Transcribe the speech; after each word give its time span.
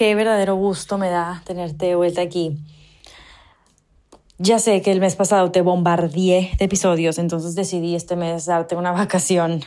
qué 0.00 0.14
verdadero 0.14 0.54
gusto 0.54 0.96
me 0.96 1.10
da 1.10 1.42
tenerte 1.44 1.94
vuelta 1.94 2.22
aquí. 2.22 2.56
Ya 4.38 4.58
sé 4.58 4.80
que 4.80 4.92
el 4.92 4.98
mes 4.98 5.14
pasado 5.14 5.50
te 5.50 5.60
bombardeé 5.60 6.52
de 6.58 6.64
episodios, 6.64 7.18
entonces 7.18 7.54
decidí 7.54 7.94
este 7.94 8.16
mes 8.16 8.46
darte 8.46 8.76
una 8.76 8.92
vacación. 9.02 9.60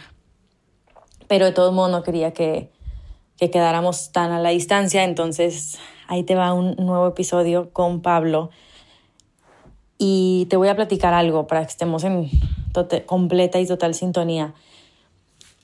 Pero 1.28 1.46
de 1.46 1.52
todos 1.52 1.72
modos 1.72 1.92
no 1.92 2.02
quería 2.02 2.34
que, 2.34 2.72
que 3.38 3.52
quedáramos 3.52 4.12
tan 4.12 4.32
a 4.32 4.40
la 4.40 4.50
distancia, 4.50 5.04
entonces 5.04 5.78
ahí 6.08 6.24
te 6.24 6.34
va 6.34 6.56
un 6.56 6.78
nuevo 6.78 7.06
episodio 7.06 7.72
con 7.72 8.02
Pablo. 8.02 8.50
Y 10.00 10.48
te 10.50 10.58
voy 10.58 10.70
a 10.70 10.76
platicar 10.76 11.14
algo 11.14 11.46
para 11.46 11.62
que 11.62 11.70
estemos 11.70 12.04
en 12.04 12.32
completa 13.06 13.60
y 13.60 13.68
total 13.68 13.94
sintonía. 13.94 14.56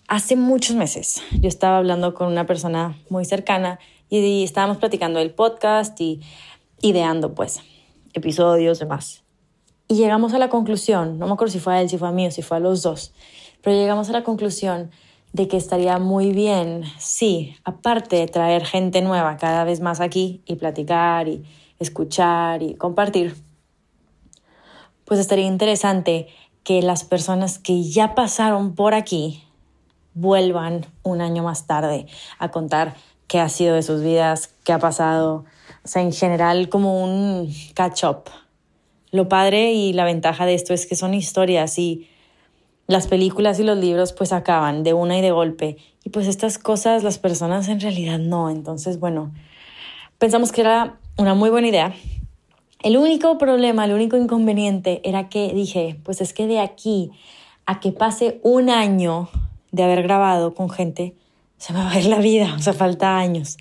Hace 0.08 0.36
muchos 0.36 0.76
meses 0.76 1.24
yo 1.32 1.48
estaba 1.48 1.78
hablando 1.78 2.14
con 2.14 2.28
una 2.28 2.46
persona 2.46 2.96
muy 3.10 3.26
cercana 3.26 3.80
y 4.10 4.44
estábamos 4.44 4.78
platicando 4.78 5.20
el 5.20 5.32
podcast 5.32 6.00
y 6.02 6.22
ideando 6.82 7.34
pues 7.34 7.62
episodios, 8.14 8.80
demás. 8.80 9.24
Y 9.88 9.96
llegamos 9.96 10.34
a 10.34 10.40
la 10.40 10.50
conclusión, 10.50 11.18
no 11.18 11.28
me 11.28 11.34
acuerdo 11.34 11.52
si 11.52 11.60
fue 11.60 11.76
a 11.76 11.82
él, 11.82 11.90
si 11.90 11.98
fue 11.98 12.08
a 12.08 12.12
mí 12.12 12.28
o 12.28 12.32
si 12.32 12.42
fue 12.42 12.58
a 12.58 12.60
los 12.60 12.84
dos, 12.84 13.14
pero 13.62 13.76
llegamos 13.76 14.10
a 14.10 14.12
la 14.12 14.24
conclusión 14.24 14.92
de 15.34 15.48
que 15.48 15.58
estaría 15.58 16.00
muy 16.00 16.32
bien, 16.32 16.84
sí, 16.98 17.56
aparte 17.64 18.16
de 18.16 18.28
traer 18.28 18.66
gente 18.66 19.02
nueva 19.02 19.38
cada 19.38 19.64
vez 19.64 19.80
más 19.80 20.00
aquí 20.00 20.42
y 20.46 20.56
platicar 20.56 21.28
y 21.28 21.44
escuchar 21.80 22.64
y 22.64 22.76
compartir, 22.76 23.36
pues 25.06 25.20
estaría 25.20 25.46
interesante 25.46 26.28
que 26.64 26.82
las 26.82 27.04
personas 27.04 27.58
que 27.58 27.84
ya 27.84 28.16
pasaron 28.16 28.76
por 28.76 28.94
aquí 28.94 29.44
vuelvan 30.14 30.86
un 31.04 31.22
año 31.22 31.44
más 31.44 31.66
tarde 31.66 32.08
a 32.38 32.52
contar 32.52 32.96
qué 33.30 33.40
ha 33.40 33.48
sido 33.48 33.76
de 33.76 33.84
sus 33.84 34.02
vidas, 34.02 34.54
qué 34.66 34.74
ha 34.74 34.80
pasado, 34.80 35.46
o 35.86 35.88
sea, 35.88 36.02
en 36.02 36.12
general 36.12 36.68
como 36.68 37.02
un 37.02 37.54
catch-up. 37.76 38.24
Lo 39.12 39.30
padre 39.30 39.72
y 39.72 39.94
la 39.94 40.04
ventaja 40.04 40.46
de 40.46 40.56
esto 40.56 40.74
es 40.74 40.86
que 40.86 40.96
son 40.96 41.14
historias 41.14 41.80
y 41.80 42.10
las 42.88 43.08
películas 43.08 43.60
y 43.60 43.64
los 43.64 43.78
libros 43.78 44.14
pues 44.14 44.34
acaban 44.34 44.84
de 44.84 44.94
una 44.94 45.18
y 45.18 45.22
de 45.22 45.32
golpe. 45.32 45.78
Y 46.04 46.10
pues 46.10 46.28
estas 46.28 46.58
cosas 46.58 47.04
las 47.04 47.20
personas 47.20 47.68
en 47.70 47.80
realidad 47.80 48.18
no. 48.18 48.50
Entonces, 48.50 49.00
bueno, 49.00 49.32
pensamos 50.18 50.52
que 50.52 50.62
era 50.62 50.98
una 51.18 51.36
muy 51.36 51.52
buena 51.52 51.68
idea. 51.68 51.94
El 52.82 52.98
único 52.98 53.38
problema, 53.38 53.86
el 53.86 53.94
único 53.94 54.18
inconveniente 54.18 55.02
era 55.04 55.30
que 55.30 55.54
dije, 55.54 56.00
pues 56.04 56.20
es 56.20 56.34
que 56.34 56.48
de 56.48 56.60
aquí 56.60 57.12
a 57.68 57.80
que 57.80 57.92
pase 57.92 58.40
un 58.42 58.72
año 58.72 59.30
de 59.72 59.84
haber 59.84 60.02
grabado 60.02 60.56
con 60.56 60.72
gente, 60.72 61.16
se 61.60 61.74
me 61.74 61.80
va 61.80 61.92
a 61.92 62.00
ir 62.00 62.06
la 62.06 62.20
vida, 62.20 62.56
o 62.58 62.60
sea, 62.60 62.74
falta 62.74 63.18
años. 63.18 63.58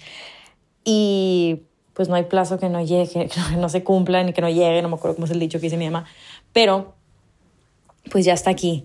Y 0.85 1.63
pues 1.93 2.09
no 2.09 2.15
hay 2.15 2.23
plazo 2.23 2.59
que 2.59 2.69
no 2.69 2.83
llegue, 2.83 3.29
que 3.29 3.57
no 3.57 3.69
se 3.69 3.85
cumpla 3.85 4.23
ni 4.23 4.33
que 4.33 4.41
no 4.41 4.49
llegue, 4.49 4.81
no 4.81 4.89
me 4.89 4.95
acuerdo 4.95 5.17
cómo 5.17 5.27
es 5.27 5.33
el 5.33 5.41
dicho 5.41 5.59
que 5.59 5.65
dice 5.65 5.77
mi 5.77 5.85
mamá, 5.85 6.07
pero 6.53 6.95
pues 8.11 8.25
ya 8.25 8.33
está 8.33 8.51
aquí. 8.51 8.85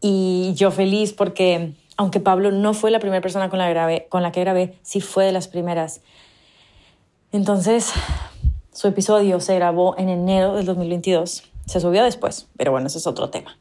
Y 0.00 0.52
yo 0.54 0.70
feliz 0.70 1.12
porque, 1.12 1.72
aunque 1.96 2.20
Pablo 2.20 2.52
no 2.52 2.74
fue 2.74 2.90
la 2.90 3.00
primera 3.00 3.20
persona 3.20 3.50
con 3.50 3.58
la, 3.58 3.68
grabé, 3.68 4.06
con 4.08 4.22
la 4.22 4.30
que 4.30 4.40
grabé, 4.40 4.78
sí 4.82 5.00
fue 5.00 5.24
de 5.24 5.32
las 5.32 5.48
primeras. 5.48 6.02
Entonces, 7.32 7.92
su 8.72 8.88
episodio 8.88 9.40
se 9.40 9.54
grabó 9.54 9.96
en 9.98 10.08
enero 10.08 10.54
del 10.54 10.66
2022. 10.66 11.44
Se 11.66 11.80
subió 11.80 12.04
después, 12.04 12.48
pero 12.56 12.72
bueno, 12.72 12.86
ese 12.88 12.98
es 12.98 13.06
otro 13.06 13.30
tema. 13.30 13.56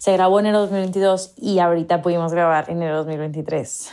Se 0.00 0.14
grabó 0.14 0.40
en 0.40 0.46
enero 0.46 0.60
2022 0.60 1.34
y 1.36 1.58
ahorita 1.58 2.00
pudimos 2.00 2.32
grabar 2.32 2.70
en 2.70 2.78
enero 2.78 2.96
2023. 3.04 3.90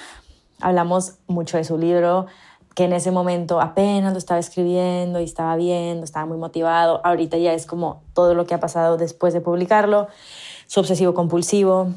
Hablamos 0.61 1.15
mucho 1.27 1.57
de 1.57 1.65
su 1.65 1.77
libro, 1.77 2.27
que 2.75 2.85
en 2.85 2.93
ese 2.93 3.11
momento 3.11 3.59
apenas 3.59 4.13
lo 4.13 4.17
estaba 4.17 4.39
escribiendo 4.39 5.19
y 5.19 5.25
estaba 5.25 5.57
viendo, 5.57 6.05
estaba 6.05 6.25
muy 6.25 6.37
motivado. 6.37 7.01
Ahorita 7.03 7.35
ya 7.35 7.51
es 7.51 7.65
como 7.65 8.03
todo 8.13 8.35
lo 8.35 8.45
que 8.45 8.53
ha 8.53 8.59
pasado 8.61 8.95
después 8.95 9.33
de 9.33 9.41
publicarlo, 9.41 10.07
su 10.67 10.79
obsesivo 10.79 11.13
compulsivo, 11.13 11.89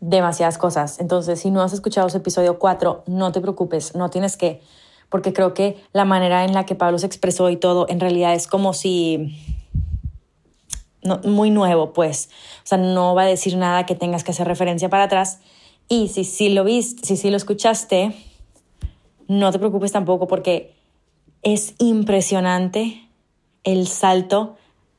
demasiadas 0.00 0.56
cosas. 0.56 0.98
Entonces, 0.98 1.40
si 1.40 1.50
no 1.50 1.60
has 1.60 1.74
escuchado 1.74 2.08
su 2.08 2.16
episodio 2.16 2.58
4, 2.58 3.02
no 3.06 3.32
te 3.32 3.42
preocupes, 3.42 3.94
no 3.94 4.08
tienes 4.08 4.38
que, 4.38 4.62
porque 5.10 5.34
creo 5.34 5.52
que 5.52 5.76
la 5.92 6.06
manera 6.06 6.46
en 6.46 6.54
la 6.54 6.64
que 6.64 6.74
Pablo 6.74 6.98
se 6.98 7.04
expresó 7.04 7.50
y 7.50 7.58
todo, 7.58 7.84
en 7.90 8.00
realidad 8.00 8.32
es 8.32 8.46
como 8.46 8.72
si 8.72 9.59
muy 11.24 11.50
nuevo, 11.50 11.92
pues. 11.92 12.30
O 12.64 12.66
sea, 12.66 12.78
no 12.78 13.14
va 13.14 13.22
a 13.22 13.26
decir 13.26 13.56
nada 13.56 13.86
que 13.86 13.94
tengas 13.94 14.24
que 14.24 14.32
hacer 14.32 14.46
referencia 14.46 14.88
para 14.88 15.04
atrás. 15.04 15.40
Y 15.88 16.08
si 16.08 16.24
sí 16.24 16.50
lo 16.50 16.64
viste, 16.64 17.06
si 17.06 17.16
sí 17.16 17.30
lo 17.30 17.36
escuchaste, 17.36 18.14
no 19.28 19.50
te 19.52 19.58
preocupes 19.58 19.92
tampoco 19.92 20.26
porque 20.26 20.74
es 21.42 21.74
impresionante 21.78 23.08
el 23.64 23.86
salto 23.86 24.56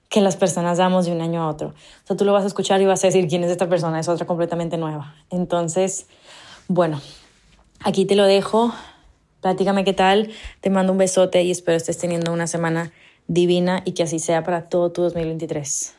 que 0.09 0.21
las 0.21 0.35
personas 0.35 0.77
damos 0.77 1.05
de 1.05 1.13
un 1.13 1.21
año 1.21 1.41
a 1.41 1.47
otro. 1.47 1.69
O 1.69 2.07
sea, 2.07 2.17
tú 2.17 2.25
lo 2.25 2.33
vas 2.33 2.43
a 2.43 2.47
escuchar 2.47 2.81
y 2.81 2.85
vas 2.85 3.03
a 3.03 3.07
decir 3.07 3.27
quién 3.27 3.43
es 3.45 3.51
esta 3.51 3.69
persona, 3.69 3.99
es 3.99 4.09
otra 4.09 4.27
completamente 4.27 4.77
nueva. 4.77 5.15
Entonces, 5.29 6.07
bueno, 6.67 6.99
aquí 7.79 8.05
te 8.05 8.15
lo 8.15 8.25
dejo. 8.25 8.73
Platícame 9.39 9.85
qué 9.85 9.93
tal. 9.93 10.29
Te 10.59 10.69
mando 10.69 10.91
un 10.91 10.97
besote 10.97 11.43
y 11.43 11.51
espero 11.51 11.77
estés 11.77 11.97
teniendo 11.97 12.33
una 12.33 12.47
semana 12.47 12.91
divina 13.31 13.81
y 13.85 13.93
que 13.93 14.03
así 14.03 14.19
sea 14.19 14.43
para 14.43 14.67
todo 14.67 14.91
tu 14.91 15.01
2023. 15.03 15.95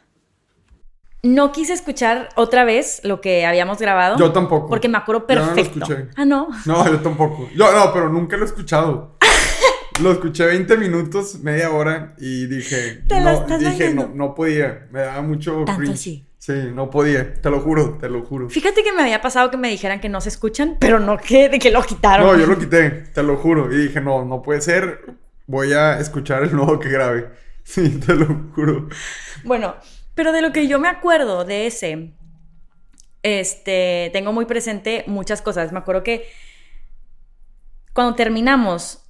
No 1.24 1.52
quise 1.52 1.72
escuchar 1.72 2.28
otra 2.34 2.64
vez 2.64 3.00
lo 3.04 3.20
que 3.20 3.46
habíamos 3.46 3.78
grabado. 3.78 4.18
Yo 4.18 4.32
tampoco. 4.32 4.68
Porque 4.68 4.88
me 4.88 4.98
acuerdo 4.98 5.26
perfecto. 5.26 5.78
no 5.78 5.86
lo 5.86 5.94
escuché. 5.94 6.10
Ah, 6.16 6.24
no. 6.24 6.48
No, 6.66 6.84
yo 6.84 7.00
tampoco. 7.00 7.48
Yo 7.54 7.72
no, 7.72 7.92
pero 7.92 8.08
nunca 8.08 8.36
lo 8.36 8.42
he 8.42 8.46
escuchado. 8.46 9.16
lo 10.02 10.12
escuché 10.12 10.46
20 10.46 10.76
minutos, 10.76 11.38
media 11.40 11.70
hora 11.70 12.14
y 12.18 12.46
dije, 12.46 13.04
¿Te 13.08 13.20
no, 13.20 13.46
dije, 13.58 13.94
no, 13.94 14.10
no 14.12 14.34
podía. 14.34 14.88
Me 14.90 15.00
daba 15.00 15.22
mucho 15.22 15.64
Tanto 15.64 15.96
Sí. 15.96 16.26
Sí, 16.38 16.54
no 16.74 16.90
podía, 16.90 17.34
te 17.34 17.50
lo 17.50 17.60
juro, 17.60 17.98
te 18.00 18.08
lo 18.08 18.24
juro. 18.24 18.50
Fíjate 18.50 18.82
que 18.82 18.92
me 18.92 19.02
había 19.02 19.20
pasado 19.20 19.48
que 19.48 19.56
me 19.56 19.68
dijeran 19.68 20.00
que 20.00 20.08
no 20.08 20.20
se 20.20 20.28
escuchan, 20.28 20.76
pero 20.80 20.98
no 20.98 21.16
que 21.16 21.48
de 21.48 21.60
que 21.60 21.70
lo 21.70 21.84
quitaron. 21.84 22.26
No, 22.26 22.36
yo 22.36 22.46
lo 22.46 22.58
quité, 22.58 22.90
te 22.90 23.22
lo 23.22 23.36
juro. 23.36 23.72
Y 23.72 23.76
dije, 23.76 24.00
no, 24.00 24.24
no 24.24 24.42
puede 24.42 24.60
ser 24.60 25.21
voy 25.46 25.72
a 25.72 25.98
escuchar 25.98 26.42
el 26.42 26.54
nuevo 26.54 26.78
que 26.78 26.88
grabé. 26.88 27.30
Sí, 27.64 28.00
te 28.00 28.16
lo 28.16 28.26
juro. 28.56 28.88
Bueno, 29.44 29.76
pero 30.16 30.32
de 30.32 30.42
lo 30.42 30.50
que 30.50 30.66
yo 30.66 30.80
me 30.80 30.88
acuerdo 30.88 31.44
de 31.44 31.68
ese, 31.68 32.12
este, 33.22 34.10
tengo 34.12 34.32
muy 34.32 34.46
presente 34.46 35.04
muchas 35.06 35.42
cosas. 35.42 35.70
Me 35.70 35.78
acuerdo 35.78 36.02
que 36.02 36.26
cuando 37.92 38.16
terminamos, 38.16 39.04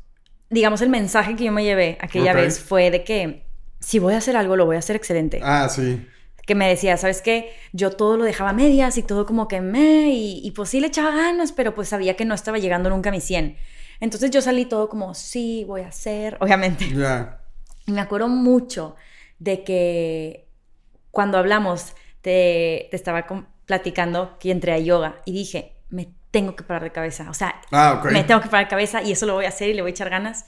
digamos, 0.50 0.82
el 0.82 0.90
mensaje 0.90 1.34
que 1.34 1.44
yo 1.44 1.52
me 1.52 1.64
llevé 1.64 1.96
aquella 2.02 2.34
vez 2.34 2.60
fue 2.60 2.90
de 2.90 3.04
que 3.04 3.46
si 3.80 3.98
voy 3.98 4.12
a 4.14 4.18
hacer 4.18 4.36
algo, 4.36 4.54
lo 4.54 4.66
voy 4.66 4.76
a 4.76 4.80
hacer 4.80 4.96
excelente. 4.96 5.40
Ah, 5.42 5.68
sí. 5.68 6.06
Que 6.46 6.54
me 6.54 6.68
decía, 6.68 6.96
¿sabes 6.98 7.22
qué? 7.22 7.52
Yo 7.72 7.90
todo 7.92 8.16
lo 8.16 8.24
dejaba 8.24 8.50
a 8.50 8.52
medias 8.52 8.98
y 8.98 9.02
todo 9.02 9.24
como 9.24 9.48
que 9.48 9.60
me, 9.60 10.10
y, 10.10 10.40
y 10.44 10.50
pues 10.50 10.68
sí 10.68 10.80
le 10.80 10.88
echaba 10.88 11.10
ganas, 11.10 11.52
pero 11.52 11.74
pues 11.74 11.88
sabía 11.88 12.16
que 12.16 12.24
no 12.24 12.34
estaba 12.34 12.58
llegando 12.58 12.90
nunca 12.90 13.08
a 13.08 13.12
mi 13.12 13.20
100. 13.20 13.56
Entonces 14.02 14.32
yo 14.32 14.42
salí 14.42 14.64
todo 14.64 14.88
como, 14.88 15.14
sí, 15.14 15.64
voy 15.64 15.82
a 15.82 15.88
hacer, 15.88 16.36
obviamente. 16.40 16.92
Ya. 16.92 17.38
Y 17.86 17.92
me 17.92 18.00
acuerdo 18.00 18.26
mucho 18.26 18.96
de 19.38 19.62
que 19.62 20.48
cuando 21.12 21.38
hablamos, 21.38 21.94
te, 22.20 22.88
te 22.90 22.96
estaba 22.96 23.24
platicando 23.64 24.38
que 24.40 24.50
entré 24.50 24.72
a 24.72 24.78
yoga 24.78 25.22
y 25.24 25.32
dije, 25.32 25.76
me 25.88 26.08
tengo 26.32 26.56
que 26.56 26.64
parar 26.64 26.82
de 26.82 26.90
cabeza. 26.90 27.30
O 27.30 27.34
sea, 27.34 27.54
ah, 27.70 28.02
me 28.10 28.24
tengo 28.24 28.40
que 28.40 28.48
parar 28.48 28.66
de 28.66 28.70
cabeza 28.70 29.02
y 29.02 29.12
eso 29.12 29.24
lo 29.24 29.34
voy 29.34 29.44
a 29.44 29.50
hacer 29.50 29.68
y 29.68 29.74
le 29.74 29.82
voy 29.82 29.90
a 29.90 29.92
echar 29.92 30.10
ganas. 30.10 30.46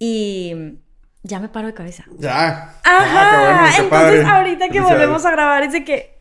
Y 0.00 0.80
ya 1.22 1.38
me 1.38 1.48
paro 1.48 1.68
de 1.68 1.74
cabeza. 1.74 2.04
Ya. 2.18 2.74
Ajá. 2.82 3.66
Ah, 3.66 3.70
Entonces, 3.78 4.26
ahorita 4.26 4.68
que 4.68 4.80
volvemos 4.80 5.24
a 5.24 5.30
grabar, 5.30 5.62
es 5.62 5.72
de 5.72 5.84
que. 5.84 6.13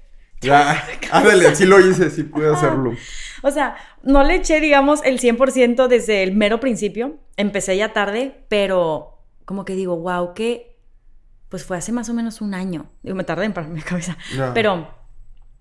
Ya. 0.44 0.84
Ándale, 1.12 1.56
sí 1.56 1.66
lo 1.66 1.80
hice, 1.80 2.10
sí 2.10 2.24
pude 2.24 2.54
hacerlo. 2.54 2.94
O 3.42 3.51
sea, 3.51 3.75
no 4.04 4.24
le 4.24 4.36
eché, 4.36 4.60
digamos, 4.60 5.01
el 5.04 5.19
100% 5.19 5.88
desde 5.88 6.24
el 6.24 6.34
mero 6.34 6.60
principio. 6.60 7.18
Empecé 7.36 7.75
ya 7.78 7.94
tarde, 7.94 8.45
pero 8.48 9.19
como 9.45 9.66
que 9.66 9.75
digo, 9.75 9.98
wow, 9.98 10.34
que 10.34 10.74
pues 11.50 11.66
fue 11.66 11.78
hace 11.78 11.92
más 11.92 12.10
o 12.10 12.13
menos 12.13 12.42
un 12.42 12.56
año. 12.56 12.90
Digo, 13.04 13.16
me 13.16 13.24
tardé 13.24 13.45
en 13.45 13.54
pararme 13.54 13.75
mi 13.75 13.81
cabeza. 13.81 14.18
Pero, 14.56 14.88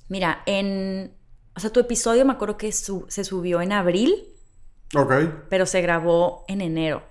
mira, 0.09 0.43
en... 0.47 1.13
O 1.55 1.61
sea, 1.61 1.71
tu 1.71 1.81
episodio 1.81 2.25
me 2.25 2.33
acuerdo 2.33 2.57
que 2.57 2.73
se 2.73 3.25
subió 3.25 3.61
en 3.61 3.73
abril. 3.73 4.15
Ok. 4.97 5.13
Pero 5.51 5.67
se 5.67 5.83
grabó 5.83 6.47
en 6.49 6.63
enero. 6.63 7.03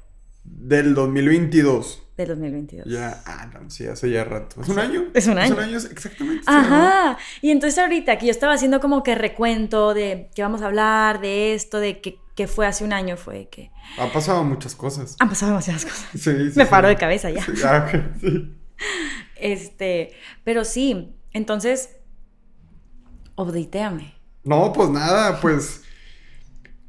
Del 0.44 0.96
2022. 0.96 2.02
Del 2.18 2.28
2022. 2.28 2.88
Ya, 2.88 3.24
ah, 3.26 3.48
no, 3.54 3.70
sí, 3.70 3.88
hace 3.88 4.10
ya 4.10 4.26
rato. 4.26 4.62
¿Es 4.62 4.68
un 4.68 4.80
año? 4.80 5.06
Es 5.14 5.28
un 5.28 5.38
año. 5.38 5.46
Es 5.46 5.52
un 5.52 5.60
año, 5.60 5.78
exactamente. 5.78 6.44
Ajá. 6.46 7.18
Y 7.42 7.52
entonces 7.52 7.80
ahorita 7.80 8.18
que 8.18 8.26
yo 8.26 8.32
estaba 8.32 8.54
haciendo 8.54 8.82
como 8.82 9.02
que 9.02 9.16
recuento 9.16 9.94
de 9.94 10.30
que 10.36 10.42
vamos 10.42 10.62
a 10.62 10.66
hablar, 10.66 11.22
de 11.22 11.54
esto, 11.54 11.80
de 11.80 12.02
que, 12.02 12.18
fue 12.48 12.66
hace 12.66 12.84
un 12.84 12.92
año, 12.92 13.18
fue 13.18 13.50
que... 13.52 13.70
Ha 14.00 14.12
pasado 14.12 14.44
muchas 14.44 14.74
cosas. 14.74 15.16
Han 15.20 15.30
pasado 15.30 15.52
demasiadas 15.52 15.86
cosas. 15.86 16.08
Sí, 16.14 16.52
sí. 16.52 16.58
Me 16.58 16.66
paro 16.66 16.88
de 16.88 16.96
cabeza 16.96 17.30
ya. 17.30 17.46
Sí, 17.46 17.52
ah, 17.64 17.88
sí. 18.20 18.56
Este, 19.36 20.12
pero 20.44 20.66
sí, 20.66 21.16
entonces, 21.34 21.98
updateame. 23.36 24.16
No, 24.44 24.74
pues 24.74 24.90
nada, 24.90 25.40
pues... 25.40 25.84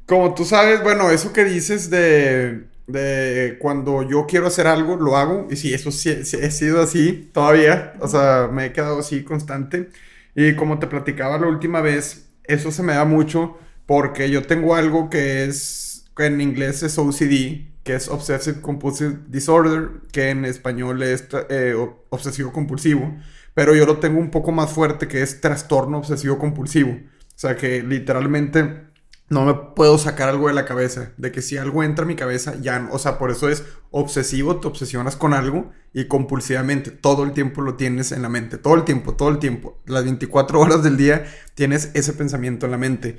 Como 0.07 0.33
tú 0.33 0.43
sabes, 0.43 0.83
bueno, 0.83 1.11
eso 1.11 1.31
que 1.33 1.45
dices 1.45 1.89
de 1.89 2.67
De 2.87 3.57
cuando 3.59 4.03
yo 4.03 4.25
quiero 4.27 4.47
hacer 4.47 4.67
algo, 4.67 4.95
lo 4.97 5.17
hago. 5.17 5.47
Y 5.49 5.55
sí, 5.55 5.73
eso 5.73 5.91
sí, 5.91 6.09
he 6.09 6.51
sido 6.51 6.81
así 6.81 7.29
todavía. 7.33 7.93
O 7.99 8.07
sea, 8.07 8.49
me 8.51 8.67
he 8.67 8.73
quedado 8.73 8.99
así 8.99 9.23
constante. 9.23 9.89
Y 10.35 10.55
como 10.55 10.79
te 10.79 10.87
platicaba 10.87 11.37
la 11.37 11.47
última 11.47 11.81
vez, 11.81 12.29
eso 12.43 12.71
se 12.71 12.83
me 12.83 12.93
da 12.93 13.05
mucho 13.05 13.57
porque 13.85 14.29
yo 14.29 14.43
tengo 14.43 14.75
algo 14.75 15.09
que 15.09 15.45
es, 15.45 16.05
que 16.15 16.25
en 16.25 16.41
inglés 16.41 16.83
es 16.83 16.97
OCD, 16.97 17.73
que 17.83 17.95
es 17.95 18.07
Obsessive 18.07 18.61
Compulsive 18.61 19.19
Disorder, 19.27 19.89
que 20.11 20.29
en 20.29 20.45
español 20.45 21.03
es 21.03 21.27
eh, 21.49 21.75
obsesivo 22.09 22.51
compulsivo, 22.53 23.13
pero 23.53 23.75
yo 23.75 23.85
lo 23.85 23.99
tengo 23.99 24.19
un 24.19 24.31
poco 24.31 24.51
más 24.51 24.71
fuerte, 24.71 25.07
que 25.07 25.21
es 25.21 25.41
trastorno 25.41 25.99
obsesivo 25.99 26.39
compulsivo. 26.39 26.91
O 26.91 27.39
sea 27.43 27.55
que 27.57 27.83
literalmente 27.83 28.92
no 29.33 29.45
me 29.45 29.53
puedo 29.75 29.97
sacar 29.97 30.29
algo 30.29 30.47
de 30.47 30.53
la 30.53 30.65
cabeza, 30.65 31.11
de 31.17 31.31
que 31.31 31.41
si 31.41 31.57
algo 31.57 31.83
entra 31.83 32.03
en 32.03 32.09
mi 32.09 32.15
cabeza, 32.15 32.55
ya, 32.61 32.87
o 32.91 32.99
sea, 32.99 33.17
por 33.17 33.31
eso 33.31 33.49
es 33.49 33.63
obsesivo, 33.91 34.59
te 34.59 34.67
obsesionas 34.67 35.15
con 35.15 35.33
algo 35.33 35.71
y 35.93 36.05
compulsivamente, 36.05 36.91
todo 36.91 37.23
el 37.23 37.33
tiempo 37.33 37.61
lo 37.61 37.75
tienes 37.75 38.11
en 38.11 38.21
la 38.21 38.29
mente, 38.29 38.57
todo 38.57 38.75
el 38.75 38.83
tiempo, 38.83 39.15
todo 39.15 39.29
el 39.29 39.39
tiempo, 39.39 39.81
las 39.85 40.03
24 40.03 40.59
horas 40.59 40.83
del 40.83 40.97
día 40.97 41.25
tienes 41.55 41.91
ese 41.93 42.13
pensamiento 42.13 42.65
en 42.65 42.71
la 42.71 42.77
mente. 42.77 43.17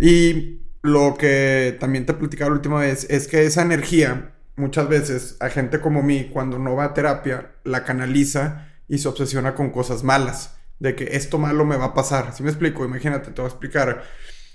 Y 0.00 0.60
lo 0.82 1.16
que 1.16 1.76
también 1.80 2.06
te 2.06 2.14
platicaba 2.14 2.50
la 2.50 2.56
última 2.56 2.80
vez 2.80 3.06
es 3.08 3.28
que 3.28 3.44
esa 3.44 3.62
energía, 3.62 4.34
muchas 4.56 4.88
veces, 4.88 5.36
a 5.40 5.48
gente 5.48 5.80
como 5.80 6.02
mí, 6.02 6.28
cuando 6.32 6.58
no 6.58 6.74
va 6.74 6.84
a 6.84 6.94
terapia, 6.94 7.52
la 7.64 7.84
canaliza 7.84 8.68
y 8.88 8.98
se 8.98 9.08
obsesiona 9.08 9.54
con 9.54 9.70
cosas 9.70 10.04
malas, 10.04 10.56
de 10.78 10.94
que 10.94 11.16
esto 11.16 11.38
malo 11.38 11.64
me 11.64 11.76
va 11.76 11.86
a 11.86 11.94
pasar. 11.94 12.34
Si 12.34 12.42
me 12.42 12.50
explico, 12.50 12.84
imagínate, 12.84 13.30
te 13.30 13.40
voy 13.40 13.48
a 13.48 13.52
explicar. 13.52 14.04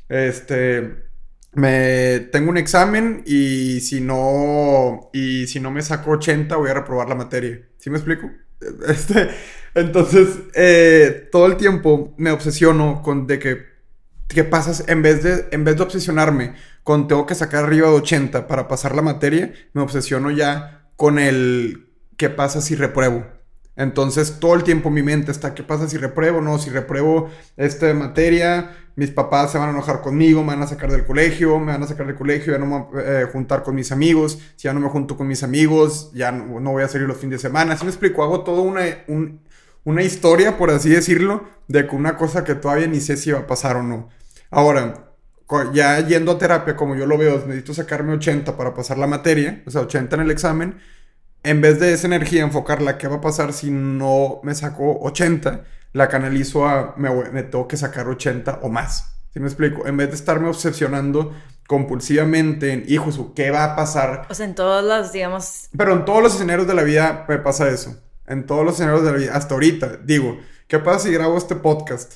Este, 0.10 1.10
me 1.54 2.20
tengo 2.32 2.50
un 2.50 2.58
examen 2.58 3.24
y 3.26 3.82
si 3.82 4.02
no 4.02 5.10
y 5.14 5.48
si 5.48 5.60
no 5.60 5.72
me 5.72 5.82
saco 5.82 6.12
80 6.12 6.56
voy 6.56 6.70
a 6.70 6.74
reprobar 6.74 7.10
la 7.10 7.16
materia. 7.16 7.62
¿Sí 7.78 7.90
me 7.90 7.98
explico? 7.98 8.30
Este, 8.88 9.30
entonces, 9.74 10.28
eh, 10.54 11.30
todo 11.32 11.48
el 11.48 11.58
tiempo 11.58 12.14
me 12.18 12.30
obsesiono 12.30 13.02
con 13.02 13.26
de 13.26 13.40
que 13.40 13.66
¿qué 14.28 14.44
pasas 14.44 14.84
en 14.88 15.02
vez 15.02 15.24
de 15.24 15.48
en 15.52 15.64
vez 15.64 15.78
de 15.78 15.84
obsesionarme 15.84 16.54
con 16.84 17.08
tengo 17.08 17.26
que 17.26 17.36
sacar 17.36 17.66
arriba 17.66 17.90
de 17.90 17.96
80 17.96 18.48
para 18.48 18.68
pasar 18.68 18.96
la 18.96 19.02
materia, 19.02 19.54
me 19.74 19.82
obsesiono 19.82 20.32
ya 20.32 20.90
con 20.96 21.20
el 21.20 21.90
qué 22.18 22.30
pasa 22.30 22.62
si 22.62 22.76
repruebo. 22.76 23.26
Entonces, 23.76 24.40
todo 24.40 24.54
el 24.54 24.64
tiempo 24.64 24.90
mi 24.90 25.02
mente 25.02 25.32
está, 25.32 25.56
¿qué 25.56 25.64
pasa 25.64 25.88
si 25.88 25.98
repruebo? 25.98 26.42
No, 26.42 26.60
si 26.60 26.70
repruebo 26.70 27.30
esta 27.58 27.94
materia, 27.94 28.81
mis 28.96 29.12
papás 29.12 29.52
se 29.52 29.58
van 29.58 29.70
a 29.70 29.72
enojar 29.72 30.02
conmigo, 30.02 30.42
me 30.42 30.54
van 30.54 30.64
a 30.64 30.68
sacar 30.68 30.92
del 30.92 31.06
colegio, 31.06 31.60
me 31.60 31.72
van 31.72 31.84
a 31.84 31.88
sacar 31.88 32.06
del 32.06 32.16
colegio, 32.16 32.54
ya 32.54 32.60
no 32.60 32.66
me 32.66 32.80
voy 32.80 33.04
a 33.04 33.22
eh, 33.22 33.26
juntar 33.26 33.64
con 33.64 33.76
mis 33.76 33.92
amigos, 33.92 34.40
si 34.56 34.64
ya 34.64 34.74
no 34.74 34.80
me 34.80 34.90
junto 34.90 35.18
con 35.18 35.28
mis 35.28 35.44
amigos, 35.44 36.12
ya 36.14 36.32
no, 36.32 36.72
voy 36.72 36.84
a 36.84 36.88
salir 36.88 37.08
los 37.08 37.18
fines 37.18 37.42
de 37.42 37.48
semana. 37.50 37.74
Así 37.74 37.84
me 37.84 37.92
explico, 37.92 38.24
hago 38.24 38.44
toda 38.44 38.62
una, 38.62 38.82
una 39.84 40.04
historia, 40.04 40.58
por 40.58 40.70
así 40.72 40.90
decirlo, 40.90 41.44
de 41.68 41.88
una 41.92 42.18
cosa 42.18 42.44
que 42.44 42.56
todavía 42.56 42.88
ni 42.88 43.00
sé 43.00 43.18
si 43.18 43.32
va 43.32 43.40
a 43.40 43.48
pasar 43.48 43.78
o 43.78 43.84
no. 43.84 44.10
Ahora, 44.50 45.08
ya 45.74 46.00
yendo 46.08 46.32
a 46.32 46.38
terapia, 46.38 46.76
como 46.76 46.96
yo 46.96 47.06
lo 47.06 47.18
veo, 47.18 47.44
necesito 47.46 47.74
sacarme 47.74 48.14
80 48.14 48.56
para 48.58 48.74
pasar 48.74 48.98
la 48.98 49.08
materia, 49.08 49.64
o 49.66 49.72
sea, 49.72 49.82
80 49.82 50.16
en 50.16 50.22
el 50.22 50.32
examen 50.32 50.76
en 51.44 51.62
vez 51.62 51.80
de 51.80 51.94
esa 51.94 52.08
energía 52.08 52.44
enfocarla, 52.44 52.98
¿qué 52.98 53.08
va 53.08 53.18
a 53.18 53.22
pasar 53.22 53.54
si 53.54 53.72
no 53.72 54.40
me 54.44 54.54
saco 54.54 55.00
80? 55.02 55.64
La 55.94 56.08
canalizo 56.08 56.68
a, 56.68 56.96
me, 56.98 57.10
me 57.32 57.44
tengo 57.44 57.68
que 57.68 57.78
sacar 57.78 58.08
80 58.08 58.60
o 58.62 58.70
más. 58.70 59.12
¿Sí 59.34 59.40
me 59.40 59.48
explico? 59.48 59.88
En 59.88 59.96
vez 59.98 60.10
de 60.10 60.16
estarme 60.16 60.50
obsesionando 60.50 61.34
compulsivamente 61.68 62.74
en, 62.74 62.84
hijos, 62.88 63.18
¿qué 63.34 63.50
va 63.50 63.64
a 63.64 63.76
pasar? 63.78 64.28
O 64.30 64.34
sea, 64.34 64.46
en 64.46 64.56
todos 64.56 64.84
los, 64.84 65.14
digamos... 65.14 65.70
Pero 65.78 65.94
en 65.94 66.04
todos 66.04 66.22
los 66.22 66.36
escenarios 66.36 66.68
de 66.68 66.74
la 66.74 66.84
vida 66.84 67.26
me 67.30 67.38
pasa 67.38 67.70
eso. 67.70 67.96
En 68.28 68.46
todos 68.46 68.66
los 68.66 68.74
escenarios 68.74 69.06
de 69.06 69.12
la 69.12 69.18
vida, 69.18 69.36
hasta 69.36 69.54
ahorita. 69.54 69.98
Digo, 70.04 70.38
¿qué 70.68 70.80
pasa 70.80 71.08
si 71.08 71.14
grabo 71.14 71.38
este 71.38 71.56
podcast? 71.56 72.16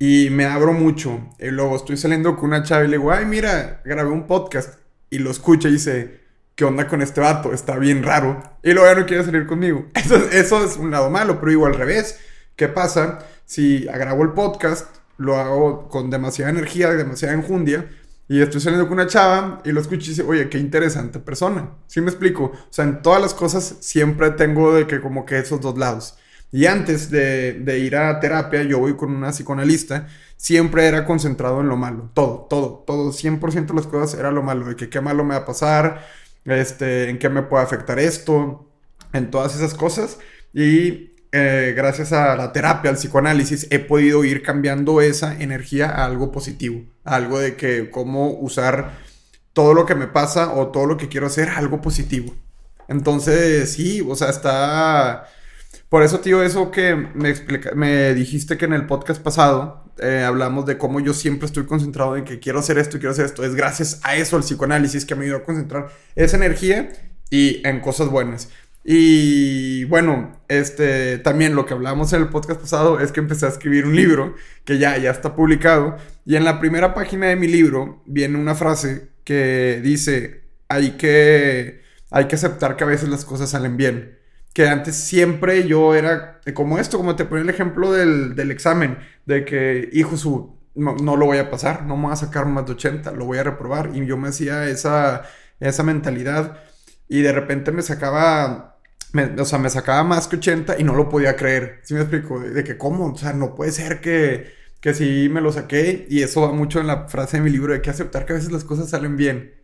Y 0.00 0.30
me 0.30 0.46
abro 0.46 0.72
mucho. 0.72 1.20
Y 1.38 1.46
luego 1.46 1.76
estoy 1.76 1.96
saliendo 1.96 2.36
con 2.36 2.46
una 2.46 2.64
chava 2.64 2.84
y 2.84 2.88
le 2.88 2.98
digo, 2.98 3.12
ay, 3.12 3.24
mira, 3.24 3.82
grabé 3.84 4.10
un 4.10 4.26
podcast. 4.26 4.80
Y 5.10 5.18
lo 5.18 5.30
escucha 5.30 5.68
y 5.68 5.72
dice, 5.72 6.20
¿qué 6.56 6.64
onda 6.64 6.88
con 6.88 7.00
este 7.00 7.20
vato? 7.20 7.52
Está 7.52 7.76
bien 7.76 8.02
raro. 8.02 8.42
Y 8.64 8.72
luego 8.72 8.88
ya 8.88 8.98
no 8.98 9.06
quiere 9.06 9.24
salir 9.24 9.46
conmigo. 9.46 9.86
Eso, 9.94 10.16
eso 10.32 10.64
es 10.64 10.76
un 10.76 10.90
lado 10.90 11.08
malo, 11.08 11.38
pero 11.38 11.52
igual 11.52 11.72
al 11.72 11.78
revés. 11.78 12.18
¿Qué 12.58 12.66
pasa 12.66 13.20
si 13.46 13.84
grabo 13.84 14.24
el 14.24 14.32
podcast, 14.32 14.88
lo 15.16 15.36
hago 15.36 15.88
con 15.88 16.10
demasiada 16.10 16.50
energía, 16.50 16.90
demasiada 16.90 17.34
enjundia, 17.34 17.88
y 18.26 18.40
estoy 18.40 18.60
saliendo 18.60 18.88
con 18.88 18.98
una 18.98 19.06
chava 19.06 19.62
y 19.64 19.70
lo 19.70 19.80
escucho 19.80 20.06
y 20.06 20.08
dice, 20.08 20.22
oye, 20.24 20.48
qué 20.48 20.58
interesante 20.58 21.20
persona. 21.20 21.70
¿Sí 21.86 22.00
me 22.00 22.10
explico? 22.10 22.46
O 22.46 22.66
sea, 22.68 22.84
en 22.84 23.00
todas 23.00 23.22
las 23.22 23.32
cosas 23.32 23.76
siempre 23.78 24.32
tengo 24.32 24.74
de 24.74 24.88
que 24.88 25.00
como 25.00 25.24
que 25.24 25.38
esos 25.38 25.60
dos 25.60 25.78
lados. 25.78 26.18
Y 26.50 26.66
antes 26.66 27.12
de, 27.12 27.52
de, 27.60 27.78
ir 27.78 27.94
a 27.94 28.18
terapia, 28.18 28.64
yo 28.64 28.80
voy 28.80 28.96
con 28.96 29.14
una 29.14 29.30
psicoanalista, 29.30 30.08
siempre 30.36 30.86
era 30.88 31.04
concentrado 31.04 31.60
en 31.60 31.68
lo 31.68 31.76
malo. 31.76 32.10
Todo, 32.12 32.48
todo, 32.50 32.82
todo, 32.84 33.12
100% 33.12 33.66
de 33.66 33.74
las 33.74 33.86
cosas 33.86 34.18
era 34.18 34.32
lo 34.32 34.42
malo, 34.42 34.66
de 34.66 34.74
que 34.74 34.88
qué 34.88 35.00
malo 35.00 35.22
me 35.22 35.34
va 35.34 35.42
a 35.42 35.46
pasar, 35.46 36.04
este, 36.44 37.08
en 37.08 37.20
qué 37.20 37.28
me 37.28 37.42
puede 37.42 37.62
afectar 37.62 38.00
esto, 38.00 38.68
en 39.12 39.30
todas 39.30 39.54
esas 39.54 39.74
cosas. 39.74 40.18
Y 40.52 41.12
eh, 41.32 41.74
gracias 41.76 42.12
a 42.12 42.36
la 42.36 42.52
terapia, 42.52 42.90
al 42.90 42.96
psicoanálisis, 42.96 43.66
he 43.70 43.78
podido 43.78 44.24
ir 44.24 44.42
cambiando 44.42 45.00
esa 45.00 45.38
energía 45.40 45.90
a 45.90 46.06
algo 46.06 46.32
positivo, 46.32 46.82
algo 47.04 47.38
de 47.38 47.56
que 47.56 47.90
cómo 47.90 48.30
usar 48.30 48.98
todo 49.52 49.74
lo 49.74 49.84
que 49.86 49.94
me 49.94 50.06
pasa 50.06 50.54
o 50.54 50.68
todo 50.68 50.86
lo 50.86 50.96
que 50.96 51.08
quiero 51.08 51.26
hacer, 51.26 51.50
algo 51.50 51.80
positivo. 51.80 52.34
Entonces, 52.88 53.72
sí, 53.72 54.04
o 54.08 54.14
sea, 54.16 54.30
está... 54.30 55.28
Por 55.88 56.02
eso, 56.02 56.20
tío, 56.20 56.42
eso 56.42 56.70
que 56.70 56.94
me, 56.94 58.14
dijiste 58.14 58.56
que 58.56 58.64
en 58.66 58.72
el 58.72 58.86
podcast 58.86 59.22
pasado 59.22 59.84
eh, 59.98 60.22
hablamos 60.26 60.66
de 60.66 60.78
cómo 60.78 61.00
yo 61.00 61.14
siempre 61.14 61.46
estoy 61.46 61.66
concentrado 61.66 62.16
en 62.16 62.24
que 62.24 62.40
quiero 62.40 62.58
hacer 62.58 62.78
esto 62.78 62.96
y 62.96 63.00
quiero 63.00 63.12
hacer 63.12 63.26
esto. 63.26 63.44
Es 63.44 63.54
gracias 63.54 64.00
a 64.02 64.16
eso, 64.16 64.36
el 64.36 64.42
psicoanálisis, 64.42 65.04
que 65.04 65.14
me 65.14 65.24
ayudó 65.24 65.38
a 65.38 65.42
concentrar 65.44 65.88
esa 66.14 66.36
energía 66.36 66.90
y 67.30 67.66
en 67.66 67.80
cosas 67.80 68.08
buenas. 68.08 68.48
Y 68.90 69.84
bueno, 69.84 70.40
este 70.48 71.18
también 71.18 71.54
lo 71.54 71.66
que 71.66 71.74
hablábamos 71.74 72.10
en 72.14 72.22
el 72.22 72.28
podcast 72.30 72.58
pasado 72.58 73.00
es 73.00 73.12
que 73.12 73.20
empecé 73.20 73.44
a 73.44 73.50
escribir 73.50 73.84
un 73.84 73.94
libro 73.94 74.34
que 74.64 74.78
ya, 74.78 74.96
ya 74.96 75.10
está 75.10 75.36
publicado. 75.36 75.96
Y 76.24 76.36
en 76.36 76.44
la 76.44 76.58
primera 76.58 76.94
página 76.94 77.26
de 77.26 77.36
mi 77.36 77.48
libro 77.48 78.02
viene 78.06 78.38
una 78.38 78.54
frase 78.54 79.10
que 79.24 79.80
dice: 79.82 80.44
hay 80.68 80.92
que, 80.92 81.82
hay 82.10 82.28
que 82.28 82.36
aceptar 82.36 82.76
que 82.76 82.84
a 82.84 82.86
veces 82.86 83.10
las 83.10 83.24
cosas 83.26 83.50
salen 83.50 83.76
bien 83.76 84.16
que 84.54 84.66
antes 84.68 84.96
siempre 84.96 85.68
yo 85.68 85.94
era 85.94 86.40
como 86.54 86.78
esto, 86.78 86.96
como 86.98 87.14
te 87.14 87.24
ponía 87.24 87.44
el 87.44 87.50
ejemplo 87.50 87.92
del, 87.92 88.34
del 88.34 88.50
examen, 88.50 88.98
de 89.26 89.44
que, 89.44 89.88
hijo, 89.92 90.16
su, 90.16 90.56
no, 90.74 90.96
no, 90.96 91.16
lo 91.16 91.26
voy 91.26 91.38
a 91.38 91.50
pasar, 91.50 91.84
no 91.84 91.96
me 91.96 92.04
voy 92.04 92.12
a 92.12 92.16
sacar 92.16 92.46
más 92.46 92.66
de 92.66 92.72
80, 92.72 93.12
lo 93.12 93.26
voy 93.26 93.38
a 93.38 93.44
reprobar. 93.44 93.90
Y 93.94 94.04
yo 94.06 94.16
me 94.16 94.28
hacía 94.28 94.68
esa, 94.68 95.22
esa 95.60 95.82
mentalidad 95.84 96.58
y 97.08 97.22
de 97.22 97.32
repente 97.32 97.72
me 97.72 97.82
sacaba, 97.82 98.77
o 99.38 99.44
sea, 99.44 99.58
me 99.58 99.70
sacaba 99.70 100.04
más 100.04 100.28
que 100.28 100.36
80 100.36 100.78
y 100.78 100.84
no 100.84 100.94
lo 100.94 101.08
podía 101.08 101.36
creer. 101.36 101.80
¿Sí 101.82 101.94
me 101.94 102.00
explico? 102.00 102.40
De, 102.40 102.64
que, 102.64 102.76
¿cómo? 102.76 103.12
O 103.12 103.16
sea, 103.16 103.32
no 103.32 103.54
puede 103.54 103.72
ser 103.72 104.00
que, 104.00 104.52
que 104.80 104.94
sí 104.94 105.28
me 105.30 105.40
lo 105.40 105.52
saqué. 105.52 106.06
Y 106.10 106.22
eso 106.22 106.42
va 106.42 106.52
mucho 106.52 106.80
en 106.80 106.86
la 106.86 107.08
frase 107.08 107.38
de 107.38 107.42
mi 107.42 107.50
libro 107.50 107.72
de 107.72 107.82
que 107.82 107.90
aceptar 107.90 108.26
que 108.26 108.32
a 108.32 108.36
veces 108.36 108.52
las 108.52 108.64
cosas 108.64 108.90
salen 108.90 109.16
bien. 109.16 109.54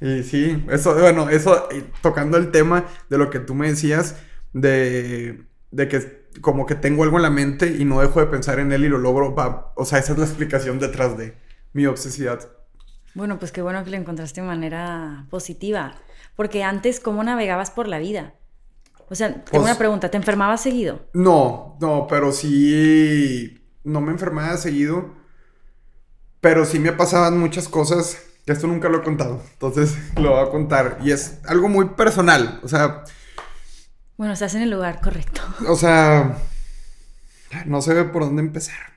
Y 0.00 0.22
sí, 0.22 0.64
eso, 0.70 0.94
bueno, 0.94 1.28
eso, 1.28 1.68
tocando 2.00 2.38
el 2.38 2.50
tema 2.50 2.86
de 3.10 3.18
lo 3.18 3.28
que 3.28 3.38
tú 3.38 3.54
me 3.54 3.68
decías, 3.68 4.16
de, 4.54 5.44
de 5.70 5.88
que 5.88 6.20
como 6.40 6.64
que 6.64 6.74
tengo 6.74 7.02
algo 7.02 7.16
en 7.16 7.22
la 7.22 7.30
mente 7.30 7.76
y 7.78 7.84
no 7.84 8.00
dejo 8.00 8.20
de 8.20 8.26
pensar 8.26 8.60
en 8.60 8.72
él 8.72 8.84
y 8.84 8.88
lo 8.88 8.98
logro, 8.98 9.34
va, 9.34 9.72
o 9.76 9.84
sea, 9.84 9.98
esa 9.98 10.12
es 10.12 10.18
la 10.18 10.24
explicación 10.24 10.78
detrás 10.78 11.18
de 11.18 11.36
mi 11.74 11.84
obsesidad. 11.86 12.48
Bueno, 13.14 13.38
pues 13.38 13.52
qué 13.52 13.60
bueno 13.60 13.84
que 13.84 13.90
lo 13.90 13.96
encontraste 13.96 14.40
de 14.40 14.46
manera 14.46 15.26
positiva, 15.28 15.94
porque 16.36 16.62
antes, 16.62 17.00
¿cómo 17.00 17.22
navegabas 17.22 17.70
por 17.70 17.88
la 17.88 17.98
vida? 17.98 18.34
O 19.10 19.14
sea, 19.14 19.28
tengo 19.28 19.44
pues 19.50 19.62
una 19.64 19.76
pregunta, 19.76 20.10
¿te 20.10 20.16
enfermabas 20.16 20.62
seguido? 20.62 21.00
No, 21.12 21.76
no, 21.80 22.06
pero 22.08 22.32
sí, 22.32 23.62
no 23.84 24.00
me 24.00 24.12
enfermaba 24.12 24.56
seguido, 24.56 25.14
pero 26.40 26.64
sí 26.64 26.78
me 26.78 26.92
pasaban 26.92 27.38
muchas 27.38 27.68
cosas 27.68 28.16
esto 28.52 28.66
nunca 28.66 28.88
lo 28.88 28.98
he 28.98 29.02
contado, 29.02 29.42
entonces 29.52 29.96
lo 30.16 30.30
voy 30.30 30.46
a 30.46 30.50
contar. 30.50 30.98
Y 31.02 31.12
es 31.12 31.38
algo 31.46 31.68
muy 31.68 31.90
personal, 31.90 32.60
o 32.62 32.68
sea... 32.68 33.04
Bueno, 34.16 34.34
estás 34.34 34.54
en 34.54 34.62
el 34.62 34.70
lugar 34.70 35.00
correcto. 35.00 35.40
O 35.68 35.76
sea, 35.76 36.38
no 37.66 37.80
sé 37.80 38.04
por 38.04 38.24
dónde 38.24 38.42
empezar. 38.42 38.90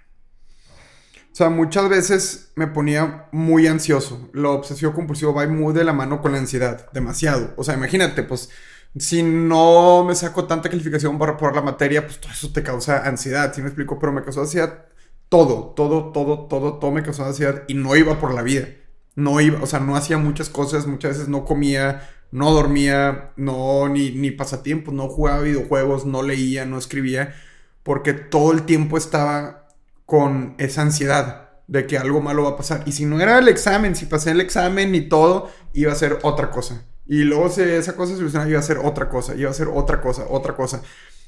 O 1.31 1.35
sea, 1.35 1.49
muchas 1.49 1.89
veces 1.89 2.51
me 2.55 2.67
ponía 2.67 3.27
muy 3.31 3.65
ansioso. 3.65 4.29
Lo 4.33 4.53
obsesivo 4.53 4.93
compulsivo 4.93 5.33
va 5.33 5.47
muy 5.47 5.73
de 5.73 5.83
la 5.83 5.93
mano 5.93 6.21
con 6.21 6.33
la 6.33 6.37
ansiedad, 6.37 6.91
demasiado. 6.91 7.53
O 7.57 7.63
sea, 7.63 7.73
imagínate, 7.73 8.21
pues, 8.21 8.49
si 8.97 9.23
no 9.23 10.03
me 10.03 10.15
saco 10.15 10.45
tanta 10.45 10.69
calificación 10.69 11.17
para 11.17 11.37
probar 11.37 11.55
la 11.55 11.61
materia, 11.61 12.05
pues 12.05 12.19
todo 12.19 12.31
eso 12.31 12.51
te 12.51 12.63
causa 12.63 13.07
ansiedad, 13.07 13.53
¿sí 13.53 13.61
me 13.61 13.67
explico? 13.67 13.99
Pero 13.99 14.11
me 14.11 14.23
causó 14.23 14.41
ansiedad 14.41 14.85
todo, 15.29 15.73
todo, 15.75 16.11
todo, 16.11 16.47
todo, 16.47 16.79
todo 16.79 16.91
me 16.91 17.03
causó 17.03 17.25
ansiedad 17.25 17.63
y 17.67 17.73
no 17.73 17.95
iba 17.95 18.19
por 18.19 18.33
la 18.33 18.41
vida 18.43 18.67
no 19.15 19.39
iba, 19.39 19.61
o 19.61 19.67
sea, 19.67 19.79
no 19.79 19.95
hacía 19.95 20.17
muchas 20.17 20.49
cosas, 20.49 20.87
muchas 20.87 21.11
veces 21.11 21.27
no 21.27 21.45
comía 21.45 22.01
no 22.33 22.51
dormía, 22.51 23.31
no, 23.35 23.87
ni, 23.89 24.09
ni 24.09 24.31
pasatiempos, 24.31 24.91
no 24.91 25.07
jugaba 25.07 25.41
videojuegos, 25.41 26.07
no 26.07 26.23
leía, 26.23 26.65
no 26.65 26.79
escribía, 26.79 27.35
porque 27.83 28.13
todo 28.13 28.51
el 28.53 28.63
tiempo 28.63 28.97
estaba 28.97 29.67
con 30.07 30.55
esa 30.57 30.81
ansiedad 30.81 31.51
de 31.67 31.85
que 31.85 31.99
algo 31.99 32.21
malo 32.21 32.43
va 32.43 32.49
a 32.49 32.57
pasar. 32.57 32.81
Y 32.87 32.93
si 32.93 33.05
no 33.05 33.21
era 33.21 33.37
el 33.37 33.47
examen, 33.47 33.95
si 33.95 34.07
pasé 34.07 34.31
el 34.31 34.41
examen 34.41 34.95
y 34.95 35.01
todo, 35.01 35.51
iba 35.73 35.91
a 35.91 35.95
ser 35.95 36.17
otra 36.23 36.49
cosa. 36.49 36.83
Y 37.05 37.23
luego 37.23 37.49
si 37.49 37.61
esa 37.61 37.95
cosa 37.95 38.13
se 38.13 38.17
solucionaba, 38.17 38.49
iba 38.49 38.59
a 38.59 38.63
ser 38.63 38.77
otra 38.77 39.09
cosa, 39.09 39.35
iba 39.35 39.49
a 39.49 39.53
ser 39.53 39.67
otra 39.67 40.01
cosa, 40.01 40.25
otra 40.29 40.55
cosa. 40.55 40.81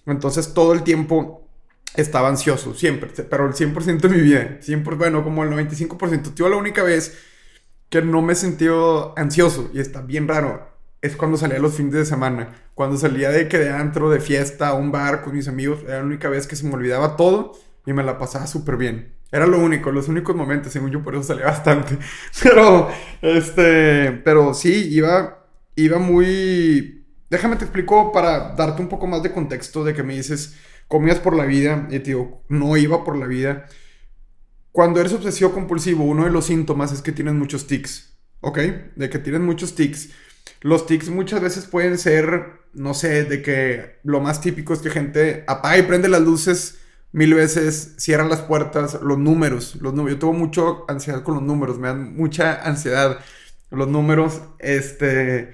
Entonces 0.05 0.53
todo 0.53 0.73
el 0.73 0.83
tiempo 0.83 1.47
estaba 1.95 2.29
ansioso, 2.29 2.73
siempre, 2.73 3.09
pero 3.29 3.47
el 3.47 3.53
100% 3.53 4.01
de 4.01 4.09
mi 4.09 4.21
vida, 4.21 4.57
siempre, 4.61 4.95
bueno, 4.95 5.23
como 5.23 5.43
el 5.43 5.49
95%. 5.49 6.33
Tío, 6.33 6.49
la 6.49 6.57
única 6.57 6.83
vez 6.83 7.17
que 7.89 8.01
no 8.01 8.21
me 8.21 8.35
sentí 8.35 8.67
ansioso, 9.15 9.69
y 9.73 9.79
está 9.79 10.01
bien 10.01 10.27
raro, 10.27 10.75
es 11.01 11.15
cuando 11.15 11.37
salía 11.37 11.59
los 11.59 11.75
fines 11.75 11.93
de 11.93 12.05
semana. 12.05 12.53
Cuando 12.73 12.97
salía 12.97 13.29
de 13.29 13.47
que 13.47 13.59
de 13.59 13.69
antro, 13.69 14.09
de 14.09 14.19
fiesta, 14.19 14.69
a 14.69 14.73
un 14.73 14.91
bar 14.91 15.21
con 15.21 15.35
mis 15.35 15.47
amigos, 15.47 15.81
era 15.85 15.99
la 15.99 16.03
única 16.03 16.29
vez 16.29 16.47
que 16.47 16.55
se 16.55 16.65
me 16.65 16.73
olvidaba 16.73 17.15
todo 17.15 17.53
y 17.85 17.93
me 17.93 18.03
la 18.03 18.17
pasaba 18.17 18.47
súper 18.47 18.77
bien. 18.77 19.13
Era 19.31 19.47
lo 19.47 19.59
único, 19.59 19.91
los 19.91 20.07
únicos 20.07 20.35
momentos, 20.35 20.73
según 20.73 20.91
yo, 20.91 21.03
por 21.03 21.13
eso 21.13 21.23
salía 21.23 21.45
bastante. 21.45 21.97
Pero, 22.43 22.89
este, 23.21 24.11
pero 24.23 24.53
sí, 24.53 24.89
iba, 24.91 25.44
iba 25.75 25.99
muy... 25.99 27.05
Déjame 27.29 27.55
te 27.55 27.65
explico 27.65 28.11
para 28.11 28.55
darte 28.55 28.81
un 28.81 28.87
poco 28.87 29.07
más 29.07 29.23
de 29.23 29.31
contexto 29.31 29.83
de 29.83 29.93
que 29.93 30.03
me 30.03 30.15
dices, 30.15 30.55
comías 30.87 31.19
por 31.19 31.35
la 31.35 31.45
vida, 31.45 31.87
y 31.89 31.99
te 31.99 32.11
digo, 32.11 32.43
no 32.49 32.77
iba 32.77 33.03
por 33.03 33.17
la 33.17 33.25
vida. 33.25 33.65
Cuando 34.71 34.99
eres 34.99 35.13
obsesivo 35.13 35.51
compulsivo, 35.51 36.03
uno 36.03 36.25
de 36.25 36.31
los 36.31 36.45
síntomas 36.45 36.91
es 36.91 37.01
que 37.01 37.11
tienes 37.11 37.33
muchos 37.33 37.67
tics, 37.67 38.17
¿ok? 38.41 38.59
De 38.95 39.09
que 39.09 39.19
tienes 39.19 39.41
muchos 39.41 39.73
tics. 39.75 40.09
Los 40.61 40.85
tics 40.85 41.09
muchas 41.09 41.41
veces 41.41 41.65
pueden 41.65 41.97
ser, 41.97 42.61
no 42.73 42.93
sé, 42.93 43.23
de 43.23 43.41
que 43.41 43.99
lo 44.03 44.19
más 44.19 44.41
típico 44.41 44.73
es 44.73 44.79
que 44.79 44.89
gente 44.89 45.43
apaga 45.47 45.77
y 45.77 45.83
prende 45.83 46.09
las 46.09 46.21
luces 46.21 46.79
mil 47.11 47.33
veces, 47.33 47.93
cierra 47.97 48.27
las 48.27 48.41
puertas, 48.41 48.99
los 49.01 49.17
números, 49.17 49.77
los 49.79 49.93
números. 49.93 50.17
Yo 50.17 50.19
tengo 50.19 50.33
mucho 50.33 50.85
ansiedad 50.89 51.23
con 51.23 51.35
los 51.35 51.43
números, 51.43 51.79
me 51.79 51.87
dan 51.87 52.15
mucha 52.15 52.61
ansiedad 52.61 53.19
los 53.71 53.87
números, 53.87 54.41
este... 54.59 55.53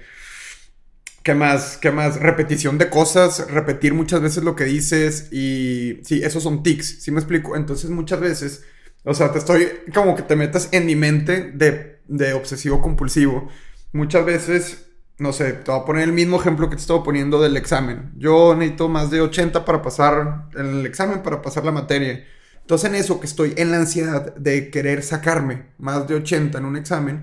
¿Qué 1.22 1.34
más? 1.34 1.76
¿Qué 1.76 1.92
más? 1.92 2.18
Repetición 2.18 2.78
de 2.78 2.90
cosas, 2.90 3.48
repetir 3.48 3.94
muchas 3.94 4.20
veces 4.20 4.42
lo 4.42 4.56
que 4.56 4.64
dices 4.64 5.32
y 5.32 6.00
sí, 6.02 6.20
esos 6.24 6.42
son 6.42 6.64
tics, 6.64 7.00
¿sí 7.00 7.12
me 7.12 7.20
explico? 7.20 7.54
Entonces 7.54 7.90
muchas 7.90 8.18
veces, 8.18 8.64
o 9.04 9.14
sea, 9.14 9.30
te 9.30 9.38
estoy 9.38 9.68
como 9.94 10.16
que 10.16 10.22
te 10.22 10.34
metas 10.34 10.68
en 10.72 10.84
mi 10.84 10.96
mente 10.96 11.52
de, 11.52 12.00
de 12.08 12.32
obsesivo 12.32 12.82
compulsivo. 12.82 13.48
Muchas 13.92 14.24
veces 14.24 14.92
no 15.22 15.32
sé, 15.32 15.52
te 15.52 15.70
voy 15.70 15.80
a 15.80 15.84
poner 15.84 16.04
el 16.04 16.12
mismo 16.12 16.40
ejemplo 16.40 16.68
que 16.68 16.76
te 16.76 16.82
estaba 16.82 17.02
poniendo 17.04 17.40
del 17.40 17.56
examen. 17.56 18.12
Yo 18.16 18.54
necesito 18.56 18.88
más 18.88 19.10
de 19.10 19.20
80 19.20 19.64
para 19.64 19.80
pasar 19.80 20.48
el 20.56 20.84
examen, 20.84 21.22
para 21.22 21.40
pasar 21.40 21.64
la 21.64 21.70
materia. 21.70 22.24
Entonces 22.60 22.90
en 22.90 22.96
eso 22.96 23.20
que 23.20 23.26
estoy 23.26 23.54
en 23.56 23.70
la 23.70 23.78
ansiedad 23.78 24.34
de 24.34 24.70
querer 24.70 25.02
sacarme 25.02 25.66
más 25.78 26.08
de 26.08 26.16
80 26.16 26.58
en 26.58 26.64
un 26.64 26.76
examen, 26.76 27.22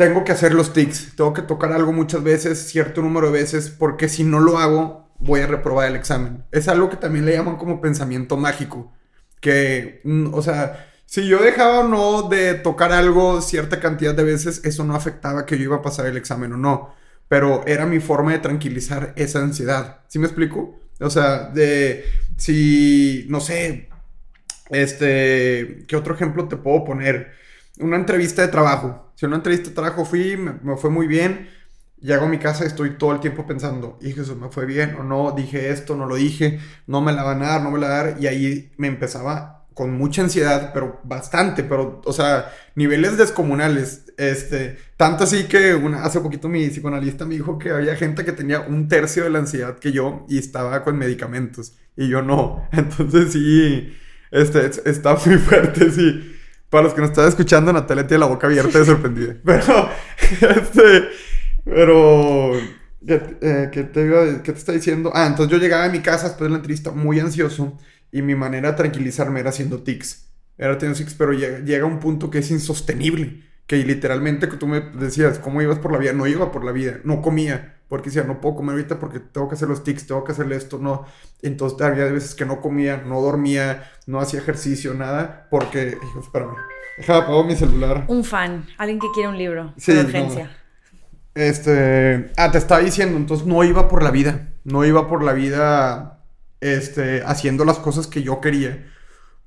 tengo 0.00 0.24
que 0.24 0.32
hacer 0.32 0.54
los 0.54 0.72
tics. 0.72 1.14
Tengo 1.14 1.34
que 1.34 1.42
tocar 1.42 1.72
algo 1.72 1.92
muchas 1.92 2.22
veces, 2.22 2.58
cierto 2.68 3.02
número 3.02 3.30
de 3.30 3.40
veces, 3.40 3.68
porque 3.68 4.08
si 4.08 4.24
no 4.24 4.40
lo 4.40 4.58
hago, 4.58 5.10
voy 5.18 5.40
a 5.40 5.46
reprobar 5.46 5.88
el 5.88 5.96
examen. 5.96 6.44
Es 6.52 6.68
algo 6.68 6.88
que 6.88 6.96
también 6.96 7.26
le 7.26 7.34
llaman 7.34 7.56
como 7.56 7.82
pensamiento 7.82 8.38
mágico. 8.38 8.92
Que, 9.40 10.00
mm, 10.04 10.32
o 10.34 10.42
sea, 10.42 10.90
si 11.04 11.28
yo 11.28 11.42
dejaba 11.42 11.80
o 11.80 11.88
no 11.88 12.28
de 12.30 12.54
tocar 12.54 12.92
algo 12.92 13.42
cierta 13.42 13.78
cantidad 13.78 14.14
de 14.14 14.24
veces, 14.24 14.62
eso 14.64 14.84
no 14.84 14.94
afectaba 14.94 15.44
que 15.44 15.58
yo 15.58 15.64
iba 15.64 15.76
a 15.76 15.82
pasar 15.82 16.06
el 16.06 16.16
examen 16.16 16.52
o 16.54 16.56
no 16.56 17.00
pero 17.30 17.64
era 17.64 17.86
mi 17.86 18.00
forma 18.00 18.32
de 18.32 18.40
tranquilizar 18.40 19.12
esa 19.14 19.38
ansiedad. 19.38 20.00
¿Sí 20.08 20.18
me 20.18 20.26
explico? 20.26 20.80
O 20.98 21.10
sea, 21.10 21.44
de 21.44 22.04
si, 22.36 23.24
no 23.28 23.38
sé, 23.40 23.88
este, 24.70 25.84
¿qué 25.86 25.94
otro 25.94 26.14
ejemplo 26.14 26.48
te 26.48 26.56
puedo 26.56 26.82
poner? 26.84 27.30
Una 27.80 27.96
entrevista 27.96 28.42
de 28.42 28.48
trabajo. 28.48 29.12
Si 29.14 29.26
una 29.26 29.36
entrevista 29.36 29.68
de 29.68 29.74
trabajo 29.74 30.04
fui, 30.04 30.36
me, 30.36 30.76
fue 30.76 30.90
muy 30.90 31.06
bien, 31.06 31.48
llego 32.00 32.24
a 32.24 32.28
mi 32.28 32.38
casa 32.38 32.64
y 32.64 32.68
estoy 32.68 32.96
todo 32.96 33.12
el 33.12 33.20
tiempo 33.20 33.46
pensando, 33.46 33.98
hijo, 34.00 34.22
eso 34.22 34.36
me 34.36 34.48
fue 34.48 34.66
bien 34.66 34.96
o 34.96 35.02
no, 35.02 35.32
dije 35.32 35.70
esto, 35.70 35.96
no 35.96 36.06
lo 36.06 36.16
dije, 36.16 36.58
no 36.86 37.00
me 37.00 37.12
la 37.12 37.22
van 37.22 37.42
a 37.42 37.48
dar, 37.48 37.62
no 37.62 37.70
me 37.70 37.78
la 37.78 37.88
van 37.88 37.96
a 37.96 38.04
dar, 38.04 38.16
y 38.22 38.26
ahí 38.26 38.72
me 38.78 38.88
empezaba 38.88 39.60
con 39.74 39.96
mucha 39.96 40.22
ansiedad, 40.22 40.72
pero 40.74 41.00
bastante, 41.04 41.62
pero, 41.64 42.02
o 42.04 42.12
sea, 42.12 42.52
niveles 42.74 43.16
descomunales. 43.16 44.04
Este, 44.18 44.76
tanto 44.96 45.24
así 45.24 45.44
que 45.44 45.74
una, 45.74 46.04
hace 46.04 46.20
poquito 46.20 46.48
mi 46.48 46.68
psicoanalista 46.68 47.24
me 47.24 47.34
dijo 47.34 47.58
que 47.58 47.70
había 47.70 47.96
gente 47.96 48.24
que 48.24 48.32
tenía 48.32 48.60
un 48.60 48.88
tercio 48.88 49.24
de 49.24 49.30
la 49.30 49.38
ansiedad 49.38 49.78
que 49.78 49.92
yo 49.92 50.26
y 50.28 50.36
estaba 50.36 50.84
con 50.84 50.98
medicamentos 50.98 51.74
y 51.96 52.08
yo 52.08 52.20
no. 52.20 52.68
Entonces 52.72 53.32
sí, 53.32 53.94
este, 54.30 54.70
está 54.84 55.16
muy 55.24 55.38
fuerte, 55.38 55.90
sí. 55.90 56.36
Para 56.70 56.84
los 56.84 56.94
que 56.94 57.00
nos 57.00 57.10
están 57.10 57.28
escuchando, 57.28 57.72
Natalia 57.72 58.06
tiene 58.06 58.20
la 58.20 58.26
boca 58.26 58.46
abierta 58.46 58.78
de 58.78 58.84
sorprendida. 58.86 59.36
Pero, 59.44 59.90
este, 60.56 61.08
pero, 61.64 62.52
¿qué, 63.04 63.22
eh, 63.40 63.68
¿qué, 63.72 63.82
te, 63.82 64.40
¿qué 64.44 64.52
te 64.52 64.58
está 64.58 64.72
diciendo? 64.72 65.10
Ah, 65.12 65.26
entonces 65.26 65.50
yo 65.50 65.58
llegaba 65.58 65.84
a 65.84 65.88
mi 65.88 66.00
casa 66.00 66.28
después 66.28 66.46
de 66.46 66.50
la 66.50 66.56
entrevista 66.56 66.92
muy 66.92 67.18
ansioso 67.18 67.76
y 68.12 68.22
mi 68.22 68.36
manera 68.36 68.70
de 68.70 68.76
tranquilizarme 68.76 69.40
era 69.40 69.50
haciendo 69.50 69.82
tics. 69.82 70.28
Era 70.56 70.74
haciendo 70.74 70.96
tics, 70.96 71.14
pero 71.14 71.32
llega, 71.32 71.58
llega 71.58 71.84
un 71.84 71.98
punto 71.98 72.30
que 72.30 72.38
es 72.38 72.50
insostenible. 72.52 73.42
Que 73.66 73.76
literalmente 73.84 74.48
que 74.48 74.56
tú 74.56 74.66
me 74.66 74.80
decías, 74.80 75.38
¿cómo 75.38 75.62
ibas 75.62 75.78
por 75.78 75.92
la 75.92 75.98
vida? 75.98 76.12
No 76.12 76.26
iba 76.26 76.50
por 76.52 76.64
la 76.64 76.72
vida, 76.72 77.00
no 77.04 77.20
comía. 77.20 77.79
Porque 77.90 78.08
decía, 78.08 78.22
no 78.22 78.40
puedo 78.40 78.54
comer 78.54 78.74
ahorita 78.74 79.00
porque 79.00 79.18
tengo 79.18 79.48
que 79.48 79.56
hacer 79.56 79.68
los 79.68 79.82
tics, 79.82 80.06
tengo 80.06 80.22
que 80.22 80.30
hacerle 80.30 80.54
esto, 80.54 80.78
no. 80.78 81.06
Entonces 81.42 81.82
había 81.82 82.04
veces 82.04 82.36
que 82.36 82.46
no 82.46 82.60
comía, 82.60 83.02
no 83.04 83.20
dormía, 83.20 83.90
no 84.06 84.20
hacía 84.20 84.38
ejercicio, 84.38 84.94
nada. 84.94 85.48
Porque, 85.50 85.98
hijo, 86.00 86.20
espérame. 86.20 86.54
Déjame 86.96 87.18
apagar 87.18 87.44
mi 87.44 87.56
celular. 87.56 88.04
Un 88.06 88.22
fan, 88.22 88.64
alguien 88.78 89.00
que 89.00 89.08
quiere 89.12 89.28
un 89.28 89.36
libro. 89.36 89.74
Sí, 89.76 89.92
de 89.92 90.04
urgencia. 90.04 90.56
Este. 91.34 92.30
Ah, 92.36 92.52
te 92.52 92.58
estaba 92.58 92.80
diciendo, 92.80 93.16
entonces 93.16 93.44
no 93.44 93.64
iba 93.64 93.88
por 93.88 94.04
la 94.04 94.12
vida. 94.12 94.52
No 94.62 94.84
iba 94.84 95.08
por 95.08 95.24
la 95.24 95.32
vida 95.32 96.22
este, 96.60 97.24
haciendo 97.24 97.64
las 97.64 97.78
cosas 97.78 98.06
que 98.06 98.22
yo 98.22 98.40
quería. 98.40 98.86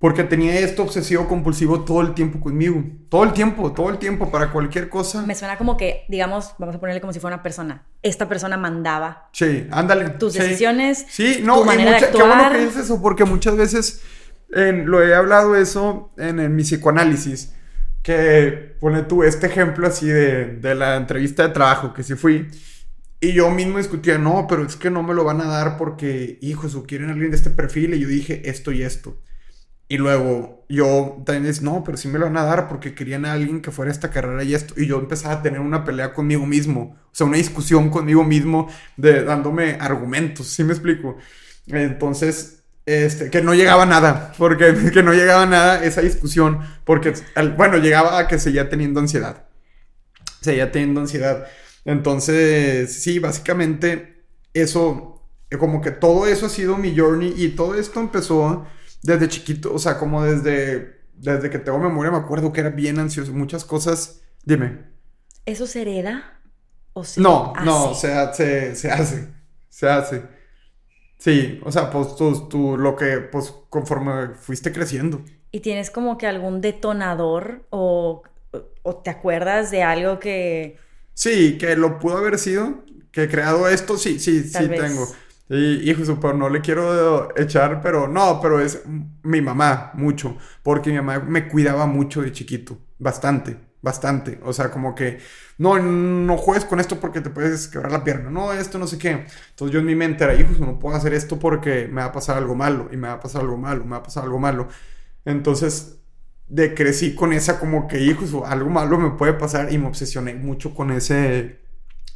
Porque 0.03 0.25
tenía 0.25 0.60
esto 0.60 0.83
obsesivo 0.83 1.29
compulsivo 1.29 1.86
todo 1.86 2.01
el 2.01 2.13
tiempo 2.13 2.41
conmigo. 2.41 2.83
Todo 3.07 3.24
el 3.24 3.31
tiempo, 3.31 3.72
todo 3.72 3.89
el 3.89 4.00
tiempo, 4.00 4.29
para 4.29 4.51
cualquier 4.51 4.89
cosa. 4.89 5.22
Me 5.22 5.33
suena 5.33 5.57
como 5.57 5.77
que, 5.77 6.03
digamos, 6.10 6.55
vamos 6.57 6.75
a 6.75 6.79
ponerle 6.81 7.00
como 7.00 7.13
si 7.13 7.22
fuera 7.22 7.38
una 7.38 7.41
persona. 7.41 7.88
Esta 8.01 8.27
persona 8.27 8.57
mandaba. 8.57 9.29
Sí, 9.31 9.65
ándale. 9.72 10.10
Tus 10.10 10.33
decisiones. 10.33 11.05
Sí, 11.10 11.39
no, 11.41 11.60
tu 11.60 11.63
manera 11.63 11.91
de 11.91 11.98
actuar. 12.05 12.22
qué 12.22 12.27
bueno 12.27 12.51
que 12.51 12.65
dices 12.65 12.83
eso, 12.83 13.01
porque 13.01 13.24
muchas 13.24 13.55
veces 13.55 14.03
lo 14.50 15.01
he 15.01 15.15
hablado 15.15 15.55
eso 15.55 16.12
en, 16.17 16.41
en, 16.41 16.53
mi 16.53 16.63
psicoanálisis. 16.63 17.55
Que 18.01 18.75
pone 18.81 19.03
tú 19.03 19.24
este 19.24 19.48
ejemplo 19.48 19.88
así 19.88 20.07
de, 20.07 20.57
de 20.57 20.75
la 20.75 20.98
entrevista 20.98 21.48
de 21.48 21.53
trabajo 21.53 21.93
que 21.93 22.03
sí 22.03 22.15
fui. 22.15 22.50
Y 23.22 23.31
yo 23.31 23.50
mismo 23.51 23.77
discutía, 23.77 24.17
no, 24.17 24.48
pero 24.50 24.65
es 24.65 24.75
que 24.75 24.89
no 24.89 25.01
me 25.01 25.13
lo 25.13 25.24
van 25.24 25.39
a 25.39 25.45
dar 25.45 25.77
porque, 25.77 26.39
hijos, 26.41 26.75
o 26.75 26.83
quieren 26.83 27.10
alguien 27.10 27.31
de 27.31 27.38
este 27.38 27.51
perfil. 27.51 27.93
Y 27.93 28.01
yo 28.01 28.10
dije 28.10 28.50
esto 28.50 28.74
y 28.74 28.83
esto. 28.83 29.17
Y 29.88 29.98
luego 29.98 30.66
yo 30.70 31.22
también 31.25 31.52
dije, 31.52 31.63
no, 31.63 31.84
pero 31.84 31.98
sí 31.98 32.08
me 32.08 32.18
lo 32.18 32.25
van 32.25 32.38
a 32.38 32.44
dar 32.44 32.68
porque 32.68 32.96
querían 32.96 33.25
a 33.25 33.34
alguien 33.34 33.62
que 33.62 33.72
fuera 33.72 33.92
esta 33.92 34.10
carrera 34.10 34.44
y 34.44 34.54
esto. 34.54 34.74
Y 34.78 34.88
yo 34.88 34.98
empezaba 34.98 35.36
a 35.36 35.42
tener 35.42 35.60
una 35.60 35.84
pelea 35.84 36.13
conmigo 36.13 36.46
mismo. 36.46 36.98
O 37.06 37.16
sea, 37.16 37.28
una 37.28 37.38
discusión 37.38 37.90
conmigo 37.90 38.24
mismo 38.24 38.68
de 38.98 39.24
dándome 39.24 39.78
argumentos. 39.80 40.48
¿Sí 40.48 40.63
me 40.63 40.74
explico? 40.74 41.18
Entonces, 41.68 42.63
este, 42.86 43.30
que 43.30 43.42
no 43.42 43.54
llegaba 43.54 43.86
nada. 43.86 44.34
Porque 44.38 44.74
que 44.94 45.04
no 45.04 45.13
llegaba 45.13 45.46
nada 45.46 45.84
esa 45.84 46.02
discusión. 46.02 46.60
Porque, 46.86 47.13
bueno, 47.56 47.78
llegaba 47.78 48.18
a 48.18 48.28
que 48.28 48.40
seguía 48.40 48.70
teniendo 48.70 49.00
ansiedad. 49.00 49.46
Seguía 50.42 50.72
teniendo 50.72 51.02
ansiedad. 51.02 51.46
Entonces, 51.86 53.04
sí, 53.04 53.20
básicamente 53.20 54.24
eso, 54.54 55.22
como 55.60 55.82
que 55.82 55.92
todo 55.92 56.28
eso 56.28 56.46
ha 56.46 56.50
sido 56.50 56.78
mi 56.78 56.98
journey 56.98 57.34
y 57.38 57.50
todo 57.50 57.75
esto 57.75 58.00
empezó 58.00 58.66
desde 59.03 59.27
chiquito, 59.27 59.74
o 59.74 59.79
sea, 59.79 60.00
como 60.00 60.24
desde, 60.24 61.01
desde 61.13 61.50
que 61.50 61.60
tengo 61.60 61.77
memoria 61.77 62.12
me 62.12 62.17
acuerdo 62.17 62.51
que 62.51 62.62
era 62.62 62.69
bien 62.69 63.00
ansioso, 63.00 63.33
muchas 63.33 63.65
cosas, 63.65 64.22
dime. 64.43 64.79
¿Eso 65.45 65.67
se 65.67 65.81
hereda? 65.81 66.39
¿O 66.93 67.03
se 67.03 67.22
no, 67.22 67.53
no, 67.63 67.93
se, 67.93 68.07
se, 68.33 68.75
se 68.75 68.91
hace, 68.91 69.27
se 69.69 69.89
hace. 69.89 70.24
Sí, 71.17 71.60
o 71.63 71.72
sea, 71.72 71.89
pues 71.89 72.15
tú, 72.15 72.48
tú, 72.50 72.77
lo 72.77 72.95
que, 72.95 73.17
pues 73.17 73.53
conforme 73.69 74.36
fuiste 74.36 74.72
creciendo. 74.72 75.22
¿Y 75.51 75.60
tienes 75.60 75.91
como 75.91 76.17
que 76.17 76.27
algún 76.27 76.62
detonador 76.62 77.65
o, 77.69 78.24
o 78.81 78.95
te 78.98 79.10
acuerdas 79.10 79.72
de 79.72 79.83
algo 79.83 80.19
que 80.19 80.77
Sí, 81.13 81.57
que 81.57 81.75
lo 81.75 82.00
pudo 82.00 82.17
haber 82.17 82.39
sido, 82.39 82.83
que 83.12 83.24
he 83.24 83.29
creado 83.29 83.67
esto, 83.67 83.98
sí, 83.98 84.19
sí, 84.19 84.43
sí 84.43 84.67
tengo. 84.67 85.07
Y, 85.50 85.89
hijo, 85.89 86.05
super, 86.05 86.35
no 86.35 86.50
le 86.50 86.62
quiero 86.62 87.38
echar, 87.38 87.81
pero 87.81 88.07
no, 88.07 88.39
pero 88.41 88.59
es 88.59 88.83
mi 89.23 89.41
mamá, 89.41 89.91
mucho, 89.95 90.38
porque 90.63 90.89
mi 90.89 90.95
mamá 90.97 91.19
me 91.19 91.47
cuidaba 91.47 91.85
mucho 91.85 92.21
de 92.21 92.31
chiquito, 92.31 92.79
bastante, 92.97 93.57
bastante. 93.81 94.39
O 94.43 94.53
sea, 94.53 94.71
como 94.71 94.95
que, 94.95 95.19
no, 95.57 95.77
no 95.79 96.38
juegues 96.38 96.65
con 96.65 96.79
esto 96.79 97.00
porque 97.00 97.21
te 97.21 97.29
puedes 97.29 97.67
quebrar 97.67 97.91
la 97.91 98.03
pierna. 98.03 98.31
No, 98.31 98.53
esto 98.53 98.79
no 98.79 98.88
sé 98.88 98.97
qué. 98.97 99.25
Entonces 99.50 99.73
yo 99.73 99.79
en 99.79 99.85
mi 99.85 99.95
mente 99.95 100.23
era, 100.23 100.33
hijos, 100.35 100.59
no 100.59 100.79
puedo 100.79 100.95
hacer 100.95 101.13
esto 101.13 101.38
porque 101.39 101.88
me 101.88 102.01
va 102.01 102.05
a 102.05 102.12
pasar 102.12 102.38
algo 102.38 102.55
malo, 102.55 102.89
y 102.91 102.97
me 102.97 103.07
va 103.09 103.15
a 103.15 103.19
pasar 103.19 103.41
algo 103.41 103.57
malo, 103.57 103.83
me 103.83 103.91
va 103.91 103.97
a 103.97 104.03
pasar 104.03 104.23
algo 104.23 104.39
malo. 104.39 104.67
Entonces, 105.25 106.00
de 106.47 106.73
crecí 106.73 107.15
con 107.15 107.33
esa 107.33 107.59
como 107.59 107.88
que, 107.88 108.00
hijos, 108.01 108.33
algo 108.45 108.69
malo 108.69 108.97
me 108.97 109.12
puede 109.12 109.33
pasar 109.33 109.71
y 109.73 109.77
me 109.77 109.88
obsesioné 109.88 110.35
mucho 110.35 110.73
con 110.73 110.91
ese, 110.91 111.62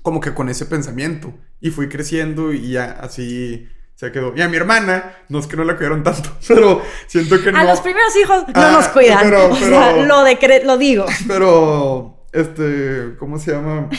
como 0.01 0.19
que 0.21 0.33
con 0.33 0.49
ese 0.49 0.65
pensamiento. 0.65 1.33
Y 1.59 1.71
fui 1.71 1.89
creciendo 1.89 2.53
y 2.53 2.71
ya 2.71 2.91
así 3.01 3.67
se 3.95 4.11
quedó. 4.11 4.33
Y 4.35 4.41
a 4.41 4.47
mi 4.49 4.57
hermana, 4.57 5.15
no 5.29 5.39
es 5.39 5.47
que 5.47 5.57
no 5.57 5.63
la 5.63 5.75
cuidaron 5.75 6.03
tanto, 6.03 6.29
pero 6.47 6.81
siento 7.07 7.41
que 7.41 7.51
no. 7.51 7.57
A 7.59 7.63
los 7.63 7.81
primeros 7.81 8.15
hijos 8.15 8.43
no 8.53 8.71
nos 8.71 8.85
Ah, 8.85 8.91
cuidan. 8.93 9.19
pero- 9.23 9.49
o 9.51 9.55
sea, 9.55 9.97
lo, 10.05 10.23
decre- 10.25 10.63
lo 10.63 10.77
digo. 10.77 11.05
Pero, 11.27 12.25
este, 12.31 13.15
¿cómo 13.17 13.39
se 13.39 13.51
llama? 13.53 13.89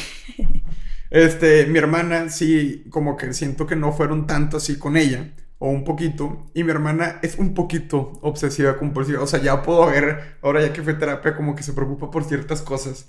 Este, 1.11 1.67
mi 1.67 1.79
hermana 1.79 2.29
sí, 2.29 2.85
como 2.91 3.17
que 3.17 3.33
siento 3.33 3.67
que 3.67 3.77
no 3.77 3.93
fueron 3.93 4.27
tanto 4.27 4.59
así 4.59 4.79
con 4.79 4.97
ella, 4.97 5.33
o 5.59 5.71
un 5.71 5.83
poquito, 5.85 6.47
y 6.55 6.63
mi 6.65 6.71
hermana 6.71 7.19
es 7.23 7.37
un 7.37 7.55
poquito 7.55 8.13
obsesiva 8.23 8.77
compulsiva, 8.77 9.23
o 9.23 9.27
sea, 9.27 9.41
ya 9.41 9.63
puedo 9.63 9.87
ver, 9.87 10.37
ahora 10.43 10.61
ya 10.61 10.73
que 10.73 10.83
fue 10.83 10.95
terapia, 10.95 11.35
como 11.35 11.57
que 11.57 11.63
se 11.63 11.73
preocupa 11.73 12.11
por 12.11 12.25
ciertas 12.25 12.61
cosas 12.63 13.09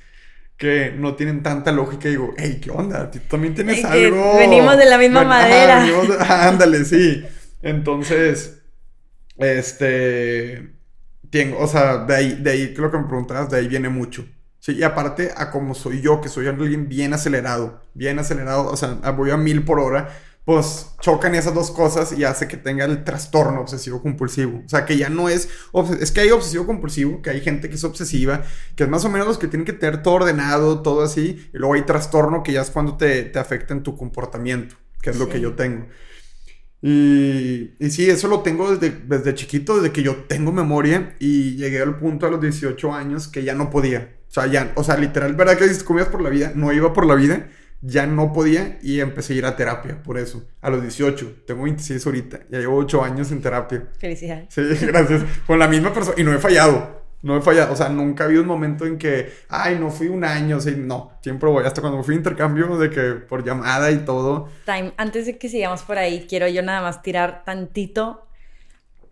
que 0.60 0.92
no 0.96 1.16
tienen 1.16 1.42
tanta 1.42 1.72
lógica, 1.72 2.08
y 2.10 2.12
digo, 2.12 2.34
hey, 2.38 2.60
¿qué 2.62 2.70
onda? 2.72 3.10
¿Tú 3.10 3.20
también 3.30 3.56
tienes 3.56 3.84
Ey, 3.86 4.12
algo? 4.12 4.38
venimos 4.38 4.78
de 4.78 4.86
la 4.86 4.98
misma 4.98 5.24
madera. 5.24 5.86
de- 5.86 6.18
ándale, 6.20 6.86
sí. 6.86 7.26
Entonces, 7.62 8.62
este, 9.38 10.74
tengo, 11.30 11.60
o 11.60 11.68
sea, 11.68 12.00
de 12.06 12.16
ahí, 12.16 12.36
de 12.42 12.52
ahí, 12.52 12.74
lo 12.76 12.92
que 12.92 12.98
me 12.98 13.06
preguntabas, 13.06 13.50
de 13.50 13.58
ahí 13.58 13.68
viene 13.68 13.90
mucho. 13.90 14.26
Sí, 14.60 14.74
y 14.74 14.84
aparte 14.84 15.32
a 15.38 15.52
como 15.52 15.74
soy 15.74 16.02
yo, 16.02 16.20
que 16.22 16.28
soy 16.30 16.48
alguien 16.48 16.90
bien 16.90 17.14
acelerado, 17.14 17.82
bien 17.94 18.20
acelerado, 18.20 18.68
o 18.70 18.76
sea, 18.76 18.96
voy 19.12 19.32
a 19.32 19.38
mil 19.38 19.64
por 19.64 19.80
hora, 19.80 20.10
pues 20.50 20.96
chocan 21.00 21.36
esas 21.36 21.54
dos 21.54 21.70
cosas 21.70 22.12
y 22.12 22.24
hace 22.24 22.48
que 22.48 22.58
tenga 22.58 22.84
el 22.84 23.04
trastorno 23.04 23.62
obsesivo 23.62 24.02
compulsivo. 24.02 24.64
O 24.66 24.68
sea, 24.68 24.84
que 24.84 24.98
ya 24.98 25.08
no 25.08 25.30
es, 25.30 25.48
es 26.02 26.12
que 26.12 26.22
hay 26.22 26.32
obsesivo 26.32 26.66
compulsivo, 26.66 27.22
que 27.22 27.30
hay 27.30 27.42
gente 27.42 27.70
que 27.70 27.76
es 27.76 27.84
obsesiva, 27.84 28.42
que 28.76 28.86
es 28.86 28.90
más 28.90 29.06
o 29.06 29.10
menos 29.10 29.28
los 29.28 29.38
que 29.38 29.48
tienen 29.48 29.64
que 29.64 29.74
tener 29.74 30.02
todo 30.02 30.16
ordenado, 30.16 30.82
todo 30.82 31.04
así, 31.04 31.48
y 31.54 31.58
luego 31.60 31.76
hay 31.76 31.84
trastorno 31.84 32.42
que 32.42 32.54
ya 32.54 32.64
es 32.64 32.72
cuando 32.72 32.98
te, 32.98 33.26
te 33.26 33.38
afecta 33.38 33.76
en 33.76 33.84
tu 33.84 33.96
comportamiento, 33.96 34.76
que 35.04 35.12
es 35.12 35.20
lo 35.20 35.30
que 35.30 35.40
yo 35.40 35.54
tengo. 35.54 35.86
Y, 36.82 37.76
y 37.78 37.92
sí, 37.92 38.10
eso 38.10 38.28
lo 38.28 38.40
tengo 38.40 38.76
desde, 38.76 38.90
desde 39.06 39.36
chiquito, 39.36 39.76
desde 39.76 39.92
que 39.92 40.02
yo 40.02 40.24
tengo 40.28 40.52
memoria 40.52 41.16
y 41.20 41.58
llegué 41.58 41.80
al 41.80 42.00
punto 42.00 42.26
a 42.26 42.32
los 42.32 42.42
18 42.42 42.92
años 42.92 43.28
que 43.28 43.44
ya 43.44 43.54
no 43.54 43.70
podía. 43.70 44.16
O 44.28 44.32
sea, 44.32 44.48
ya, 44.48 44.74
o 44.76 44.84
sea, 44.84 44.98
literal, 44.98 45.36
¿verdad 45.36 45.60
que 45.60 45.68
dices 45.68 45.84
comías 45.84 46.08
por 46.08 46.24
la 46.24 46.32
vida? 46.32 46.54
No 46.56 46.74
iba 46.74 46.92
por 46.92 47.06
la 47.06 47.14
vida, 47.14 47.50
ya 47.82 48.06
no 48.06 48.34
podía 48.34 48.78
y 48.82 49.00
empecé 49.00 49.34
a 49.34 49.36
ir 49.38 49.46
a 49.46 49.56
terapia 49.56 50.02
por 50.04 50.18
eso. 50.18 50.44
A 50.62 50.70
los 50.70 50.82
18, 50.82 51.44
tengo 51.46 51.64
26 51.64 52.06
ahorita, 52.06 52.40
ya 52.50 52.60
llevo 52.60 52.78
8 52.78 53.04
años 53.04 53.32
en 53.32 53.42
terapia. 53.42 53.88
Felicidades. 53.98 54.48
Sí, 54.50 54.62
gracias. 54.86 55.24
Con 55.48 55.60
la 55.60 55.68
misma 55.68 55.94
persona 55.94 56.16
y 56.20 56.24
no 56.24 56.34
he 56.34 56.40
fallado. 56.40 57.00
No 57.22 57.36
he 57.36 57.42
fallado, 57.42 57.74
o 57.74 57.76
sea, 57.76 57.90
nunca 57.90 58.24
ha 58.24 58.28
habido 58.28 58.44
un 58.44 58.48
momento 58.48 58.86
en 58.86 58.98
que, 58.98 59.34
ay, 59.50 59.78
no 59.78 59.92
fui 59.92 60.08
un 60.08 60.24
año, 60.24 60.62
sí, 60.62 60.76
no, 60.78 61.12
siempre 61.22 61.50
voy, 61.50 61.66
hasta 61.66 61.82
cuando 61.82 62.02
fui 62.02 62.16
a 62.16 62.18
intercambio 62.18 62.78
de 62.78 62.90
que 62.90 63.02
por 63.16 63.44
llamada 63.44 63.92
y 63.92 63.98
todo, 64.06 64.48
Time, 64.64 64.94
antes 64.96 65.26
de 65.26 65.38
que 65.38 65.50
sigamos 65.50 65.82
por 65.82 65.98
ahí, 65.98 66.28
quiero 66.30 66.48
yo 66.48 66.62
nada 66.62 66.82
más 66.82 67.02
tirar 67.02 67.44
tantito 67.44 68.26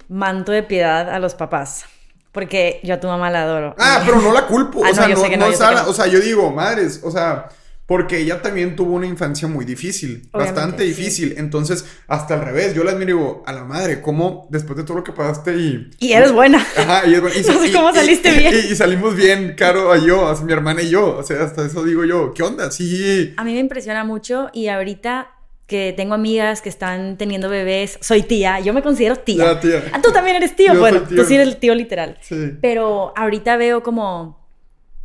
manto 0.07 0.53
de 0.53 0.63
piedad 0.63 1.09
a 1.09 1.19
los 1.19 1.36
papás. 1.36 1.85
Porque 2.31 2.79
yo 2.83 2.94
a 2.94 3.00
tu 3.00 3.07
mamá 3.07 3.31
la 3.31 3.44
adoro. 3.44 3.75
Ah, 3.79 4.03
pero 4.05 4.22
no 4.22 4.31
la 4.31 4.46
culpo. 4.46 4.83
Ah, 4.85 4.89
o 4.92 4.94
sea, 4.94 5.07
no, 5.07 5.37
no. 5.37 5.89
O 5.89 5.94
sea, 5.94 6.05
yo 6.05 6.20
digo, 6.20 6.51
madres, 6.51 7.01
o 7.03 7.09
sea, 7.09 7.50
porque 7.87 8.19
ella 8.19 8.41
también 8.41 8.75
tuvo 8.75 8.93
una 8.95 9.07
infancia 9.07 9.47
muy 9.47 9.65
difícil, 9.65 10.27
Obviamente, 10.31 10.59
bastante 10.59 10.83
sí. 10.83 10.89
difícil. 10.89 11.33
Entonces, 11.37 11.85
hasta 12.07 12.33
al 12.35 12.41
revés, 12.45 12.75
yo 12.75 12.83
la 12.83 12.91
admiro 12.91 13.09
y 13.11 13.13
digo, 13.13 13.43
a 13.47 13.53
la 13.53 13.63
madre, 13.63 14.01
¿cómo 14.01 14.47
después 14.51 14.77
de 14.77 14.83
todo 14.83 14.97
lo 14.97 15.03
que 15.05 15.13
pasaste 15.13 15.55
y. 15.57 15.89
Y 15.97 16.11
eres 16.11 16.31
buena. 16.33 16.57
Ajá, 16.77 17.07
y, 17.07 17.13
es- 17.15 17.19
y- 17.47 17.47
No 17.51 17.59
sé 17.59 17.67
y- 17.69 17.71
cómo 17.73 17.93
saliste 17.93 18.29
y- 18.35 18.37
bien. 18.37 18.53
Y, 18.71 18.75
salimos 18.75 19.15
bien, 19.15 19.55
Caro, 19.57 19.91
a 19.91 19.97
yo, 19.97 20.27
a 20.27 20.39
mi 20.43 20.51
hermana 20.53 20.81
y 20.83 20.89
yo. 20.89 21.15
O 21.17 21.23
sea, 21.23 21.41
hasta 21.43 21.65
eso 21.65 21.83
digo 21.83 22.03
yo, 22.05 22.33
¿qué 22.33 22.43
onda? 22.43 22.69
Sí. 22.71 23.33
A 23.37 23.43
mí 23.43 23.53
me 23.53 23.59
impresiona 23.59 24.03
mucho 24.03 24.50
y 24.53 24.67
ahorita 24.67 25.31
que 25.65 25.93
tengo 25.97 26.13
amigas 26.13 26.61
que 26.61 26.69
están 26.69 27.17
teniendo 27.17 27.50
bebés, 27.50 27.97
soy 28.01 28.23
tía, 28.23 28.59
yo 28.61 28.73
me 28.73 28.81
considero 28.81 29.15
tía. 29.17 29.59
Tía. 29.59 29.83
Ah, 29.91 30.01
tú 30.01 30.11
también 30.11 30.35
eres 30.37 30.55
tío, 30.55 30.73
Yo 30.73 30.79
bueno, 30.79 31.01
tío. 31.03 31.17
tú 31.17 31.23
sí 31.25 31.35
eres 31.35 31.47
el 31.47 31.57
tío 31.57 31.73
literal. 31.75 32.17
Sí. 32.21 32.53
Pero 32.61 33.11
ahorita 33.17 33.57
veo 33.57 33.83
como, 33.83 34.45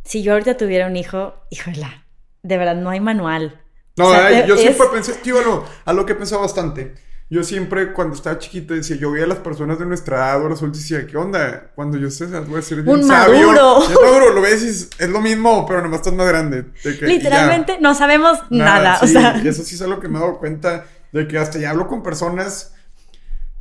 si 0.05 0.21
yo 0.23 0.33
ahorita 0.33 0.55
tuviera 0.57 0.87
un 0.87 0.95
hijo, 0.95 1.33
híjola, 1.49 2.02
de 2.43 2.57
verdad 2.57 2.75
no 2.75 2.89
hay 2.89 2.99
manual. 2.99 3.59
No, 3.97 4.07
O 4.07 4.11
sea, 4.11 4.27
ay, 4.27 4.43
yo 4.47 4.55
es- 4.55 4.61
siempre 4.61 4.87
pensé, 4.93 5.13
tío, 5.15 5.39
a 5.39 5.43
lo, 5.43 5.65
a 5.85 5.93
lo 5.93 6.05
que 6.05 6.13
he 6.13 6.15
pensado 6.15 6.41
bastante. 6.41 6.93
Yo 7.29 7.43
siempre, 7.43 7.93
cuando 7.93 8.15
estaba 8.15 8.37
chiquito, 8.37 8.75
decía, 8.75 8.95
yo 8.97 9.11
veía 9.11 9.25
a 9.25 9.27
las 9.27 9.39
personas 9.39 9.79
de 9.79 9.85
nuestra 9.87 10.17
edad 10.17 10.47
los 10.47 10.59
adultos 10.59 10.81
decía, 10.81 11.07
¿qué 11.07 11.17
onda? 11.17 11.71
Cuando 11.73 11.97
yo 11.97 12.11
sea, 12.11 12.41
voy 12.41 12.59
a 12.59 12.61
ser 12.61 12.83
bien 12.83 12.95
Un 12.95 13.03
sabio. 13.07 13.47
maduro. 13.47 13.79
Bien 13.87 13.99
maduro, 14.03 14.33
lo 14.33 14.41
ves 14.41 14.63
y 14.63 14.67
es, 14.69 14.89
es 14.99 15.09
lo 15.09 15.19
mismo, 15.21 15.65
pero 15.65 15.81
nomás 15.81 15.99
estás 16.01 16.13
más 16.13 16.27
grande. 16.27 16.63
De 16.83 16.97
que, 16.97 17.05
y 17.05 17.07
ya. 17.07 17.07
Literalmente 17.07 17.77
no 17.79 17.95
sabemos 17.95 18.37
nada. 18.51 18.99
sí, 18.99 19.05
o 19.05 19.07
sea, 19.07 19.41
Y 19.43 19.47
eso 19.47 19.63
sí 19.63 19.75
es 19.75 19.81
algo 19.81 19.99
que 19.99 20.09
me 20.09 20.17
he 20.17 20.21
dado 20.21 20.37
cuenta 20.37 20.85
de 21.11 21.27
que 21.27 21.37
hasta 21.39 21.57
ya 21.57 21.71
hablo 21.71 21.87
con 21.87 22.03
personas 22.03 22.75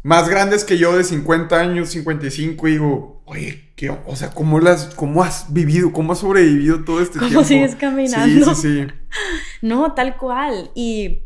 más 0.02 0.28
grandes 0.28 0.64
que 0.64 0.76
yo 0.76 0.96
de 0.96 1.04
50 1.04 1.56
años, 1.58 1.90
55, 1.90 2.68
y 2.68 2.72
digo, 2.72 3.21
oye, 3.32 3.70
¿qué, 3.76 3.90
o 3.90 4.14
sea, 4.16 4.30
¿cómo, 4.30 4.60
las, 4.60 4.86
¿cómo 4.94 5.22
has 5.24 5.52
vivido, 5.52 5.92
cómo 5.92 6.12
has 6.12 6.18
sobrevivido 6.20 6.84
todo 6.84 7.00
este 7.00 7.18
¿Cómo 7.18 7.28
tiempo? 7.30 7.44
sigues 7.48 7.74
caminando? 7.76 8.54
Sí, 8.54 8.60
sí, 8.62 8.82
sí. 8.86 8.86
No, 9.62 9.92
tal 9.94 10.16
cual. 10.16 10.70
Y 10.74 11.20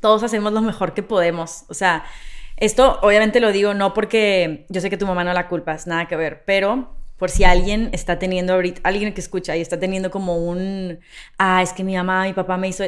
todos 0.00 0.22
hacemos 0.22 0.52
lo 0.52 0.60
mejor 0.62 0.94
que 0.94 1.02
podemos. 1.02 1.64
O 1.68 1.74
sea, 1.74 2.04
esto 2.56 2.98
obviamente 3.02 3.40
lo 3.40 3.52
digo 3.52 3.74
no 3.74 3.94
porque 3.94 4.66
yo 4.68 4.80
sé 4.80 4.90
que 4.90 4.96
tu 4.96 5.06
mamá 5.06 5.24
no 5.24 5.32
la 5.32 5.48
culpas, 5.48 5.86
nada 5.86 6.06
que 6.08 6.16
ver, 6.16 6.42
pero 6.46 6.94
por 7.18 7.30
si 7.30 7.44
alguien 7.44 7.90
está 7.92 8.18
teniendo 8.18 8.54
ahorita, 8.54 8.80
alguien 8.84 9.12
que 9.12 9.20
escucha 9.20 9.56
y 9.56 9.60
está 9.60 9.78
teniendo 9.78 10.10
como 10.10 10.36
un, 10.38 11.00
ah, 11.38 11.62
es 11.62 11.72
que 11.72 11.84
mi 11.84 11.94
mamá, 11.96 12.24
mi 12.24 12.32
papá 12.32 12.56
me 12.56 12.68
hizo... 12.68 12.84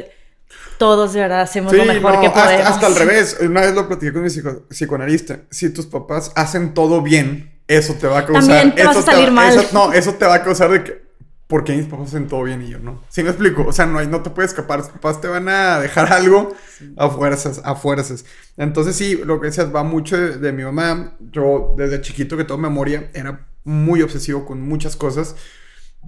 Todos 0.77 1.13
de 1.13 1.21
verdad 1.21 1.41
hacemos 1.41 1.73
lo 1.73 1.83
mejor 1.83 2.13
no, 2.13 2.21
que 2.21 2.27
hasta- 2.27 2.43
podemos. 2.43 2.67
Hasta, 2.67 2.85
al 2.85 2.95
revés. 2.95 3.37
Una 3.41 3.61
vez 3.61 3.73
lo 3.73 3.87
platiqué 3.87 4.13
con 4.13 4.21
mi 4.21 4.29
psico- 4.29 4.67
psicoanalista. 4.69 5.39
Si 5.49 5.73
tus 5.73 5.87
papás 5.87 6.31
hacen 6.35 6.75
todo 6.75 7.01
bien, 7.01 7.52
eso 7.67 7.93
te 7.95 8.07
va 8.07 8.19
a 8.19 8.25
causar. 8.25 8.47
También 8.47 8.75
te 8.75 8.83
vas 8.83 8.97
eso 8.97 9.09
a 9.09 9.11
salir 9.13 9.27
va- 9.29 9.31
mal. 9.33 9.57
eso- 9.57 9.69
no, 9.73 9.93
eso 9.93 10.13
te 10.15 10.25
va 10.25 10.35
a 10.35 10.43
causar 10.43 10.71
de 10.71 10.83
que. 10.83 11.03
¿Por 11.47 11.63
qué 11.65 11.75
mis 11.75 11.85
papás 11.85 12.07
hacen 12.07 12.27
todo 12.27 12.43
bien 12.43 12.63
y 12.63 12.69
yo 12.69 12.79
no? 12.79 13.03
¿Sí 13.09 13.21
me 13.21 13.29
explico? 13.29 13.63
O 13.67 13.71
sea, 13.73 13.85
no, 13.85 13.99
hay, 13.99 14.07
no 14.07 14.21
te 14.23 14.31
puedes 14.31 14.51
escapar. 14.51 14.81
Tus 14.81 14.89
papás 14.91 15.21
te 15.21 15.27
van 15.27 15.47
a 15.49 15.79
dejar 15.79 16.11
algo 16.11 16.55
a 16.97 17.09
fuerzas, 17.09 17.61
a 17.63 17.75
fuerzas. 17.75 18.25
Entonces, 18.57 18.95
sí, 18.95 19.21
lo 19.23 19.39
que 19.39 19.47
decías 19.47 19.73
va 19.75 19.83
mucho 19.83 20.17
de, 20.17 20.37
de 20.39 20.51
mi 20.51 20.63
mamá. 20.63 21.15
Yo, 21.31 21.75
desde 21.77 22.01
chiquito 22.01 22.37
que 22.37 22.43
tengo 22.45 22.57
memoria, 22.59 23.11
era 23.13 23.45
muy 23.65 24.01
obsesivo 24.01 24.45
con 24.45 24.61
muchas 24.61 24.95
cosas. 24.95 25.35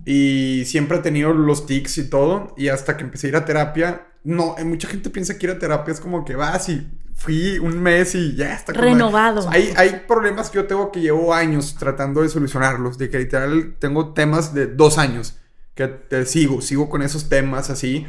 Y 0.05 0.63
siempre 0.65 0.97
he 0.97 1.01
tenido 1.01 1.31
los 1.33 1.67
tics 1.67 1.97
y 1.99 2.09
todo. 2.09 2.53
Y 2.57 2.69
hasta 2.69 2.97
que 2.97 3.03
empecé 3.03 3.27
a 3.27 3.29
ir 3.29 3.35
a 3.35 3.45
terapia, 3.45 4.07
no, 4.25 4.55
eh, 4.57 4.63
mucha 4.65 4.88
gente 4.88 5.09
piensa 5.09 5.38
que 5.38 5.45
ir 5.45 5.51
a 5.51 5.59
terapia 5.59 5.93
es 5.93 5.99
como 6.01 6.25
que 6.25 6.35
vas 6.35 6.67
y 6.69 6.85
fui 7.15 7.57
un 7.59 7.81
mes 7.81 8.13
y 8.15 8.35
ya 8.35 8.53
está. 8.55 8.73
Renovado. 8.73 9.43
Sea, 9.43 9.51
hay, 9.51 9.73
hay 9.77 10.03
problemas 10.07 10.49
que 10.49 10.57
yo 10.57 10.65
tengo 10.65 10.91
que 10.91 10.99
llevo 10.99 11.33
años 11.33 11.75
tratando 11.79 12.21
de 12.21 12.29
solucionarlos. 12.29 12.97
De 12.97 13.09
que 13.09 13.19
literal 13.19 13.75
tengo 13.79 14.13
temas 14.13 14.53
de 14.53 14.67
dos 14.67 14.97
años 14.97 15.38
que 15.75 15.88
te 15.88 16.25
sigo, 16.25 16.61
sigo 16.61 16.89
con 16.89 17.01
esos 17.01 17.29
temas 17.29 17.69
así. 17.69 18.05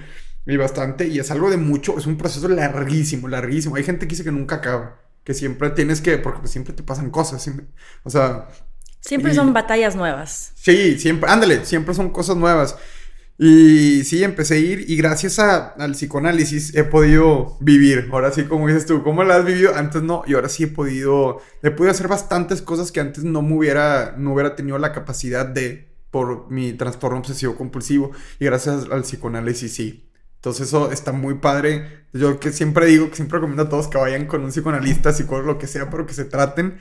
Y 0.48 0.56
bastante, 0.56 1.08
y 1.08 1.18
es 1.18 1.30
algo 1.32 1.50
de 1.50 1.56
mucho, 1.56 1.98
es 1.98 2.06
un 2.06 2.16
proceso 2.16 2.48
larguísimo, 2.48 3.26
larguísimo. 3.26 3.74
Hay 3.76 3.82
gente 3.84 4.06
que 4.06 4.12
dice 4.12 4.22
que 4.22 4.30
nunca 4.30 4.56
acaba, 4.56 5.00
que 5.24 5.34
siempre 5.34 5.70
tienes 5.70 6.00
que, 6.00 6.18
porque 6.18 6.38
pues 6.38 6.52
siempre 6.52 6.72
te 6.72 6.84
pasan 6.84 7.10
cosas, 7.10 7.42
siempre- 7.42 7.66
o 8.04 8.10
sea, 8.10 8.46
Siempre 9.00 9.32
y- 9.32 9.34
son 9.34 9.52
batallas 9.52 9.96
nuevas. 9.96 10.52
Sí, 10.54 10.98
siempre, 11.00 11.28
ándale, 11.30 11.64
siempre 11.64 11.94
son 11.94 12.10
cosas 12.10 12.36
nuevas. 12.36 12.76
Y 13.38 14.04
sí, 14.04 14.24
empecé 14.24 14.54
a 14.54 14.58
ir 14.58 14.84
y 14.88 14.96
gracias 14.96 15.38
a- 15.38 15.68
al 15.68 15.92
psicoanálisis 15.92 16.74
he 16.74 16.84
podido 16.84 17.58
vivir. 17.60 18.08
Ahora 18.10 18.32
sí, 18.32 18.44
como 18.44 18.66
dices 18.66 18.86
tú, 18.86 19.02
¿cómo 19.02 19.24
la 19.24 19.36
has 19.36 19.44
vivido? 19.44 19.74
Antes 19.74 20.02
no, 20.02 20.22
y 20.26 20.32
ahora 20.34 20.48
sí 20.48 20.64
he 20.64 20.68
podido, 20.68 21.42
he 21.62 21.70
podido 21.70 21.90
hacer 21.90 22.08
bastantes 22.08 22.62
cosas 22.62 22.90
que 22.92 23.00
antes 23.00 23.24
no 23.24 23.42
me 23.42 23.54
hubiera, 23.54 24.14
no 24.16 24.32
hubiera 24.32 24.56
tenido 24.56 24.78
la 24.78 24.92
capacidad 24.92 25.44
de, 25.46 25.86
por 26.10 26.50
mi 26.50 26.72
trastorno 26.72 27.18
obsesivo 27.18 27.56
compulsivo. 27.56 28.10
Y 28.40 28.46
gracias 28.46 28.86
al 28.90 29.02
psicoanálisis 29.02 29.74
sí. 29.74 30.08
Entonces 30.36 30.68
eso 30.68 30.90
está 30.90 31.12
muy 31.12 31.34
padre. 31.34 32.06
Yo 32.14 32.40
que 32.40 32.52
siempre 32.52 32.86
digo, 32.86 33.10
que 33.10 33.16
siempre 33.16 33.36
recomiendo 33.38 33.64
a 33.64 33.68
todos 33.68 33.88
que 33.88 33.98
vayan 33.98 34.26
con 34.26 34.44
un 34.44 34.50
psicoanalista, 34.50 35.12
psicólogo, 35.12 35.52
lo 35.52 35.58
que 35.58 35.66
sea, 35.66 35.90
pero 35.90 36.06
que 36.06 36.14
se 36.14 36.24
traten. 36.24 36.78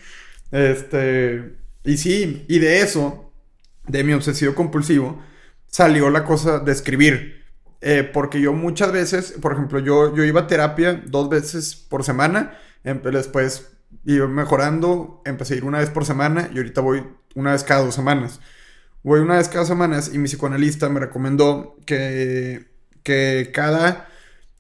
Este, 0.52 1.58
y 1.84 1.98
sí, 1.98 2.46
y 2.48 2.60
de 2.60 2.80
eso, 2.82 3.34
de 3.88 4.04
mi 4.06 4.14
obsesivo 4.14 4.56
compulsivo, 4.56 5.22
salió 5.76 6.10
la 6.10 6.24
cosa 6.24 6.60
de 6.60 6.72
escribir. 6.72 7.44
Eh, 7.82 8.04
porque 8.14 8.40
yo 8.42 8.54
muchas 8.54 8.92
veces, 8.92 9.34
por 9.42 9.52
ejemplo, 9.54 9.80
yo, 9.80 10.16
yo 10.16 10.24
iba 10.24 10.42
a 10.42 10.48
terapia 10.48 11.04
dos 11.06 11.30
veces 11.30 11.76
por 11.76 12.04
semana, 12.04 12.58
em- 12.84 13.02
después 13.02 13.72
iba 14.06 14.28
mejorando, 14.28 15.22
empecé 15.26 15.54
a 15.56 15.58
ir 15.58 15.66
una 15.66 15.80
vez 15.80 15.90
por 15.90 16.06
semana 16.06 16.50
y 16.54 16.58
ahorita 16.58 16.82
voy 16.82 17.04
una 17.36 17.52
vez 17.52 17.64
cada 17.64 17.84
dos 17.84 17.96
semanas. 17.96 18.40
voy 19.04 19.20
una 19.22 19.38
vez 19.38 19.50
cada 19.50 19.66
semana 19.66 20.00
y 20.14 20.18
mi 20.18 20.28
psicoanalista 20.28 20.90
me 20.90 21.00
recomendó 21.00 21.78
que, 21.86 22.68
que 23.04 23.52
cada, 23.54 24.10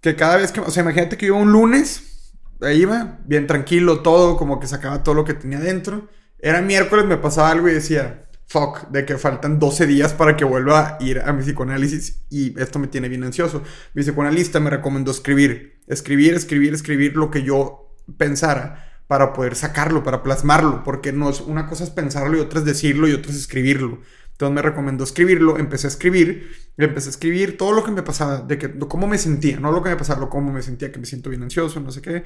que 0.02 0.16
cada 0.16 0.38
vez 0.38 0.52
que, 0.52 0.60
o 0.62 0.70
sea, 0.72 0.84
imagínate 0.84 1.18
que 1.18 1.28
yo 1.28 1.36
un 1.36 1.52
lunes, 1.52 2.34
ahí 2.62 2.82
iba, 2.84 3.20
bien 3.26 3.48
tranquilo, 3.48 4.02
todo, 4.02 4.38
como 4.38 4.60
que 4.60 4.68
sacaba 4.68 5.04
todo 5.04 5.16
lo 5.16 5.26
que 5.26 5.34
tenía 5.34 5.60
dentro. 5.60 6.10
Era 6.40 6.62
miércoles, 6.62 7.06
me 7.06 7.18
pasaba 7.18 7.52
algo 7.52 7.68
y 7.70 7.74
decía, 7.74 8.25
fuck, 8.48 8.90
de 8.90 9.06
que 9.06 9.18
faltan 9.18 9.60
12 9.60 9.88
días 9.88 10.14
para 10.14 10.38
que 10.38 10.46
vuelva 10.46 10.98
a 11.00 11.04
ir 11.04 11.20
a 11.20 11.34
mi 11.34 11.42
psicoanálisis 11.42 12.26
y 12.30 12.60
esto 12.60 12.80
me 12.80 12.88
tiene 12.88 13.10
bien 13.10 13.24
ansioso. 13.24 13.64
Mi 13.94 14.04
psicoanalista 14.04 14.60
me 14.60 14.70
recomendó 14.70 15.12
escribir, 15.12 15.82
escribir, 15.88 16.34
escribir, 16.34 16.74
escribir 16.74 17.16
lo 17.16 17.32
que 17.32 17.44
yo 17.44 17.96
pensara 18.18 19.02
para 19.08 19.34
poder 19.34 19.56
sacarlo, 19.56 20.04
para 20.04 20.24
plasmarlo, 20.24 20.84
porque 20.84 21.12
no 21.12 21.30
es 21.30 21.42
una 21.42 21.68
cosa 21.68 21.84
es 21.84 21.90
pensarlo 21.90 22.38
y 22.38 22.40
otra 22.40 22.60
es 22.60 22.66
decirlo 22.66 23.08
y 23.08 23.14
otra 23.14 23.32
es 23.32 23.38
escribirlo. 23.38 24.02
Entonces 24.32 24.54
me 24.54 24.62
recomendó 24.62 25.04
escribirlo, 25.04 25.58
empecé 25.58 25.88
a 25.88 25.90
escribir, 25.90 26.52
empecé 26.78 27.10
a 27.10 27.12
escribir 27.12 27.58
todo 27.58 27.72
lo 27.72 27.84
que 27.84 27.92
me 27.92 28.04
pasaba, 28.04 28.40
de 28.40 28.58
que, 28.58 28.78
cómo 28.80 29.08
me 29.08 29.18
sentía, 29.18 29.60
no 29.60 29.72
lo 29.72 29.82
que 29.82 29.90
me 29.90 29.96
pasaba, 29.96 30.20
lo 30.20 30.30
cómo 30.30 30.52
me 30.52 30.62
sentía, 30.62 30.92
que 30.92 31.00
me 31.00 31.06
siento 31.06 31.30
bien 31.30 31.44
ansioso, 31.44 31.80
no 31.80 31.92
sé 31.92 32.02
qué. 32.02 32.24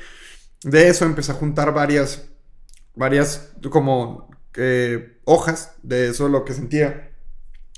De 0.63 0.87
eso 0.87 1.05
empecé 1.05 1.33
a 1.33 1.35
juntar 1.35 1.73
varias, 1.73 2.29
varias 2.95 3.53
como 3.69 4.29
eh, 4.59 5.19
hojas 5.25 5.75
de 5.83 6.09
eso 6.09 6.27
lo 6.27 6.45
que 6.45 6.53
sentía. 6.53 7.11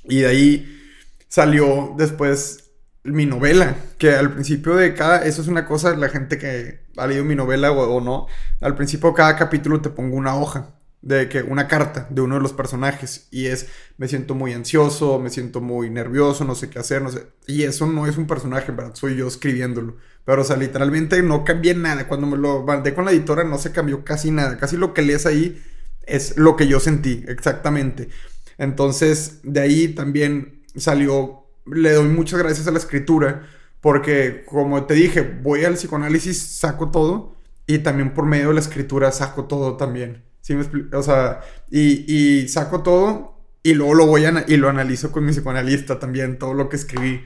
Y 0.05 0.21
de 0.21 0.27
ahí 0.27 0.81
salió 1.27 1.93
después 1.97 2.71
mi 3.03 3.25
novela, 3.25 3.75
que 3.97 4.11
al 4.13 4.33
principio 4.33 4.75
de 4.75 4.93
cada, 4.93 5.25
eso 5.25 5.41
es 5.41 5.47
una 5.47 5.65
cosa, 5.65 5.95
la 5.95 6.09
gente 6.09 6.37
que 6.37 6.81
ha 6.97 7.07
leído 7.07 7.23
mi 7.23 7.35
novela 7.35 7.71
o, 7.71 8.01
no, 8.01 8.27
al 8.59 8.75
principio 8.75 9.09
de 9.09 9.15
cada 9.15 9.35
capítulo 9.35 9.81
te 9.81 9.89
pongo 9.89 10.17
una 10.17 10.35
hoja 10.35 10.75
de 11.01 11.29
que 11.29 11.41
una 11.41 11.67
carta 11.67 12.05
de 12.11 12.21
uno 12.21 12.35
de 12.35 12.41
los 12.41 12.53
personajes 12.53 13.27
y 13.31 13.47
es 13.47 13.69
me 13.97 14.07
siento 14.07 14.35
muy 14.35 14.53
ansioso, 14.53 15.17
me 15.19 15.31
siento 15.31 15.59
muy 15.59 15.89
nervioso, 15.89 16.45
no 16.45 16.53
sé 16.53 16.69
qué 16.69 16.77
hacer, 16.77 17.01
no 17.01 17.09
sé. 17.09 17.25
Y 17.47 17.63
eso 17.63 17.87
no 17.87 18.05
es 18.05 18.17
un 18.17 18.27
personaje, 18.27 18.71
¿verdad? 18.71 18.93
Soy 18.93 19.15
yo 19.15 19.27
escribiéndolo. 19.27 19.97
Pero 20.25 20.43
o 20.43 20.45
sea, 20.45 20.57
literalmente 20.57 21.23
no 21.23 21.43
cambié 21.43 21.73
nada. 21.73 22.07
Cuando 22.07 22.27
me 22.27 22.37
lo 22.37 22.63
mandé 22.63 22.93
con 22.93 23.05
la 23.05 23.11
editora 23.11 23.43
no 23.43 23.57
se 23.57 23.71
cambió 23.71 24.05
casi 24.05 24.29
nada. 24.29 24.57
Casi 24.57 24.77
lo 24.77 24.93
que 24.93 25.01
lees 25.01 25.25
ahí 25.25 25.59
es 26.03 26.37
lo 26.37 26.55
que 26.55 26.67
yo 26.67 26.79
sentí, 26.79 27.23
exactamente. 27.27 28.09
Entonces, 28.57 29.39
de 29.43 29.59
ahí 29.59 29.87
también 29.89 30.63
salió, 30.75 31.45
le 31.65 31.93
doy 31.93 32.09
muchas 32.09 32.39
gracias 32.39 32.67
a 32.67 32.71
la 32.71 32.77
escritura, 32.77 33.47
porque 33.81 34.43
como 34.45 34.85
te 34.85 34.93
dije, 34.93 35.21
voy 35.21 35.65
al 35.65 35.73
psicoanálisis, 35.73 36.39
saco 36.39 36.91
todo, 36.91 37.35
y 37.65 37.79
también 37.79 38.13
por 38.13 38.25
medio 38.25 38.49
de 38.49 38.55
la 38.55 38.59
escritura 38.59 39.11
saco 39.11 39.45
todo 39.45 39.77
también. 39.77 40.23
¿Sí 40.41 40.55
me 40.55 40.65
o 40.95 41.03
sea, 41.03 41.41
y, 41.69 42.05
y, 42.11 42.47
saco 42.47 42.81
todo 42.81 43.37
y 43.63 43.73
luego 43.75 43.93
lo 43.93 44.07
voy 44.07 44.25
a, 44.25 44.45
y 44.47 44.57
lo 44.57 44.69
analizo 44.69 45.11
con 45.11 45.25
mi 45.25 45.31
psicoanalista 45.31 45.99
también, 45.99 46.39
todo 46.39 46.53
lo 46.53 46.67
que 46.67 46.75
escribí. 46.77 47.21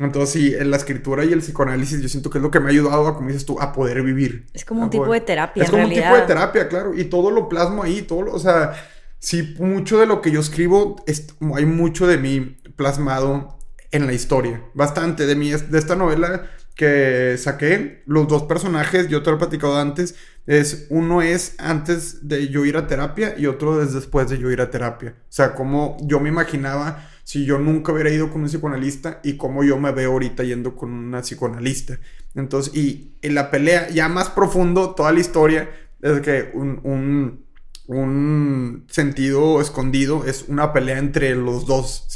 Entonces, 0.00 0.30
sí, 0.30 0.54
en 0.58 0.70
la 0.70 0.78
escritura 0.78 1.26
y 1.26 1.32
el 1.32 1.40
psicoanálisis 1.40 2.00
yo 2.00 2.08
siento 2.08 2.30
que 2.30 2.38
es 2.38 2.42
lo 2.42 2.50
que 2.50 2.58
me 2.58 2.66
ha 2.66 2.70
ayudado 2.70 3.06
a, 3.06 3.14
como 3.14 3.28
dices 3.28 3.44
tú, 3.44 3.60
a 3.60 3.72
poder 3.72 4.02
vivir. 4.02 4.46
Es 4.54 4.64
como 4.64 4.84
un 4.84 4.90
tipo 4.90 5.12
de 5.12 5.20
terapia. 5.20 5.62
Es 5.62 5.70
como 5.70 5.84
un 5.84 5.90
tipo 5.90 6.14
de 6.14 6.22
terapia, 6.22 6.68
claro. 6.68 6.94
Y 6.94 7.04
todo 7.04 7.30
lo 7.30 7.50
plasmo 7.50 7.82
ahí, 7.82 8.00
todo 8.00 8.22
lo, 8.22 8.32
o 8.32 8.38
sea, 8.38 8.72
sí, 9.18 9.54
mucho 9.58 9.98
de 9.98 10.06
lo 10.06 10.22
que 10.22 10.30
yo 10.30 10.40
escribo, 10.40 10.96
es, 11.06 11.34
hay 11.54 11.66
mucho 11.66 12.06
de 12.06 12.16
mí 12.16 12.56
plasmado 12.76 13.58
en 13.90 14.06
la 14.06 14.14
historia. 14.14 14.62
Bastante 14.72 15.26
de 15.26 15.34
mí, 15.34 15.50
de 15.50 15.78
esta 15.78 15.96
novela 15.96 16.48
que 16.76 17.36
saqué, 17.36 18.02
los 18.06 18.26
dos 18.26 18.44
personajes, 18.44 19.08
yo 19.08 19.22
te 19.22 19.28
lo 19.28 19.36
he 19.36 19.38
platicado 19.38 19.78
antes, 19.78 20.14
es 20.46 20.86
uno 20.88 21.20
es 21.20 21.56
antes 21.58 22.26
de 22.26 22.48
yo 22.48 22.64
ir 22.64 22.78
a 22.78 22.86
terapia 22.86 23.34
y 23.36 23.44
otro 23.44 23.82
es 23.82 23.92
después 23.92 24.30
de 24.30 24.38
yo 24.38 24.50
ir 24.50 24.62
a 24.62 24.70
terapia. 24.70 25.14
O 25.18 25.32
sea, 25.32 25.54
como 25.54 25.98
yo 26.00 26.20
me 26.20 26.30
imaginaba 26.30 27.09
si 27.30 27.44
yo 27.44 27.60
nunca 27.60 27.92
hubiera 27.92 28.10
ido 28.10 28.28
con 28.28 28.40
un 28.40 28.48
psicoanalista 28.48 29.20
y 29.22 29.36
cómo 29.36 29.62
yo 29.62 29.78
me 29.78 29.92
veo 29.92 30.10
ahorita 30.10 30.42
yendo 30.42 30.74
con 30.74 30.90
una 30.90 31.20
psicoanalista. 31.20 32.00
Entonces, 32.34 32.74
y 32.74 33.12
en 33.22 33.36
la 33.36 33.52
pelea, 33.52 33.88
ya 33.90 34.08
más 34.08 34.30
profundo, 34.30 34.96
toda 34.96 35.12
la 35.12 35.20
historia, 35.20 35.70
es 36.02 36.20
que 36.22 36.50
un, 36.54 36.80
un, 36.82 37.46
un 37.86 38.84
sentido 38.90 39.60
escondido 39.60 40.26
es 40.26 40.46
una 40.48 40.72
pelea 40.72 40.98
entre 40.98 41.36
los 41.36 41.66
dos. 41.66 42.08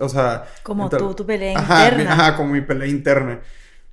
O 0.00 0.08
sea... 0.10 0.44
Como 0.62 0.90
tú, 0.90 1.14
tu 1.14 1.24
pelea 1.24 1.52
interna. 1.52 2.12
Ajá, 2.12 2.36
como 2.36 2.52
mi 2.52 2.60
pelea 2.60 2.88
interna. 2.88 3.40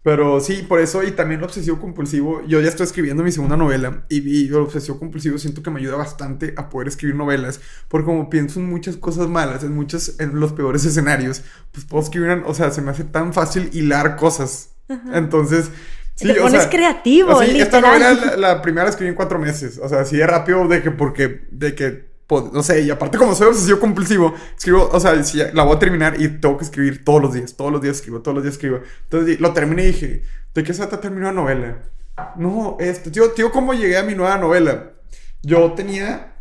Pero 0.06 0.40
sí, 0.40 0.64
por 0.70 0.80
eso 0.80 1.02
y 1.02 1.14
también 1.14 1.40
el 1.40 1.46
obsesivo 1.46 1.80
compulsivo. 1.80 2.44
Yo 2.46 2.62
ya 2.62 2.70
estoy 2.70 2.86
escribiendo 2.86 3.24
mi 3.24 3.32
segunda 3.32 3.58
novela 3.58 4.06
y, 4.08 4.46
el 4.46 4.54
obsesivo 4.54 5.00
compulsivo 5.00 5.40
siento 5.40 5.64
que 5.64 5.72
me 5.72 5.80
ayuda 5.80 5.96
bastante 5.96 6.54
a 6.58 6.70
poder 6.70 6.90
escribir 6.90 7.16
novelas. 7.16 7.60
Porque 7.88 8.06
como 8.06 8.30
pienso 8.30 8.60
en 8.60 8.70
muchas 8.70 8.98
cosas 8.98 9.30
malas, 9.30 9.64
en 9.64 9.74
muchos, 9.74 10.20
en 10.20 10.40
los 10.40 10.54
peores 10.54 10.86
escenarios, 10.86 11.42
pues 11.72 11.86
puedo 11.86 12.04
escribir, 12.04 12.44
o 12.46 12.54
sea, 12.54 12.70
se 12.70 12.84
me 12.84 12.92
hace 12.92 13.04
tan 13.04 13.34
fácil 13.34 13.72
hilar 13.74 14.16
cosas. 14.16 14.76
Entonces, 15.12 15.72
Sí, 16.14 16.28
te 16.28 16.36
pones 16.36 16.68
creativo. 16.68 17.42
Sí, 17.42 17.60
esta 17.60 17.82
novela 17.82 18.14
la, 18.14 18.38
la, 18.38 18.62
primera 18.62 18.84
la 18.84 18.92
escribí 18.92 19.10
en 19.10 19.16
cuatro 19.16 19.40
meses. 19.40 19.80
O 19.82 19.90
sea, 19.90 20.02
así 20.02 20.18
de 20.18 20.28
rápido 20.28 20.68
de 20.68 20.84
que 20.84 20.92
porque, 20.92 21.48
de 21.50 21.74
que 21.74 22.15
no 22.30 22.64
sé, 22.64 22.82
y 22.82 22.90
aparte 22.90 23.18
como 23.18 23.36
soy 23.36 23.48
obsesivo 23.48 23.80
compulsivo, 23.80 24.34
escribo, 24.58 24.90
o 24.92 25.00
sea, 25.00 25.24
si 25.24 25.38
la 25.54 25.64
voy 25.64 25.76
a 25.76 25.80
terminar 25.80 26.20
y 26.20 26.28
tengo 26.28 26.58
que 26.58 26.66
escribir 26.66 27.04
todos 27.04 27.22
los 27.22 27.34
días, 27.34 27.56
todos 27.56 27.72
los 27.72 27.82
días 27.82 27.98
escribo, 27.98 28.22
todos 28.22 28.36
los 28.36 28.44
días 28.44 28.56
escribo. 28.56 28.80
Entonces 29.04 29.40
lo 29.40 29.54
terminé 29.54 29.84
y 29.84 29.88
dije, 29.88 30.24
¿de 30.54 30.64
qué 30.64 30.74
se 30.74 30.80
trata 30.80 31.00
terminar 31.02 31.34
la 31.34 31.42
novela? 31.42 31.84
No, 32.38 32.78
este, 32.80 33.12
tío, 33.12 33.32
tío, 33.32 33.52
¿cómo 33.52 33.74
llegué 33.74 33.98
a 33.98 34.04
mi 34.04 34.16
nueva 34.16 34.38
novela? 34.38 34.94
Yo 35.44 35.74
tenía 35.74 36.36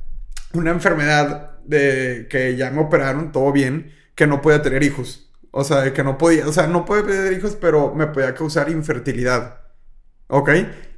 una 0.54 0.70
enfermedad 0.70 1.58
de 1.64 2.26
que 2.30 2.56
ya 2.56 2.70
me 2.70 2.80
operaron, 2.80 3.32
todo 3.32 3.52
bien, 3.52 3.92
que 4.14 4.26
no 4.26 4.40
podía 4.40 4.62
tener 4.62 4.82
hijos. 4.82 5.30
O 5.50 5.64
sea, 5.64 5.92
que 5.92 6.02
no 6.02 6.18
podía, 6.18 6.48
o 6.48 6.52
sea, 6.52 6.66
no 6.66 6.84
podía 6.84 7.04
tener 7.04 7.32
hijos, 7.32 7.56
pero 7.60 7.94
me 7.94 8.06
podía 8.06 8.34
causar 8.34 8.70
infertilidad. 8.70 9.60
¿Ok? 10.28 10.50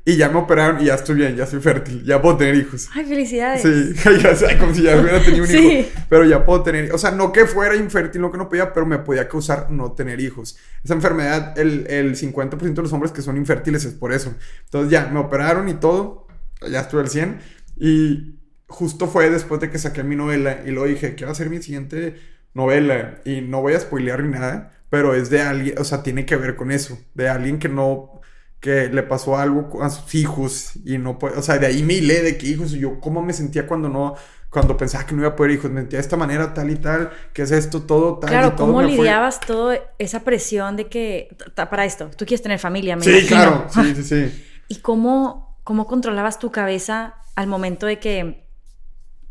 Y 0.09 0.17
ya 0.17 0.29
me 0.29 0.39
operaron 0.39 0.81
y 0.81 0.85
ya 0.85 0.95
estoy 0.95 1.17
bien, 1.17 1.35
ya 1.35 1.47
soy 1.47 1.61
fértil, 1.61 2.05
ya 2.05 2.23
puedo 2.23 2.37
tener 2.37 2.55
hijos. 2.55 2.89
Ay, 2.95 3.05
felicidades. 3.07 3.61
Sí, 3.61 3.93
ya 4.23 4.57
como 4.57 4.73
si 4.73 4.83
ya 4.83 4.97
hubiera 4.97 5.21
tenido 5.21 5.45
un 5.45 5.51
hijo. 5.51 5.89
Pero 6.09 6.25
ya 6.25 6.45
puedo 6.45 6.63
tener, 6.63 6.93
o 6.93 6.99
sea, 6.99 7.11
no 7.11 7.33
que 7.33 7.45
fuera 7.45 7.75
infértil, 7.75 8.21
no 8.21 8.31
que 8.31 8.39
no 8.39 8.49
podía, 8.49 8.73
pero 8.73 8.87
me 8.87 9.01
podía 9.01 9.29
causar 9.29 9.69
no 9.73 9.95
tener 9.95 10.21
hijos. 10.21 10.59
Esa 10.85 10.95
enfermedad, 10.95 11.59
el, 11.59 11.89
el 11.89 12.15
50% 12.15 12.61
de 12.61 12.83
los 12.83 12.93
hombres 12.93 13.11
que 13.11 13.21
son 13.21 13.37
infértiles 13.37 13.85
es 13.85 13.95
por 13.95 14.13
eso. 14.13 14.33
Entonces 14.67 14.93
ya, 14.93 15.09
me 15.09 15.19
operaron 15.19 15.69
y 15.69 15.75
todo, 15.75 16.29
ya 16.71 16.83
estuve 16.83 17.01
al 17.01 17.09
100. 17.09 17.41
Y 17.77 18.39
justo 18.69 19.09
fue 19.09 19.29
después 19.29 19.61
de 19.61 19.71
que 19.71 19.79
saqué 19.81 20.05
mi 20.05 20.15
novela 20.15 20.61
y 20.65 20.71
lo 20.71 20.85
dije, 20.85 21.17
quiero 21.17 21.33
hacer 21.33 21.51
mi 21.51 21.61
siguiente 21.61 22.15
novela. 22.55 23.19
Y 23.25 23.41
no 23.41 23.61
voy 23.61 23.75
a 23.75 23.81
spoilear 23.81 24.23
ni 24.23 24.31
nada, 24.31 24.71
pero 24.89 25.17
es 25.17 25.31
de 25.31 25.43
alguien, 25.43 25.77
o 25.81 25.83
sea, 25.83 26.05
tiene 26.05 26.25
que 26.25 26.37
ver 26.37 26.55
con 26.55 26.71
eso, 26.71 26.97
de 27.15 27.29
alguien 27.29 27.59
que 27.59 27.69
no 27.69 28.21
que 28.67 28.89
le 28.89 29.05
pasó 29.05 29.39
algo 29.39 29.81
a 29.81 29.89
sus 29.91 30.13
hijos 30.17 30.73
y 30.85 30.99
no 30.99 31.21
puede, 31.21 31.39
o 31.39 31.43
sea, 31.43 31.57
de 31.57 31.69
ahí 31.69 31.85
me 31.85 31.95
hilé 31.95 32.23
de 32.23 32.37
que 32.37 32.49
hijos, 32.49 32.73
y 32.73 32.81
yo 32.81 32.99
cómo 32.99 33.23
me 33.23 33.33
sentía 33.33 33.65
cuando 33.65 33.89
no, 33.89 34.17
cuando 34.51 34.77
pensaba 34.77 35.07
que 35.07 35.15
no 35.15 35.21
iba 35.21 35.29
a 35.29 35.37
poder 35.37 35.53
hijos, 35.53 35.71
me 35.71 35.83
sentía 35.83 35.99
de 35.99 36.03
esta 36.03 36.17
manera 36.17 36.53
tal 36.53 36.69
y 36.69 36.75
tal, 36.75 37.13
que 37.33 37.43
es 37.43 37.53
esto, 37.53 37.83
todo 37.83 38.19
tal 38.19 38.29
claro, 38.29 38.49
y 38.49 38.51
todo. 38.57 38.67
¿cómo 38.67 38.83
lidiabas 38.83 39.39
toda 39.39 39.79
esa 40.01 40.25
presión 40.25 40.75
de 40.75 40.89
que, 40.89 41.29
para 41.55 41.85
esto, 41.85 42.11
tú 42.17 42.27
quieres 42.27 42.43
tener 42.43 42.59
familia, 42.59 42.97
me 42.97 43.05
Sí, 43.05 43.25
claro, 43.29 43.67
sí, 43.73 43.95
sí, 43.95 44.03
sí. 44.03 44.45
¿Y 44.67 44.81
cómo, 44.81 45.61
cómo 45.63 45.87
controlabas 45.87 46.41
tu 46.41 46.51
cabeza 46.51 47.15
al 47.37 47.47
momento 47.47 47.87
de 47.87 48.01
que 48.01 48.46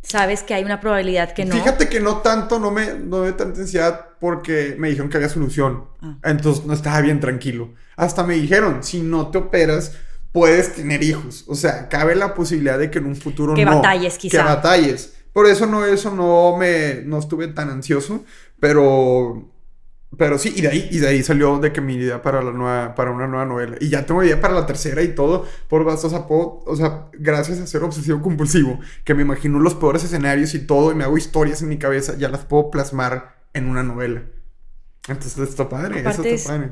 sabes 0.05 0.43
que 0.43 0.53
hay 0.53 0.63
una 0.63 0.79
probabilidad 0.79 1.33
que 1.33 1.45
no. 1.45 1.55
Fíjate 1.55 1.89
que 1.89 1.99
no 1.99 2.17
tanto, 2.17 2.59
no 2.59 2.71
me, 2.71 2.93
no 2.93 3.23
me 3.23 3.31
tanta 3.33 3.61
ansiedad 3.61 4.09
porque 4.19 4.75
me 4.77 4.89
dijeron 4.89 5.09
que 5.09 5.17
había 5.17 5.29
solución. 5.29 5.85
Ah. 6.01 6.17
Entonces 6.23 6.65
no 6.65 6.73
estaba 6.73 7.01
bien 7.01 7.19
tranquilo. 7.19 7.73
Hasta 7.95 8.23
me 8.23 8.35
dijeron, 8.35 8.83
si 8.83 9.01
no 9.01 9.29
te 9.29 9.37
operas, 9.37 9.93
puedes 10.31 10.75
tener 10.75 11.03
hijos. 11.03 11.45
O 11.47 11.55
sea, 11.55 11.89
cabe 11.89 12.15
la 12.15 12.33
posibilidad 12.33 12.77
de 12.77 12.91
que 12.91 12.99
en 12.99 13.05
un 13.05 13.15
futuro 13.15 13.53
que 13.53 13.65
batalles, 13.65 14.17
quizá. 14.17 14.37
Que 14.37 14.43
batalles. 14.43 15.13
Por 15.33 15.47
eso 15.47 15.65
no, 15.65 15.85
eso 15.85 16.11
no 16.11 16.55
me, 16.57 17.01
no 17.03 17.19
estuve 17.19 17.47
tan 17.49 17.69
ansioso, 17.69 18.23
pero 18.59 19.54
pero 20.17 20.37
sí, 20.37 20.53
y 20.55 20.61
de 20.61 20.67
ahí, 20.69 20.87
y 20.91 20.99
de 20.99 21.07
ahí 21.07 21.23
salió 21.23 21.57
de 21.59 21.71
que 21.71 21.81
mi 21.81 21.95
idea 21.95 22.21
para 22.21 22.41
la 22.41 22.51
nueva, 22.51 22.95
para 22.95 23.11
una 23.11 23.27
nueva 23.27 23.45
novela. 23.45 23.77
Y 23.79 23.89
ya 23.89 24.05
tengo 24.05 24.23
idea 24.23 24.39
para 24.39 24.53
la 24.53 24.65
tercera 24.65 25.01
y 25.01 25.15
todo. 25.15 25.45
Por 25.67 25.81
o 25.87 25.97
sea, 25.97 26.25
o 26.27 26.75
sea, 26.75 27.07
gracias 27.13 27.59
a 27.59 27.67
ser 27.67 27.83
obsesivo 27.83 28.21
compulsivo, 28.21 28.79
que 29.03 29.13
me 29.13 29.21
imagino 29.21 29.59
los 29.59 29.75
peores 29.75 30.03
escenarios 30.03 30.53
y 30.53 30.59
todo, 30.65 30.91
y 30.91 30.95
me 30.95 31.03
hago 31.03 31.17
historias 31.17 31.61
en 31.61 31.69
mi 31.69 31.77
cabeza, 31.77 32.15
ya 32.17 32.29
las 32.29 32.45
puedo 32.45 32.71
plasmar 32.71 33.35
en 33.53 33.67
una 33.67 33.83
novela. 33.83 34.23
Entonces 35.07 35.37
está 35.37 35.69
padre, 35.69 35.99
eso 35.99 36.23
está 36.23 36.51
padre. 36.51 36.71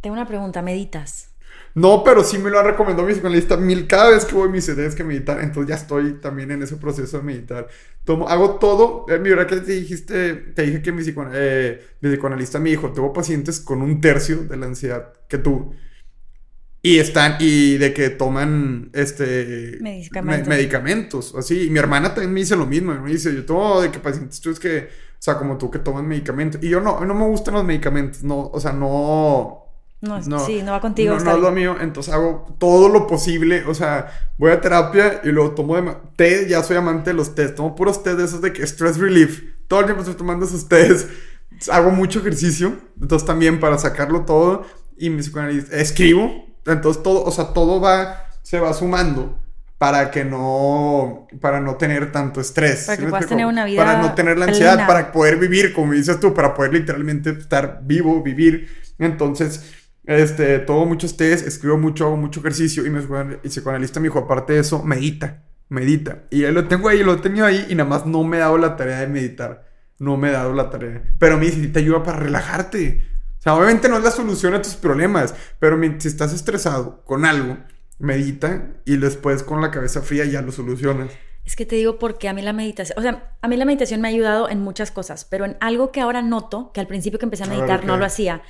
Tengo 0.00 0.14
una 0.14 0.26
pregunta, 0.26 0.62
¿meditas? 0.62 1.31
No, 1.74 2.02
pero 2.04 2.22
sí 2.22 2.38
me 2.38 2.50
lo 2.50 2.58
ha 2.58 2.62
recomendado 2.62 3.06
mi 3.06 3.14
psicoanalista 3.14 3.56
mil. 3.56 3.86
Cada 3.86 4.10
vez 4.10 4.24
que 4.26 4.34
voy 4.34 4.48
a 4.48 4.50
mis 4.50 4.66
tienes 4.66 4.94
que 4.94 5.04
meditar. 5.04 5.40
Entonces 5.40 5.68
ya 5.70 5.76
estoy 5.76 6.14
también 6.20 6.50
en 6.50 6.62
ese 6.62 6.76
proceso 6.76 7.18
de 7.18 7.22
meditar. 7.22 7.66
Tomo, 8.04 8.28
hago 8.28 8.56
todo. 8.56 9.06
Eh, 9.08 9.18
mira 9.18 9.46
que 9.46 9.56
te 9.56 9.72
dijiste, 9.72 10.34
te 10.34 10.62
dije 10.62 10.82
que 10.82 10.92
mi, 10.92 11.02
eh, 11.32 11.80
mi 12.00 12.10
psicoanalista 12.10 12.58
me 12.58 12.70
dijo, 12.70 12.92
tengo 12.92 13.12
pacientes 13.12 13.60
con 13.60 13.80
un 13.80 14.00
tercio 14.00 14.44
de 14.44 14.56
la 14.56 14.66
ansiedad 14.66 15.12
que 15.28 15.38
tú. 15.38 15.72
Y 16.84 16.98
están, 16.98 17.36
y 17.38 17.78
de 17.78 17.94
que 17.94 18.10
toman, 18.10 18.90
este... 18.92 19.78
Medicamentos. 19.80 20.48
me- 20.48 20.56
medicamentos, 20.56 21.34
así. 21.36 21.66
Y 21.66 21.70
mi 21.70 21.78
hermana 21.78 22.12
también 22.12 22.34
me 22.34 22.40
dice 22.40 22.56
lo 22.56 22.66
mismo. 22.66 22.92
Me 22.92 23.10
dice, 23.12 23.32
yo 23.34 23.44
tomo 23.46 23.80
de 23.80 23.90
que 23.92 24.00
pacientes 24.00 24.40
tú 24.40 24.50
es 24.50 24.58
que, 24.58 24.78
o 24.78 25.16
sea, 25.20 25.36
como 25.38 25.56
tú 25.56 25.70
que 25.70 25.78
toman 25.78 26.08
medicamentos. 26.08 26.60
Y 26.62 26.68
yo 26.68 26.80
no, 26.80 26.98
no 27.04 27.14
me 27.14 27.24
gustan 27.26 27.54
los 27.54 27.64
medicamentos, 27.64 28.24
no, 28.24 28.48
o 28.48 28.60
sea, 28.60 28.72
no... 28.72 29.61
No, 30.02 30.20
No, 30.20 30.44
sí, 30.44 30.62
no 30.62 30.72
va 30.72 30.80
contigo. 30.80 31.16
No, 31.16 31.24
no 31.24 31.30
es 31.36 31.40
lo 31.40 31.52
mío, 31.52 31.76
entonces 31.80 32.12
hago 32.12 32.56
todo 32.58 32.88
lo 32.88 33.06
posible. 33.06 33.64
O 33.68 33.74
sea, 33.74 34.08
voy 34.36 34.50
a 34.50 34.60
terapia 34.60 35.20
y 35.22 35.28
luego 35.28 35.52
tomo 35.52 35.80
de 35.80 35.94
té. 36.16 36.48
Ya 36.48 36.60
soy 36.64 36.76
amante 36.76 37.10
de 37.10 37.14
los 37.14 37.36
tés. 37.36 37.54
Tomo 37.54 37.76
puros 37.76 38.02
tés 38.02 38.16
de 38.16 38.24
esos 38.24 38.42
de 38.42 38.52
que 38.52 38.66
stress 38.66 38.98
relief. 38.98 39.44
Todo 39.68 39.80
el 39.80 39.86
tiempo 39.86 40.02
estoy 40.02 40.16
tomando 40.16 40.44
esos 40.44 40.68
tés. 40.68 41.06
Hago 41.70 41.92
mucho 41.92 42.18
ejercicio. 42.18 42.76
Entonces 43.00 43.24
también 43.24 43.60
para 43.60 43.78
sacarlo 43.78 44.24
todo. 44.24 44.66
Y 44.96 45.08
mi 45.08 45.22
psicoanalista. 45.22 45.76
Escribo. 45.76 46.46
Entonces 46.66 47.00
todo, 47.04 47.22
o 47.22 47.30
sea, 47.30 47.52
todo 47.52 47.80
va, 47.80 48.26
se 48.42 48.58
va 48.58 48.74
sumando. 48.74 49.38
Para 49.78 50.10
que 50.10 50.24
no, 50.24 51.28
para 51.40 51.60
no 51.60 51.76
tener 51.76 52.10
tanto 52.10 52.40
estrés. 52.40 52.86
Para 52.86 52.98
que 52.98 53.06
puedas 53.06 53.26
tener 53.26 53.46
una 53.46 53.64
vida 53.64 53.84
Para 53.84 54.00
no 54.00 54.14
tener 54.14 54.38
la 54.38 54.46
ansiedad, 54.46 54.86
para 54.86 55.10
poder 55.10 55.38
vivir, 55.38 55.72
como 55.72 55.92
dices 55.92 56.18
tú, 56.18 56.34
para 56.34 56.54
poder 56.54 56.72
literalmente 56.72 57.30
estar 57.30 57.80
vivo, 57.84 58.20
vivir. 58.22 58.68
Entonces, 58.98 59.81
este, 60.04 60.58
tomo 60.60 60.86
muchos 60.86 61.16
test, 61.16 61.46
escribo 61.46 61.78
mucho, 61.78 62.06
hago 62.06 62.16
mucho 62.16 62.40
ejercicio 62.40 62.84
y 62.86 62.90
mi 62.90 63.00
psicoanalista 63.00 64.00
me 64.00 64.08
dijo, 64.08 64.18
aparte 64.18 64.54
de 64.54 64.60
eso, 64.60 64.82
medita, 64.82 65.44
medita. 65.68 66.24
Y 66.30 66.42
lo 66.46 66.66
tengo 66.68 66.88
ahí, 66.88 67.02
lo 67.02 67.14
he 67.14 67.18
tenido 67.18 67.46
ahí 67.46 67.66
y 67.68 67.74
nada 67.74 67.88
más 67.88 68.06
no 68.06 68.24
me 68.24 68.38
he 68.38 68.40
dado 68.40 68.58
la 68.58 68.76
tarea 68.76 69.00
de 69.00 69.06
meditar. 69.06 69.68
No 69.98 70.16
me 70.16 70.28
he 70.28 70.32
dado 70.32 70.52
la 70.52 70.68
tarea. 70.70 71.02
Pero 71.18 71.38
me 71.38 71.46
dice, 71.46 71.60
"Sí 71.60 71.68
te 71.68 71.78
ayuda 71.78 72.02
para 72.02 72.18
relajarte. 72.18 73.02
O 73.38 73.42
sea, 73.42 73.54
obviamente 73.54 73.88
no 73.88 73.96
es 73.96 74.04
la 74.04 74.10
solución 74.10 74.54
a 74.54 74.62
tus 74.62 74.74
problemas, 74.74 75.34
pero 75.58 75.80
si 75.98 76.08
estás 76.08 76.32
estresado 76.32 77.02
con 77.04 77.24
algo, 77.24 77.58
medita 77.98 78.70
y 78.84 78.96
después 78.96 79.42
con 79.42 79.60
la 79.60 79.70
cabeza 79.70 80.02
fría 80.02 80.24
ya 80.24 80.42
lo 80.42 80.52
solucionas. 80.52 81.10
Es 81.44 81.56
que 81.56 81.66
te 81.66 81.76
digo 81.76 81.98
porque 81.98 82.28
a 82.28 82.34
mí 82.34 82.42
la 82.42 82.52
meditación, 82.52 82.98
o 82.98 83.02
sea, 83.02 83.32
a 83.40 83.48
mí 83.48 83.56
la 83.56 83.64
meditación 83.64 84.00
me 84.00 84.08
ha 84.08 84.10
ayudado 84.10 84.48
en 84.48 84.60
muchas 84.60 84.90
cosas, 84.90 85.24
pero 85.24 85.44
en 85.44 85.56
algo 85.60 85.90
que 85.90 86.00
ahora 86.00 86.22
noto, 86.22 86.70
que 86.72 86.80
al 86.80 86.86
principio 86.86 87.18
que 87.18 87.26
empecé 87.26 87.42
a 87.42 87.46
A 87.46 87.48
ver, 87.48 87.58
meditar 87.58 87.84
no 87.84 87.96
lo 87.96 88.04
hacía, 88.04 88.42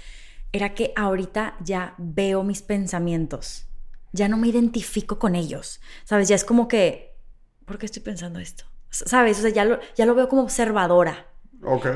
era 0.52 0.74
que 0.74 0.92
ahorita 0.96 1.56
ya 1.60 1.94
veo 1.98 2.44
mis 2.44 2.62
pensamientos, 2.62 3.66
ya 4.12 4.28
no 4.28 4.36
me 4.36 4.48
identifico 4.48 5.18
con 5.18 5.34
ellos, 5.34 5.80
¿sabes? 6.04 6.28
Ya 6.28 6.36
es 6.36 6.44
como 6.44 6.68
que, 6.68 7.16
¿por 7.64 7.78
qué 7.78 7.86
estoy 7.86 8.02
pensando 8.02 8.38
esto? 8.38 8.64
¿Sabes? 8.90 9.38
O 9.38 9.42
sea, 9.42 9.50
ya 9.50 9.64
lo, 9.64 9.80
ya 9.96 10.04
lo 10.04 10.14
veo 10.14 10.28
como 10.28 10.42
observadora. 10.42 11.26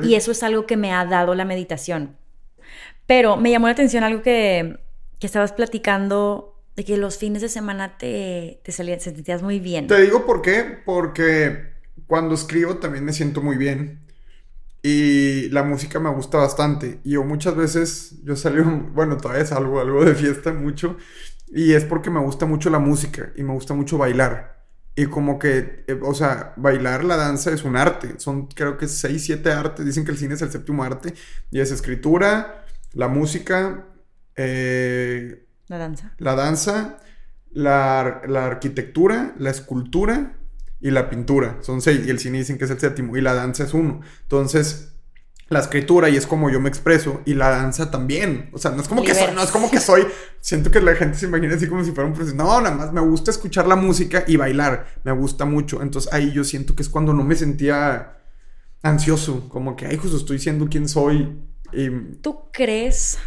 Y 0.02 0.14
eso 0.14 0.30
es 0.30 0.42
algo 0.42 0.64
que 0.64 0.76
me 0.76 0.92
ha 0.92 1.04
dado 1.04 1.34
la 1.34 1.44
meditación. 1.44 2.16
Pero 3.06 3.36
me 3.36 3.50
llamó 3.50 3.66
la 3.66 3.72
atención 3.72 4.04
algo 4.04 4.22
que, 4.22 4.78
que 5.18 5.26
estabas 5.26 5.52
platicando 5.52 6.62
de 6.76 6.84
que 6.84 6.96
los 6.96 7.18
fines 7.18 7.42
de 7.42 7.48
semana 7.48 7.98
te, 7.98 8.60
te 8.62 8.72
salías, 8.72 8.98
te 8.98 9.10
sentías 9.10 9.42
muy 9.42 9.60
bien. 9.60 9.86
Te 9.88 10.00
digo 10.00 10.24
por 10.24 10.40
qué, 10.40 10.78
porque 10.84 11.72
cuando 12.06 12.34
escribo 12.34 12.76
también 12.76 13.04
me 13.04 13.12
siento 13.12 13.42
muy 13.42 13.56
bien 13.56 14.05
y 14.88 15.48
la 15.50 15.64
música 15.64 15.98
me 15.98 16.10
gusta 16.10 16.38
bastante 16.38 17.00
y 17.02 17.12
yo 17.14 17.24
muchas 17.24 17.56
veces, 17.56 18.22
yo 18.22 18.36
salgo, 18.36 18.70
bueno, 18.94 19.16
todavía 19.16 19.44
salgo 19.44 19.80
algo 19.80 20.04
de 20.04 20.14
fiesta 20.14 20.52
mucho 20.52 20.96
y 21.48 21.72
es 21.72 21.84
porque 21.84 22.08
me 22.08 22.20
gusta 22.20 22.46
mucho 22.46 22.70
la 22.70 22.78
música 22.78 23.32
y 23.34 23.42
me 23.42 23.52
gusta 23.52 23.74
mucho 23.74 23.98
bailar. 23.98 24.64
Y 24.94 25.06
como 25.06 25.40
que, 25.40 25.84
eh, 25.88 25.98
o 26.02 26.14
sea, 26.14 26.54
bailar 26.56 27.02
la 27.04 27.16
danza 27.16 27.50
es 27.50 27.64
un 27.64 27.76
arte. 27.76 28.14
Son 28.18 28.46
creo 28.46 28.78
que 28.78 28.86
6, 28.88 29.24
7 29.24 29.50
artes. 29.52 29.84
Dicen 29.84 30.04
que 30.04 30.12
el 30.12 30.18
cine 30.18 30.34
es 30.34 30.42
el 30.42 30.50
séptimo 30.50 30.84
arte. 30.84 31.12
Y 31.50 31.60
es 31.60 31.70
escritura, 31.70 32.64
la 32.94 33.08
música, 33.08 33.86
eh, 34.36 35.46
La 35.66 35.78
danza. 35.78 36.14
la 36.18 36.34
danza, 36.34 36.98
la, 37.50 38.22
la 38.26 38.46
arquitectura, 38.46 39.34
la 39.38 39.50
escultura 39.50 40.36
y 40.80 40.90
la 40.90 41.08
pintura. 41.08 41.58
Son 41.60 41.80
seis. 41.80 42.02
Y 42.06 42.10
el 42.10 42.18
cine 42.18 42.38
dicen 42.38 42.58
que 42.58 42.64
es 42.64 42.70
el 42.70 42.78
séptimo. 42.78 43.16
Y 43.16 43.20
la 43.20 43.34
danza 43.34 43.64
es 43.64 43.74
uno. 43.74 44.00
Entonces, 44.22 44.92
la 45.48 45.60
escritura 45.60 46.08
y 46.08 46.16
es 46.16 46.26
como 46.26 46.50
yo 46.50 46.60
me 46.60 46.68
expreso. 46.68 47.22
Y 47.24 47.34
la 47.34 47.50
danza 47.50 47.90
también. 47.90 48.50
O 48.52 48.58
sea, 48.58 48.72
no 48.72 48.82
es 48.82 48.88
como 48.88 49.02
que 49.02 49.14
soy, 49.14 49.34
no 49.34 49.42
es 49.42 49.50
como 49.50 49.70
que 49.70 49.80
soy. 49.80 50.06
Siento 50.40 50.70
que 50.70 50.80
la 50.80 50.94
gente 50.94 51.18
se 51.18 51.26
imagina 51.26 51.54
así 51.54 51.68
como 51.68 51.84
si 51.84 51.92
fuera 51.92 52.08
un 52.08 52.14
proceso. 52.14 52.36
No, 52.36 52.60
nada 52.60 52.74
más 52.74 52.92
me 52.92 53.00
gusta 53.00 53.30
escuchar 53.30 53.66
la 53.66 53.76
música 53.76 54.24
y 54.26 54.36
bailar. 54.36 54.86
Me 55.04 55.12
gusta 55.12 55.44
mucho. 55.44 55.82
Entonces 55.82 56.12
ahí 56.12 56.32
yo 56.32 56.44
siento 56.44 56.74
que 56.74 56.82
es 56.82 56.88
cuando 56.88 57.12
no 57.12 57.24
me 57.24 57.34
sentía 57.34 58.18
ansioso. 58.82 59.48
Como 59.48 59.76
que, 59.76 59.86
ay, 59.86 59.96
justo 59.96 60.16
estoy 60.16 60.38
siendo 60.38 60.68
quien 60.68 60.88
soy. 60.88 61.40
Y 61.72 61.90
¿Tú 62.22 62.50
crees 62.52 63.18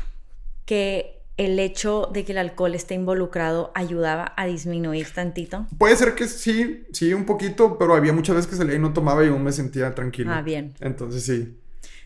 que 0.65 1.18
el 1.39 1.57
hecho 1.57 2.09
de 2.11 2.25
que 2.25 2.33
el 2.33 2.37
alcohol 2.37 2.75
esté 2.75 2.95
involucrado 2.95 3.71
ayudaba 3.73 4.33
a 4.35 4.45
disminuir 4.45 5.09
tantito? 5.11 5.67
Puede 5.77 5.95
ser 5.95 6.13
que 6.13 6.27
sí, 6.27 6.85
sí, 6.91 7.13
un 7.13 7.25
poquito, 7.25 7.77
pero 7.77 7.95
había 7.95 8.11
muchas 8.11 8.35
veces 8.35 8.51
que 8.51 8.57
salía 8.57 8.75
y 8.75 8.79
no 8.79 8.91
tomaba 8.91 9.23
y 9.23 9.29
aún 9.29 9.41
me 9.41 9.53
sentía 9.53 9.95
tranquilo. 9.95 10.31
Ah, 10.33 10.41
bien. 10.41 10.73
Entonces 10.81 11.23
sí. 11.23 11.57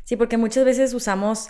Sí, 0.03 0.17
porque 0.17 0.37
muchas 0.37 0.65
veces 0.65 0.93
usamos, 0.93 1.49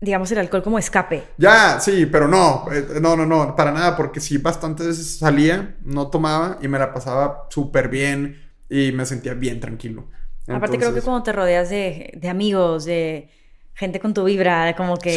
digamos, 0.00 0.32
el 0.32 0.38
alcohol 0.38 0.62
como 0.62 0.78
escape. 0.78 1.22
Ya, 1.36 1.80
sí, 1.80 2.06
pero 2.06 2.28
no, 2.28 2.64
eh, 2.72 2.86
no, 3.02 3.14
no, 3.14 3.26
no, 3.26 3.54
para 3.54 3.72
nada, 3.72 3.94
porque 3.94 4.18
sí, 4.18 4.38
bastantes 4.38 4.86
veces 4.86 5.18
salía, 5.18 5.76
no 5.84 6.08
tomaba 6.08 6.58
y 6.62 6.68
me 6.68 6.78
la 6.78 6.94
pasaba 6.94 7.46
súper 7.50 7.90
bien 7.90 8.40
y 8.70 8.90
me 8.92 9.04
sentía 9.04 9.34
bien 9.34 9.60
tranquilo. 9.60 10.08
Aparte 10.48 10.78
creo 10.78 10.94
que 10.94 11.02
cuando 11.02 11.22
te 11.22 11.32
rodeas 11.32 11.68
de, 11.68 12.10
de 12.16 12.28
amigos, 12.30 12.86
de 12.86 13.28
gente 13.74 14.00
con 14.00 14.14
tu 14.14 14.24
vibra, 14.24 14.74
como 14.76 14.96
que 14.98 15.16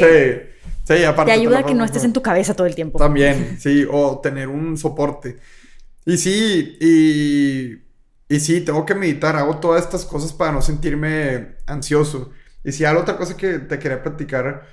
Sí, 0.84 0.96
sí, 0.96 1.04
aparte. 1.04 1.32
te 1.32 1.32
ayuda 1.32 1.60
a 1.60 1.66
que 1.66 1.74
no 1.76 1.86
estés 1.86 2.04
en 2.04 2.14
tu 2.14 2.22
cabeza 2.22 2.56
todo 2.56 2.68
el 2.68 2.76
tiempo. 2.76 3.00
También, 3.00 3.58
sí, 3.60 3.86
o 3.90 4.20
tener 4.22 4.48
un 4.48 4.78
soporte. 4.78 5.38
Y 6.06 6.18
sí, 6.18 6.78
y, 6.82 8.36
y 8.36 8.40
sí, 8.40 8.62
tengo 8.62 8.86
que 8.86 8.96
meditar, 8.96 9.36
hago 9.38 9.60
todas 9.60 9.84
estas 9.86 10.06
cosas 10.06 10.34
para 10.34 10.52
no 10.52 10.62
sentirme 10.62 11.58
ansioso. 11.68 12.32
Y 12.64 12.72
sí, 12.72 12.86
algo 12.86 13.02
otra 13.02 13.18
cosa 13.18 13.38
que 13.38 13.60
te 13.60 13.80
quería 13.80 14.04
platicar 14.04 14.68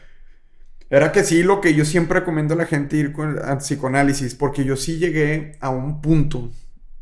era 0.90 1.10
que 1.12 1.24
sí, 1.24 1.42
lo 1.42 1.60
que 1.60 1.74
yo 1.74 1.84
siempre 1.84 2.20
recomiendo 2.20 2.54
a 2.54 2.58
la 2.58 2.66
gente 2.66 2.96
ir 2.98 3.12
con 3.12 3.38
a 3.38 3.58
psicoanálisis, 3.58 4.34
porque 4.34 4.64
yo 4.64 4.76
sí 4.76 4.98
llegué 4.98 5.56
a 5.60 5.70
un 5.70 6.02
punto 6.02 6.50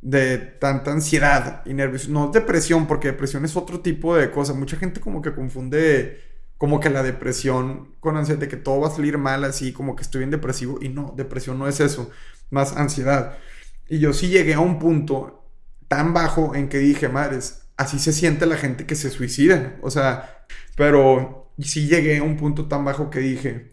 de 0.00 0.38
tanta 0.38 0.92
ansiedad 0.92 1.62
y 1.66 1.74
nervios, 1.74 2.08
no 2.08 2.30
depresión, 2.30 2.86
porque 2.86 3.08
depresión 3.08 3.44
es 3.44 3.56
otro 3.56 3.80
tipo 3.80 4.16
de 4.16 4.30
cosa. 4.30 4.54
Mucha 4.54 4.76
gente 4.76 5.00
como 5.00 5.20
que 5.22 5.34
confunde 5.34 6.20
como 6.61 6.79
que 6.81 6.90
la 6.90 7.03
depresión 7.03 7.96
con 8.01 8.18
ansiedad, 8.18 8.40
de 8.40 8.49
que 8.49 8.59
todo 8.59 8.81
va 8.83 8.88
a 8.88 8.92
salir 8.92 9.18
mal 9.18 9.44
así, 9.44 9.73
como 9.73 9.96
que 9.96 10.03
estoy 10.03 10.20
bien 10.20 10.31
depresivo, 10.31 10.79
y 10.83 10.90
no, 10.90 11.14
depresión 11.16 11.59
no 11.59 11.66
es 11.68 11.81
eso, 11.81 12.11
más 12.51 12.77
ansiedad. 12.77 13.38
Y 13.88 13.99
yo 13.99 14.12
sí 14.12 14.29
llegué 14.29 14.55
a 14.55 14.61
un 14.61 14.79
punto 14.79 15.46
tan 15.88 16.12
bajo 16.14 16.55
en 16.55 16.68
que 16.68 16.79
dije, 16.79 17.09
madres, 17.09 17.62
así 17.79 17.99
se 17.99 18.12
siente 18.12 18.46
la 18.46 18.57
gente 18.59 18.87
que 18.87 18.94
se 18.94 19.11
suicida, 19.11 19.77
o 19.83 19.90
sea, 19.90 20.44
pero 20.77 21.53
sí 21.59 21.88
llegué 21.88 22.18
a 22.18 22.23
un 22.23 22.37
punto 22.37 22.68
tan 22.68 22.85
bajo 22.85 23.11
que 23.11 23.20
dije, 23.20 23.73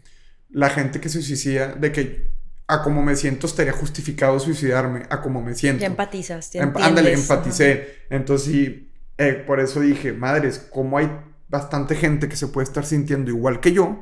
la 0.50 0.70
gente 0.70 1.00
que 1.00 1.10
se 1.10 1.22
suicida, 1.22 1.74
de 1.74 1.92
que 1.92 2.30
a 2.68 2.82
como 2.82 3.02
me 3.02 3.16
siento 3.16 3.46
estaría 3.46 3.72
justificado 3.72 4.40
suicidarme, 4.40 5.04
a 5.10 5.20
como 5.22 5.42
me 5.42 5.54
siento. 5.54 5.80
Ya 5.82 5.86
empatizas, 5.88 6.50
ya 6.52 6.62
Em- 6.62 6.68
entiendes. 6.68 6.90
ándale, 6.90 7.12
Ajá. 7.12 7.20
empaticé. 7.22 7.96
Entonces 8.10 8.50
sí, 8.52 8.92
eh, 9.18 9.44
por 9.46 9.60
eso 9.60 9.80
dije, 9.80 10.12
madres, 10.12 10.58
como 10.58 10.98
hay 10.98 11.10
bastante 11.48 11.94
gente 11.96 12.28
que 12.28 12.36
se 12.36 12.48
puede 12.48 12.64
estar 12.66 12.84
sintiendo 12.84 13.30
igual 13.30 13.60
que 13.60 13.72
yo 13.72 14.00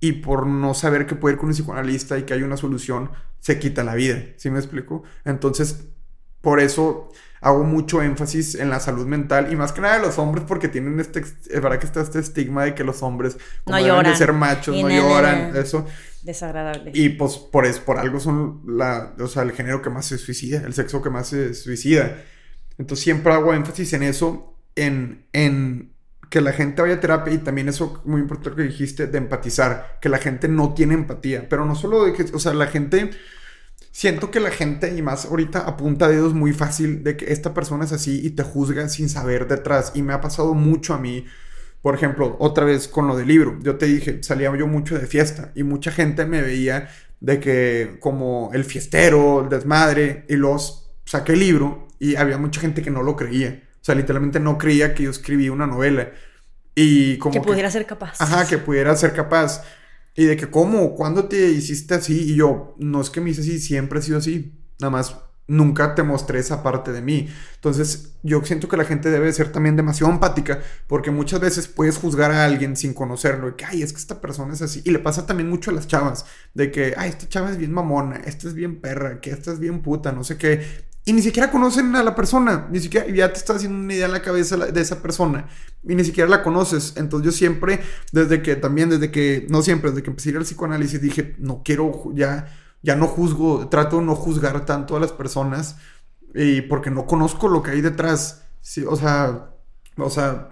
y 0.00 0.12
por 0.12 0.46
no 0.46 0.74
saber 0.74 1.06
que 1.06 1.14
puede 1.14 1.34
ir 1.34 1.38
con 1.38 1.48
un 1.48 1.54
psicoanalista 1.54 2.18
y 2.18 2.24
que 2.24 2.34
hay 2.34 2.42
una 2.42 2.56
solución, 2.56 3.10
se 3.40 3.58
quita 3.58 3.82
la 3.82 3.94
vida. 3.94 4.22
¿Sí 4.36 4.50
me 4.50 4.58
explico? 4.58 5.02
Entonces, 5.24 5.86
por 6.40 6.60
eso 6.60 7.10
hago 7.40 7.64
mucho 7.64 8.02
énfasis 8.02 8.54
en 8.56 8.70
la 8.70 8.80
salud 8.80 9.06
mental 9.06 9.52
y 9.52 9.56
más 9.56 9.72
que 9.72 9.80
nada 9.80 9.98
de 9.98 10.06
los 10.06 10.18
hombres 10.18 10.44
porque 10.46 10.68
tienen 10.68 10.98
este, 11.00 11.20
es 11.20 11.60
verdad 11.62 11.78
que 11.78 11.86
está 11.86 12.00
este 12.00 12.18
estigma 12.18 12.64
de 12.64 12.74
que 12.74 12.84
los 12.84 13.02
hombres 13.02 13.36
como 13.64 13.76
No 13.78 13.84
deben 13.84 14.04
de 14.04 14.12
lloran. 14.12 14.16
ser 14.16 14.32
machos, 14.32 14.74
Y 14.76 14.82
no 14.82 14.88
lloran, 14.88 15.56
eso. 15.56 15.86
Desagradable. 16.22 16.90
Y 16.94 17.10
pues 17.10 17.36
por, 17.36 17.66
es, 17.66 17.78
por 17.78 17.98
algo 17.98 18.20
son 18.20 18.62
la, 18.66 19.14
o 19.18 19.28
sea, 19.28 19.42
el 19.42 19.52
género 19.52 19.80
que 19.80 19.90
más 19.90 20.06
se 20.06 20.18
suicida, 20.18 20.62
el 20.66 20.74
sexo 20.74 21.02
que 21.02 21.10
más 21.10 21.28
se 21.28 21.54
suicida. 21.54 22.22
Entonces 22.78 23.02
siempre 23.04 23.32
hago 23.32 23.54
énfasis 23.54 23.92
en 23.94 24.02
eso, 24.02 24.58
en, 24.74 25.26
en 25.32 25.95
que 26.30 26.40
la 26.40 26.52
gente 26.52 26.82
vaya 26.82 26.94
a 26.94 27.00
terapia 27.00 27.32
y 27.34 27.38
también 27.38 27.68
eso 27.68 28.02
muy 28.04 28.20
importante 28.20 28.62
que 28.62 28.68
dijiste 28.68 29.06
de 29.06 29.18
empatizar, 29.18 29.98
que 30.00 30.08
la 30.08 30.18
gente 30.18 30.48
no 30.48 30.74
tiene 30.74 30.94
empatía, 30.94 31.48
pero 31.48 31.64
no 31.64 31.74
solo 31.74 32.04
de 32.04 32.12
que, 32.12 32.24
o 32.34 32.38
sea, 32.38 32.52
la 32.54 32.66
gente, 32.66 33.10
siento 33.92 34.30
que 34.30 34.40
la 34.40 34.50
gente 34.50 34.94
y 34.96 35.02
más 35.02 35.26
ahorita 35.26 35.60
apunta 35.60 36.08
dedos 36.08 36.34
muy 36.34 36.52
fácil 36.52 37.04
de 37.04 37.16
que 37.16 37.32
esta 37.32 37.54
persona 37.54 37.84
es 37.84 37.92
así 37.92 38.20
y 38.24 38.30
te 38.30 38.42
juzga 38.42 38.88
sin 38.88 39.08
saber 39.08 39.46
detrás 39.48 39.92
y 39.94 40.02
me 40.02 40.12
ha 40.12 40.20
pasado 40.20 40.54
mucho 40.54 40.94
a 40.94 40.98
mí. 40.98 41.26
Por 41.82 41.94
ejemplo, 41.94 42.36
otra 42.40 42.64
vez 42.64 42.88
con 42.88 43.06
lo 43.06 43.16
del 43.16 43.28
libro, 43.28 43.58
yo 43.62 43.76
te 43.76 43.86
dije, 43.86 44.22
salía 44.22 44.54
yo 44.56 44.66
mucho 44.66 44.98
de 44.98 45.06
fiesta 45.06 45.52
y 45.54 45.62
mucha 45.62 45.92
gente 45.92 46.26
me 46.26 46.42
veía 46.42 46.88
de 47.20 47.40
que 47.40 47.96
como 48.00 48.50
el 48.52 48.64
fiestero, 48.64 49.42
el 49.42 49.48
desmadre, 49.48 50.24
y 50.28 50.36
los 50.36 50.90
saqué 51.04 51.32
el 51.32 51.40
libro 51.40 51.88
y 51.98 52.16
había 52.16 52.38
mucha 52.38 52.60
gente 52.60 52.82
que 52.82 52.90
no 52.90 53.02
lo 53.02 53.16
creía. 53.16 53.65
O 53.86 53.88
sea, 53.88 53.94
literalmente 53.94 54.40
no 54.40 54.58
creía 54.58 54.96
que 54.96 55.04
yo 55.04 55.10
escribí 55.10 55.48
una 55.48 55.64
novela. 55.64 56.10
Y 56.74 57.18
como 57.18 57.34
que 57.34 57.40
pudiera 57.40 57.70
ser 57.70 57.86
capaz. 57.86 58.20
Ajá, 58.20 58.44
que 58.44 58.58
pudiera 58.58 58.96
ser 58.96 59.12
capaz. 59.12 59.62
Y 60.16 60.24
de 60.24 60.36
que, 60.36 60.50
¿cómo? 60.50 60.96
¿Cuándo 60.96 61.26
te 61.26 61.50
hiciste 61.50 61.94
así? 61.94 62.32
Y 62.32 62.34
yo, 62.34 62.74
no 62.80 63.00
es 63.00 63.10
que 63.10 63.20
me 63.20 63.30
hice 63.30 63.42
así, 63.42 63.60
siempre 63.60 64.00
he 64.00 64.02
sido 64.02 64.18
así. 64.18 64.58
Nada 64.80 64.90
más 64.90 65.14
nunca 65.46 65.94
te 65.94 66.02
mostré 66.02 66.40
esa 66.40 66.64
parte 66.64 66.90
de 66.90 67.00
mí. 67.00 67.28
Entonces, 67.54 68.16
yo 68.24 68.44
siento 68.44 68.66
que 68.66 68.76
la 68.76 68.84
gente 68.84 69.08
debe 69.08 69.32
ser 69.32 69.52
también 69.52 69.76
demasiado 69.76 70.12
empática, 70.12 70.58
porque 70.88 71.12
muchas 71.12 71.38
veces 71.38 71.68
puedes 71.68 71.96
juzgar 71.96 72.32
a 72.32 72.44
alguien 72.44 72.76
sin 72.76 72.92
conocerlo, 72.92 73.46
de 73.46 73.54
que, 73.54 73.66
ay, 73.66 73.82
es 73.82 73.92
que 73.92 74.00
esta 74.00 74.20
persona 74.20 74.52
es 74.52 74.62
así. 74.62 74.82
Y 74.84 74.90
le 74.90 74.98
pasa 74.98 75.26
también 75.26 75.48
mucho 75.48 75.70
a 75.70 75.74
las 75.74 75.86
chavas, 75.86 76.26
de 76.54 76.72
que, 76.72 76.94
ay, 76.96 77.10
esta 77.10 77.28
chava 77.28 77.52
es 77.52 77.56
bien 77.56 77.72
mamona, 77.72 78.16
esta 78.24 78.48
es 78.48 78.54
bien 78.54 78.80
perra, 78.80 79.20
que 79.20 79.30
esta 79.30 79.52
es 79.52 79.60
bien 79.60 79.80
puta, 79.80 80.10
no 80.10 80.24
sé 80.24 80.36
qué. 80.36 80.86
Y 81.06 81.14
ni 81.14 81.22
siquiera 81.22 81.50
conocen 81.50 81.96
a 81.96 82.02
la 82.02 82.14
persona, 82.14 82.66
ni 82.70 82.80
siquiera, 82.80 83.06
ya 83.06 83.32
te 83.32 83.38
estás 83.38 83.56
haciendo 83.56 83.78
una 83.78 83.94
idea 83.94 84.06
en 84.06 84.12
la 84.12 84.22
cabeza 84.22 84.56
de 84.56 84.80
esa 84.80 85.00
persona, 85.00 85.46
y 85.88 85.94
ni 85.94 86.04
siquiera 86.04 86.28
la 86.28 86.42
conoces. 86.42 86.94
Entonces 86.96 87.24
yo 87.24 87.32
siempre, 87.32 87.80
desde 88.12 88.42
que, 88.42 88.56
también 88.56 88.90
desde 88.90 89.10
que, 89.10 89.46
no 89.48 89.62
siempre, 89.62 89.90
desde 89.90 90.02
que 90.02 90.10
empecé 90.10 90.28
a 90.28 90.32
ir 90.32 90.36
al 90.38 90.42
psicoanálisis, 90.42 91.00
dije, 91.00 91.36
no 91.38 91.62
quiero 91.64 92.12
ya 92.12 92.46
ya 92.86 92.94
no 92.94 93.08
juzgo, 93.08 93.68
trato 93.68 93.98
de 93.98 94.04
no 94.04 94.14
juzgar 94.14 94.64
tanto 94.64 94.96
a 94.96 95.00
las 95.00 95.10
personas 95.10 95.76
y 96.34 96.60
porque 96.62 96.88
no 96.88 97.04
conozco 97.04 97.48
lo 97.48 97.60
que 97.60 97.72
hay 97.72 97.80
detrás. 97.80 98.44
Sí, 98.60 98.84
o 98.86 98.94
sea, 98.94 99.50
o 99.96 100.08
sea, 100.08 100.50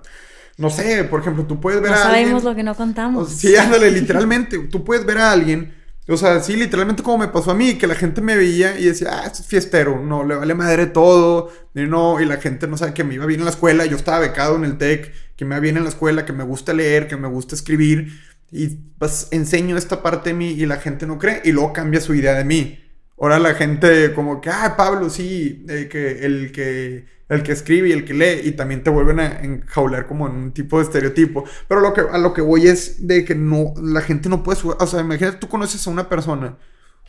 no 0.58 0.68
sé, 0.68 1.04
por 1.04 1.20
ejemplo, 1.20 1.44
tú 1.44 1.60
puedes 1.60 1.80
ver 1.80 1.92
no 1.92 1.96
a 1.96 2.02
sabemos 2.02 2.42
lo 2.42 2.54
que 2.56 2.64
no 2.64 2.74
contamos. 2.74 3.30
sí, 3.30 3.54
ándale, 3.56 3.90
literalmente, 3.92 4.58
tú 4.58 4.84
puedes 4.84 5.06
ver 5.06 5.18
a 5.18 5.30
alguien, 5.30 5.74
o 6.08 6.16
sea, 6.16 6.40
sí, 6.40 6.56
literalmente 6.56 7.02
como 7.02 7.18
me 7.18 7.28
pasó 7.28 7.52
a 7.52 7.54
mí, 7.54 7.74
que 7.74 7.86
la 7.86 7.94
gente 7.94 8.20
me 8.20 8.36
veía 8.36 8.78
y 8.78 8.84
decía, 8.84 9.08
ah, 9.10 9.26
es 9.26 9.46
fiestero, 9.46 10.00
no, 10.02 10.22
le 10.24 10.34
vale 10.34 10.54
madre 10.54 10.86
todo, 10.86 11.50
y 11.74 11.82
no, 11.82 12.20
y 12.20 12.26
la 12.26 12.36
gente 12.36 12.66
no 12.66 12.76
sabe 12.76 12.92
que 12.92 13.04
me 13.04 13.14
iba 13.14 13.24
bien 13.26 13.40
en 13.40 13.46
la 13.46 13.50
escuela, 13.50 13.86
yo 13.86 13.96
estaba 13.96 14.18
becado 14.18 14.56
en 14.56 14.64
el 14.64 14.76
TEC, 14.76 15.12
que 15.36 15.44
me 15.44 15.54
iba 15.54 15.60
bien 15.60 15.76
en 15.78 15.84
la 15.84 15.88
escuela, 15.88 16.26
que 16.26 16.32
me 16.34 16.44
gusta 16.44 16.74
leer, 16.74 17.08
que 17.08 17.16
me 17.16 17.28
gusta 17.28 17.54
escribir, 17.54 18.12
y 18.50 18.68
pues 18.98 19.28
enseño 19.30 19.76
esta 19.76 20.02
parte 20.02 20.30
de 20.30 20.34
mí 20.34 20.50
y 20.50 20.66
la 20.66 20.76
gente 20.76 21.06
no 21.06 21.18
cree 21.18 21.40
y 21.44 21.52
luego 21.52 21.72
cambia 21.72 22.00
su 22.00 22.14
idea 22.14 22.34
de 22.34 22.44
mí. 22.44 22.80
Ahora 23.18 23.38
la 23.38 23.54
gente 23.54 24.12
como 24.12 24.40
que, 24.40 24.50
ah, 24.50 24.74
Pablo, 24.76 25.10
sí, 25.10 25.64
que 25.66 26.24
el 26.24 26.52
que 26.52 27.06
el 27.34 27.42
que 27.42 27.52
escribe 27.52 27.88
y 27.88 27.92
el 27.92 28.04
que 28.04 28.14
lee 28.14 28.40
y 28.44 28.52
también 28.52 28.82
te 28.82 28.90
vuelven 28.90 29.20
a 29.20 29.40
enjaular 29.42 30.06
como 30.06 30.26
en 30.26 30.34
un 30.34 30.52
tipo 30.52 30.78
de 30.78 30.84
estereotipo. 30.84 31.44
Pero 31.68 31.80
lo 31.80 31.92
que, 31.92 32.02
a 32.02 32.18
lo 32.18 32.32
que 32.32 32.42
voy 32.42 32.66
es 32.66 33.06
de 33.06 33.24
que 33.24 33.34
no, 33.34 33.74
la 33.82 34.00
gente 34.00 34.28
no 34.28 34.42
puede, 34.42 34.60
o 34.62 34.86
sea, 34.86 35.00
imagínate 35.00 35.38
tú 35.38 35.48
conoces 35.48 35.86
a 35.86 35.90
una 35.90 36.08
persona, 36.08 36.56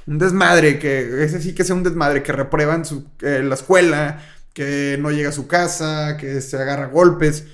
un 0.08 0.18
desmadre, 0.18 0.80
que 0.80 1.24
ese 1.24 1.42
sí 1.42 1.56
que 1.56 1.64
sea 1.64 1.76
un 1.76 1.84
desmadre, 1.84 2.24
que 2.24 2.32
reprueba 2.32 2.76
en 2.76 2.86
su, 2.86 3.06
eh, 3.22 3.42
la 3.44 3.56
escuela, 3.56 4.22
que 4.54 4.98
no 5.00 5.12
llega 5.12 5.30
a 5.30 5.34
su 5.34 5.48
casa, 5.48 6.18
que 6.18 6.42
se 6.42 6.58
agarra 6.58 6.88
golpes 6.88 7.46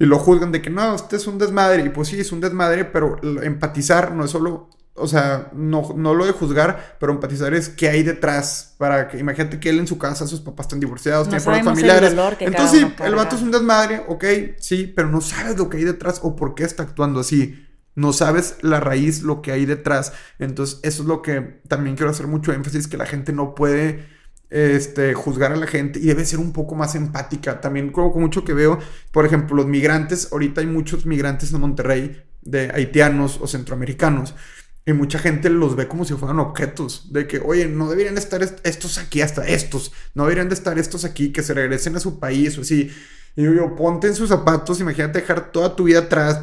y 0.00 0.06
lo 0.06 0.18
juzgan 0.18 0.50
de 0.50 0.62
que 0.62 0.70
no, 0.70 0.94
usted 0.94 1.18
es 1.18 1.26
un 1.26 1.38
desmadre. 1.38 1.84
Y 1.84 1.90
pues 1.90 2.08
sí, 2.08 2.18
es 2.18 2.32
un 2.32 2.40
desmadre, 2.40 2.86
pero 2.86 3.20
empatizar 3.42 4.12
no 4.12 4.24
es 4.24 4.30
solo, 4.30 4.70
o 5.00 5.08
sea, 5.08 5.50
no, 5.52 5.94
no 5.96 6.14
lo 6.14 6.26
de 6.26 6.32
juzgar, 6.32 6.96
pero 7.00 7.12
empatizar 7.12 7.54
es 7.54 7.68
qué 7.68 7.88
hay 7.88 8.02
detrás. 8.02 8.74
Para 8.78 9.08
que, 9.08 9.18
imagínate 9.18 9.58
que 9.58 9.70
él 9.70 9.78
en 9.78 9.86
su 9.86 9.98
casa, 9.98 10.26
sus 10.26 10.40
papás 10.40 10.66
están 10.66 10.80
divorciados, 10.80 11.28
tiene 11.28 11.42
problemas 11.42 11.74
familiares. 11.74 12.14
Entonces 12.40 12.80
sí, 12.80 12.94
el 13.04 13.14
vato 13.14 13.36
es 13.36 13.42
un 13.42 13.50
desmadre, 13.50 14.04
ok, 14.08 14.24
sí, 14.58 14.92
pero 14.94 15.08
no 15.08 15.20
sabes 15.20 15.58
lo 15.58 15.68
que 15.68 15.78
hay 15.78 15.84
detrás 15.84 16.20
o 16.22 16.36
por 16.36 16.54
qué 16.54 16.64
está 16.64 16.82
actuando 16.82 17.20
así. 17.20 17.66
No 17.94 18.12
sabes 18.12 18.56
la 18.62 18.80
raíz, 18.80 19.22
lo 19.22 19.42
que 19.42 19.52
hay 19.52 19.66
detrás. 19.66 20.12
Entonces, 20.38 20.78
eso 20.84 21.02
es 21.02 21.08
lo 21.08 21.22
que 21.22 21.60
también 21.66 21.96
quiero 21.96 22.10
hacer 22.10 22.28
mucho 22.28 22.52
énfasis, 22.52 22.86
que 22.86 22.96
la 22.96 23.04
gente 23.04 23.32
no 23.32 23.54
puede 23.54 24.06
este, 24.50 25.14
juzgar 25.14 25.52
a 25.52 25.56
la 25.56 25.66
gente 25.66 26.00
y 26.00 26.06
debe 26.06 26.24
ser 26.24 26.38
un 26.38 26.52
poco 26.52 26.74
más 26.74 26.94
empática. 26.94 27.60
También 27.60 27.90
con 27.90 28.20
mucho 28.20 28.44
que 28.44 28.52
veo, 28.52 28.78
por 29.12 29.24
ejemplo, 29.24 29.56
los 29.56 29.66
migrantes, 29.66 30.32
ahorita 30.32 30.60
hay 30.60 30.66
muchos 30.66 31.06
migrantes 31.06 31.52
en 31.52 31.60
Monterrey 31.60 32.22
de 32.42 32.70
haitianos 32.74 33.38
o 33.40 33.46
centroamericanos. 33.46 34.34
Y 34.86 34.92
mucha 34.92 35.18
gente 35.18 35.50
los 35.50 35.76
ve 35.76 35.88
como 35.88 36.04
si 36.04 36.14
fueran 36.14 36.38
objetos. 36.38 37.12
De 37.12 37.26
que, 37.26 37.38
oye, 37.38 37.66
no 37.66 37.88
deberían 37.88 38.18
estar 38.18 38.42
estos 38.42 38.98
aquí, 38.98 39.20
hasta 39.20 39.46
estos. 39.46 39.92
No 40.14 40.24
deberían 40.24 40.48
de 40.48 40.54
estar 40.54 40.78
estos 40.78 41.04
aquí, 41.04 41.32
que 41.32 41.42
se 41.42 41.54
regresen 41.54 41.96
a 41.96 42.00
su 42.00 42.18
país 42.18 42.56
o 42.58 42.62
así. 42.62 42.90
Y 43.36 43.42
yo, 43.42 43.76
ponte 43.76 44.08
en 44.08 44.14
sus 44.14 44.28
zapatos, 44.28 44.80
imagínate 44.80 45.20
dejar 45.20 45.52
toda 45.52 45.76
tu 45.76 45.84
vida 45.84 46.00
atrás, 46.00 46.40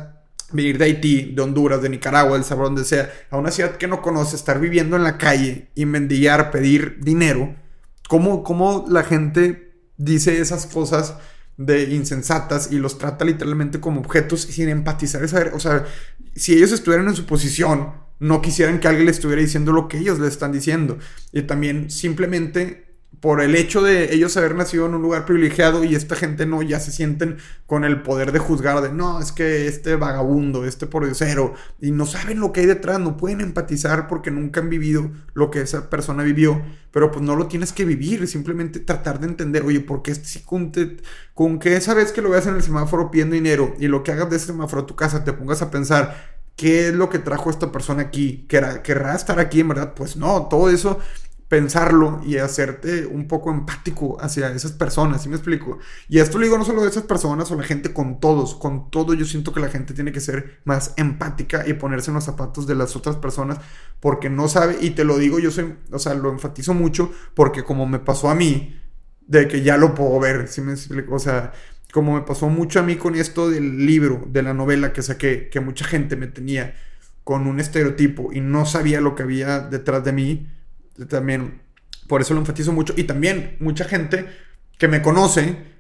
venir 0.52 0.78
de 0.78 0.86
Haití, 0.86 1.34
de 1.34 1.42
Honduras, 1.42 1.82
de 1.82 1.90
Nicaragua, 1.90 2.34
del 2.34 2.46
sabor 2.46 2.68
donde 2.68 2.86
sea, 2.86 3.12
a 3.30 3.38
una 3.38 3.52
ciudad 3.52 3.78
que 3.78 3.88
no 3.88 4.02
conoce, 4.02 4.36
estar 4.36 4.60
viviendo 4.60 4.96
en 4.96 5.04
la 5.04 5.18
calle 5.18 5.70
y 5.76 5.86
mendigar, 5.86 6.52
pedir 6.52 7.00
dinero 7.02 7.56
¿Cómo, 8.08 8.86
la 8.90 9.04
gente 9.04 9.74
dice 9.98 10.40
esas 10.40 10.66
cosas 10.66 11.16
de 11.58 11.84
insensatas 11.94 12.72
y 12.72 12.78
los 12.78 12.98
trata 12.98 13.26
literalmente 13.26 13.80
como 13.80 14.00
objetos 14.00 14.42
sin 14.42 14.70
empatizar? 14.70 15.24
Esa, 15.24 15.52
o 15.54 15.60
sea, 15.60 15.86
si 16.36 16.54
ellos 16.54 16.72
estuvieran 16.72 17.08
en 17.08 17.16
su 17.16 17.26
posición, 17.26 17.94
no 18.20 18.42
quisieran 18.42 18.80
que 18.80 18.88
alguien 18.88 19.06
les 19.06 19.18
estuviera 19.18 19.42
diciendo 19.42 19.72
lo 19.72 19.88
que 19.88 20.00
ellos 20.00 20.20
le 20.20 20.28
están 20.28 20.52
diciendo. 20.52 20.98
Y 21.32 21.44
también 21.44 21.90
simplemente 21.90 22.88
por 23.20 23.42
el 23.42 23.56
hecho 23.56 23.82
de 23.82 24.14
ellos 24.14 24.38
haber 24.38 24.54
nacido 24.56 24.86
en 24.86 24.94
un 24.94 25.02
lugar 25.02 25.26
privilegiado 25.26 25.84
y 25.84 25.96
esta 25.96 26.16
gente 26.16 26.46
no 26.46 26.62
ya 26.62 26.80
se 26.80 26.92
sienten 26.92 27.38
con 27.66 27.84
el 27.84 28.04
poder 28.04 28.32
de 28.32 28.40
juzgar 28.40 28.82
de 28.82 28.92
no, 28.94 29.20
es 29.20 29.32
que 29.32 29.68
este 29.68 29.96
vagabundo, 29.96 30.66
este 30.66 30.88
cero 31.14 31.54
y 31.82 31.92
no 31.92 32.06
saben 32.06 32.40
lo 32.40 32.52
que 32.52 32.62
hay 32.62 32.66
detrás, 32.68 33.00
no 33.00 33.18
pueden 33.18 33.42
empatizar 33.42 34.08
porque 34.08 34.30
nunca 34.30 34.60
han 34.60 34.70
vivido 34.70 35.10
lo 35.34 35.50
que 35.50 35.62
esa 35.62 35.90
persona 35.90 36.22
vivió, 36.22 36.62
pero 36.92 37.12
pues 37.12 37.24
no 37.24 37.36
lo 37.36 37.48
tienes 37.48 37.74
que 37.74 37.86
vivir, 37.86 38.28
simplemente 38.28 38.80
tratar 38.80 39.20
de 39.20 39.28
entender, 39.28 39.64
oye, 39.64 39.80
¿por 39.80 40.04
qué 40.04 40.12
este, 40.12 40.42
con, 40.44 40.72
con 41.34 41.60
que 41.60 41.76
esa 41.76 41.96
vez 41.96 42.12
que 42.12 42.22
lo 42.22 42.30
veas 42.30 42.46
en 42.46 42.56
el 42.56 42.62
semáforo 42.62 43.10
pidiendo 43.10 43.34
dinero 43.34 43.74
y 43.80 43.88
lo 43.88 44.04
que 44.04 44.12
hagas 44.12 44.30
de 44.30 44.36
ese 44.36 44.48
semáforo 44.48 44.84
a 44.84 44.86
tu 44.86 44.96
casa 44.96 45.24
te 45.24 45.34
pongas 45.34 45.62
a 45.64 45.72
pensar, 45.72 46.37
¿qué 46.58 46.90
es 46.90 46.94
lo 46.94 47.10
que 47.10 47.20
trajo 47.20 47.50
esta 47.50 47.72
persona 47.72 48.02
aquí? 48.02 48.46
¿Querrá, 48.50 48.84
¿Querrá 48.84 49.16
estar 49.16 49.40
aquí 49.40 49.62
en 49.62 49.70
verdad? 49.70 49.94
Pues 49.96 50.18
no, 50.18 50.48
todo 50.48 50.70
eso 50.70 51.00
pensarlo 51.48 52.20
y 52.26 52.38
hacerte 52.38 53.06
un 53.06 53.28
poco 53.28 53.52
empático 53.52 54.18
hacia 54.20 54.50
esas 54.52 54.74
personas, 54.74 55.24
¿sí 55.24 55.30
me 55.30 55.36
explico? 55.36 55.80
Y 56.10 56.20
esto 56.20 56.38
lo 56.38 56.44
digo 56.44 56.58
no 56.58 56.66
solo 56.66 56.82
de 56.82 56.90
esas 56.90 57.04
personas 57.04 57.50
o 57.52 57.56
la 57.56 57.64
gente 57.64 57.94
con 57.94 58.20
todos, 58.20 58.56
con 58.56 58.92
todo 58.92 59.14
yo 59.14 59.24
siento 59.24 59.54
que 59.54 59.62
la 59.62 59.70
gente 59.70 59.94
tiene 59.94 60.12
que 60.12 60.20
ser 60.20 60.60
más 60.66 60.94
empática 60.98 61.66
y 61.66 61.74
ponerse 61.74 62.12
en 62.12 62.16
los 62.16 62.26
zapatos 62.26 62.68
de 62.68 62.76
las 62.76 62.96
otras 62.98 63.16
personas 63.16 63.60
porque 64.02 64.30
no 64.30 64.50
sabe, 64.50 64.78
y 64.82 64.90
te 64.90 65.06
lo 65.06 65.18
digo, 65.18 65.40
yo 65.40 65.52
soy, 65.52 65.76
o 65.92 66.00
sea, 66.00 66.14
lo 66.16 66.32
enfatizo 66.32 66.74
mucho 66.74 67.12
porque 67.34 67.64
como 67.64 67.86
me 67.86 68.00
pasó 68.00 68.30
a 68.30 68.36
mí, 68.36 68.78
de 69.26 69.48
que 69.48 69.62
ya 69.62 69.78
lo 69.78 69.96
puedo 69.96 70.20
ver, 70.20 70.48
¿sí 70.48 70.62
me 70.62 70.74
explico? 70.74 71.16
O 71.16 71.20
sea, 71.20 71.54
como 71.92 72.16
me 72.16 72.22
pasó 72.22 72.50
mucho 72.50 72.80
a 72.80 72.84
mí 72.84 72.96
con 72.96 73.16
esto 73.16 73.50
del 73.50 73.86
libro, 73.86 74.28
de 74.30 74.44
la 74.44 74.54
novela 74.54 74.94
que 74.94 75.02
saqué, 75.02 75.50
que 75.50 75.60
mucha 75.60 75.86
gente 75.86 76.16
me 76.16 76.28
tenía 76.28 76.76
con 77.24 77.48
un 77.48 77.60
estereotipo 77.60 78.32
y 78.32 78.40
no 78.40 78.66
sabía 78.66 79.02
lo 79.02 79.16
que 79.16 79.24
había 79.24 79.60
detrás 79.60 80.04
de 80.04 80.14
mí, 80.14 80.48
también, 81.10 81.62
por 82.08 82.22
eso 82.22 82.34
lo 82.34 82.40
enfatizo 82.40 82.72
mucho. 82.72 82.94
Y 82.98 83.04
también, 83.04 83.58
mucha 83.60 83.86
gente 83.86 84.26
que 84.78 84.88
me 84.88 85.02
conoce. 85.02 85.78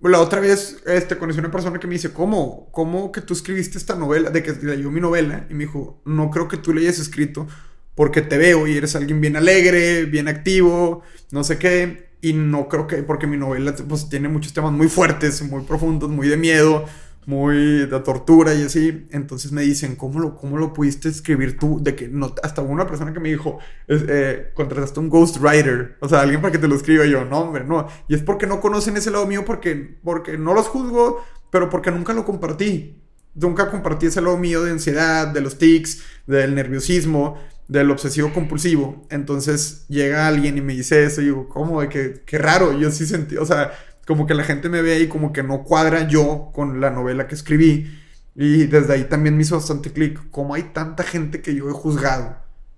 La 0.00 0.20
otra 0.20 0.40
vez 0.40 0.82
este, 0.86 1.16
conocí 1.16 1.38
a 1.38 1.42
una 1.42 1.50
persona 1.50 1.78
que 1.78 1.86
me 1.86 1.94
dice, 1.94 2.12
¿cómo? 2.12 2.70
¿Cómo 2.72 3.12
que 3.12 3.20
tú 3.20 3.34
escribiste 3.34 3.78
esta 3.78 3.94
novela? 3.94 4.30
De 4.30 4.42
que 4.42 4.52
leyó 4.52 4.90
mi 4.90 5.00
novela. 5.00 5.46
Y 5.48 5.54
me 5.54 5.60
dijo, 5.60 6.02
no 6.04 6.30
creo 6.30 6.48
que 6.48 6.56
tú 6.56 6.74
le 6.74 6.82
hayas 6.82 6.98
escrito 6.98 7.46
porque 7.94 8.22
te 8.22 8.38
veo 8.38 8.66
y 8.66 8.76
eres 8.76 8.96
alguien 8.96 9.20
bien 9.20 9.36
alegre, 9.36 10.04
bien 10.06 10.28
activo, 10.28 11.02
no 11.30 11.44
sé 11.44 11.58
qué. 11.58 12.11
Y 12.24 12.34
no 12.34 12.68
creo 12.68 12.86
que, 12.86 13.02
porque 13.02 13.26
mi 13.26 13.36
novela 13.36 13.74
pues, 13.88 14.08
tiene 14.08 14.28
muchos 14.28 14.52
temas 14.52 14.72
muy 14.72 14.88
fuertes, 14.88 15.42
muy 15.42 15.64
profundos, 15.64 16.08
muy 16.08 16.28
de 16.28 16.36
miedo, 16.36 16.84
muy 17.26 17.86
de 17.86 18.00
tortura 18.00 18.54
y 18.54 18.62
así. 18.62 19.08
Entonces 19.10 19.50
me 19.50 19.62
dicen, 19.62 19.96
¿cómo 19.96 20.20
lo, 20.20 20.36
cómo 20.36 20.56
lo 20.56 20.72
pudiste 20.72 21.08
escribir 21.08 21.58
tú? 21.58 21.82
De 21.82 21.96
que 21.96 22.06
no, 22.06 22.32
hasta 22.44 22.62
una 22.62 22.86
persona 22.86 23.12
que 23.12 23.18
me 23.18 23.28
dijo, 23.28 23.58
eh, 23.88 24.52
contrataste 24.54 25.00
un 25.00 25.08
ghostwriter, 25.08 25.96
o 26.00 26.08
sea, 26.08 26.20
alguien 26.20 26.40
para 26.40 26.52
que 26.52 26.58
te 26.58 26.68
lo 26.68 26.76
escriba 26.76 27.04
yo, 27.06 27.24
no, 27.24 27.40
hombre, 27.40 27.64
no. 27.64 27.88
Y 28.06 28.14
es 28.14 28.22
porque 28.22 28.46
no 28.46 28.60
conocen 28.60 28.96
ese 28.96 29.10
lado 29.10 29.26
mío, 29.26 29.44
porque, 29.44 29.98
porque 30.04 30.38
no 30.38 30.54
los 30.54 30.68
juzgo, 30.68 31.24
pero 31.50 31.68
porque 31.70 31.90
nunca 31.90 32.12
lo 32.12 32.24
compartí. 32.24 33.02
Nunca 33.34 33.68
compartí 33.68 34.06
ese 34.06 34.20
lado 34.20 34.36
mío 34.36 34.62
de 34.62 34.70
ansiedad, 34.70 35.26
de 35.26 35.40
los 35.40 35.58
tics, 35.58 36.02
del 36.26 36.54
nerviosismo, 36.54 37.38
del 37.72 37.90
obsesivo 37.90 38.32
compulsivo. 38.32 39.06
Entonces 39.10 39.86
llega 39.88 40.26
alguien 40.26 40.58
y 40.58 40.60
me 40.60 40.74
dice 40.74 41.04
eso 41.04 41.22
y 41.22 41.26
digo, 41.26 41.48
¿cómo? 41.48 41.80
De 41.80 42.22
qué 42.24 42.38
raro, 42.38 42.78
yo 42.78 42.90
sí 42.90 43.06
sentí, 43.06 43.36
o 43.36 43.46
sea, 43.46 43.72
como 44.06 44.26
que 44.26 44.34
la 44.34 44.44
gente 44.44 44.68
me 44.68 44.82
ve 44.82 44.94
ahí 44.94 45.08
como 45.08 45.32
que 45.32 45.42
no 45.42 45.64
cuadra 45.64 46.06
yo 46.06 46.50
con 46.52 46.80
la 46.80 46.90
novela 46.90 47.26
que 47.26 47.34
escribí. 47.34 47.98
Y 48.34 48.64
desde 48.64 48.94
ahí 48.94 49.04
también 49.04 49.36
me 49.36 49.42
hizo 49.42 49.56
bastante 49.56 49.92
clic. 49.92 50.30
Como 50.30 50.54
hay 50.54 50.64
tanta 50.64 51.02
gente 51.02 51.42
que 51.42 51.54
yo 51.54 51.68
he 51.68 51.72
juzgado, 51.72 52.36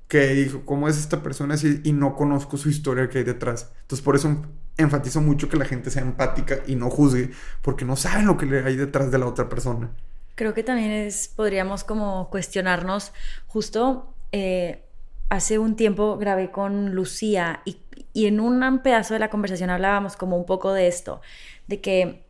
que 0.09 0.29
dijo, 0.35 0.63
¿cómo 0.65 0.89
es 0.89 0.99
esta 0.99 1.23
persona? 1.23 1.57
Y 1.85 1.93
no 1.93 2.15
conozco 2.17 2.57
su 2.57 2.69
historia 2.69 3.09
que 3.09 3.19
hay 3.19 3.25
detrás. 3.25 3.73
Entonces 3.83 4.05
por 4.05 4.17
eso 4.17 4.45
enfatizo 4.77 5.21
mucho 5.21 5.49
que 5.49 5.57
la 5.57 5.65
gente 5.65 5.91
sea 5.91 6.03
empática 6.03 6.59
y 6.67 6.75
no 6.75 6.91
juzgue, 6.91 7.31
porque 7.63 7.85
no 7.85 7.97
saben 7.97 8.27
lo 8.27 8.37
que 8.37 8.47
hay 8.59 8.77
detrás 8.77 9.11
de 9.11 9.19
la 9.19 9.27
otra 9.27 9.49
persona. 9.49 9.91
Creo 10.35 10.53
que 10.53 10.65
también 10.65 10.91
es, 10.91 11.29
podríamos 11.29 11.85
como 11.85 12.29
cuestionarnos, 12.29 13.13
justo 13.47 14.15
eh, 14.33 14.84
hace 15.29 15.59
un 15.59 15.77
tiempo 15.77 16.17
grabé 16.19 16.51
con 16.51 16.95
Lucía 16.95 17.61
y 17.65 17.79
y 18.17 18.27
en 18.27 18.39
un 18.39 18.79
pedazo 18.79 19.15
de 19.15 19.19
la 19.21 19.29
conversación 19.29 19.71
hablábamos 19.71 20.15
como 20.17 20.37
un 20.37 20.47
poco 20.47 20.73
de 20.73 20.87
esto, 20.87 21.21
de 21.67 21.81
que 21.81 22.25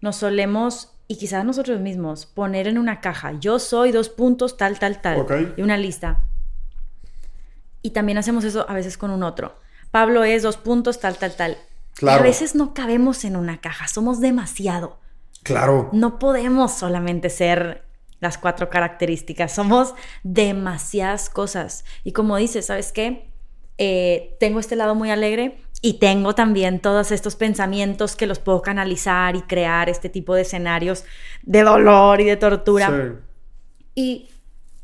nos 0.00 0.16
solemos 0.16 0.94
y 1.06 1.16
quizás 1.18 1.44
nosotros 1.44 1.80
mismos 1.80 2.24
poner 2.24 2.66
en 2.66 2.78
una 2.78 3.02
caja, 3.02 3.32
yo 3.38 3.58
soy 3.58 3.92
dos 3.92 4.08
puntos, 4.08 4.56
tal, 4.56 4.78
tal, 4.78 5.02
tal, 5.02 5.20
Ok. 5.20 5.32
y 5.58 5.62
una 5.62 5.76
lista. 5.76 6.22
Y 7.82 7.90
también 7.90 8.16
hacemos 8.16 8.44
eso 8.44 8.64
a 8.70 8.74
veces 8.74 8.96
con 8.96 9.10
un 9.10 9.22
otro. 9.22 9.54
Pablo 9.90 10.24
es 10.24 10.42
dos 10.42 10.56
puntos, 10.56 10.98
tal, 10.98 11.16
tal, 11.18 11.34
tal. 11.36 11.52
Y 11.52 12.00
Claro. 12.00 12.20
a 12.20 12.22
veces 12.22 12.54
no 12.54 12.72
cabemos 12.72 13.24
en 13.24 13.36
una 13.36 13.60
caja, 13.60 13.86
somos 13.86 14.20
demasiado. 14.20 14.98
Claro. 15.42 15.90
No 15.92 16.18
podemos 16.18 16.72
solamente 16.72 17.28
ser 17.28 17.84
las 18.20 18.38
cuatro 18.38 18.68
características, 18.68 19.54
somos 19.54 19.94
demasiadas 20.22 21.30
cosas. 21.30 21.84
Y 22.04 22.12
como 22.12 22.36
dices, 22.36 22.66
¿sabes 22.66 22.92
qué? 22.92 23.30
Eh, 23.78 24.36
tengo 24.40 24.58
este 24.58 24.74
lado 24.74 24.94
muy 24.96 25.10
alegre 25.10 25.60
y 25.80 25.94
tengo 25.94 26.34
también 26.34 26.80
todos 26.80 27.12
estos 27.12 27.36
pensamientos 27.36 28.16
que 28.16 28.26
los 28.26 28.40
puedo 28.40 28.60
canalizar 28.60 29.36
y 29.36 29.42
crear 29.42 29.88
este 29.88 30.08
tipo 30.08 30.34
de 30.34 30.42
escenarios 30.42 31.04
de 31.42 31.62
dolor 31.62 32.20
y 32.20 32.24
de 32.24 32.36
tortura. 32.36 32.88
Sí. 32.88 33.24
Y, 33.94 34.30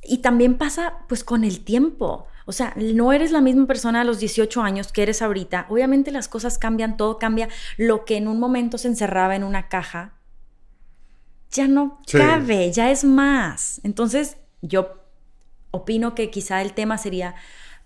y 0.03 0.19
también 0.19 0.57
pasa 0.57 0.99
pues 1.09 1.25
con 1.25 1.43
el 1.43 1.65
tiempo. 1.65 2.29
O 2.47 2.53
sea, 2.53 2.75
no 2.77 3.13
eres 3.13 3.33
la 3.33 3.41
misma 3.41 3.67
persona 3.67 4.03
a 4.03 4.05
los 4.05 4.21
18 4.21 4.63
años 4.63 4.93
que 4.93 5.03
eres 5.03 5.23
ahorita. 5.23 5.67
Obviamente 5.71 6.13
las 6.13 6.29
cosas 6.29 6.59
cambian, 6.59 6.97
todo 6.97 7.19
cambia. 7.19 7.49
Lo 7.77 8.05
que 8.05 8.17
en 8.17 8.29
un 8.29 8.39
momento 8.39 8.79
se 8.79 8.89
encerraba 8.89 9.35
en 9.35 9.45
una 9.45 9.69
caja, 9.69 10.13
ya 11.55 11.67
no 11.69 12.01
Sí. 12.07 12.19
cabe, 12.19 12.71
ya 12.73 12.91
es 12.91 13.05
más. 13.05 13.81
Entonces, 13.85 14.37
yo 14.61 15.01
opino 15.71 16.15
que 16.15 16.29
quizá 16.31 16.61
el 16.61 16.75
tema 16.75 16.99
sería 16.99 17.35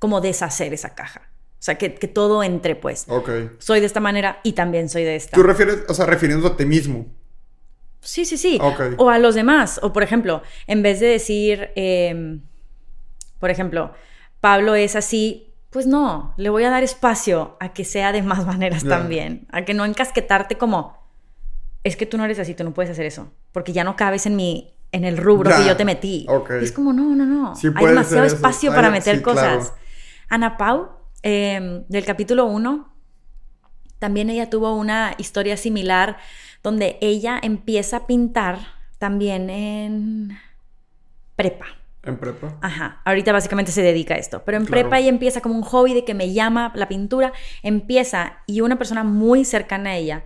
como 0.00 0.20
deshacer 0.20 0.72
esa 0.74 0.94
caja. 0.94 1.22
O 1.52 1.62
sea, 1.62 1.76
que, 1.76 1.94
que 1.94 2.08
todo 2.08 2.42
entre, 2.42 2.76
pues. 2.76 3.04
Ok. 3.08 3.30
Soy 3.58 3.80
de 3.80 3.86
esta 3.86 4.00
manera 4.00 4.40
y 4.42 4.52
también 4.52 4.88
soy 4.88 5.04
de 5.04 5.16
esta. 5.16 5.36
Tú 5.36 5.42
refieres, 5.42 5.78
o 5.88 5.94
sea, 5.94 6.06
refiriéndote 6.06 6.54
a 6.54 6.56
ti 6.56 6.64
mismo. 6.66 7.06
Sí, 8.00 8.24
sí, 8.24 8.36
sí. 8.36 8.58
Ok. 8.62 8.80
O 8.98 9.10
a 9.10 9.18
los 9.18 9.34
demás. 9.34 9.80
O 9.82 9.92
por 9.92 10.02
ejemplo, 10.02 10.42
en 10.66 10.82
vez 10.82 11.00
de 11.00 11.06
decir, 11.08 11.70
eh, 11.76 12.38
por 13.40 13.50
ejemplo, 13.50 13.92
Pablo 14.40 14.74
es 14.76 14.94
así, 14.96 15.52
pues 15.70 15.86
no, 15.86 16.32
le 16.36 16.48
voy 16.48 16.62
a 16.64 16.70
dar 16.70 16.82
espacio 16.84 17.56
a 17.60 17.72
que 17.72 17.84
sea 17.84 18.12
de 18.12 18.22
más 18.22 18.46
maneras 18.46 18.84
también. 18.84 19.46
A 19.50 19.64
que 19.64 19.74
no 19.74 19.84
encasquetarte 19.84 20.56
como, 20.56 20.97
es 21.84 21.96
que 21.96 22.06
tú 22.06 22.16
no 22.18 22.24
eres 22.24 22.38
así, 22.38 22.54
tú 22.54 22.64
no 22.64 22.72
puedes 22.74 22.90
hacer 22.90 23.06
eso. 23.06 23.32
Porque 23.52 23.72
ya 23.72 23.84
no 23.84 23.96
cabes 23.96 24.26
en 24.26 24.36
mi, 24.36 24.74
en 24.92 25.04
el 25.04 25.16
rubro 25.16 25.50
Ya. 25.50 25.56
que 25.58 25.66
yo 25.66 25.76
te 25.76 25.84
metí. 25.84 26.26
Es 26.60 26.72
como, 26.72 26.92
no, 26.92 27.14
no, 27.14 27.24
no. 27.24 27.54
Sí 27.56 27.68
Hay 27.74 27.86
demasiado 27.86 28.24
espacio 28.24 28.72
para 28.74 28.90
meter 28.90 29.16
sí, 29.16 29.22
cosas. 29.22 29.68
claro. 29.70 29.78
Ana 30.28 30.56
Pau, 30.56 30.90
eh, 31.22 31.84
del 31.88 32.04
capítulo 32.04 32.46
1, 32.46 32.92
también 33.98 34.30
ella 34.30 34.48
tuvo 34.50 34.74
una 34.76 35.14
historia 35.18 35.56
similar 35.56 36.18
donde 36.62 36.98
ella 37.00 37.38
empieza 37.42 37.98
a 37.98 38.06
pintar 38.06 38.58
también 38.98 39.48
en 39.50 40.38
prepa. 41.36 41.66
En 42.04 42.16
prepa. 42.16 42.56
Ajá, 42.62 43.00
ahorita 43.04 43.32
básicamente 43.32 43.72
se 43.72 43.82
dedica 43.82 44.14
a 44.14 44.18
esto, 44.18 44.42
pero 44.44 44.56
en 44.58 44.64
Claro. 44.66 44.82
prepa 44.82 44.98
ella 44.98 45.08
empieza 45.08 45.40
como 45.40 45.54
un 45.56 45.62
hobby 45.62 45.94
de 45.94 46.04
que 46.04 46.14
me 46.14 46.32
llama 46.32 46.72
la 46.74 46.88
pintura, 46.88 47.32
empieza 47.62 48.38
y 48.46 48.60
una 48.60 48.76
persona 48.78 49.02
muy 49.04 49.44
cercana 49.44 49.90
a 49.90 49.96
ella, 49.96 50.24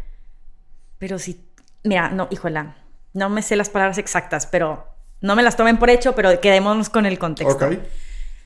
pero 1.03 1.18
si, 1.18 1.44
mira, 1.82 2.11
no, 2.11 2.28
híjola, 2.30 2.76
no 3.12 3.28
me 3.28 3.42
sé 3.42 3.57
las 3.57 3.68
palabras 3.70 3.98
exactas, 3.98 4.46
pero 4.46 4.86
no 5.20 5.34
me 5.34 5.42
las 5.42 5.57
tomen 5.57 5.76
por 5.76 5.90
hecho, 5.90 6.14
pero 6.14 6.40
quedémonos 6.40 6.88
con 6.90 7.07
el 7.07 7.18
contexto. 7.18 7.57
Ok. 7.66 7.74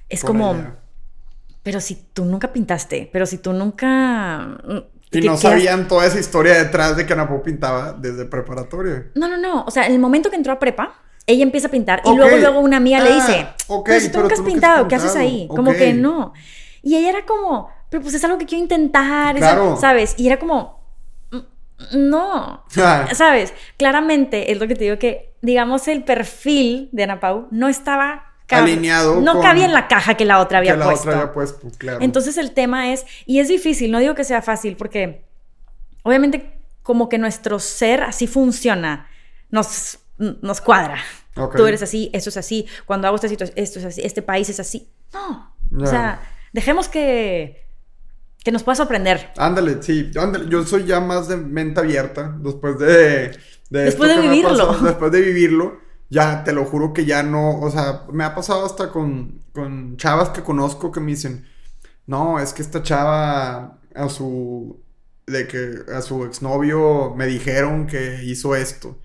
Es 0.08 0.24
como, 0.24 0.56
pero 1.62 1.80
si 1.82 1.96
tú 2.14 2.24
nunca 2.24 2.54
pintaste, 2.54 3.10
pero 3.12 3.26
si 3.26 3.36
tú 3.36 3.52
nunca... 3.52 4.56
Y 5.10 5.20
¿qué- 5.20 5.26
no 5.26 5.34
has- 5.34 5.42
sabían 5.42 5.86
toda 5.86 6.06
esa 6.06 6.18
historia 6.18 6.54
detrás 6.54 6.96
de 6.96 7.04
que 7.04 7.12
Ana 7.12 7.28
Pau 7.28 7.42
pintaba 7.42 7.92
desde 7.92 8.24
preparatoria. 8.24 9.08
No, 9.14 9.28
no, 9.28 9.36
no. 9.36 9.64
O 9.64 9.70
sea, 9.70 9.86
en 9.86 9.92
el 9.92 9.98
momento 9.98 10.30
que 10.30 10.36
entró 10.36 10.54
a 10.54 10.58
prepa, 10.58 10.94
ella 11.26 11.42
empieza 11.42 11.66
a 11.68 11.70
pintar 11.70 12.00
y 12.06 12.16
luego, 12.16 12.38
luego 12.38 12.60
una 12.60 12.78
amiga 12.78 13.00
le 13.00 13.10
Ah, 13.10 13.14
dice, 13.16 13.46
ok, 13.66 13.84
pero 13.86 14.00
si 14.00 14.06
tú 14.06 14.12
pero 14.12 14.22
nunca 14.22 14.34
has 14.36 14.40
pintado, 14.40 14.88
¿qué 14.88 14.94
haces 14.94 15.14
ahí? 15.14 15.46
Como 15.48 15.72
que 15.74 15.92
no. 15.92 16.32
Y 16.82 16.96
ella 16.96 17.10
era 17.10 17.26
como, 17.26 17.68
pero 17.90 18.02
pues 18.02 18.14
es 18.14 18.24
algo 18.24 18.38
que 18.38 18.46
quiero 18.46 18.62
intentar, 18.62 19.36
Claro. 19.36 19.76
¿sabes? 19.78 20.14
Y 20.16 20.26
era 20.26 20.38
como, 20.38 20.72
"Mm, 20.72 20.75
no, 21.92 22.64
Ah. 22.78 23.08
¿sabes? 23.12 23.52
Claramente 23.76 24.50
es 24.52 24.58
lo 24.58 24.66
que 24.66 24.74
te 24.74 24.84
digo 24.84 24.98
que, 24.98 25.34
digamos, 25.42 25.88
el 25.88 26.04
perfil 26.04 26.88
de 26.92 27.02
Ana 27.04 27.20
Pau 27.20 27.48
no 27.50 27.68
estaba... 27.68 28.32
Alineado 28.48 29.20
No 29.20 29.32
con- 29.34 29.42
cabía 29.42 29.64
en 29.64 29.72
la 29.72 29.88
caja 29.88 30.14
que 30.14 30.24
la 30.24 30.38
otra 30.40 30.58
había 30.58 30.72
que 30.74 30.78
la 30.78 30.84
puesto. 30.84 31.08
otra 31.08 31.20
había 31.22 31.32
puesto, 31.32 31.68
claro. 31.78 31.98
Entonces 32.00 32.36
el 32.38 32.52
tema 32.52 32.92
es, 32.92 33.04
y 33.26 33.40
es 33.40 33.48
difícil, 33.48 33.90
no 33.90 33.98
digo 33.98 34.14
que 34.14 34.22
sea 34.22 34.40
fácil, 34.40 34.76
porque 34.76 35.24
obviamente 36.04 36.60
como 36.82 37.08
que 37.08 37.18
nuestro 37.18 37.58
ser 37.58 38.04
así 38.04 38.28
funciona, 38.28 39.08
nos, 39.50 39.98
nos 40.18 40.60
cuadra. 40.60 40.98
Tú 41.56 41.66
eres 41.66 41.82
así, 41.82 42.08
eso 42.12 42.30
es 42.30 42.36
así, 42.36 42.66
cuando 42.86 43.08
hago 43.08 43.16
esta 43.16 43.28
situación, 43.28 43.54
esto 43.58 43.80
es 43.80 43.84
así, 43.84 44.00
este 44.04 44.22
país 44.22 44.48
es 44.48 44.60
así. 44.60 44.88
No, 45.12 45.52
o 45.82 45.86
sea, 45.86 46.22
dejemos 46.52 46.88
que, 46.88 47.65
que 48.46 48.52
nos 48.52 48.62
pueda 48.62 48.76
sorprender. 48.76 49.32
Ándale, 49.38 49.82
sí, 49.82 50.12
ándale. 50.16 50.48
Yo 50.48 50.64
soy 50.64 50.84
ya 50.84 51.00
más 51.00 51.26
de 51.26 51.36
mente 51.36 51.80
abierta 51.80 52.32
después 52.38 52.78
de... 52.78 53.36
de 53.70 53.82
Después 53.82 54.08
de 54.08 54.22
vivirlo. 54.22 54.50
pasado, 54.50 54.78
después 54.86 55.10
de 55.10 55.20
vivirlo, 55.20 55.80
ya 56.10 56.44
te 56.44 56.52
lo 56.52 56.64
juro 56.64 56.92
que 56.92 57.04
ya 57.04 57.24
no... 57.24 57.58
O 57.58 57.68
sea, 57.72 58.04
me 58.12 58.22
ha 58.22 58.36
pasado 58.36 58.64
hasta 58.64 58.92
con, 58.92 59.42
con 59.52 59.96
chavas 59.96 60.28
que 60.28 60.44
conozco 60.44 60.92
que 60.92 61.00
me 61.00 61.10
dicen... 61.10 61.44
No, 62.06 62.38
es 62.38 62.52
que 62.52 62.62
esta 62.62 62.84
chava 62.84 63.80
a 63.92 64.08
su... 64.08 64.80
De 65.26 65.48
que 65.48 65.80
a 65.92 66.00
su 66.00 66.24
exnovio 66.24 67.16
me 67.16 67.26
dijeron 67.26 67.88
que 67.88 68.22
hizo 68.22 68.54
esto. 68.54 69.00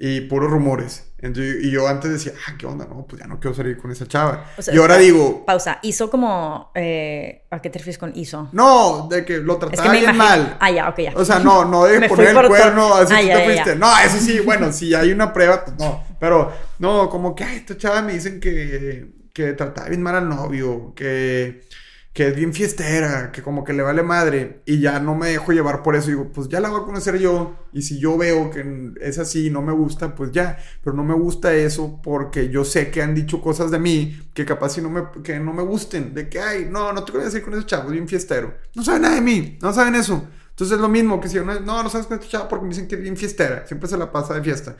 Y 0.00 0.20
puros 0.22 0.50
rumores. 0.50 1.04
Entonces, 1.20 1.56
y 1.64 1.72
yo 1.72 1.88
antes 1.88 2.12
decía, 2.12 2.32
ah, 2.46 2.54
¿qué 2.56 2.66
onda? 2.66 2.86
No, 2.86 3.04
pues 3.04 3.20
ya 3.20 3.26
no 3.26 3.40
quiero 3.40 3.56
salir 3.56 3.76
con 3.76 3.90
esa 3.90 4.06
chava. 4.06 4.44
O 4.56 4.62
sea, 4.62 4.72
y 4.72 4.78
ahora 4.78 4.96
digo, 4.98 5.44
Pausa, 5.44 5.80
hizo 5.82 6.08
como... 6.10 6.70
eh, 6.76 7.42
¿A 7.50 7.60
qué 7.60 7.70
te 7.70 7.78
refieres 7.80 7.98
con 7.98 8.12
hizo? 8.14 8.48
no, 8.52 9.08
de 9.10 9.24
que 9.24 9.38
lo 9.38 9.54
Es 9.54 9.58
trataba 9.58 9.82
que 9.82 9.88
me 9.88 9.98
bien 9.98 10.14
imagino... 10.14 10.24
mal. 10.44 10.56
Ah, 10.60 10.70
ya, 10.70 10.88
ok, 10.88 10.98
ya. 11.00 11.12
O 11.16 11.24
sea, 11.24 11.40
no, 11.40 11.64
no 11.64 11.84
de 11.86 12.00
poner 12.08 12.28
el 12.36 12.46
cuerno, 12.46 12.94
así 12.94 13.12
Ah, 13.12 13.22
ya, 13.22 13.34
te 13.34 13.38
ya, 13.40 13.44
fuiste. 13.44 13.70
ya. 13.70 13.74
No, 13.74 13.98
eso 13.98 14.18
sí, 14.18 14.38
bueno, 14.40 14.72
si 14.72 14.94
hay 14.94 15.10
una 15.10 15.32
prueba, 15.32 15.64
pues 15.64 15.76
no. 15.78 16.04
Pero, 16.20 16.52
no, 16.78 17.08
como 17.10 17.34
que, 17.34 17.42
ay, 17.42 17.56
esta 17.56 17.76
chava 17.76 18.00
me 18.02 18.12
dicen 18.12 18.38
que, 18.38 19.08
que 19.34 19.54
trataba 19.54 19.88
bien 19.88 20.02
mal 20.02 20.14
al 20.14 20.28
novio, 20.28 20.92
que, 20.94 21.64
que 22.12 22.28
es 22.28 22.34
bien 22.34 22.52
fiestera, 22.52 23.30
que 23.30 23.42
como 23.42 23.62
que 23.62 23.72
le 23.72 23.82
vale 23.82 24.02
madre. 24.02 24.62
Y 24.66 24.80
ya 24.80 24.98
no 24.98 25.14
me 25.14 25.28
dejo 25.28 25.52
llevar 25.52 25.82
por 25.82 25.94
eso. 25.94 26.08
Digo, 26.08 26.32
pues 26.32 26.48
ya 26.48 26.60
la 26.60 26.68
voy 26.68 26.80
a 26.80 26.84
conocer 26.84 27.18
yo. 27.18 27.56
Y 27.72 27.82
si 27.82 28.00
yo 28.00 28.16
veo 28.16 28.50
que 28.50 28.92
es 29.00 29.18
así 29.18 29.46
y 29.46 29.50
no 29.50 29.62
me 29.62 29.72
gusta, 29.72 30.14
pues 30.14 30.32
ya. 30.32 30.58
Pero 30.82 30.96
no 30.96 31.04
me 31.04 31.14
gusta 31.14 31.54
eso 31.54 32.00
porque 32.02 32.48
yo 32.48 32.64
sé 32.64 32.90
que 32.90 33.02
han 33.02 33.14
dicho 33.14 33.40
cosas 33.40 33.70
de 33.70 33.78
mí 33.78 34.18
que 34.34 34.44
capaz 34.44 34.70
si 34.70 34.80
no 34.80 34.90
me, 34.90 35.02
que 35.22 35.38
no 35.38 35.52
me 35.52 35.62
gusten. 35.62 36.14
De 36.14 36.28
que, 36.28 36.40
ay, 36.40 36.66
no, 36.68 36.92
no 36.92 37.04
te 37.04 37.12
voy 37.12 37.22
a 37.22 37.26
decir 37.26 37.42
con 37.42 37.54
ese 37.54 37.66
chavo, 37.66 37.86
es 37.86 37.92
bien 37.92 38.08
fiestero. 38.08 38.54
No 38.74 38.82
saben 38.82 39.02
nada 39.02 39.14
de 39.14 39.20
mí, 39.20 39.58
no 39.62 39.72
saben 39.72 39.94
eso. 39.94 40.26
Entonces 40.58 40.74
es 40.74 40.80
lo 40.80 40.88
mismo 40.88 41.20
que 41.20 41.28
si 41.28 41.38
uno, 41.38 41.60
no, 41.60 41.84
no 41.84 41.88
sabes 41.88 42.08
con 42.08 42.18
este 42.18 42.30
chavo 42.30 42.48
porque 42.48 42.64
me 42.64 42.70
dicen 42.70 42.88
que 42.88 42.96
es 42.96 43.00
bien 43.00 43.16
fiestera, 43.16 43.64
siempre 43.64 43.88
se 43.88 43.96
la 43.96 44.10
pasa 44.10 44.34
de 44.34 44.42
fiesta. 44.42 44.76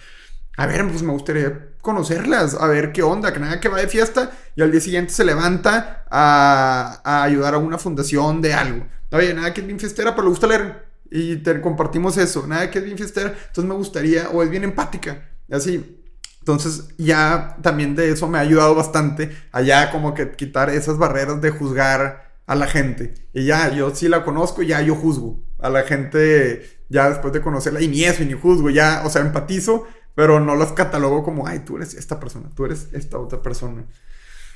A 0.58 0.66
ver, 0.66 0.88
pues 0.88 1.04
me 1.04 1.12
gustaría 1.12 1.68
conocerlas, 1.80 2.56
a 2.60 2.66
ver 2.66 2.90
qué 2.90 3.04
onda, 3.04 3.32
que 3.32 3.38
nada 3.38 3.60
que 3.60 3.68
va 3.68 3.78
de 3.78 3.86
fiesta 3.86 4.32
y 4.56 4.62
al 4.62 4.72
día 4.72 4.80
siguiente 4.80 5.12
se 5.12 5.24
levanta 5.24 6.04
a, 6.10 7.22
ayudar 7.22 7.54
a 7.54 7.58
una 7.58 7.78
fundación 7.78 8.42
de 8.42 8.54
algo. 8.54 8.84
Oye, 9.12 9.32
nada 9.34 9.54
que 9.54 9.60
es 9.60 9.66
bien 9.68 9.78
fiestera, 9.78 10.16
pero 10.16 10.24
le 10.24 10.30
gusta 10.30 10.48
leer 10.48 10.84
y 11.12 11.36
te 11.36 11.60
compartimos 11.60 12.16
eso. 12.18 12.44
Nada 12.48 12.72
que 12.72 12.80
es 12.80 12.84
bien 12.84 12.98
fiestera, 12.98 13.28
entonces 13.28 13.64
me 13.66 13.74
gustaría, 13.74 14.30
o 14.30 14.42
es 14.42 14.50
bien 14.50 14.64
empática, 14.64 15.28
así. 15.48 16.02
Entonces 16.40 16.88
ya 16.98 17.56
también 17.62 17.94
de 17.94 18.10
eso 18.10 18.26
me 18.26 18.38
ha 18.38 18.40
ayudado 18.40 18.74
bastante 18.74 19.30
a 19.52 19.62
ya 19.62 19.92
como 19.92 20.12
que 20.12 20.32
quitar 20.32 20.70
esas 20.70 20.98
barreras 20.98 21.40
de 21.40 21.50
juzgar 21.50 22.34
a 22.48 22.56
la 22.56 22.66
gente. 22.66 23.14
Y 23.32 23.44
ya, 23.44 23.72
yo 23.72 23.94
sí 23.94 24.08
la 24.08 24.24
conozco, 24.24 24.62
ya 24.62 24.82
yo 24.82 24.96
juzgo 24.96 25.40
a 25.60 25.70
la 25.70 25.82
gente 25.82 26.78
ya 26.88 27.10
después 27.10 27.32
de 27.32 27.42
conocerla 27.42 27.80
y 27.80 27.88
ni 27.88 28.04
eso, 28.04 28.24
ni 28.24 28.32
juzgo, 28.32 28.70
ya, 28.70 29.02
o 29.04 29.10
sea, 29.10 29.22
empatizo, 29.22 29.86
pero 30.18 30.40
no 30.40 30.56
los 30.56 30.72
catalogo 30.72 31.22
como, 31.22 31.46
ay, 31.46 31.60
tú 31.60 31.76
eres 31.76 31.94
esta 31.94 32.18
persona, 32.18 32.50
tú 32.56 32.64
eres 32.64 32.88
esta 32.92 33.20
otra 33.20 33.40
persona. 33.40 33.86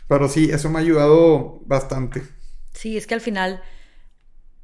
Pero 0.09 0.29
sí, 0.29 0.51
eso 0.51 0.69
me 0.69 0.81
ha 0.81 0.83
ayudado 0.83 1.61
bastante. 1.67 2.25
Sí, 2.73 2.97
es 2.97 3.07
que 3.07 3.15
al 3.15 3.21
final, 3.21 3.63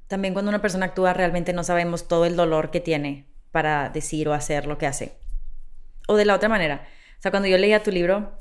también 0.08 0.34
cuando 0.34 0.48
una 0.48 0.60
persona 0.60 0.86
actúa, 0.86 1.12
realmente 1.12 1.52
no 1.52 1.62
sabemos 1.62 2.08
todo 2.08 2.24
el 2.24 2.34
dolor 2.34 2.72
que 2.72 2.80
tiene 2.80 3.28
para 3.52 3.90
decir 3.90 4.28
o 4.28 4.34
hacer 4.34 4.66
lo 4.66 4.76
que 4.76 4.88
hace. 4.88 5.16
O 6.08 6.16
de 6.16 6.24
la 6.24 6.34
otra 6.34 6.48
manera. 6.48 6.88
O 7.16 7.22
sea, 7.22 7.30
cuando 7.30 7.46
yo 7.46 7.58
leía 7.58 7.84
tu 7.84 7.92
libro, 7.92 8.32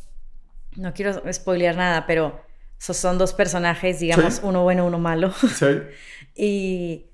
no 0.77 0.95
quiero 0.95 1.21
spoilear 1.31 1.75
nada, 1.75 2.07
pero 2.07 2.41
esos 2.79 2.97
son 2.97 3.19
dos 3.19 3.33
personajes, 3.33 3.99
digamos, 3.99 4.33
Sí. 4.33 4.41
uno 4.41 4.63
bueno, 4.63 4.83
uno 4.83 4.97
malo. 4.97 5.31
Sí. 5.31 5.67
Y 6.33 7.11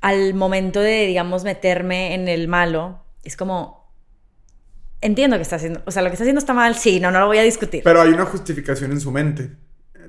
al 0.00 0.32
momento 0.32 0.80
de, 0.80 1.04
digamos, 1.06 1.44
meterme 1.44 2.14
en 2.14 2.26
el 2.28 2.48
malo, 2.48 3.04
es 3.22 3.36
como... 3.36 3.83
Entiendo 5.04 5.36
que 5.36 5.42
está 5.42 5.56
haciendo, 5.56 5.82
o 5.84 5.90
sea, 5.90 6.00
lo 6.02 6.08
que 6.08 6.14
está 6.14 6.24
haciendo 6.24 6.38
está 6.38 6.54
mal, 6.54 6.74
sí, 6.76 6.98
no, 6.98 7.10
no 7.10 7.20
lo 7.20 7.26
voy 7.26 7.36
a 7.38 7.42
discutir. 7.42 7.82
Pero 7.84 8.00
hay 8.00 8.08
una 8.08 8.24
justificación 8.24 8.90
en 8.90 9.00
su 9.00 9.10
mente. 9.12 9.50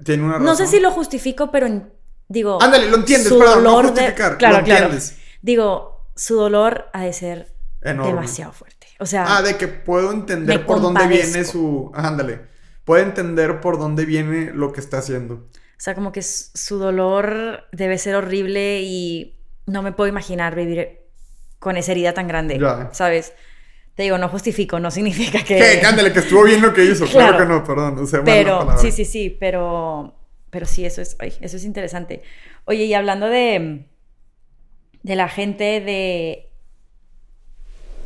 Tiene 0.03 0.23
una 0.23 0.33
razón. 0.33 0.45
No 0.45 0.55
sé 0.55 0.67
si 0.67 0.79
lo 0.79 0.89
justifico, 0.91 1.51
pero 1.51 1.65
en- 1.67 1.91
digo. 2.29 2.61
Ándale, 2.61 2.89
lo 2.89 2.95
entiendes, 2.97 3.27
su 3.27 3.37
perdón, 3.37 3.63
no 3.63 3.71
dolor 3.71 3.93
de- 3.93 4.01
justificar, 4.01 4.37
Claro, 4.37 4.57
lo 4.59 4.63
claro. 4.63 4.83
entiendes. 4.85 5.17
Digo, 5.41 6.07
su 6.15 6.35
dolor 6.37 6.85
ha 6.93 7.03
de 7.03 7.11
ser 7.13 7.53
Enorme. 7.81 8.11
demasiado 8.13 8.53
fuerte. 8.53 8.87
O 8.99 9.05
sea. 9.05 9.25
Ah, 9.37 9.41
de 9.41 9.57
que 9.57 9.67
puedo 9.67 10.11
entender 10.13 10.65
por 10.65 10.81
dónde 10.81 11.05
viene 11.07 11.43
su. 11.43 11.91
ándale. 11.93 12.39
Puedo 12.85 13.03
entender 13.03 13.59
por 13.59 13.77
dónde 13.77 14.05
viene 14.05 14.51
lo 14.53 14.71
que 14.71 14.79
está 14.79 14.99
haciendo. 14.99 15.35
O 15.35 15.79
sea, 15.79 15.93
como 15.93 16.13
que 16.13 16.21
su 16.21 16.77
dolor 16.77 17.65
debe 17.73 17.97
ser 17.97 18.15
horrible 18.15 18.81
y 18.83 19.37
no 19.65 19.81
me 19.81 19.91
puedo 19.91 20.07
imaginar 20.07 20.55
vivir 20.55 20.99
con 21.59 21.75
esa 21.75 21.91
herida 21.91 22.13
tan 22.13 22.27
grande. 22.29 22.59
¿Sabes? 22.93 23.33
Te 23.95 24.03
digo, 24.03 24.17
no 24.17 24.27
justifico, 24.27 24.79
no 24.79 24.91
significa 24.91 25.39
que. 25.39 25.55
¿Qué? 25.55 25.81
Ándale, 25.85 26.11
que 26.11 26.19
estuvo 26.19 26.43
bien 26.43 26.61
lo 26.61 26.73
que 26.73 26.83
hizo. 26.83 27.05
claro, 27.05 27.37
que 27.37 27.45
no, 27.45 27.63
perdón. 27.63 27.97
O 27.99 28.05
sea, 28.05 28.23
pero, 28.23 28.77
sí, 28.77 28.91
sí, 28.91 29.05
sí, 29.05 29.35
pero. 29.39 30.13
Pero 30.49 30.65
sí, 30.65 30.85
eso 30.85 31.01
es, 31.01 31.17
eso 31.19 31.57
es 31.57 31.63
interesante. 31.65 32.21
Oye, 32.65 32.83
y 32.85 32.93
hablando 32.93 33.27
de. 33.27 33.85
de 35.03 35.15
la 35.15 35.29
gente 35.29 35.81
de. 35.81 36.49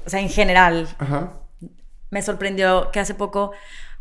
O 0.05 0.09
sea, 0.09 0.19
en 0.19 0.29
general. 0.29 0.87
Ajá. 0.99 1.33
Me 2.11 2.21
sorprendió 2.21 2.89
que 2.91 2.99
hace 2.99 3.13
poco 3.13 3.51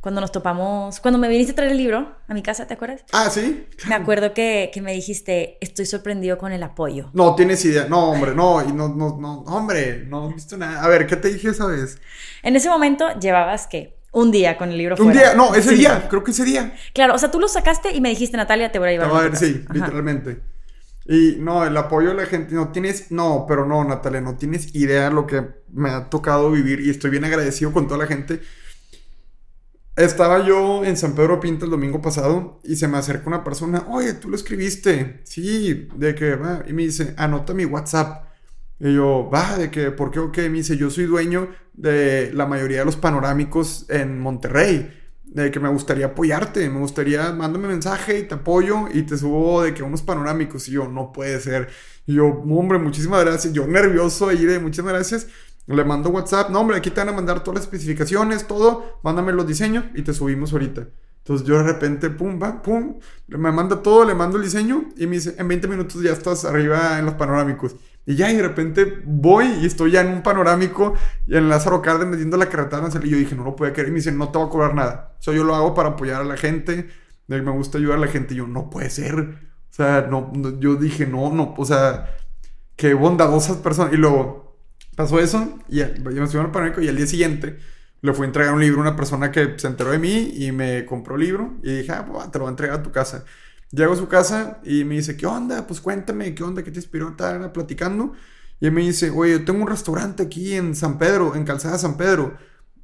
cuando 0.01 0.21
nos 0.21 0.31
topamos, 0.31 1.01
cuando 1.01 1.19
me 1.19 1.29
viniste 1.29 1.53
a 1.53 1.55
traer 1.57 1.73
el 1.73 1.79
libro 1.79 2.17
a 2.29 2.35
mi 2.35 2.43
casa, 2.43 2.67
¿te 2.67 2.75
acuerdas? 2.75 3.05
Ah, 3.13 3.31
sí. 3.31 3.67
Me 3.89 3.97
acuerdo 3.97 4.33
que, 4.33 4.71
que 4.73 4.81
me 4.81 4.93
dijiste, 4.93 5.59
estoy 5.61 5.87
sorprendido 5.87 6.39
con 6.39 6.53
el 6.53 6.63
apoyo. 6.63 7.11
No, 7.15 7.35
tienes 7.35 7.65
idea. 7.65 7.87
No, 7.89 8.11
hombre, 8.11 8.35
no, 8.35 8.63
y 8.63 8.73
no, 8.73 8.89
no, 8.89 9.19
no, 9.19 9.41
hombre, 9.47 10.05
no 10.07 10.31
he 10.31 10.35
visto 10.35 10.57
nada. 10.57 10.85
A 10.85 10.89
ver, 10.89 11.07
¿qué 11.07 11.17
te 11.17 11.33
dije 11.33 11.49
esa 11.49 11.67
vez? 11.67 11.99
En 12.43 12.55
ese 12.55 12.69
momento 12.69 13.19
llevabas 13.19 13.67
qué? 13.67 13.97
Un 14.11 14.31
día 14.31 14.57
con 14.57 14.71
el 14.71 14.79
libro 14.79 14.97
Un 14.99 15.13
día, 15.13 15.35
no, 15.35 15.55
ese 15.55 15.75
día, 15.75 16.07
creo 16.09 16.25
que 16.25 16.31
ese 16.31 16.45
día. 16.45 16.75
Claro, 16.95 17.15
o 17.15 17.19
sea, 17.19 17.31
tú 17.31 17.39
lo 17.39 17.49
sacaste 17.49 17.95
y 17.95 18.01
me 18.01 18.09
dijiste, 18.09 18.37
Natalia, 18.37 18.73
te 18.73 18.79
voy 18.79 18.89
a 18.89 18.93
llevar. 18.93 19.11
a 19.11 19.21
ver, 19.21 19.37
sí, 19.37 19.65
literalmente. 19.73 20.41
Y 21.07 21.37
no, 21.39 21.65
el 21.67 21.77
apoyo 21.77 22.11
de 22.11 22.15
la 22.15 22.27
gente, 22.27 22.55
no 22.55 22.69
tienes, 22.71 23.11
no, 23.11 23.47
pero 23.49 23.67
no, 23.67 23.85
Natalia, 23.85 24.21
no 24.21 24.37
tienes 24.37 24.75
idea 24.75 25.11
lo 25.11 25.27
que 25.27 25.45
me 25.73 25.91
ha 25.91 26.09
tocado 26.09 26.51
vivir 26.51 26.81
y 26.81 26.91
estoy 26.91 27.11
bien 27.11 27.25
agradecido 27.25 27.73
con 27.73 27.87
toda 27.87 27.99
la 27.99 28.07
gente 28.07 28.41
estaba 29.99 30.47
yo 30.47 30.85
en 30.85 30.97
San 30.97 31.15
Pedro 31.15 31.41
Pinta 31.41 31.65
el 31.65 31.73
domingo 31.73 32.01
pasado 32.01 32.61
y 32.63 32.77
se 32.77 32.87
me 32.87 32.99
acerca 32.99 33.27
una 33.27 33.43
persona, 33.43 33.85
oye, 33.89 34.15
tú 34.15 34.29
lo 34.31 34.37
escribiste, 34.37 35.21
sí, 35.25 35.89
de 35.97 36.15
que 36.15 36.37
va, 36.37 36.63
y 36.69 36.73
me 36.73 36.85
dice, 36.85 37.15
anota 37.17 37.53
mi 37.53 37.65
WhatsApp. 37.65 38.27
Y 38.79 38.95
yo, 38.95 39.29
va, 39.33 39.59
de 39.59 39.73
que, 39.73 39.91
¿por 39.91 40.13
qué 40.13 40.21
o 40.21 40.31
qué? 40.31 40.49
Me 40.49 40.59
dice, 40.59 40.77
yo 40.77 40.89
soy 40.89 41.07
dueño 41.07 41.49
de 41.73 42.31
la 42.33 42.47
mayoría 42.47 42.79
de 42.79 42.85
los 42.85 42.95
panorámicos 42.95 43.87
en 43.89 44.21
Monterrey, 44.21 44.95
de 45.25 45.51
que 45.51 45.59
me 45.59 45.69
gustaría 45.69 46.07
apoyarte, 46.07 46.71
me 46.71 46.79
gustaría, 46.79 47.33
mándame 47.33 47.67
mensaje 47.67 48.21
y 48.21 48.23
te 48.23 48.37
apoyo 48.37 48.87
y 48.95 49.03
te 49.03 49.19
subo 49.19 49.63
de 49.63 49.75
que 49.75 49.83
unos 49.83 50.03
panorámicos. 50.03 50.69
Y 50.69 50.73
yo, 50.73 50.87
no 50.87 51.11
puede 51.13 51.41
ser. 51.41 51.69
Y 52.07 52.15
yo, 52.15 52.27
hombre, 52.27 52.79
muchísimas 52.79 53.25
gracias. 53.25 53.53
Yo 53.53 53.67
nervioso 53.67 54.29
ahí 54.29 54.45
de 54.45 54.61
muchísimas 54.61 54.93
gracias. 54.93 55.27
Le 55.69 55.85
mando 55.85 56.11
WhatsApp, 56.11 56.51
no, 56.51 56.61
hombre, 56.61 56.79
aquí 56.79 56.91
te 56.91 57.01
van 57.01 57.11
a 57.11 57.13
mandar 57.13 57.41
todas 57.45 57.57
las 57.57 57.65
especificaciones, 57.65 58.47
todo, 58.47 59.01
mándame 59.03 59.33
los 59.33 59.47
diseños 59.47 59.85
y 59.95 60.03
te 60.03 60.15
subimos 60.15 60.53
ahorita. 60.53 60.89
Entonces 61.19 61.47
yo 61.47 61.59
de 61.59 61.65
repente, 61.65 62.09
pum, 62.09 62.41
va, 62.43 62.63
pum, 62.63 62.99
me 63.27 63.53
manda 63.53 63.83
todo, 63.83 64.05
le 64.07 64.15
mando 64.15 64.39
el 64.39 64.45
diseño 64.45 64.87
y 64.97 65.07
me 65.07 65.17
dice, 65.17 65.35
en 65.37 65.47
20 65.47 65.69
minutos 65.69 66.03
ya 66.03 66.13
estás 66.13 66.47
arriba 66.47 66.99
en 66.99 67.05
los 67.05 67.15
panorámicos. 67.15 67.77
Y 68.09 68.15
ya, 68.15 68.33
y 68.33 68.37
de 68.37 68.43
repente 68.43 69.03
voy 69.05 69.45
y 69.61 69.67
estoy 69.67 69.91
ya 69.91 70.01
en 70.01 70.09
un 70.09 70.23
panorámico 70.23 70.95
y 71.27 71.37
en 71.37 71.51
Lázaro 71.51 71.83
Cárdenas 71.83 72.13
metiendo 72.13 72.39
la 72.39 72.49
carretera. 72.49 72.89
Y 73.05 73.11
yo 73.11 73.19
dije, 73.19 73.35
no 73.35 73.45
lo 73.45 73.55
puedo 73.55 73.71
querer. 73.75 73.89
Y 73.89 73.91
me 73.91 73.97
dice, 73.97 74.11
no 74.13 74.31
te 74.31 74.39
va 74.39 74.47
a 74.47 74.49
cobrar 74.49 74.75
nada. 74.75 75.17
O 75.19 75.23
sea, 75.23 75.35
yo 75.35 75.45
lo 75.45 75.55
hago 75.55 75.75
para 75.75 75.91
apoyar 75.91 76.23
a 76.23 76.25
la 76.25 76.39
gente. 76.39 76.89
Me 77.27 77.39
gusta 77.51 77.77
ayudar 77.77 77.99
a 77.99 78.01
la 78.01 78.07
gente. 78.07 78.33
Y 78.33 78.39
yo, 78.39 78.47
no 78.47 78.71
puede 78.71 78.89
ser. 78.89 79.21
O 79.21 79.75
sea, 79.75 80.09
no, 80.11 80.33
yo 80.59 80.77
dije, 80.77 81.07
no, 81.07 81.31
no, 81.35 81.55
o 81.59 81.65
sea, 81.67 82.17
qué 82.77 82.95
bondadosas 82.95 83.59
personas. 83.59 83.93
Y 83.93 83.99
luego, 83.99 84.48
pasó 84.99 85.21
eso 85.21 85.61
y 85.69 85.79
yo 85.79 85.87
me 86.03 86.11
al 86.11 86.51
panorámico 86.51 86.81
y 86.81 86.89
al 86.89 86.97
día 86.97 87.07
siguiente 87.07 87.57
le 88.03 88.13
fui 88.13 88.25
a 88.25 88.27
entregar 88.27 88.53
un 88.53 88.61
libro 88.61 88.81
a 88.81 88.83
una 88.83 88.97
persona 88.97 89.31
que 89.31 89.55
se 89.57 89.69
enteró 89.69 89.93
de 89.93 89.99
mí 90.01 90.33
y 90.35 90.51
me 90.51 90.85
compró 90.87 91.15
el 91.15 91.21
libro 91.21 91.55
y 91.63 91.79
dije, 91.79 91.93
ah, 91.93 92.05
pues, 92.05 92.33
te 92.33 92.39
lo 92.39 92.45
voy 92.45 92.49
a 92.49 92.51
entregar 92.51 92.81
a 92.81 92.83
tu 92.83 92.91
casa. 92.91 93.25
Llego 93.71 93.93
a 93.93 93.97
su 93.97 94.09
casa 94.09 94.59
y 94.65 94.83
me 94.83 94.97
dice, 94.97 95.17
¿qué 95.17 95.25
onda? 95.25 95.69
Pues 95.69 95.81
cuéntame, 95.81 96.35
¿qué 96.35 96.43
onda? 96.43 96.65
¿Qué 96.65 96.73
te 96.73 96.81
inspiró? 96.81 97.11
Estaba 97.11 97.53
platicando. 97.53 98.13
Y 98.59 98.67
él 98.67 98.73
me 98.73 98.81
dice, 98.81 99.11
oye, 99.11 99.39
yo 99.39 99.45
tengo 99.45 99.63
un 99.63 99.69
restaurante 99.69 100.25
aquí 100.25 100.55
en 100.55 100.75
San 100.75 100.99
Pedro, 100.99 101.37
en 101.37 101.45
Calzada 101.45 101.79
San 101.79 101.97
Pedro. 101.97 102.37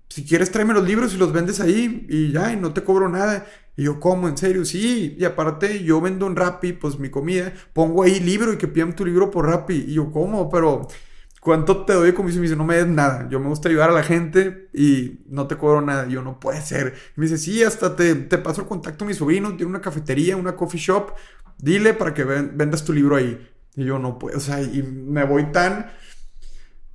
Si 0.08 0.24
quieres, 0.24 0.52
tráeme 0.52 0.72
los 0.72 0.86
libros 0.86 1.14
y 1.14 1.16
los 1.16 1.32
vendes 1.32 1.58
ahí 1.58 2.06
y 2.08 2.30
ya, 2.30 2.52
y 2.52 2.56
no 2.56 2.72
te 2.72 2.84
cobro 2.84 3.08
nada. 3.08 3.44
Y 3.76 3.84
yo, 3.84 3.98
¿cómo? 3.98 4.28
¿En 4.28 4.38
serio? 4.38 4.64
Sí. 4.64 5.16
Y 5.18 5.24
aparte, 5.24 5.82
yo 5.82 6.00
vendo 6.00 6.28
en 6.28 6.36
Rappi, 6.36 6.74
pues 6.74 6.96
mi 6.96 7.10
comida. 7.10 7.52
Pongo 7.72 8.04
ahí 8.04 8.20
libro 8.20 8.52
y 8.52 8.56
que 8.56 8.68
pidan 8.68 8.94
tu 8.94 9.04
libro 9.04 9.32
por 9.32 9.46
Rappi. 9.46 9.86
Y 9.88 9.94
yo, 9.94 10.12
¿cómo? 10.12 10.48
Pero 10.48 10.86
¿cuánto 11.44 11.84
te 11.84 11.92
doy 11.92 12.06
de 12.06 12.14
comisión? 12.14 12.40
Me 12.40 12.46
dice, 12.48 12.56
no 12.56 12.64
me 12.64 12.76
des 12.76 12.88
nada. 12.88 13.28
Yo 13.30 13.38
me 13.38 13.48
gusta 13.48 13.68
ayudar 13.68 13.90
a 13.90 13.92
la 13.92 14.02
gente 14.02 14.70
y 14.72 15.20
no 15.28 15.46
te 15.46 15.56
cobro 15.56 15.82
nada. 15.82 16.08
yo, 16.08 16.22
no 16.22 16.40
puede 16.40 16.60
ser. 16.62 16.94
me 17.14 17.26
dice, 17.26 17.38
sí, 17.38 17.62
hasta 17.62 17.94
te, 17.94 18.14
te 18.14 18.38
paso 18.38 18.62
el 18.62 18.66
contacto 18.66 19.04
a 19.04 19.06
mi 19.08 19.14
sobrino, 19.14 19.50
tiene 19.50 19.66
una 19.66 19.82
cafetería, 19.82 20.36
una 20.36 20.56
coffee 20.56 20.80
shop. 20.80 21.12
Dile 21.58 21.94
para 21.94 22.14
que 22.14 22.24
vendas 22.24 22.84
tu 22.84 22.92
libro 22.92 23.16
ahí. 23.16 23.46
Y 23.76 23.84
yo, 23.84 23.98
no 23.98 24.18
puedo, 24.18 24.38
o 24.38 24.40
sea, 24.40 24.60
y 24.60 24.82
me 24.82 25.24
voy 25.24 25.52
tan... 25.52 25.92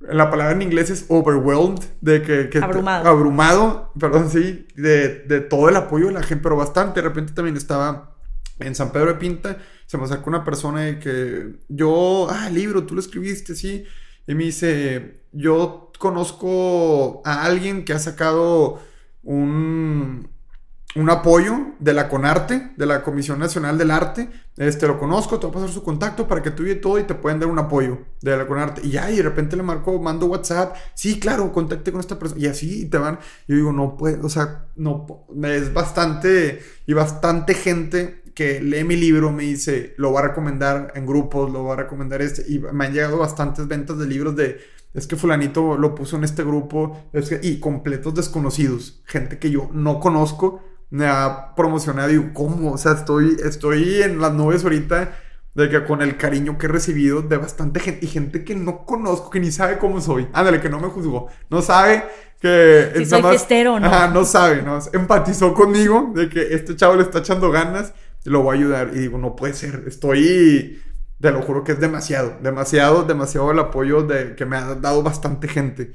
La 0.00 0.30
palabra 0.30 0.54
en 0.54 0.62
inglés 0.62 0.88
es 0.88 1.04
overwhelmed, 1.08 1.84
de 2.00 2.22
que... 2.22 2.58
abrumado. 2.58 3.06
abrumado, 3.06 3.92
perdón, 4.00 4.30
sí, 4.30 4.66
de, 4.74 5.20
de 5.26 5.40
todo 5.42 5.68
el 5.68 5.76
apoyo 5.76 6.06
de 6.06 6.12
la 6.14 6.22
gente, 6.22 6.42
pero 6.42 6.56
bastante. 6.56 7.02
De 7.02 7.08
repente 7.08 7.34
también 7.34 7.56
estaba 7.56 8.16
en 8.58 8.74
San 8.74 8.92
Pedro 8.92 9.08
de 9.08 9.14
Pinta, 9.14 9.58
se 9.86 9.98
me 9.98 10.04
acercó 10.04 10.30
una 10.30 10.42
persona 10.42 10.82
de 10.82 10.98
que 10.98 11.60
yo, 11.68 12.28
ah, 12.30 12.48
el 12.48 12.54
libro, 12.54 12.84
tú 12.84 12.94
lo 12.94 13.00
escribiste, 13.00 13.54
sí. 13.54 13.84
Y 14.30 14.34
me 14.36 14.44
dice, 14.44 15.24
yo 15.32 15.90
conozco 15.98 17.20
a 17.24 17.42
alguien 17.42 17.84
que 17.84 17.94
ha 17.94 17.98
sacado 17.98 18.80
un, 19.24 20.28
un 20.94 21.10
apoyo 21.10 21.72
de 21.80 21.94
la 21.94 22.08
CONARTE, 22.08 22.74
de 22.76 22.86
la 22.86 23.02
Comisión 23.02 23.40
Nacional 23.40 23.76
del 23.76 23.90
Arte. 23.90 24.30
Este, 24.56 24.86
lo 24.86 25.00
conozco, 25.00 25.40
te 25.40 25.46
voy 25.46 25.50
a 25.50 25.54
pasar 25.54 25.70
su 25.70 25.82
contacto 25.82 26.28
para 26.28 26.44
que 26.44 26.52
tú 26.52 26.64
y 26.64 26.76
todo 26.76 27.00
y 27.00 27.02
te 27.02 27.16
pueden 27.16 27.40
dar 27.40 27.48
un 27.48 27.58
apoyo 27.58 28.02
de 28.20 28.36
la 28.36 28.46
CONARTE. 28.46 28.82
Y 28.86 28.90
ya, 28.90 29.10
y 29.10 29.16
de 29.16 29.22
repente 29.24 29.56
le 29.56 29.64
marco, 29.64 30.00
mando 30.00 30.26
WhatsApp. 30.26 30.76
Sí, 30.94 31.18
claro, 31.18 31.52
contacte 31.52 31.90
con 31.90 32.00
esta 32.00 32.16
persona. 32.16 32.40
Y 32.40 32.46
así 32.46 32.88
te 32.88 32.98
van. 32.98 33.18
Yo 33.48 33.56
digo, 33.56 33.72
no 33.72 33.96
puede, 33.96 34.24
o 34.24 34.28
sea, 34.28 34.66
no, 34.76 35.26
es 35.42 35.74
bastante, 35.74 36.62
y 36.86 36.92
bastante 36.92 37.54
gente 37.54 38.19
que 38.40 38.58
lee 38.58 38.84
mi 38.84 38.96
libro 38.96 39.30
me 39.30 39.42
dice, 39.42 39.92
lo 39.98 40.14
va 40.14 40.20
a 40.20 40.28
recomendar 40.28 40.94
en 40.94 41.04
grupos, 41.04 41.52
lo 41.52 41.64
va 41.64 41.74
a 41.74 41.76
recomendar 41.76 42.22
este, 42.22 42.50
y 42.50 42.58
me 42.58 42.86
han 42.86 42.94
llegado 42.94 43.18
bastantes 43.18 43.68
ventas 43.68 43.98
de 43.98 44.06
libros 44.06 44.34
de, 44.34 44.58
es 44.94 45.06
que 45.06 45.16
fulanito 45.16 45.76
lo 45.76 45.94
puso 45.94 46.16
en 46.16 46.24
este 46.24 46.42
grupo, 46.42 47.10
es 47.12 47.30
y 47.42 47.60
completos 47.60 48.14
desconocidos, 48.14 49.02
gente 49.04 49.38
que 49.38 49.50
yo 49.50 49.68
no 49.74 50.00
conozco, 50.00 50.62
me 50.88 51.06
ha 51.06 51.54
promocionado, 51.54 52.14
y 52.14 52.32
¿cómo? 52.32 52.72
O 52.72 52.78
sea, 52.78 52.92
estoy, 52.92 53.36
estoy 53.44 54.00
en 54.00 54.22
las 54.22 54.32
nubes 54.32 54.64
ahorita 54.64 55.18
de 55.54 55.68
que 55.68 55.84
con 55.84 56.00
el 56.00 56.16
cariño 56.16 56.56
que 56.56 56.64
he 56.64 56.70
recibido 56.70 57.20
de 57.20 57.36
bastante 57.36 57.78
gente 57.78 58.06
y 58.06 58.08
gente 58.08 58.42
que 58.42 58.54
no 58.54 58.86
conozco, 58.86 59.28
que 59.28 59.40
ni 59.40 59.52
sabe 59.52 59.76
cómo 59.76 60.00
soy. 60.00 60.28
Ándale, 60.32 60.62
que 60.62 60.70
no 60.70 60.80
me 60.80 60.88
juzgó. 60.88 61.28
No 61.50 61.60
sabe 61.60 62.04
que... 62.40 62.90
Si 62.96 63.04
soy 63.04 63.20
¿no? 63.20 63.76
Ajá, 63.76 64.08
no 64.08 64.24
sabe, 64.24 64.62
¿no? 64.62 64.78
Empatizó 64.94 65.52
conmigo 65.52 66.12
de 66.14 66.30
que 66.30 66.54
este 66.54 66.74
chavo 66.74 66.94
le 66.94 67.02
está 67.02 67.18
echando 67.18 67.50
ganas 67.50 67.92
lo 68.24 68.42
voy 68.42 68.56
a 68.56 68.60
ayudar. 68.60 68.90
Y 68.94 68.98
digo, 68.98 69.18
no 69.18 69.36
puede 69.36 69.54
ser, 69.54 69.84
estoy, 69.86 70.82
te 71.20 71.30
lo 71.30 71.42
juro 71.42 71.64
que 71.64 71.72
es 71.72 71.80
demasiado, 71.80 72.38
demasiado, 72.42 73.04
demasiado 73.04 73.50
el 73.50 73.58
apoyo 73.58 74.02
de, 74.02 74.34
que 74.36 74.44
me 74.44 74.56
ha 74.56 74.74
dado 74.74 75.02
bastante 75.02 75.48
gente. 75.48 75.94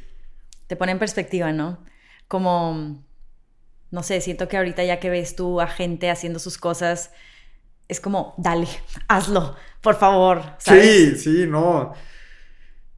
Te 0.68 0.76
pone 0.76 0.92
en 0.92 1.00
perspectiva, 1.00 1.52
¿no? 1.52 1.84
Como, 2.28 3.04
no 3.92 4.04
sé, 4.04 4.22
siento 4.22 4.48
que 4.48 4.58
ahorita 4.58 4.84
ya 4.84 5.00
que 5.00 5.10
ves 5.10 5.36
tú 5.36 5.62
a 5.62 5.68
gente 5.68 6.10
haciendo 6.10 6.40
sus 6.40 6.58
cosas, 6.58 7.12
es 7.88 8.00
como, 8.00 8.34
dale, 8.38 8.68
hazlo, 9.08 9.56
por 9.82 9.96
favor. 9.96 10.42
Sí, 10.58 11.16
sí, 11.16 11.46
no. 11.48 11.94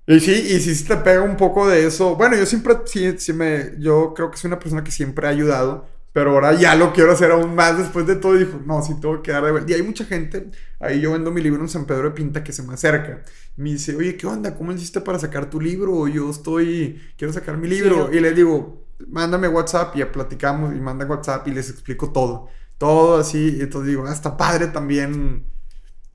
Y 0.10 0.22
sí, 0.22 0.32
y 0.32 0.60
sí 0.62 0.86
te 0.86 0.96
pega 0.96 1.22
un 1.22 1.36
poco 1.36 1.68
de 1.68 1.86
eso. 1.86 2.16
Bueno, 2.16 2.38
yo 2.38 2.46
siempre, 2.46 2.76
sí, 2.86 3.20
sí 3.20 3.34
me, 3.34 3.74
yo 3.78 4.14
creo 4.14 4.32
que 4.32 4.38
soy 4.38 4.48
una 4.48 4.60
persona 4.60 4.82
que 4.82 4.92
siempre 4.92 5.28
ha 5.28 5.32
ayudado 5.32 5.97
pero 6.18 6.32
ahora 6.32 6.54
ya 6.54 6.74
lo 6.74 6.94
quiero 6.94 7.12
hacer 7.12 7.30
aún 7.30 7.54
más 7.54 7.78
después 7.78 8.08
de 8.08 8.16
todo. 8.16 8.36
Y 8.36 8.40
dijo, 8.40 8.60
no, 8.66 8.82
sí 8.82 9.00
tengo 9.00 9.22
que 9.22 9.32
dar 9.32 9.46
de 9.46 9.52
vuelta. 9.52 9.72
Y 9.72 9.76
hay 9.76 9.84
mucha 9.84 10.04
gente, 10.04 10.50
ahí 10.80 11.00
yo 11.00 11.12
vendo 11.12 11.30
mi 11.30 11.44
libro 11.44 11.62
en 11.62 11.70
San 11.70 11.86
Pedro 11.86 12.10
de 12.10 12.16
Pinta 12.16 12.44
que 12.44 12.52
se 12.52 12.64
me 12.64 12.74
acerca. 12.74 13.22
Me 13.56 13.70
dice, 13.70 13.96
oye, 13.96 14.18
¿qué 14.18 14.26
onda? 14.26 14.56
¿Cómo 14.56 14.72
hiciste 14.72 15.00
para 15.00 15.20
sacar 15.20 15.48
tu 15.48 15.62
libro? 15.62 16.08
Yo 16.08 16.32
estoy, 16.32 17.00
quiero 17.18 17.32
sacar 17.32 17.58
mi 17.58 17.68
libro. 17.68 18.12
Y 18.12 18.20
le 18.20 18.34
digo, 18.34 18.88
mándame 19.08 19.48
WhatsApp 19.48 19.96
y 19.96 20.00
ya 20.00 20.12
platicamos. 20.12 20.74
Y 20.76 20.80
manda 20.80 21.06
WhatsApp 21.06 21.48
y 21.50 21.52
les 21.52 21.70
explico 21.70 22.12
todo. 22.12 22.48
Todo 22.80 23.20
así. 23.20 23.56
Y 23.56 23.62
entonces 23.62 23.90
digo, 23.90 24.08
hasta 24.08 24.30
ah, 24.30 24.38
padre 24.38 24.66
también. 24.70 25.46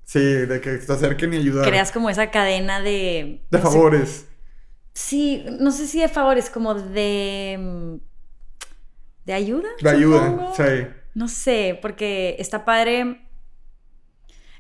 Sí, 0.05 0.18
de 0.18 0.61
que 0.61 0.78
te 0.78 0.92
acerquen 0.92 1.32
y 1.32 1.36
ayudar. 1.36 1.64
Creas 1.64 1.92
como 1.92 2.11
esa 2.11 2.28
cadena 2.32 2.80
de... 2.80 3.44
De 3.48 3.59
favores. 3.61 4.24
Sí, 4.94 5.44
no 5.61 5.70
sé 5.70 5.86
si 5.86 6.00
de 6.00 6.09
favores, 6.09 6.50
como 6.50 6.74
de 6.74 8.00
de 9.24 9.32
ayuda. 9.32 9.68
De 9.80 9.90
ayuda, 9.90 10.52
sí. 10.56 10.86
No 11.14 11.28
sé, 11.28 11.78
porque 11.80 12.36
está 12.38 12.64
padre. 12.64 13.28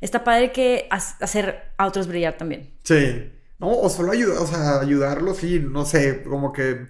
Está 0.00 0.24
padre 0.24 0.52
que 0.52 0.88
hacer 0.90 1.72
a 1.78 1.86
otros 1.86 2.08
brillar 2.08 2.36
también. 2.36 2.74
Sí. 2.82 3.30
No, 3.58 3.70
o 3.70 3.88
solo 3.88 4.10
ayudar, 4.10 4.38
o 4.38 4.46
sea, 4.46 4.80
ayudarlos, 4.80 5.36
sí, 5.36 5.60
no 5.60 5.84
sé, 5.84 6.24
como 6.24 6.52
que. 6.52 6.88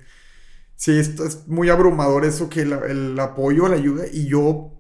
sí, 0.75 0.99
esto 0.99 1.27
es 1.27 1.47
muy 1.47 1.69
abrumador 1.69 2.25
eso 2.25 2.49
que 2.49 2.63
el, 2.63 2.73
el 2.73 3.21
apoyo, 3.21 3.69
la 3.69 3.77
ayuda, 3.77 4.05
y 4.11 4.27
yo, 4.27 4.73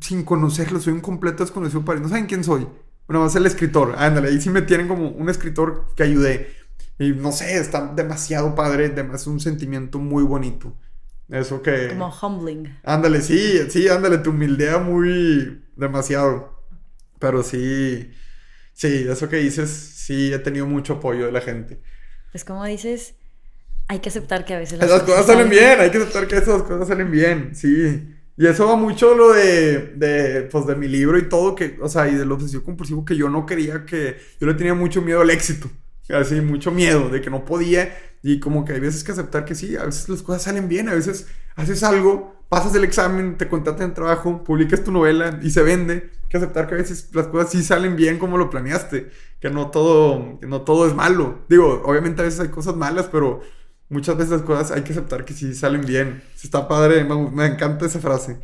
sin 0.00 0.24
conocerlo, 0.24 0.78
soy 0.78 0.92
un 0.92 1.00
completo 1.00 1.42
desconocido 1.42 1.86
para 1.86 2.00
no 2.00 2.08
saben 2.08 2.26
quién 2.26 2.44
soy. 2.44 2.68
Bueno, 3.06 3.20
va 3.20 3.26
a 3.26 3.30
ser 3.30 3.40
el 3.40 3.46
escritor, 3.46 3.94
ándale, 3.96 4.28
ahí 4.28 4.40
sí 4.42 4.50
me 4.50 4.60
tienen 4.60 4.88
como 4.88 5.08
un 5.08 5.30
escritor 5.30 5.94
que 5.96 6.02
ayudé. 6.02 6.48
Y 6.98 7.12
no 7.12 7.32
sé, 7.32 7.56
está 7.58 7.94
demasiado 7.94 8.54
padre, 8.54 8.94
es 9.14 9.26
un 9.26 9.40
sentimiento 9.40 9.98
muy 9.98 10.24
bonito. 10.24 10.76
Eso 11.28 11.62
que... 11.62 11.88
Como 11.88 12.12
humbling. 12.22 12.78
Ándale, 12.84 13.20
sí, 13.20 13.58
sí, 13.70 13.88
ándale, 13.88 14.18
tu 14.18 14.30
humildad 14.30 14.80
muy... 14.80 15.62
demasiado. 15.76 16.58
Pero 17.18 17.42
sí, 17.42 18.10
sí, 18.72 19.06
eso 19.08 19.28
que 19.28 19.36
dices, 19.36 19.70
sí, 19.70 20.32
he 20.32 20.38
tenido 20.38 20.66
mucho 20.66 20.94
apoyo 20.94 21.26
de 21.26 21.32
la 21.32 21.40
gente. 21.40 21.80
Pues 22.30 22.44
como 22.44 22.64
dices, 22.64 23.14
hay 23.88 24.00
que 24.00 24.10
aceptar 24.10 24.44
que 24.44 24.54
a 24.54 24.58
veces 24.58 24.78
las, 24.78 25.02
cosas, 25.02 25.26
salen 25.26 25.48
bien, 25.48 25.80
hay 25.80 25.90
que 25.90 25.98
aceptar 25.98 26.28
que 26.28 26.36
esas 26.36 26.62
cosas 26.62 26.86
salen 26.86 27.10
bien, 27.10 27.54
sí. 27.54 28.14
Y 28.36 28.46
eso 28.46 28.68
va 28.68 28.76
mucho 28.76 29.16
lo 29.16 29.32
de, 29.32 29.94
de, 29.96 30.42
pues, 30.42 30.64
de 30.66 30.76
mi 30.76 30.86
libro 30.86 31.18
y 31.18 31.28
todo, 31.28 31.56
que, 31.56 31.76
o 31.82 31.88
sea, 31.88 32.08
y 32.08 32.14
del 32.14 32.30
obsesivo 32.30 32.62
compulsivo, 32.62 33.04
que 33.04 33.16
yo 33.16 33.28
no 33.28 33.44
quería 33.46 33.84
que, 33.84 34.16
yo 34.40 34.46
le 34.46 34.54
tenía 34.54 34.74
mucho 34.74 35.02
miedo 35.02 35.22
al 35.22 35.30
éxito, 35.30 35.68
así, 36.14 36.40
mucho 36.40 36.70
miedo 36.70 37.08
de 37.08 37.20
que 37.20 37.30
no 37.30 37.44
podía, 37.44 37.96
y 38.22 38.40
como 38.40 38.64
que 38.64 38.72
hay 38.72 38.80
veces 38.80 39.04
que 39.04 39.12
aceptar 39.12 39.44
que 39.44 39.54
sí, 39.54 39.76
a 39.76 39.84
veces 39.84 40.08
las 40.08 40.22
cosas 40.22 40.42
salen 40.42 40.68
bien, 40.68 40.88
a 40.88 40.94
veces 40.94 41.26
haces 41.56 41.82
algo, 41.82 42.44
pasas 42.48 42.74
el 42.74 42.84
examen, 42.84 43.36
te 43.36 43.48
contratan 43.48 43.90
en 43.90 43.94
trabajo, 43.94 44.42
publicas 44.42 44.82
tu 44.82 44.90
novela 44.90 45.38
y 45.42 45.50
se 45.50 45.62
vende, 45.62 46.10
hay 46.22 46.28
que 46.28 46.36
aceptar 46.36 46.66
que 46.66 46.74
a 46.74 46.78
veces 46.78 47.10
las 47.12 47.28
cosas 47.28 47.50
sí 47.52 47.62
salen 47.62 47.96
bien 47.96 48.18
como 48.18 48.38
lo 48.38 48.50
planeaste, 48.50 49.10
que 49.40 49.50
no 49.50 49.70
todo, 49.70 50.38
que 50.40 50.46
no 50.46 50.62
todo 50.62 50.86
es 50.86 50.94
malo, 50.94 51.40
digo, 51.48 51.82
obviamente 51.84 52.22
a 52.22 52.24
veces 52.24 52.40
hay 52.40 52.48
cosas 52.48 52.74
malas, 52.74 53.08
pero 53.10 53.40
muchas 53.88 54.16
veces 54.16 54.32
las 54.32 54.42
cosas 54.42 54.70
hay 54.70 54.82
que 54.82 54.92
aceptar 54.92 55.24
que 55.24 55.34
sí 55.34 55.54
salen 55.54 55.82
bien. 55.82 56.22
Está 56.42 56.68
padre, 56.68 57.04
me, 57.04 57.46
encanta 57.46 57.86
esa 57.86 58.00
frase. 58.00 58.40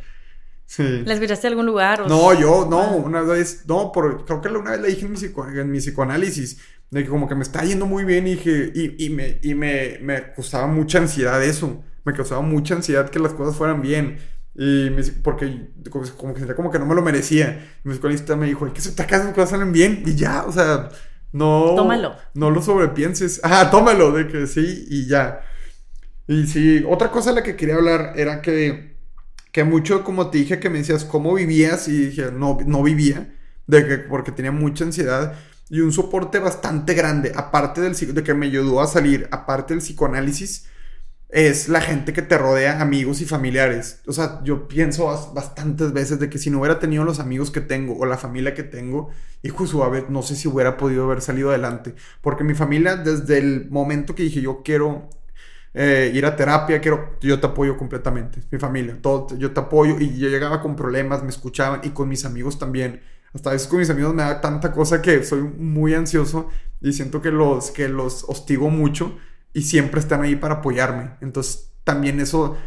Sí. 0.65 1.03
¿La 1.05 1.13
escuchaste 1.13 1.47
algún 1.47 1.67
lugar? 1.67 2.07
no, 2.09 2.33
yo, 2.33 2.67
no, 2.67 2.81
ah. 2.81 2.95
una 2.95 3.21
vez, 3.21 3.65
no, 3.67 3.91
por, 3.91 4.25
creo 4.25 4.41
que 4.41 4.49
una 4.49 4.71
vez 4.71 4.81
la 4.81 4.87
dije 4.87 5.05
en 5.05 5.11
mi, 5.11 5.59
en 5.59 5.71
mi 5.71 5.77
psicoanálisis, 5.77 6.59
de 6.95 7.03
que 7.03 7.09
como 7.09 7.27
que 7.27 7.35
me 7.35 7.43
está 7.43 7.61
yendo 7.65 7.85
muy 7.85 8.05
bien 8.05 8.25
y, 8.25 8.35
dije, 8.35 8.71
y, 8.73 9.05
y, 9.05 9.09
me, 9.09 9.37
y 9.41 9.53
me, 9.53 9.99
me 10.01 10.31
causaba 10.31 10.65
mucha 10.65 10.97
ansiedad 10.99 11.43
eso, 11.43 11.83
me 12.05 12.13
causaba 12.13 12.41
mucha 12.41 12.73
ansiedad 12.73 13.09
que 13.09 13.19
las 13.19 13.33
cosas 13.33 13.57
fueran 13.57 13.81
bien. 13.81 14.17
Y 14.55 14.89
me, 14.91 15.03
porque 15.21 15.71
como, 15.89 16.33
que 16.33 16.39
sentía 16.39 16.55
como 16.55 16.71
que 16.71 16.79
no 16.79 16.85
me 16.85 16.95
lo 16.95 17.01
merecía. 17.01 17.67
Y 17.83 17.89
mi 17.89 17.95
psicoanalista 17.95 18.37
me 18.37 18.45
dijo, 18.45 18.63
hay 18.63 18.71
que 18.71 18.79
aceptar 18.79 19.07
que 19.07 19.17
las 19.17 19.33
cosas 19.33 19.49
salen 19.49 19.73
bien 19.73 20.03
y 20.05 20.15
ya, 20.15 20.45
o 20.45 20.53
sea, 20.53 20.87
no. 21.33 21.73
Tómalo. 21.75 22.15
No 22.33 22.49
lo 22.49 22.61
sobrepienses. 22.61 23.41
Ah, 23.43 23.69
tómalo, 23.69 24.13
de 24.13 24.29
que 24.29 24.47
sí 24.47 24.85
y 24.89 25.05
ya. 25.05 25.41
Y 26.29 26.47
sí, 26.47 26.81
otra 26.87 27.11
cosa 27.11 27.31
de 27.31 27.35
la 27.35 27.43
que 27.43 27.57
quería 27.57 27.75
hablar 27.75 28.13
era 28.15 28.41
que, 28.41 28.95
que 29.51 29.65
mucho, 29.65 30.05
como 30.05 30.29
te 30.29 30.37
dije, 30.37 30.61
que 30.61 30.69
me 30.69 30.77
decías 30.77 31.03
cómo 31.03 31.33
vivías 31.33 31.89
y 31.89 32.05
dije, 32.05 32.31
no, 32.31 32.57
no 32.65 32.81
vivía, 32.83 33.35
de 33.67 33.85
que, 33.85 33.97
porque 33.97 34.31
tenía 34.31 34.53
mucha 34.53 34.85
ansiedad 34.85 35.35
y 35.69 35.81
un 35.81 35.91
soporte 35.91 36.39
bastante 36.39 36.93
grande, 36.93 37.31
aparte 37.35 37.81
del, 37.81 37.95
de 37.95 38.23
que 38.23 38.33
me 38.33 38.47
ayudó 38.47 38.81
a 38.81 38.87
salir, 38.87 39.27
aparte 39.31 39.73
del 39.73 39.81
psicoanálisis 39.81 40.67
es 41.29 41.67
la 41.67 41.81
gente 41.81 42.13
que 42.13 42.21
te 42.21 42.37
rodea, 42.37 42.81
amigos 42.81 43.19
y 43.19 43.25
familiares. 43.25 44.01
O 44.07 44.13
sea, 44.13 44.41
yo 44.43 44.69
pienso 44.69 45.07
bastantes 45.33 45.91
veces 45.91 46.17
de 46.17 46.29
que 46.29 46.37
si 46.37 46.49
no 46.49 46.59
hubiera 46.59 46.79
tenido 46.79 47.03
los 47.03 47.19
amigos 47.19 47.51
que 47.51 47.59
tengo 47.61 47.97
o 47.97 48.05
la 48.05 48.17
familia 48.17 48.53
que 48.53 48.63
tengo, 48.63 49.09
hijo 49.43 49.67
suave, 49.67 50.05
no 50.07 50.21
sé 50.21 50.35
si 50.37 50.47
hubiera 50.47 50.77
podido 50.77 51.03
haber 51.03 51.21
salido 51.21 51.49
adelante. 51.49 51.95
Porque 52.21 52.45
mi 52.45 52.53
familia, 52.53 52.95
desde 52.95 53.37
el 53.37 53.69
momento 53.69 54.15
que 54.15 54.23
dije 54.23 54.41
yo 54.41 54.61
quiero 54.63 55.09
eh, 55.73 56.11
ir 56.13 56.25
a 56.25 56.37
terapia, 56.37 56.79
quiero, 56.79 57.17
yo 57.21 57.39
te 57.39 57.47
apoyo 57.47 57.75
completamente. 57.75 58.41
Mi 58.49 58.59
familia, 58.59 58.97
todo, 59.01 59.37
yo 59.37 59.51
te 59.51 59.59
apoyo 59.59 59.99
y 59.99 60.17
yo 60.17 60.29
llegaba 60.29 60.61
con 60.61 60.75
problemas, 60.77 61.21
me 61.23 61.29
escuchaban 61.29 61.81
y 61.83 61.89
con 61.89 62.07
mis 62.07 62.23
amigos 62.23 62.57
también. 62.59 63.01
Hasta 63.35 63.49
a 63.49 63.53
veces 63.53 63.67
con 63.67 63.79
mis 63.79 63.89
amigos 63.89 64.13
me 64.13 64.23
da 64.23 64.39
tanta 64.39 64.71
cosa 64.71 65.01
que 65.01 65.21
soy 65.25 65.41
muy 65.41 65.93
ansioso 65.93 66.49
y 66.79 66.93
siento 66.93 67.21
que 67.21 67.31
los, 67.31 67.69
que 67.69 67.89
los 67.89 68.23
hostigo 68.29 68.69
mucho 68.69 69.17
y 69.53 69.63
siempre 69.63 69.99
están 69.99 70.21
ahí 70.21 70.37
para 70.37 70.55
apoyarme. 70.55 71.11
Entonces, 71.19 71.73
también 71.83 72.21
eso 72.21 72.57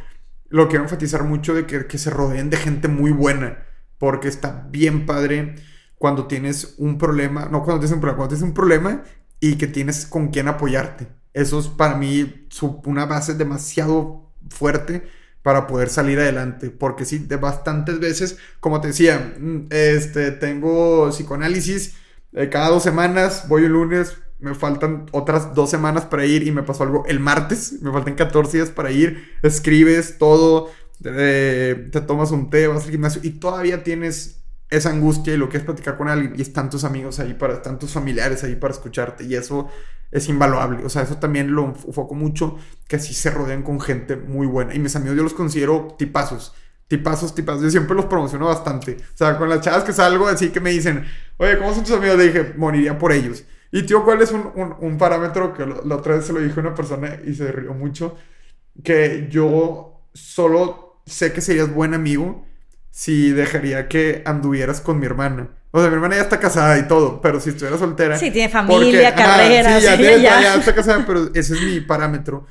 lo 0.51 0.69
quiero 0.69 0.85
enfatizar 0.85 1.25
mucho 1.25 1.55
de 1.55 1.67
que, 1.67 1.99
se 1.99 2.11
rodeen 2.11 2.51
de 2.51 2.59
gente 2.59 2.87
muy 2.87 3.13
buena, 3.13 3.65
porque 3.97 4.29
está 4.29 4.67
bien 4.71 5.07
padre 5.07 5.57
cuando 5.97 6.27
tienes 6.27 6.75
un 6.77 6.99
problema, 6.99 7.49
no 7.51 7.63
cuando 7.63 7.81
tienes 7.81 7.95
un 7.95 8.01
problema, 8.01 8.17
cuando 8.17 8.35
tienes 8.35 8.49
un 8.49 8.55
problema 8.55 9.03
y 9.41 9.57
que 9.57 9.67
tienes 9.69 10.05
con 10.05 10.29
quién 10.29 10.49
apoyarte. 10.49 11.09
Eso 11.33 11.59
es 11.59 11.69
para 11.69 11.97
mí 11.97 12.47
una 12.85 13.07
base 13.07 13.35
demasiado 13.35 14.33
fuerte 14.51 15.09
para 15.43 15.67
poder 15.67 15.89
salir 15.89 16.19
adelante. 16.19 16.71
Porque 16.71 17.05
sí, 17.05 17.19
de 17.19 17.37
bastantes 17.37 18.01
veces, 18.01 18.39
como 18.61 18.81
te 18.81 18.89
decía, 18.89 19.35
mm, 19.39 19.67
este, 19.71 20.33
tengo 20.33 21.11
psicoanálisis 21.11 21.95
eh, 22.33 22.49
cada 22.49 22.69
dos 22.69 22.83
semanas, 22.83 23.47
voy 23.49 23.65
el 23.65 23.73
lunes, 23.73 24.17
me 24.39 24.55
faltan 24.55 25.07
otras 25.13 25.55
dos 25.55 25.71
semanas 25.71 26.05
para 26.05 26.25
ir 26.25 26.47
y 26.47 26.53
me 26.53 26.63
pasó 26.63 26.85
algo 26.85 27.05
el 27.07 27.21
martes, 27.21 27.81
me 27.83 27.91
faltan 27.91 28.15
14 28.15 28.59
días 28.59 28.71
para 28.71 28.91
ir, 28.91 29.37
escribes 29.43 30.19
todo, 30.19 30.71
te 31.03 32.01
tomas 32.07 32.31
un 32.31 32.51
té, 32.51 32.67
vas 32.69 32.85
al 32.85 32.91
gimnasio 32.91 33.21
y 33.25 33.31
todavía 33.31 33.83
tienes 33.83 34.39
esa 34.71 34.91
angustia 34.91 35.35
y 35.35 35.39
lo 35.39 35.49
que 35.49 35.57
es 35.57 35.65
platicar 35.65 35.97
con 35.97 36.09
alguien 36.09 36.35
y 36.37 36.43
están 36.43 36.71
tus 36.71 36.85
amigos 36.85 37.19
ahí 37.21 37.35
para, 37.35 37.55
están 37.55 37.79
tus 37.79 37.93
familiares 37.93 38.45
ahí 38.45 38.55
para 38.55 38.75
escucharte 38.75 39.25
y 39.25 39.35
eso 39.35 39.69
es 40.11 40.29
invaluable, 40.29 40.85
o 40.85 40.89
sea, 40.89 41.03
eso 41.03 41.19
también 41.19 41.55
lo 41.55 41.67
enfoco 41.67 42.15
mucho, 42.15 42.57
que 42.87 42.97
así 42.97 43.13
se 43.15 43.31
rodean 43.31 43.63
con 43.63 43.81
gente 43.81 44.17
muy 44.17 44.47
buena 44.47 44.75
y 44.75 44.79
mis 44.79 44.97
amigos 44.97 45.17
yo 45.17 45.23
los 45.23 45.35
considero 45.35 45.95
tipazos. 45.99 46.55
Tipazos, 46.89 47.35
tipazos. 47.35 47.63
Yo 47.63 47.71
siempre 47.71 47.95
los 47.95 48.07
promociono 48.07 48.47
bastante. 48.47 48.97
O 48.97 49.17
sea, 49.17 49.37
con 49.37 49.51
las 49.51 49.61
chavas 49.61 49.85
que 49.85 49.93
salgo 49.93 50.27
así 50.27 50.49
que 50.49 50.61
me 50.61 50.71
dicen, 50.71 51.05
oye, 51.37 51.59
¿cómo 51.59 51.75
son 51.75 51.85
tus 51.85 51.93
amigos? 51.93 52.17
Le 52.17 52.29
dije, 52.29 52.55
moriría 52.57 52.99
por 52.99 53.13
ellos. 53.13 53.45
Y 53.71 53.83
tío, 53.83 54.05
¿cuál 54.05 54.23
es 54.23 54.33
un, 54.33 54.97
parámetro 54.99 55.53
que 55.53 55.67
la 55.67 55.97
otra 55.97 56.17
vez 56.17 56.25
se 56.25 56.33
lo 56.33 56.41
dije 56.41 56.59
a 56.59 56.63
una 56.63 56.75
persona 56.75 57.19
y 57.27 57.35
se 57.35 57.53
rió 57.53 57.75
mucho? 57.75 58.17
Que 58.83 59.29
yo 59.31 60.09
solo 60.15 61.03
sé 61.05 61.33
que 61.33 61.43
serías 61.43 61.73
buen 61.73 61.93
amigo 61.95 62.47
si 62.91 63.33
dejaría 63.33 63.89
que 63.89 64.23
anduvieras 64.25 64.81
con 64.81 64.99
mi 64.99 65.07
hermana. 65.07 65.51
O 65.71 65.81
sea, 65.81 65.89
mi 65.89 65.95
hermana 65.95 66.17
ya 66.17 66.23
está 66.23 66.41
casada 66.41 66.79
y 66.79 66.89
todo, 66.89 67.21
pero 67.21 67.41
si 67.41 67.51
estuviera 67.51 67.77
soltera. 67.77 68.19
Sí, 68.19 68.31
tiene 68.31 68.49
familia, 68.49 69.15
carrera. 69.15 69.79
sí, 69.79 69.85
ya, 69.85 69.97
tiene, 69.97 70.23
ya. 70.23 70.55
está 70.55 70.75
casada, 70.75 71.05
pero 71.07 71.31
ese 71.35 71.55
es 71.55 71.63
mi 71.63 71.81
parámetro. 71.81 72.47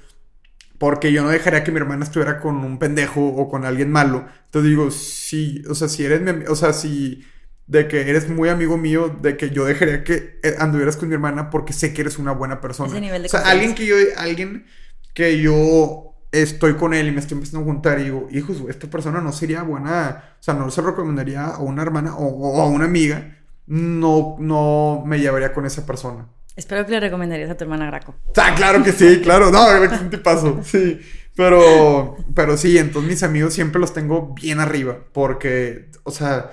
Porque 0.78 1.12
yo 1.12 1.24
no 1.24 1.30
dejaría 1.30 1.64
que 1.64 1.72
mi 1.72 1.80
hermana 1.80 2.04
estuviera 2.04 2.40
con 2.40 2.58
un 2.58 2.78
pendejo 2.78 3.26
o 3.26 3.50
con 3.50 3.66
alguien 3.66 3.92
malo. 3.92 4.28
Entonces 4.46 4.70
digo, 4.70 4.92
sí, 4.92 5.64
o 5.68 5.74
sea, 5.74 5.88
si 5.88 6.06
eres 6.06 6.22
mi 6.22 6.46
o 6.46 6.56
sea, 6.56 6.74
si 6.74 7.26
de 7.66 7.88
que 7.88 8.10
eres 8.10 8.30
muy 8.30 8.50
amigo 8.50 8.78
mío, 8.78 9.16
de 9.22 9.36
que 9.36 9.50
yo 9.50 9.66
dejaría 9.66 10.04
que 10.04 10.40
eh, 10.44 10.56
anduvieras 10.60 10.96
con 10.96 11.10
mi 11.10 11.16
hermana 11.16 11.50
porque 11.50 11.74
sé 11.74 11.94
que 11.94 12.02
eres 12.02 12.18
una 12.18 12.32
buena 12.32 12.62
persona. 12.62 12.90
o 12.96 13.28
sea, 13.28 13.42
alguien 13.42 13.74
que 13.76 13.86
yo, 13.86 13.96
alguien 14.18 14.68
que 15.14 15.42
yo 15.42 16.07
estoy 16.42 16.76
con 16.76 16.94
él 16.94 17.08
y 17.08 17.12
me 17.12 17.20
estoy 17.20 17.36
empezando 17.36 17.62
a 17.62 17.72
juntar 17.72 18.00
y 18.00 18.06
digo, 18.06 18.28
hijos, 18.32 18.58
esta 18.70 18.88
persona 18.88 19.22
no 19.22 19.32
sería 19.32 19.64
buena, 19.64 20.36
o 20.40 20.44
sea, 20.44 20.54
no 20.54 20.70
se 20.72 20.82
recomendaría 20.82 21.46
a 21.46 21.60
una 21.60 21.82
hermana 21.82 22.16
o, 22.16 22.62
a 22.62 22.68
una 22.68 22.86
amiga, 22.86 23.38
no, 23.66 24.36
no 24.40 25.04
me 25.06 25.20
llevaría 25.20 25.54
con 25.54 25.66
esa 25.66 25.86
persona. 25.86 26.28
Espero 26.56 26.86
que 26.86 26.94
le 26.94 27.00
recomendarías 27.00 27.50
a 27.50 27.58
tu 27.58 27.66
hermana 27.66 27.86
Graco. 27.86 28.16
Ah, 28.36 28.54
claro 28.56 28.84
que 28.84 28.92
sí, 28.92 29.22
claro, 29.22 29.52
no, 29.52 29.84
es 29.84 30.02
un 30.02 30.10
tipazo, 30.10 30.62
sí. 30.64 31.00
Pero, 31.36 32.18
pero 32.34 32.58
sí, 32.58 32.80
entonces 32.80 33.08
mis 33.08 33.22
amigos 33.22 33.54
siempre 33.54 33.80
los 33.80 33.94
tengo 33.94 34.34
bien 34.34 34.60
arriba, 34.60 34.98
porque, 35.14 35.92
o 36.04 36.10
sea, 36.10 36.52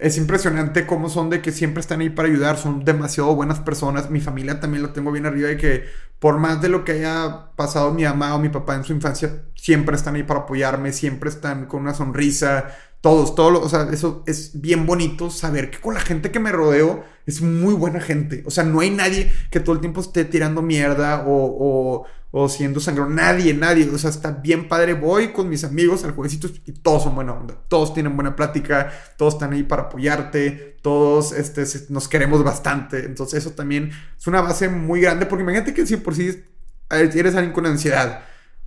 es 0.00 0.16
impresionante 0.16 0.86
cómo 0.86 1.08
son 1.08 1.28
de 1.30 1.42
que 1.42 1.52
siempre 1.52 1.80
están 1.80 2.00
ahí 2.00 2.10
para 2.10 2.28
ayudar, 2.28 2.56
son 2.56 2.84
demasiado 2.84 3.34
buenas 3.34 3.60
personas. 3.60 4.10
Mi 4.10 4.20
familia 4.20 4.60
también 4.60 4.82
lo 4.82 4.90
tengo 4.90 5.12
bien 5.12 5.26
arriba 5.26 5.48
de 5.48 5.56
que 5.56 5.84
por 6.18 6.38
más 6.38 6.60
de 6.60 6.68
lo 6.68 6.84
que 6.84 6.92
haya 6.92 7.50
pasado 7.56 7.92
mi 7.92 8.04
mamá 8.04 8.34
o 8.34 8.38
mi 8.38 8.48
papá 8.48 8.74
en 8.74 8.84
su 8.84 8.92
infancia, 8.92 9.44
siempre 9.54 9.96
están 9.96 10.16
ahí 10.16 10.24
para 10.24 10.40
apoyarme, 10.40 10.92
siempre 10.92 11.30
están 11.30 11.66
con 11.66 11.82
una 11.82 11.94
sonrisa, 11.94 12.74
todos, 13.00 13.34
todos, 13.36 13.64
o 13.64 13.68
sea, 13.68 13.88
eso 13.92 14.24
es 14.26 14.60
bien 14.60 14.84
bonito 14.84 15.30
saber 15.30 15.70
que 15.70 15.78
con 15.78 15.94
la 15.94 16.00
gente 16.00 16.32
que 16.32 16.40
me 16.40 16.50
rodeo 16.50 17.04
es 17.26 17.42
muy 17.42 17.74
buena 17.74 18.00
gente. 18.00 18.42
O 18.46 18.50
sea, 18.50 18.64
no 18.64 18.80
hay 18.80 18.90
nadie 18.90 19.30
que 19.50 19.60
todo 19.60 19.74
el 19.74 19.80
tiempo 19.80 20.00
esté 20.00 20.24
tirando 20.24 20.62
mierda 20.62 21.24
o, 21.26 21.30
o, 21.30 22.06
siendo 22.48 22.80
sangrón. 22.80 23.14
Nadie, 23.14 23.54
nadie. 23.54 23.88
O 23.88 23.98
sea, 23.98 24.10
está 24.10 24.30
bien 24.30 24.68
padre. 24.68 24.94
Voy 24.94 25.32
con 25.32 25.48
mis 25.48 25.64
amigos 25.64 26.04
al 26.04 26.12
jueguecito 26.12 26.48
y 26.66 26.72
todos 26.72 27.04
son 27.04 27.14
buena 27.14 27.32
onda. 27.32 27.54
Todos 27.68 27.94
tienen 27.94 28.14
buena 28.14 28.36
plática, 28.36 28.92
todos 29.16 29.34
están 29.34 29.52
ahí 29.52 29.62
para 29.62 29.84
apoyarte, 29.84 30.78
todos 30.82 31.32
este, 31.32 31.64
nos 31.88 32.08
queremos 32.08 32.44
bastante. 32.44 33.04
Entonces, 33.04 33.44
eso 33.44 33.54
también 33.54 33.90
es 34.18 34.26
una 34.26 34.40
base 34.40 34.68
muy 34.68 35.00
grande 35.00 35.26
porque 35.26 35.42
imagínate 35.42 35.74
que 35.74 35.86
si 35.86 35.96
por 35.96 36.14
sí 36.14 36.44
eres 36.90 37.34
alguien 37.34 37.52
con 37.52 37.66
ansiedad 37.66 38.22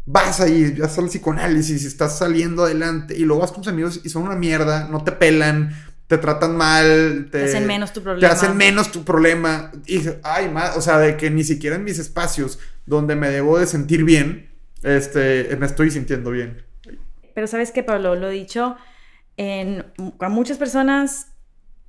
vas 0.06 0.40
ahí, 0.40 0.76
ya 0.76 0.86
al 0.86 1.06
psicoanálisis, 1.08 1.86
estás 1.86 2.18
saliendo 2.18 2.64
adelante 2.64 3.16
y 3.16 3.24
luego 3.24 3.42
vas 3.42 3.52
con 3.52 3.62
tus 3.62 3.72
amigos 3.72 4.02
y 4.04 4.10
son 4.10 4.24
una 4.24 4.36
mierda, 4.36 4.88
no 4.90 5.04
te 5.04 5.12
pelan, 5.12 5.76
te 6.12 6.18
tratan 6.18 6.58
mal, 6.58 7.30
te, 7.32 7.46
hacen 7.46 7.66
menos 7.66 7.94
tu 7.94 8.04
problema. 8.04 8.28
Te 8.28 8.34
hacen 8.34 8.58
menos 8.58 8.92
tu 8.92 9.06
problema. 9.06 9.72
Y 9.88 10.02
ay, 10.24 10.50
más, 10.50 10.76
o 10.76 10.82
sea, 10.82 10.98
de 10.98 11.16
que 11.16 11.30
ni 11.30 11.46
siquiera 11.46 11.78
en 11.78 11.86
mis 11.86 12.00
espacios 12.00 12.60
donde 12.86 13.16
me 13.16 13.30
debo 13.30 13.58
de 13.58 13.66
sentir 13.66 14.04
bien, 14.04 14.52
este, 14.84 15.56
me 15.58 15.66
estoy 15.66 15.90
sintiendo 15.90 16.32
bien. 16.32 16.66
Pero 17.34 17.48
sabes 17.48 17.72
qué, 17.72 17.82
Pablo, 17.82 18.16
lo 18.16 18.30
he 18.30 18.34
dicho 18.34 18.76
en, 19.38 19.86
a 20.20 20.28
muchas 20.28 20.58
personas 20.58 21.32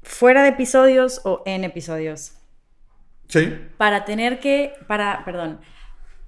fuera 0.05 0.45
de 0.45 0.51
episodios 0.51 1.21
o 1.25 1.43
en 1.45 1.65
episodios. 1.65 2.35
Sí. 3.27 3.53
Para 3.77 4.05
tener 4.05 4.39
que, 4.39 4.73
para, 4.87 5.25
perdón, 5.25 5.61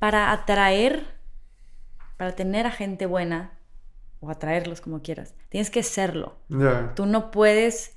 para 0.01 0.33
atraer, 0.33 1.05
para 2.17 2.35
tener 2.35 2.67
a 2.67 2.73
gente 2.73 3.07
buena, 3.07 3.54
o 4.25 4.31
atraerlos 4.31 4.81
como 4.81 5.03
quieras, 5.03 5.35
tienes 5.49 5.71
que 5.71 5.83
serlo. 5.83 6.37
Tú 6.95 7.07
no 7.07 7.31
puedes 7.31 7.93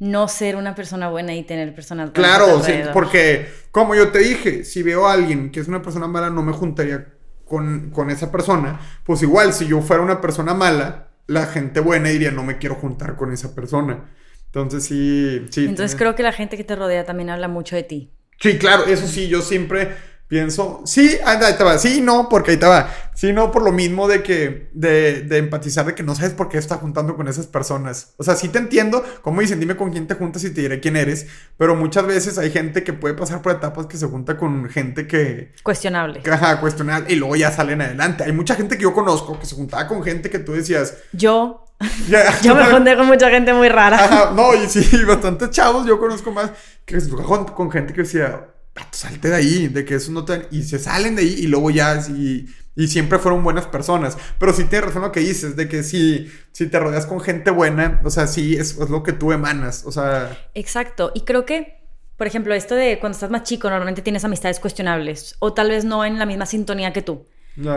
no 0.00 0.28
ser 0.28 0.56
una 0.56 0.74
persona 0.74 1.08
buena 1.08 1.34
y 1.34 1.42
tener 1.42 1.74
personas 1.74 2.12
buenas. 2.12 2.36
Claro, 2.36 2.62
sí, 2.62 2.72
porque 2.92 3.48
como 3.70 3.94
yo 3.94 4.10
te 4.10 4.20
dije, 4.20 4.64
si 4.64 4.82
veo 4.82 5.06
a 5.06 5.12
alguien 5.12 5.50
que 5.50 5.60
es 5.60 5.68
una 5.68 5.82
persona 5.82 6.06
mala, 6.06 6.30
no 6.30 6.42
me 6.42 6.52
juntaría 6.52 7.08
con, 7.44 7.90
con 7.90 8.10
esa 8.10 8.30
persona. 8.30 8.80
Pues 9.04 9.22
igual, 9.22 9.52
si 9.52 9.66
yo 9.66 9.80
fuera 9.80 10.02
una 10.02 10.20
persona 10.20 10.54
mala, 10.54 11.08
la 11.26 11.46
gente 11.46 11.80
buena 11.80 12.10
diría, 12.10 12.30
no 12.30 12.44
me 12.44 12.58
quiero 12.58 12.76
juntar 12.76 13.16
con 13.16 13.32
esa 13.32 13.54
persona. 13.54 14.10
Entonces 14.46 14.84
sí, 14.84 15.46
sí. 15.50 15.66
Entonces 15.66 15.96
creo 15.96 16.14
que 16.14 16.22
la 16.22 16.32
gente 16.32 16.56
que 16.56 16.64
te 16.64 16.76
rodea 16.76 17.04
también 17.04 17.30
habla 17.30 17.48
mucho 17.48 17.76
de 17.76 17.82
ti. 17.82 18.12
Sí, 18.40 18.56
claro, 18.58 18.84
eso 18.84 19.06
sí, 19.06 19.28
yo 19.28 19.42
siempre 19.42 19.96
pienso, 20.28 20.82
sí, 20.84 21.18
anda, 21.24 21.46
ahí 21.48 21.54
te 21.56 21.64
va, 21.64 21.78
sí, 21.78 22.00
no, 22.02 22.28
porque 22.28 22.52
ahí 22.52 22.56
te 22.58 22.66
va, 22.66 22.90
sí, 23.14 23.32
no, 23.32 23.50
por 23.50 23.62
lo 23.62 23.72
mismo 23.72 24.06
de 24.06 24.22
que, 24.22 24.68
de, 24.74 25.22
de 25.22 25.38
empatizar, 25.38 25.86
de 25.86 25.94
que 25.94 26.02
no 26.02 26.14
sabes 26.14 26.32
por 26.34 26.48
qué 26.50 26.58
estás 26.58 26.78
juntando 26.80 27.16
con 27.16 27.28
esas 27.28 27.46
personas. 27.46 28.12
O 28.18 28.22
sea, 28.24 28.36
sí 28.36 28.48
te 28.48 28.58
entiendo, 28.58 29.02
como 29.22 29.40
dicen, 29.40 29.58
dime 29.58 29.74
con 29.76 29.90
quién 29.90 30.06
te 30.06 30.14
juntas 30.14 30.44
y 30.44 30.50
te 30.50 30.60
diré 30.60 30.80
quién 30.80 30.96
eres, 30.96 31.26
pero 31.56 31.74
muchas 31.74 32.06
veces 32.06 32.36
hay 32.38 32.50
gente 32.50 32.84
que 32.84 32.92
puede 32.92 33.14
pasar 33.14 33.40
por 33.40 33.52
etapas 33.52 33.86
que 33.86 33.96
se 33.96 34.06
junta 34.06 34.36
con 34.36 34.68
gente 34.68 35.06
que, 35.06 35.52
Cuestionable. 35.62 36.20
que 36.22 36.30
ajá, 36.30 36.60
cuestionar 36.60 37.04
y 37.08 37.16
luego 37.16 37.34
ya 37.34 37.50
salen 37.50 37.80
adelante. 37.80 38.24
Hay 38.24 38.32
mucha 38.32 38.54
gente 38.54 38.76
que 38.76 38.82
yo 38.82 38.92
conozco 38.92 39.40
que 39.40 39.46
se 39.46 39.56
juntaba 39.56 39.88
con 39.88 40.02
gente 40.02 40.28
que 40.30 40.38
tú 40.38 40.52
decías, 40.52 40.94
Yo, 41.12 41.64
yo 42.42 42.54
me 42.54 42.66
junté 42.66 42.96
con 42.96 43.06
mucha 43.06 43.30
gente 43.30 43.54
muy 43.54 43.68
rara. 43.70 44.04
Ajá, 44.04 44.32
no, 44.34 44.54
y 44.54 44.66
sí, 44.68 45.04
bastantes 45.06 45.50
chavos, 45.50 45.86
yo 45.86 45.98
conozco 45.98 46.30
más 46.32 46.50
que 46.84 47.00
se 47.00 47.08
con, 47.08 47.44
con 47.46 47.70
gente 47.70 47.92
que 47.94 48.02
decía, 48.02 48.28
"Vato, 48.30 48.57
salte 48.90 49.28
de 49.28 49.34
ahí, 49.36 49.68
de 49.68 49.84
que 49.84 49.94
eso 49.94 50.12
no 50.12 50.24
te... 50.24 50.48
Y 50.50 50.62
se 50.62 50.78
salen 50.78 51.16
de 51.16 51.22
ahí 51.22 51.34
y 51.38 51.46
luego 51.46 51.70
ya, 51.70 52.00
sí, 52.00 52.46
y 52.76 52.88
siempre 52.88 53.18
fueron 53.18 53.42
buenas 53.42 53.66
personas. 53.66 54.16
Pero 54.38 54.52
sí 54.52 54.64
tienes 54.64 54.86
razón 54.86 55.02
lo 55.02 55.12
que 55.12 55.20
dices, 55.20 55.56
de 55.56 55.68
que 55.68 55.82
si, 55.82 56.30
si 56.52 56.66
te 56.68 56.78
rodeas 56.78 57.06
con 57.06 57.20
gente 57.20 57.50
buena, 57.50 58.00
o 58.04 58.10
sea, 58.10 58.26
sí, 58.26 58.54
es, 58.54 58.78
es 58.78 58.88
lo 58.88 59.02
que 59.02 59.12
tú 59.12 59.32
emanas, 59.32 59.82
o 59.84 59.92
sea... 59.92 60.48
Exacto. 60.54 61.10
Y 61.14 61.22
creo 61.22 61.44
que, 61.44 61.82
por 62.16 62.26
ejemplo, 62.26 62.54
esto 62.54 62.74
de 62.74 62.98
cuando 63.00 63.16
estás 63.16 63.30
más 63.30 63.42
chico, 63.42 63.68
normalmente 63.68 64.02
tienes 64.02 64.24
amistades 64.24 64.60
cuestionables 64.60 65.36
o 65.40 65.54
tal 65.54 65.70
vez 65.70 65.84
no 65.84 66.04
en 66.04 66.18
la 66.18 66.26
misma 66.26 66.46
sintonía 66.46 66.92
que 66.92 67.02
tú. 67.02 67.26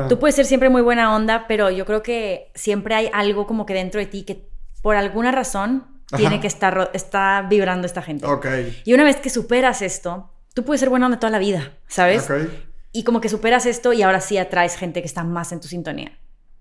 Tú 0.10 0.20
puedes 0.20 0.36
ser 0.36 0.46
siempre 0.46 0.70
muy 0.70 0.84
buena 0.84 1.16
onda, 1.16 1.46
pero 1.48 1.72
yo 1.72 1.86
creo 1.86 2.04
que 2.04 2.52
siempre 2.54 2.94
hay 2.94 3.10
algo 3.14 3.48
como 3.48 3.66
que 3.66 3.74
dentro 3.74 4.00
de 4.00 4.06
ti 4.06 4.24
que 4.24 4.48
por 4.84 4.96
alguna 4.96 5.32
razón 5.32 5.88
Ajá. 6.12 6.18
tiene 6.18 6.40
que 6.40 6.48
estar, 6.48 6.92
está 6.94 7.48
vibrando 7.50 7.88
esta 7.88 8.02
gente. 8.02 8.28
Y 8.86 8.94
una 8.94 9.04
vez 9.04 9.16
que 9.18 9.30
superas 9.30 9.82
esto, 9.82 10.31
tú 10.54 10.64
puedes 10.66 10.80
ser 10.80 10.90
buena 10.90 11.06
onda 11.06 11.20
toda 11.20 11.32
la 11.32 11.40
vida, 11.40 11.74
¿sabes? 11.88 12.30
Ok. 12.30 12.50
Y 12.92 13.04
como 13.04 13.22
que 13.22 13.30
superas 13.30 13.66
esto 13.66 13.94
y 13.94 14.02
ahora 14.02 14.20
sí 14.22 14.38
atraes 14.38 14.76
gente 14.76 15.02
que 15.02 15.08
está 15.08 15.24
más 15.24 15.52
en 15.52 15.60
tu 15.62 15.68
sintonía. 15.68 16.18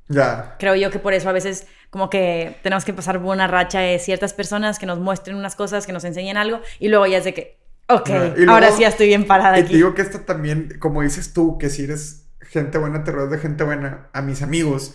Ya. 0.08 0.56
Creo 0.58 0.74
yo 0.74 0.90
que 0.90 0.98
por 0.98 1.12
eso 1.14 1.28
a 1.28 1.32
veces 1.32 1.66
como 1.90 2.10
que 2.10 2.56
tenemos 2.62 2.84
que 2.84 2.92
pasar 2.92 3.18
una 3.18 3.46
racha 3.46 3.80
de 3.80 3.98
ciertas 3.98 4.32
personas 4.32 4.78
que 4.78 4.86
nos 4.86 4.98
muestren 4.98 5.36
unas 5.36 5.54
cosas, 5.56 5.86
que 5.86 5.92
nos 5.92 6.04
enseñen 6.04 6.36
algo 6.36 6.60
y 6.78 6.88
luego 6.88 7.06
ya 7.06 7.18
es 7.18 7.24
de 7.24 7.34
que, 7.34 7.58
ok, 7.88 8.08
luego- 8.36 8.52
ahora 8.52 8.70
sí 8.72 8.82
ya 8.82 8.88
estoy 8.88 9.06
bien 9.08 9.26
parada 9.26 9.58
Y 9.58 9.62
te 9.62 9.66
aquí. 9.66 9.74
digo 9.76 9.94
que 9.94 10.02
esto 10.02 10.20
también, 10.20 10.76
como 10.80 11.02
dices 11.02 11.32
tú, 11.32 11.58
que 11.58 11.68
si 11.70 11.84
eres 11.84 12.26
gente 12.40 12.78
buena, 12.78 13.04
te 13.04 13.12
rodeas 13.12 13.30
de 13.30 13.38
gente 13.38 13.62
buena, 13.64 14.08
a 14.12 14.22
mis 14.22 14.42
amigos, 14.42 14.94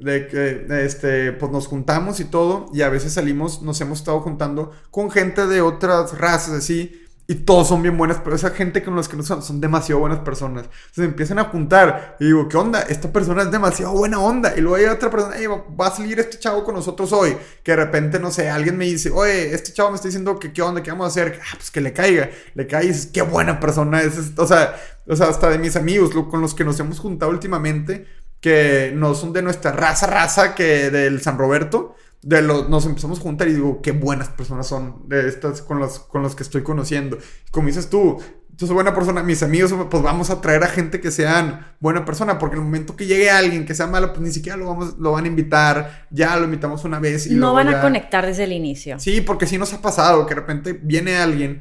de 0.00 0.28
que, 0.28 0.66
este, 0.84 1.32
pues 1.32 1.50
nos 1.50 1.66
juntamos 1.66 2.20
y 2.20 2.24
todo, 2.24 2.66
y 2.72 2.82
a 2.82 2.88
veces 2.88 3.14
salimos, 3.14 3.62
nos 3.62 3.80
hemos 3.80 3.98
estado 3.98 4.20
juntando 4.20 4.72
con 4.92 5.10
gente 5.10 5.46
de 5.48 5.60
otras 5.60 6.16
razas, 6.18 6.54
así, 6.54 7.04
y 7.30 7.34
todos 7.34 7.68
son 7.68 7.82
bien 7.82 7.98
buenas, 7.98 8.16
pero 8.24 8.34
esa 8.34 8.50
gente 8.50 8.82
con 8.82 8.94
los 8.96 9.06
que 9.06 9.14
no 9.14 9.22
son, 9.22 9.42
son 9.42 9.60
demasiado 9.60 10.00
buenas 10.00 10.20
personas. 10.20 10.64
Entonces 10.64 11.04
empiezan 11.04 11.38
a 11.38 11.44
juntar, 11.44 12.16
y 12.18 12.24
digo, 12.24 12.48
¿qué 12.48 12.56
onda? 12.56 12.80
Esta 12.80 13.12
persona 13.12 13.42
es 13.42 13.50
demasiado 13.50 13.92
buena 13.92 14.18
onda, 14.18 14.54
y 14.56 14.62
luego 14.62 14.76
hay 14.76 14.86
otra 14.86 15.10
persona, 15.10 15.36
"Ey, 15.36 15.46
va 15.46 15.88
a 15.88 15.90
salir 15.90 16.18
este 16.18 16.38
chavo 16.38 16.64
con 16.64 16.74
nosotros 16.74 17.12
hoy, 17.12 17.36
que 17.62 17.72
de 17.72 17.76
repente, 17.76 18.18
no 18.18 18.30
sé, 18.30 18.48
alguien 18.48 18.78
me 18.78 18.86
dice, 18.86 19.10
oye, 19.10 19.54
este 19.54 19.74
chavo 19.74 19.90
me 19.90 19.96
está 19.96 20.08
diciendo 20.08 20.38
que 20.38 20.54
qué 20.54 20.62
onda, 20.62 20.82
qué 20.82 20.90
vamos 20.90 21.04
a 21.04 21.08
hacer, 21.08 21.38
ah, 21.42 21.54
pues 21.56 21.70
que 21.70 21.82
le 21.82 21.92
caiga, 21.92 22.30
le 22.54 22.66
cae 22.66 22.84
y 22.86 22.88
dices, 22.88 23.10
qué 23.12 23.20
buena 23.20 23.60
persona 23.60 24.00
es- 24.00 24.32
o 24.38 24.46
sea, 24.46 24.74
o 25.06 25.14
sea, 25.14 25.28
hasta 25.28 25.50
de 25.50 25.58
mis 25.58 25.76
amigos, 25.76 26.14
lo- 26.14 26.30
con 26.30 26.40
los 26.40 26.54
que 26.54 26.64
nos 26.64 26.80
hemos 26.80 26.98
juntado 26.98 27.30
últimamente, 27.30 28.06
que 28.40 28.90
no 28.94 29.14
son 29.14 29.34
de 29.34 29.42
nuestra 29.42 29.72
raza, 29.72 30.06
raza, 30.06 30.54
que 30.54 30.90
del 30.90 31.20
San 31.20 31.36
Roberto, 31.36 31.94
de 32.22 32.42
los, 32.42 32.68
nos 32.68 32.84
empezamos 32.86 33.18
a 33.18 33.22
juntar 33.22 33.48
y 33.48 33.54
digo, 33.54 33.80
qué 33.82 33.92
buenas 33.92 34.28
personas 34.28 34.66
son 34.66 35.08
de 35.08 35.28
estas 35.28 35.62
con 35.62 35.78
los, 35.78 35.98
con 36.00 36.22
los 36.22 36.34
que 36.34 36.42
estoy 36.42 36.62
conociendo. 36.62 37.18
Como 37.50 37.68
dices 37.68 37.88
tú, 37.88 38.18
yo 38.56 38.66
soy 38.66 38.74
buena 38.74 38.92
persona, 38.92 39.22
mis 39.22 39.42
amigos, 39.44 39.72
pues 39.88 40.02
vamos 40.02 40.30
a 40.30 40.40
traer 40.40 40.64
a 40.64 40.66
gente 40.66 41.00
que 41.00 41.12
sean 41.12 41.74
buena 41.78 42.04
persona, 42.04 42.38
porque 42.38 42.56
el 42.56 42.62
momento 42.62 42.96
que 42.96 43.06
llegue 43.06 43.30
alguien 43.30 43.64
que 43.64 43.74
sea 43.74 43.86
malo, 43.86 44.08
pues 44.12 44.20
ni 44.20 44.32
siquiera 44.32 44.56
lo, 44.58 44.66
vamos, 44.66 44.96
lo 44.98 45.12
van 45.12 45.24
a 45.26 45.28
invitar, 45.28 46.08
ya 46.10 46.36
lo 46.36 46.44
invitamos 46.44 46.84
una 46.84 46.98
vez 46.98 47.28
y 47.28 47.36
no 47.36 47.54
van 47.54 47.68
a 47.68 47.72
ya- 47.72 47.80
conectar 47.82 48.26
desde 48.26 48.44
el 48.44 48.52
inicio. 48.52 48.98
Sí, 48.98 49.20
porque 49.20 49.46
sí 49.46 49.56
nos 49.58 49.72
ha 49.74 49.80
pasado 49.80 50.26
que 50.26 50.34
de 50.34 50.40
repente 50.40 50.72
viene 50.72 51.16
alguien 51.18 51.60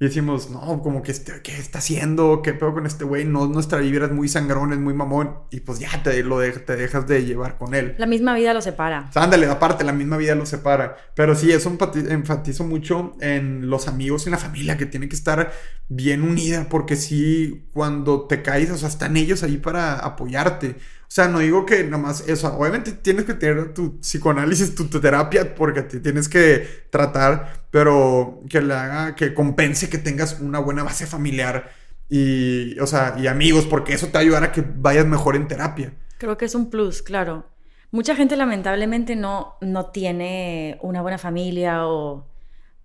y 0.00 0.06
decimos, 0.06 0.50
no, 0.50 0.82
como 0.82 1.02
que, 1.02 1.12
este, 1.12 1.40
¿qué 1.42 1.56
está 1.56 1.78
haciendo? 1.78 2.42
¿Qué 2.42 2.52
pedo 2.52 2.74
con 2.74 2.84
este 2.84 3.04
güey? 3.04 3.24
No, 3.24 3.46
nuestra 3.46 3.78
vibra 3.78 4.06
es 4.06 4.12
muy 4.12 4.28
sangrón, 4.28 4.72
es 4.72 4.78
muy 4.80 4.92
mamón. 4.92 5.34
Y 5.50 5.60
pues 5.60 5.78
ya 5.78 6.02
te, 6.02 6.22
lo 6.24 6.40
de- 6.40 6.50
te 6.52 6.74
dejas 6.76 7.06
de 7.06 7.24
llevar 7.24 7.56
con 7.58 7.74
él. 7.74 7.94
La 7.98 8.06
misma 8.06 8.34
vida 8.34 8.52
lo 8.52 8.60
separa. 8.60 9.06
O 9.08 9.12
sea, 9.12 9.22
ándale, 9.22 9.46
aparte, 9.46 9.84
la 9.84 9.92
misma 9.92 10.16
vida 10.16 10.34
los 10.34 10.48
separa. 10.48 10.96
Pero 11.14 11.36
sí, 11.36 11.52
eso 11.52 11.76
enfatizo 12.08 12.64
mucho 12.64 13.12
en 13.20 13.70
los 13.70 13.86
amigos 13.86 14.24
y 14.24 14.28
en 14.28 14.32
la 14.32 14.38
familia, 14.38 14.76
que 14.76 14.86
tiene 14.86 15.08
que 15.08 15.14
estar 15.16 15.52
bien 15.88 16.22
unida, 16.22 16.68
porque 16.68 16.96
sí, 16.96 17.68
cuando 17.72 18.26
te 18.26 18.42
caes, 18.42 18.70
o 18.72 18.76
sea, 18.76 18.88
están 18.88 19.16
ellos 19.16 19.42
ahí 19.44 19.58
para 19.58 19.94
apoyarte. 20.00 20.76
O 21.14 21.16
sea, 21.16 21.28
no 21.28 21.38
digo 21.38 21.64
que 21.64 21.84
nada 21.84 21.98
más 21.98 22.26
eso, 22.26 22.52
obviamente 22.58 22.90
tienes 22.90 23.24
que 23.24 23.34
tener 23.34 23.72
tu 23.72 24.00
psicoanálisis, 24.00 24.74
tu, 24.74 24.88
tu 24.88 25.00
terapia, 25.00 25.54
porque 25.54 25.82
te 25.82 26.00
tienes 26.00 26.28
que 26.28 26.66
tratar, 26.90 27.66
pero 27.70 28.42
que 28.50 28.60
le 28.60 28.74
haga, 28.74 29.14
que 29.14 29.32
compense 29.32 29.88
que 29.88 29.98
tengas 29.98 30.40
una 30.40 30.58
buena 30.58 30.82
base 30.82 31.06
familiar 31.06 31.70
y, 32.08 32.76
o 32.80 32.88
sea, 32.88 33.14
y 33.16 33.28
amigos, 33.28 33.64
porque 33.64 33.92
eso 33.92 34.08
te 34.08 34.14
va 34.14 34.18
a 34.18 34.22
ayudar 34.22 34.42
a 34.42 34.50
que 34.50 34.64
vayas 34.76 35.06
mejor 35.06 35.36
en 35.36 35.46
terapia. 35.46 35.94
Creo 36.18 36.36
que 36.36 36.46
es 36.46 36.56
un 36.56 36.68
plus, 36.68 37.00
claro. 37.00 37.48
Mucha 37.92 38.16
gente 38.16 38.34
lamentablemente 38.34 39.14
no, 39.14 39.56
no 39.60 39.92
tiene 39.92 40.80
una 40.82 41.00
buena 41.00 41.18
familia 41.18 41.86
o 41.86 42.26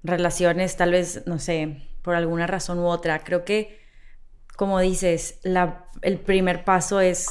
relaciones, 0.03 0.77
tal 0.77 0.91
vez, 0.91 1.23
no 1.25 1.39
sé, 1.39 1.89
por 2.03 2.13
alguna 2.13 2.45
razón 2.45 2.77
u 2.77 2.85
otra. 2.85 3.23
Creo 3.23 3.43
que, 3.43 3.79
como 4.55 4.79
dices, 4.79 5.39
la, 5.41 5.87
el 6.03 6.19
primer 6.19 6.63
paso 6.63 7.01
es, 7.01 7.27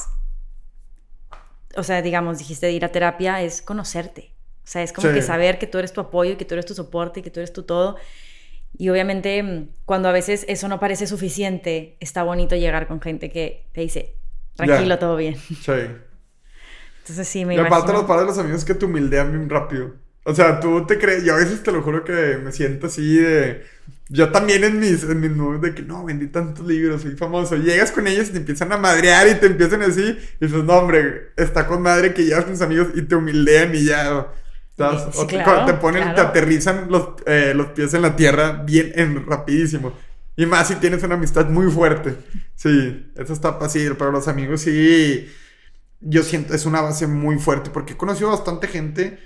o 1.79 1.83
sea, 1.85 2.03
digamos, 2.03 2.39
dijiste 2.39 2.66
de 2.66 2.72
ir 2.72 2.85
a 2.85 2.93
terapia, 2.93 3.43
es 3.43 3.62
conocerte. 3.62 4.35
O 4.64 4.70
sea, 4.70 4.83
es 4.83 4.93
como 4.93 5.09
Sí. 5.09 5.14
que 5.14 5.22
saber 5.22 5.59
que 5.59 5.66
tú 5.66 5.79
eres 5.79 5.93
tu 5.93 6.01
apoyo, 6.03 6.37
que 6.39 6.45
tú 6.45 6.55
eres 6.55 6.66
tu 6.66 6.74
soporte, 6.74 7.22
que 7.22 7.31
tú 7.31 7.41
eres 7.41 7.53
tu 7.53 7.62
todo. 7.64 7.97
Y 8.79 8.89
obviamente 8.91 9.43
mm, 9.43 9.68
cuando 9.87 10.09
a 10.09 10.12
veces 10.12 10.45
eso 10.49 10.68
no 10.68 10.81
parece 10.81 11.07
suficiente, 11.07 11.97
está 12.01 12.22
bonito 12.24 12.57
llegar 12.57 12.89
con 12.89 13.01
gente 13.01 13.31
que 13.31 13.68
te 13.72 13.83
dice, 13.83 14.16
tranquilo, 14.57 14.99
todo 14.99 15.16
bien. 15.16 15.37
Sí. 15.62 15.72
Entonces 17.03 17.29
sí, 17.29 17.45
me 17.45 17.55
Y 17.55 17.59
aparte 17.59 17.93
los 17.93 18.05
padres 18.05 18.22
de 18.22 18.26
los 18.29 18.39
amigos 18.39 18.64
que 18.64 18.74
te 18.74 18.85
humildean 18.85 19.33
bien 19.33 19.49
rápido. 19.49 19.95
O 20.24 20.35
sea, 20.35 20.61
tú 20.61 20.85
te 20.87 20.99
crees, 20.99 21.24
yo 21.24 21.35
a 21.35 21.39
veces 21.39 21.62
te 21.62 21.72
lo 21.72 21.83
juro 21.83 22.05
que 22.05 22.39
me 22.39 22.53
siento 22.53 22.87
así 22.89 23.16
de... 23.16 23.64
Yo 24.11 24.31
también 24.33 24.65
en 24.65 24.81
mis, 24.81 25.03
en 25.05 25.21
mis 25.21 25.31
nubes 25.31 25.61
de 25.61 25.75
que 25.75 25.83
no, 25.83 26.05
vendí 26.05 26.29
tantos 26.29 26.67
libros, 26.67 27.03
soy 27.03 27.17
famoso. 27.17 27.57
Llegas 27.57 27.93
con 27.93 28.07
ellos 28.07 28.29
y 28.29 28.33
te 28.33 28.39
empiezan 28.39 28.73
a 28.73 28.79
madrear 28.79 29.29
y 29.29 29.35
te 29.35 29.47
empiezan 29.47 29.83
así. 29.83 30.19
Y 30.41 30.47
dices, 30.47 30.65
no, 30.65 30.73
hombre, 30.75 31.33
está 31.37 31.67
con 31.67 31.83
madre 31.83 32.15
que 32.15 32.25
llevas 32.25 32.45
con 32.45 32.55
tus 32.55 32.63
amigos 32.63 32.89
y 32.95 33.03
te 33.03 33.15
humildean 33.17 33.75
y 33.75 33.85
ya... 33.85 34.29
¿sabes? 34.77 35.03
Sí, 35.13 35.21
O 35.21 35.27
te- 35.27 35.43
claro, 35.43 35.67
te 35.67 35.75
ponen, 35.75 36.15
te 36.15 36.21
aterrizan 36.21 36.87
los, 36.91 37.09
eh, 37.27 37.53
los 37.55 37.69
pies 37.69 37.93
en 37.95 38.03
la 38.03 38.17
tierra 38.17 38.63
bien 38.65 38.93
en, 38.95 39.27
rapidísimo. 39.27 39.93
Y 40.37 40.47
más 40.47 40.69
si 40.69 40.77
tienes 40.77 41.03
una 41.03 41.17
amistad 41.17 41.47
muy 41.49 41.71
fuerte. 41.71 42.15
Sí, 42.55 43.13
eso 43.17 43.33
está 43.33 43.55
fácil, 43.55 43.97
pero 43.97 44.13
los 44.13 44.29
amigos 44.29 44.63
sí 44.63 45.29
yo 46.01 46.23
siento, 46.23 46.55
es 46.55 46.67
una 46.67 46.81
base 46.81 47.07
muy 47.07 47.39
fuerte 47.39 47.71
porque 47.71 47.95
he 47.95 47.97
conocido 47.97 48.31
bastante 48.31 48.69
gente 48.69 49.19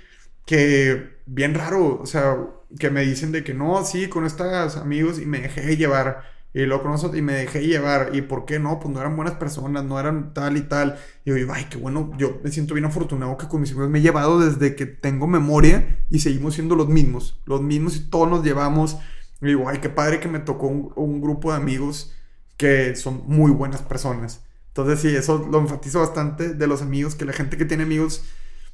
que, 0.45 1.17
bien 1.25 1.53
raro, 1.55 1.99
o 2.01 2.05
sea, 2.05 2.35
que 2.79 2.89
me 2.89 3.01
dicen 3.01 3.31
de 3.31 3.43
que 3.43 3.53
no, 3.53 3.83
sí, 3.85 4.07
con 4.07 4.25
estos 4.25 4.77
amigos 4.77 5.19
y 5.19 5.25
me 5.25 5.39
dejé 5.39 5.77
llevar. 5.77 6.23
Y 6.53 6.65
luego 6.65 6.83
con 6.83 6.91
nosotros 6.91 7.17
y 7.17 7.23
me 7.23 7.33
dejé 7.33 7.65
llevar. 7.65 8.11
¿Y 8.13 8.21
por 8.21 8.45
qué 8.45 8.59
no? 8.59 8.79
Pues 8.79 8.93
no 8.93 8.99
eran 8.99 9.15
buenas 9.15 9.35
personas, 9.35 9.83
no 9.83 9.99
eran 9.99 10.33
tal 10.33 10.55
y 10.57 10.61
tal. 10.61 10.99
Y 11.25 11.31
yo 11.31 11.53
ay, 11.53 11.65
qué 11.69 11.77
bueno, 11.77 12.11
yo 12.17 12.39
me 12.43 12.51
siento 12.51 12.75
bien 12.75 12.85
afortunado 12.85 13.37
que 13.37 13.47
con 13.47 13.61
mis 13.61 13.71
amigos 13.71 13.89
me 13.89 13.99
he 13.99 14.01
llevado 14.01 14.39
desde 14.39 14.75
que 14.75 14.85
tengo 14.85 15.25
memoria 15.25 15.97
y 16.09 16.19
seguimos 16.19 16.53
siendo 16.53 16.75
los 16.75 16.89
mismos. 16.89 17.39
Los 17.45 17.61
mismos 17.61 17.95
y 17.95 18.01
todos 18.09 18.29
nos 18.29 18.43
llevamos. 18.43 18.97
Y 19.41 19.47
digo, 19.47 19.67
ay, 19.67 19.79
qué 19.79 19.89
padre 19.89 20.19
que 20.19 20.27
me 20.27 20.39
tocó 20.39 20.67
un, 20.67 20.93
un 20.95 21.21
grupo 21.21 21.51
de 21.51 21.57
amigos 21.57 22.13
que 22.57 22.95
son 22.95 23.23
muy 23.25 23.51
buenas 23.51 23.81
personas. 23.81 24.41
Entonces 24.67 24.99
sí, 24.99 25.15
eso 25.15 25.47
lo 25.51 25.59
enfatizo 25.59 25.99
bastante 25.99 26.53
de 26.53 26.67
los 26.67 26.81
amigos, 26.81 27.15
que 27.15 27.25
la 27.25 27.33
gente 27.33 27.57
que 27.57 27.65
tiene 27.65 27.83
amigos 27.83 28.23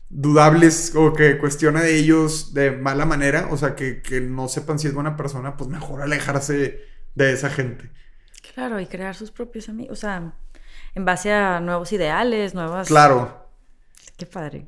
dudables 0.10 0.94
o 0.96 1.14
que 1.14 1.38
cuestiona 1.38 1.82
de 1.82 1.96
ellos 1.96 2.54
de 2.54 2.72
mala 2.72 3.06
manera, 3.06 3.48
o 3.52 3.58
sea, 3.58 3.76
que, 3.76 4.02
que 4.02 4.22
no 4.22 4.48
sepan 4.48 4.80
si 4.80 4.88
es 4.88 4.94
buena 4.94 5.16
persona, 5.16 5.56
pues 5.56 5.70
mejor 5.70 6.02
alejarse 6.02 6.82
de 7.16 7.32
esa 7.32 7.50
gente. 7.50 7.92
Claro, 8.54 8.80
y 8.80 8.88
crear 8.88 9.16
sus 9.16 9.32
propios 9.32 9.70
amigos, 9.70 9.98
o 9.98 10.02
sea, 10.02 10.34
en 10.96 11.06
base 11.06 11.32
a 11.32 11.60
nuevos 11.60 11.92
ideales, 11.94 12.56
nuevas... 12.56 12.88
Claro. 12.88 13.48
Qué 14.18 14.26
padre. 14.26 14.66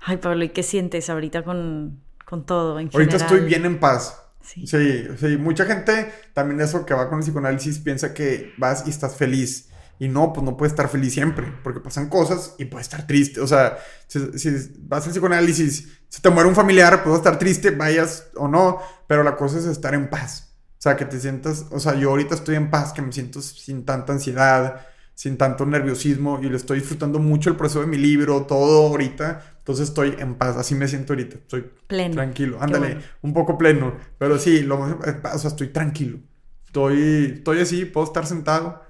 Ay, 0.00 0.18
Pablo, 0.18 0.44
¿y 0.44 0.50
qué 0.50 0.62
sientes 0.62 1.10
ahorita 1.10 1.42
con, 1.42 2.00
con 2.24 2.46
todo 2.46 2.78
en 2.78 2.90
Ahorita 2.92 3.16
estoy 3.16 3.40
bien 3.40 3.66
en 3.66 3.80
paz. 3.80 4.20
Sí. 4.40 4.66
sí. 4.66 5.06
sí, 5.18 5.36
mucha 5.38 5.64
gente 5.64 6.12
también 6.34 6.60
eso 6.60 6.84
que 6.84 6.92
va 6.92 7.08
con 7.08 7.18
el 7.18 7.24
psicoanálisis 7.24 7.78
piensa 7.78 8.12
que 8.12 8.52
vas 8.58 8.86
y 8.86 8.90
estás 8.90 9.16
feliz. 9.16 9.70
Y 9.98 10.08
no, 10.08 10.32
pues 10.32 10.44
no 10.44 10.56
puedes 10.56 10.72
estar 10.72 10.88
feliz 10.88 11.12
siempre, 11.12 11.52
porque 11.62 11.80
pasan 11.80 12.08
cosas 12.08 12.54
y 12.58 12.64
puedes 12.64 12.86
estar 12.86 13.06
triste. 13.06 13.40
O 13.40 13.46
sea, 13.46 13.78
si, 14.06 14.38
si 14.38 14.50
vas 14.80 15.06
al 15.06 15.12
psicoanálisis, 15.12 15.88
si 16.08 16.20
te 16.20 16.30
muere 16.30 16.48
un 16.48 16.54
familiar, 16.54 17.02
puedes 17.02 17.18
estar 17.18 17.38
triste, 17.38 17.70
vayas 17.70 18.28
o 18.36 18.48
no, 18.48 18.80
pero 19.06 19.22
la 19.22 19.36
cosa 19.36 19.58
es 19.58 19.66
estar 19.66 19.94
en 19.94 20.10
paz. 20.10 20.56
O 20.78 20.82
sea, 20.84 20.96
que 20.96 21.04
te 21.04 21.18
sientas, 21.18 21.66
o 21.70 21.80
sea, 21.80 21.94
yo 21.94 22.10
ahorita 22.10 22.34
estoy 22.34 22.56
en 22.56 22.70
paz, 22.70 22.92
que 22.92 23.02
me 23.02 23.12
siento 23.12 23.40
sin 23.40 23.84
tanta 23.84 24.12
ansiedad, 24.12 24.84
sin 25.14 25.36
tanto 25.36 25.64
nerviosismo 25.64 26.40
y 26.42 26.48
le 26.48 26.56
estoy 26.56 26.80
disfrutando 26.80 27.18
mucho 27.18 27.48
el 27.48 27.56
proceso 27.56 27.80
de 27.80 27.86
mi 27.86 27.96
libro, 27.96 28.42
todo 28.46 28.88
ahorita. 28.88 29.56
Entonces 29.58 29.88
estoy 29.88 30.16
en 30.18 30.34
paz, 30.34 30.56
así 30.56 30.74
me 30.74 30.88
siento 30.88 31.12
ahorita. 31.12 31.36
Estoy 31.36 31.70
pleno. 31.86 32.14
Tranquilo, 32.14 32.58
ándale, 32.60 32.98
un 33.22 33.32
poco 33.32 33.56
pleno. 33.56 33.94
Pero 34.18 34.38
sí, 34.38 34.62
lo, 34.62 34.80
o 34.80 35.38
sea, 35.38 35.50
estoy 35.50 35.68
tranquilo. 35.68 36.18
Estoy, 36.66 37.34
estoy 37.36 37.60
así, 37.60 37.84
puedo 37.84 38.06
estar 38.06 38.26
sentado. 38.26 38.82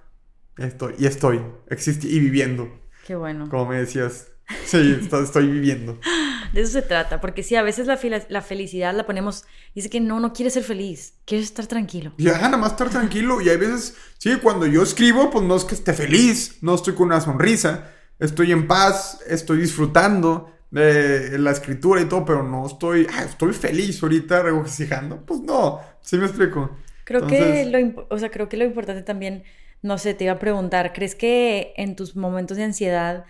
Estoy, 0.57 0.95
y 0.99 1.07
estoy, 1.07 1.41
existe 1.69 2.07
y 2.07 2.21
viviendo. 2.21 2.69
Qué 3.07 3.15
bueno. 3.15 3.49
Como 3.49 3.67
me 3.67 3.77
decías. 3.77 4.29
Sí, 4.67 5.01
estoy 5.11 5.47
viviendo. 5.47 5.99
De 6.53 6.61
eso 6.61 6.73
se 6.73 6.83
trata, 6.83 7.21
porque 7.21 7.43
sí, 7.43 7.57
a 7.57 7.63
veces 7.63 7.87
la, 7.87 7.99
la, 8.29 8.43
felicidad 8.43 8.95
la 8.95 9.07
ponemos, 9.07 9.45
dice 9.75 9.91
que 9.91 10.01
no, 10.01 10.21
no 10.21 10.33
quieres 10.33 10.53
ser 10.53 10.63
feliz, 10.63 11.15
quieres 11.25 11.47
estar 11.47 11.67
tranquilo. 11.67 12.13
Ya, 12.19 12.39
nada 12.39 12.57
más 12.57 12.73
estar 12.73 12.91
tranquilo. 12.91 13.41
Y 13.41 13.49
hay 13.49 13.57
veces, 13.57 13.97
sí, 14.19 14.37
cuando 14.41 14.67
yo 14.67 14.83
escribo, 14.83 15.31
pues 15.31 15.45
no 15.45 15.57
es 15.57 15.65
que 15.65 15.75
esté 15.75 15.95
feliz, 15.95 16.59
no 16.61 16.77
estoy 16.77 16.95
con 16.95 17.07
una 17.07 17.21
sonrisa, 17.21 17.91
estoy 18.21 18.53
en 18.53 18.69
paz, 18.69 19.21
estoy 19.27 19.59
disfrutando 19.59 20.53
de 20.71 21.39
la 21.39 21.51
escritura 21.51 22.01
y 22.01 22.05
todo, 22.05 22.25
pero 22.25 22.43
no 22.43 22.67
estoy, 22.67 23.07
estoy 23.25 23.53
feliz 23.53 24.03
ahorita 24.03 24.43
regocijando. 24.43 25.25
Pues 25.25 25.41
no, 25.41 25.81
sí 26.03 26.17
me 26.19 26.27
explico. 26.27 26.77
Creo 27.05 27.27
que 27.27 27.65
lo, 27.67 28.07
o 28.11 28.19
sea, 28.19 28.31
creo 28.31 28.49
que 28.49 28.57
lo 28.57 28.65
importante 28.65 29.03
también, 29.03 29.45
no 29.85 29.99
sé, 29.99 30.15
te 30.15 30.25
iba 30.25 30.33
a 30.33 30.39
preguntar, 30.39 30.95
¿crees 30.95 31.15
que 31.15 31.75
en 31.77 31.95
tus 31.95 32.17
momentos 32.17 32.57
de 32.57 32.65
ansiedad, 32.65 33.27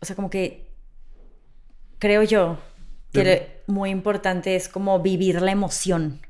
o 0.00 0.04
sea, 0.04 0.14
como 0.14 0.28
que 0.28 0.70
creo 1.98 2.22
yo 2.22 2.58
que 3.12 3.62
muy 3.66 3.88
importante 3.88 4.56
es 4.56 4.68
como 4.68 5.00
vivir 5.00 5.40
la 5.40 5.50
emoción. 5.50 6.20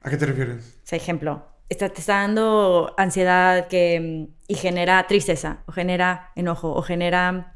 ¿A 0.00 0.10
qué 0.10 0.16
te 0.16 0.26
refieres? 0.26 0.78
O 0.82 0.86
sea, 0.86 0.96
ejemplo, 0.96 1.46
está, 1.68 1.88
te 1.88 2.00
está 2.00 2.16
dando 2.16 2.92
ansiedad 2.98 3.68
que, 3.68 4.28
y 4.48 4.54
genera 4.56 5.06
tristeza, 5.06 5.62
o 5.66 5.72
genera 5.72 6.32
enojo, 6.34 6.72
o 6.72 6.82
genera, 6.82 7.54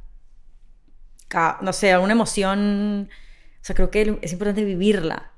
no 1.62 1.72
sé, 1.72 1.98
una 1.98 2.12
emoción. 2.12 3.08
O 3.60 3.64
sea, 3.64 3.74
creo 3.74 3.90
que 3.90 4.20
es 4.22 4.32
importante 4.32 4.62
vivirla. 4.62 5.32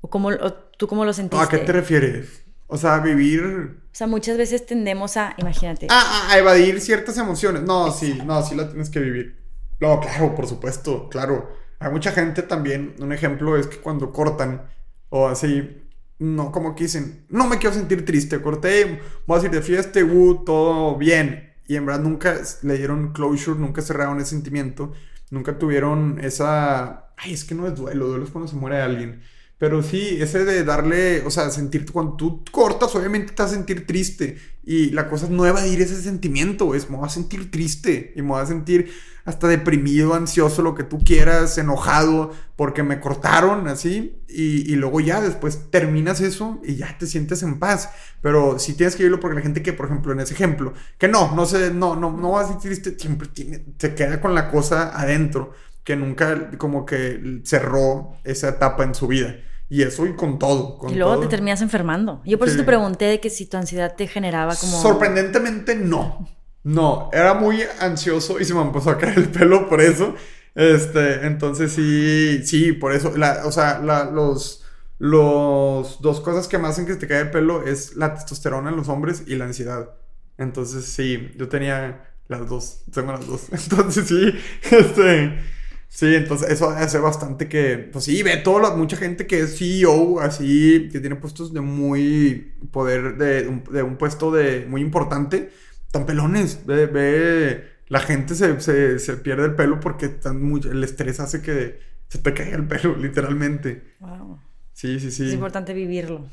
¿O, 0.00 0.10
cómo, 0.10 0.36
tú 0.76 0.88
cómo 0.88 1.04
lo 1.04 1.12
sentiste? 1.12 1.44
¿A 1.44 1.48
qué 1.48 1.58
te 1.58 1.72
refieres? 1.72 2.42
O 2.72 2.76
sea, 2.76 3.00
vivir... 3.00 3.42
O 3.42 3.94
sea, 3.94 4.06
muchas 4.06 4.38
veces 4.38 4.64
tendemos 4.64 5.16
a, 5.16 5.34
imagínate. 5.38 5.88
Ah, 5.90 6.28
a 6.30 6.38
evadir 6.38 6.80
ciertas 6.80 7.18
emociones. 7.18 7.62
No, 7.62 7.90
sí, 7.90 8.20
no, 8.24 8.40
sí 8.44 8.54
la 8.54 8.68
tienes 8.68 8.90
que 8.90 9.00
vivir. 9.00 9.40
No, 9.80 9.98
claro, 9.98 10.36
por 10.36 10.46
supuesto, 10.46 11.08
claro. 11.08 11.52
Hay 11.80 11.90
mucha 11.90 12.12
gente 12.12 12.42
también, 12.42 12.94
un 13.00 13.12
ejemplo 13.12 13.56
es 13.56 13.66
que 13.66 13.78
cuando 13.78 14.12
cortan 14.12 14.70
o 15.08 15.26
así, 15.26 15.82
no, 16.20 16.52
como 16.52 16.76
que 16.76 16.84
dicen, 16.84 17.26
no 17.28 17.48
me 17.48 17.58
quiero 17.58 17.74
sentir 17.74 18.04
triste, 18.04 18.40
corté, 18.40 19.00
voy 19.26 19.38
a 19.38 19.42
decir 19.42 19.50
de 19.50 19.62
fiesta, 19.62 19.98
uh, 20.04 20.44
todo 20.44 20.96
bien. 20.96 21.54
Y 21.66 21.74
en 21.74 21.86
verdad 21.86 22.02
nunca 22.02 22.36
le 22.62 22.78
dieron 22.78 23.12
closure, 23.12 23.58
nunca 23.58 23.82
cerraron 23.82 24.20
ese 24.20 24.30
sentimiento, 24.30 24.92
nunca 25.30 25.58
tuvieron 25.58 26.20
esa... 26.22 27.12
Ay, 27.16 27.32
es 27.32 27.44
que 27.44 27.56
no 27.56 27.66
es 27.66 27.74
duelo, 27.74 28.06
duelo 28.06 28.24
es 28.24 28.30
cuando 28.30 28.48
se 28.48 28.56
muere 28.56 28.80
alguien. 28.80 29.22
Pero 29.60 29.82
sí, 29.82 30.16
ese 30.18 30.46
de 30.46 30.64
darle, 30.64 31.20
o 31.26 31.30
sea, 31.30 31.50
sentir, 31.50 31.84
cuando 31.92 32.14
tú 32.14 32.42
cortas, 32.50 32.94
obviamente 32.94 33.34
te 33.34 33.42
vas 33.42 33.52
a 33.52 33.56
sentir 33.56 33.86
triste. 33.86 34.38
Y 34.64 34.88
la 34.88 35.06
cosa 35.06 35.26
es 35.26 35.30
no 35.30 35.44
evadir 35.44 35.82
ese 35.82 36.00
sentimiento, 36.00 36.74
es, 36.74 36.88
me 36.88 36.96
voy 36.96 37.06
a 37.06 37.10
sentir 37.10 37.50
triste 37.50 38.14
y 38.16 38.22
me 38.22 38.28
voy 38.28 38.40
a 38.40 38.46
sentir 38.46 38.90
hasta 39.26 39.48
deprimido, 39.48 40.14
ansioso, 40.14 40.62
lo 40.62 40.74
que 40.74 40.82
tú 40.82 41.00
quieras, 41.04 41.58
enojado, 41.58 42.32
porque 42.56 42.82
me 42.82 43.00
cortaron, 43.00 43.68
así. 43.68 44.22
Y, 44.28 44.74
luego 44.76 45.00
ya 45.00 45.20
después 45.20 45.70
terminas 45.70 46.22
eso 46.22 46.58
y 46.64 46.76
ya 46.76 46.96
te 46.96 47.06
sientes 47.06 47.42
en 47.42 47.58
paz. 47.58 47.90
Pero 48.22 48.58
si 48.58 48.72
tienes 48.72 48.96
que 48.96 49.02
vivirlo 49.02 49.20
porque 49.20 49.36
la 49.36 49.42
gente 49.42 49.62
que, 49.62 49.74
por 49.74 49.84
ejemplo, 49.84 50.14
en 50.14 50.20
ese 50.20 50.32
ejemplo, 50.32 50.72
que 50.96 51.06
no, 51.06 51.34
no 51.34 51.44
sé, 51.44 51.70
no, 51.70 51.96
no, 51.96 52.16
no 52.16 52.30
va 52.30 52.44
a 52.44 52.48
sentir 52.48 52.70
triste, 52.70 52.98
siempre 52.98 53.28
tiene, 53.28 53.62
se 53.78 53.94
queda 53.94 54.22
con 54.22 54.34
la 54.34 54.50
cosa 54.50 54.98
adentro, 54.98 55.52
que 55.84 55.96
nunca 55.96 56.50
como 56.56 56.86
que 56.86 57.42
cerró 57.44 58.16
esa 58.24 58.48
etapa 58.48 58.84
en 58.84 58.94
su 58.94 59.06
vida. 59.06 59.36
Y 59.70 59.82
eso 59.82 60.04
y 60.04 60.14
con 60.14 60.40
todo. 60.40 60.78
y 60.90 60.96
luego 60.96 61.20
te 61.20 61.28
terminas 61.28 61.62
enfermando. 61.62 62.20
Yo 62.24 62.38
por 62.40 62.48
eso 62.48 62.56
te 62.56 62.64
pregunté 62.64 63.04
de 63.04 63.20
que 63.20 63.30
si 63.30 63.46
tu 63.46 63.56
ansiedad 63.56 63.94
te 63.96 64.08
generaba 64.08 64.56
como... 64.56 64.82
Sorprendentemente 64.82 65.76
no. 65.76 66.28
No, 66.64 67.08
era 67.12 67.34
muy 67.34 67.62
ansioso 67.78 68.40
y 68.40 68.44
se 68.44 68.52
me 68.52 68.60
empezó 68.62 68.90
a 68.90 68.98
caer 68.98 69.16
el 69.16 69.28
pelo 69.30 69.68
por 69.68 69.80
eso. 69.80 70.14
Este, 70.56 71.24
entonces 71.24 71.72
sí, 71.72 72.42
sí, 72.44 72.72
por 72.72 72.92
eso. 72.92 73.16
La, 73.16 73.46
o 73.46 73.52
sea, 73.52 73.78
la, 73.78 74.10
los, 74.10 74.64
los 74.98 76.02
dos 76.02 76.20
cosas 76.20 76.48
que 76.48 76.58
más 76.58 76.72
hacen 76.72 76.86
que 76.86 76.96
te 76.96 77.06
caiga 77.06 77.22
el 77.22 77.30
pelo 77.30 77.64
es 77.64 77.94
la 77.94 78.12
testosterona 78.14 78.70
en 78.70 78.76
los 78.76 78.88
hombres 78.88 79.22
y 79.28 79.36
la 79.36 79.44
ansiedad. 79.44 79.90
Entonces 80.36 80.84
sí, 80.84 81.30
yo 81.36 81.48
tenía 81.48 82.10
las 82.26 82.48
dos, 82.48 82.82
tengo 82.92 83.12
las 83.12 83.26
dos. 83.26 83.46
Entonces 83.52 84.08
sí, 84.08 84.34
este... 84.68 85.59
Sí, 85.90 86.14
entonces 86.14 86.50
eso 86.50 86.70
hace 86.70 86.98
bastante 86.98 87.48
que, 87.48 87.76
pues 87.76 88.04
sí, 88.04 88.22
ve 88.22 88.36
toda 88.36 88.76
mucha 88.76 88.96
gente 88.96 89.26
que 89.26 89.40
es 89.40 89.58
CEO, 89.58 90.20
así, 90.20 90.88
que 90.90 91.00
tiene 91.00 91.16
puestos 91.16 91.52
de 91.52 91.60
muy 91.60 92.54
poder, 92.70 93.16
de 93.18 93.48
un, 93.48 93.64
de 93.64 93.82
un 93.82 93.96
puesto 93.96 94.30
de 94.30 94.66
muy 94.66 94.82
importante, 94.82 95.50
tan 95.90 96.06
pelones, 96.06 96.64
ve, 96.64 96.86
ve 96.86 97.64
la 97.88 97.98
gente 97.98 98.36
se, 98.36 98.60
se, 98.60 99.00
se, 99.00 99.16
pierde 99.16 99.46
el 99.46 99.56
pelo 99.56 99.80
porque 99.80 100.08
tan 100.08 100.40
muy, 100.40 100.60
el 100.60 100.82
estrés 100.84 101.18
hace 101.18 101.42
que 101.42 101.80
se 102.08 102.18
te 102.18 102.34
caiga 102.34 102.56
el 102.56 102.68
pelo, 102.68 102.94
literalmente. 103.00 103.82
Wow. 103.98 104.38
Sí, 104.72 105.00
sí, 105.00 105.10
sí. 105.10 105.26
Es 105.26 105.34
importante 105.34 105.74
vivirlo. 105.74 106.24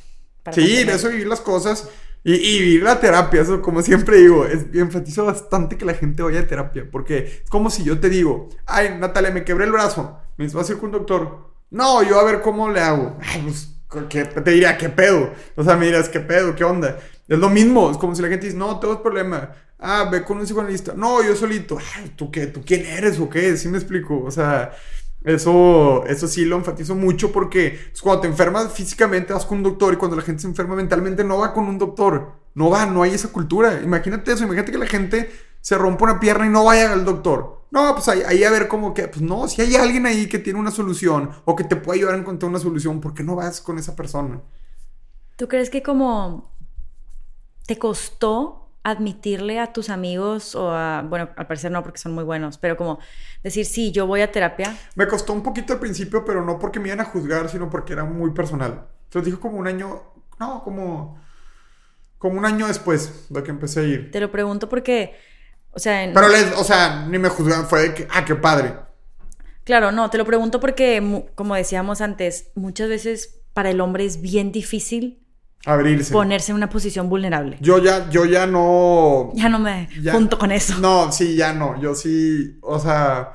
sí, 0.51 0.84
de 0.84 0.93
eso 0.93 1.10
vivir 1.10 1.28
las 1.28 1.41
cosas. 1.41 1.89
Y, 2.24 2.34
y 2.34 2.59
vivir 2.59 2.84
la 2.84 2.99
terapia, 2.99 3.41
eso 3.41 3.61
como 3.61 3.82
siempre 3.82 4.18
digo, 4.18 4.45
es, 4.45 4.65
enfatizo 4.74 5.26
bastante 5.26 5.78
que 5.78 5.86
la 5.86 5.93
gente 5.93 6.24
vaya 6.24 6.41
a 6.41 6.47
terapia, 6.47 6.86
porque 6.91 7.41
es 7.43 7.49
como 7.49 7.70
si 7.70 7.84
yo 7.84 7.99
te 7.99 8.09
digo, 8.09 8.49
ay, 8.65 8.97
Natalia, 8.99 9.32
me 9.32 9.45
quebré 9.45 9.65
el 9.65 9.72
brazo, 9.72 10.20
me 10.38 10.47
vas 10.47 10.70
a 10.70 10.74
ir 10.74 10.80
con 10.80 10.88
un 10.88 10.93
doctor. 10.93 11.47
No, 11.70 12.03
yo 12.03 12.20
a 12.20 12.24
ver 12.24 12.41
cómo 12.41 12.70
le 12.70 12.80
hago. 12.80 13.18
Ay, 13.22 13.41
pues, 13.43 13.74
¿qué? 14.09 14.26
te 14.26 14.51
diría, 14.51 14.78
¿qué 14.78 14.89
pedo? 14.89 15.32
O 15.55 15.63
sea, 15.63 15.76
me 15.76 15.86
dirás, 15.86 16.09
¿qué 16.09 16.20
pedo? 16.20 16.55
¿Qué 16.55 16.63
onda? 16.63 16.97
Es 17.28 17.39
lo 17.39 17.49
mismo, 17.49 17.91
es 17.91 17.97
como 17.97 18.15
si 18.15 18.22
la 18.22 18.30
gente 18.30 18.45
dice, 18.45 18.57
no, 18.57 18.80
tengo 18.80 19.01
problema. 19.01 19.51
Ah, 19.80 20.07
ve 20.11 20.24
con 20.24 20.38
un 20.38 20.45
psicoanalista. 20.45 20.93
No, 20.95 21.24
yo 21.24 21.36
solito. 21.36 21.78
Ay, 21.95 22.13
¿tú 22.15 22.32
qué? 22.32 22.47
¿Tú 22.47 22.63
quién 22.65 22.86
eres 22.86 23.20
o 23.20 23.30
qué? 23.30 23.55
Sí 23.57 23.68
me 23.68 23.78
explico. 23.78 24.24
O 24.24 24.32
sea, 24.32 24.72
eso, 25.28 26.05
eso 26.05 26.28
sí 26.28 26.45
lo 26.45 26.55
enfatizo 26.55 26.95
mucho 26.95 27.32
porque 27.34 27.78
pues, 27.89 28.01
cuando 28.01 28.21
te 28.21 28.28
enfermas 28.28 28.71
físicamente 28.71 29.34
vas 29.34 29.45
con 29.45 29.57
un 29.57 29.63
doctor 29.63 29.93
y 29.93 29.97
cuando 29.97 30.15
la 30.15 30.23
gente 30.23 30.41
se 30.41 30.47
enferma 30.47 30.75
mentalmente 30.75 31.23
no 31.23 31.39
va 31.39 31.53
con 31.53 31.67
un 31.67 31.78
doctor. 31.78 32.32
No 32.53 32.69
va, 32.69 32.86
no 32.86 33.03
hay 33.03 33.11
esa 33.11 33.32
cultura. 33.32 33.82
Imagínate 33.84 34.32
eso, 34.32 34.45
imagínate 34.45 34.71
que 34.71 34.78
la 34.78 34.88
gente 34.88 35.30
se 35.59 35.78
rompa 35.78 36.05
una 36.05 36.19
pierna 36.19 36.45
y 36.45 36.49
no 36.49 36.63
vaya 36.63 36.93
al 36.93 37.03
doctor. 37.03 37.65
No, 37.71 37.93
pues 37.93 38.07
ahí, 38.07 38.43
a 38.43 38.49
ver 38.49 38.69
cómo 38.69 38.93
que, 38.93 39.09
pues 39.09 39.21
no, 39.21 39.47
si 39.49 39.61
hay 39.61 39.75
alguien 39.75 40.05
ahí 40.05 40.28
que 40.28 40.39
tiene 40.39 40.57
una 40.57 40.71
solución 40.71 41.30
o 41.43 41.55
que 41.55 41.65
te 41.65 41.75
puede 41.75 41.99
ayudar 41.99 42.15
a 42.15 42.19
encontrar 42.19 42.49
una 42.49 42.59
solución, 42.59 43.01
¿por 43.01 43.13
qué 43.13 43.23
no 43.23 43.36
vas 43.36 43.59
con 43.59 43.78
esa 43.78 43.95
persona? 43.95 44.41
¿Tú 45.36 45.49
crees 45.49 45.69
que 45.69 45.84
como 45.84 46.55
te 47.65 47.78
costó 47.78 48.66
admitirle 48.90 49.60
a 49.60 49.74
tus 49.74 49.90
amigos 49.90 50.56
o 50.56 50.72
a, 50.72 51.02
bueno, 51.02 51.30
al 51.36 51.46
parecer 51.46 51.72
no 51.72 51.84
porque 51.84 52.00
son 52.00 52.14
muy 52.14 52.24
buenos, 52.24 52.58
pero 52.58 52.78
como 52.78 53.00
decir, 53.44 53.66
sí, 53.66 53.92
yo 53.92 54.08
voy 54.08 54.22
a 54.22 54.32
terapia? 54.32 54.78
Me 54.96 55.08
costó 55.08 55.34
un 55.34 55.44
poquito 55.44 55.74
al 55.74 55.80
principio, 55.80 56.24
pero 56.24 56.44
no 56.46 56.58
porque 56.58 56.80
me 56.80 56.88
iban 56.88 57.02
a 57.02 57.06
juzgar, 57.06 57.50
sino 57.50 57.70
porque 57.70 57.92
era 57.92 58.06
muy 58.06 58.32
personal. 58.32 58.88
Entonces 59.04 59.26
dijo 59.26 59.42
como 59.42 59.58
un 59.58 59.68
año, 59.68 60.04
no, 60.40 60.64
como, 60.64 61.20
como 62.18 62.38
un 62.38 62.46
año 62.46 62.66
después 62.68 63.26
de 63.28 63.44
que 63.44 63.52
empecé 63.52 63.82
a 63.82 63.84
ir. 63.84 64.12
Te 64.12 64.22
lo 64.22 64.32
pregunto 64.32 64.70
porque, 64.70 65.18
o 65.72 65.80
sea... 65.80 66.10
Pero 66.14 66.30
les, 66.30 66.54
o 66.54 66.64
sea, 66.64 67.06
ni 67.10 67.20
me 67.20 67.28
juzgaron, 67.28 67.66
fue 67.66 67.90
de 67.90 67.94
que, 67.94 68.08
ah, 68.10 68.24
qué 68.24 68.36
padre. 68.36 68.74
Claro, 69.66 69.92
no, 69.92 70.10
te 70.10 70.18
lo 70.18 70.24
pregunto 70.24 70.62
porque, 70.62 71.26
como 71.36 71.56
decíamos 71.56 72.00
antes, 72.00 72.52
muchas 72.56 72.88
veces 72.88 73.42
para 73.54 73.70
el 73.70 73.82
hombre 73.82 74.06
es 74.06 74.22
bien 74.22 74.54
difícil 74.54 75.26
Abrirse. 75.68 76.13
ponerse 76.13 76.51
en 76.51 76.55
una 76.57 76.70
posición 76.70 77.09
vulnerable. 77.09 77.57
Yo 77.61 77.78
ya, 77.80 78.09
yo 78.09 78.26
ya 78.26 78.47
no. 78.47 79.32
Ya 79.36 79.49
no 79.49 79.59
me 79.59 79.89
Ya- 80.01 80.13
junto 80.13 80.38
con 80.38 80.51
eso. 80.51 80.80
No, 80.80 81.11
sí, 81.11 81.36
ya 81.36 81.53
no. 81.53 81.80
Yo 81.82 81.93
sí, 81.93 82.57
o 82.61 82.80
sea, 82.80 83.32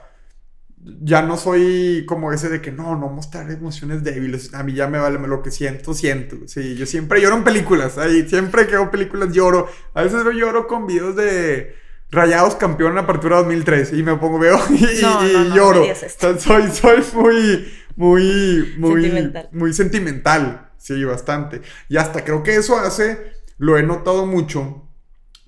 ya 1.02 1.22
no 1.22 1.36
soy 1.36 2.04
como 2.08 2.32
ese 2.32 2.48
de 2.48 2.60
que 2.60 2.72
no, 2.72 2.96
no 2.96 3.08
mostrar 3.08 3.50
emociones 3.50 4.02
débiles. 4.02 4.52
A 4.54 4.62
mí 4.64 4.72
ya 4.72 4.88
me 4.88 4.98
vale 4.98 5.18
lo 5.18 5.42
que 5.42 5.50
siento, 5.50 5.94
siento. 5.94 6.36
Sí, 6.46 6.74
yo 6.76 6.86
siempre 6.86 7.20
lloro 7.20 7.36
en 7.36 7.44
películas. 7.44 7.98
Ahí, 7.98 8.28
siempre 8.28 8.66
que 8.66 8.74
hago 8.76 8.90
películas 8.90 9.32
lloro. 9.32 9.68
A 9.94 10.02
veces 10.02 10.24
yo 10.24 10.32
lloro 10.32 10.66
con 10.66 10.86
videos 10.86 11.14
de 11.14 11.74
Rayados 12.10 12.56
campeón 12.56 12.92
en 12.92 12.98
apertura 12.98 13.36
2003 13.38 13.92
y 13.92 14.02
me 14.02 14.16
pongo, 14.16 14.38
veo 14.38 14.58
y, 14.70 15.02
No, 15.02 15.28
y 15.28 15.48
no, 15.50 15.54
lloro. 15.56 15.84
esto. 15.84 16.28
O 16.30 16.38
sea, 16.38 16.38
soy, 16.38 16.70
soy 16.72 17.02
muy, 17.14 17.72
muy, 17.96 18.74
muy 18.78 19.02
Sentimental. 19.02 19.48
muy 19.52 19.72
sentimental. 19.72 20.68
Sí, 20.82 21.04
bastante. 21.04 21.62
Y 21.88 21.96
hasta 21.96 22.24
creo 22.24 22.42
que 22.42 22.56
eso 22.56 22.76
hace, 22.76 23.34
lo 23.56 23.78
he 23.78 23.84
notado 23.84 24.26
mucho 24.26 24.88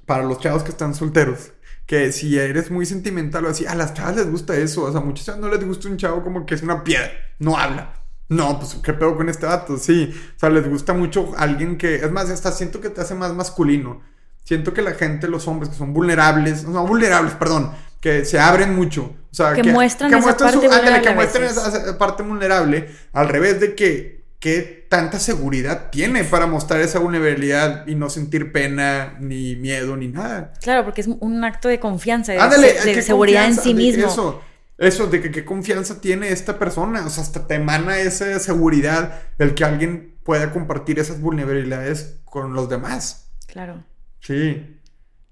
para 0.06 0.22
los 0.22 0.38
chavos 0.38 0.62
que 0.62 0.70
están 0.70 0.94
solteros. 0.94 1.50
Que 1.86 2.12
si 2.12 2.38
eres 2.38 2.70
muy 2.70 2.86
sentimental 2.86 3.44
o 3.44 3.50
así, 3.50 3.66
a 3.66 3.74
las 3.74 3.94
chavas 3.94 4.14
les 4.14 4.30
gusta 4.30 4.56
eso. 4.56 4.84
O 4.84 4.92
sea, 4.92 5.00
a 5.00 5.04
muchas 5.04 5.26
chavas 5.26 5.40
no 5.40 5.48
les 5.48 5.66
gusta 5.66 5.88
un 5.88 5.96
chavo 5.96 6.22
como 6.22 6.46
que 6.46 6.54
es 6.54 6.62
una 6.62 6.84
piedra, 6.84 7.10
no 7.40 7.58
habla. 7.58 8.04
No, 8.28 8.60
pues 8.60 8.76
qué 8.76 8.92
pedo 8.92 9.16
con 9.16 9.28
este 9.28 9.44
vato, 9.44 9.76
sí. 9.76 10.14
O 10.36 10.38
sea, 10.38 10.50
les 10.50 10.68
gusta 10.68 10.94
mucho 10.94 11.32
alguien 11.36 11.76
que, 11.78 11.96
es 11.96 12.12
más, 12.12 12.30
hasta 12.30 12.52
siento 12.52 12.80
que 12.80 12.90
te 12.90 13.00
hace 13.00 13.16
más 13.16 13.34
masculino. 13.34 14.02
Siento 14.44 14.72
que 14.72 14.82
la 14.82 14.92
gente, 14.92 15.26
los 15.26 15.48
hombres 15.48 15.70
que 15.70 15.76
son 15.76 15.92
vulnerables, 15.92 16.64
no 16.64 16.86
vulnerables, 16.86 17.34
perdón, 17.34 17.72
que 18.00 18.24
se 18.24 18.38
abren 18.38 18.74
mucho. 18.76 19.14
O 19.32 19.34
sea, 19.34 19.52
Que 19.52 19.64
muestran 19.64 20.14
esa 20.14 20.36
parte 20.36 20.44
ándale, 20.44 20.68
vulnerable 20.68 21.02
que 21.02 21.14
muestran 21.14 21.44
esa, 21.44 21.98
parte 21.98 22.22
vulnerable, 22.22 22.88
al 23.12 23.28
revés 23.28 23.58
de 23.58 23.74
que 23.74 24.24
qué 24.38 24.83
tanta 24.94 25.18
seguridad 25.18 25.90
tiene 25.90 26.22
para 26.22 26.46
mostrar 26.46 26.80
esa 26.80 27.00
vulnerabilidad 27.00 27.84
y 27.88 27.96
no 27.96 28.08
sentir 28.08 28.52
pena, 28.52 29.16
ni 29.18 29.56
miedo, 29.56 29.96
ni 29.96 30.06
nada. 30.06 30.52
Claro, 30.62 30.84
porque 30.84 31.00
es 31.00 31.08
un 31.08 31.42
acto 31.42 31.66
de 31.66 31.80
confianza, 31.80 32.30
de, 32.30 32.38
Ándale, 32.38 33.02
seguridad 33.02 33.46
en 33.46 33.56
sí 33.56 33.74
mismo. 33.74 34.06
Eso, 34.06 34.40
eso, 34.78 35.08
de 35.08 35.20
que 35.20 35.32
qué 35.32 35.44
confianza 35.44 36.00
tiene 36.00 36.28
esta 36.28 36.60
persona. 36.60 37.04
O 37.04 37.10
sea, 37.10 37.24
hasta 37.24 37.48
te 37.48 37.56
emana 37.56 37.98
esa 37.98 38.38
seguridad 38.38 39.20
el 39.38 39.54
que 39.54 39.64
alguien 39.64 40.14
pueda 40.22 40.52
compartir 40.52 41.00
esas 41.00 41.20
vulnerabilidades 41.20 42.20
con 42.24 42.54
los 42.54 42.68
demás. 42.68 43.32
Claro. 43.48 43.82
Sí. 44.20 44.78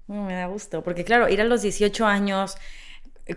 Me 0.07 0.33
da 0.33 0.47
gusto, 0.47 0.83
porque 0.83 1.05
claro, 1.05 1.29
ir 1.29 1.39
a 1.39 1.45
los 1.45 1.61
18 1.61 2.05
años, 2.05 2.57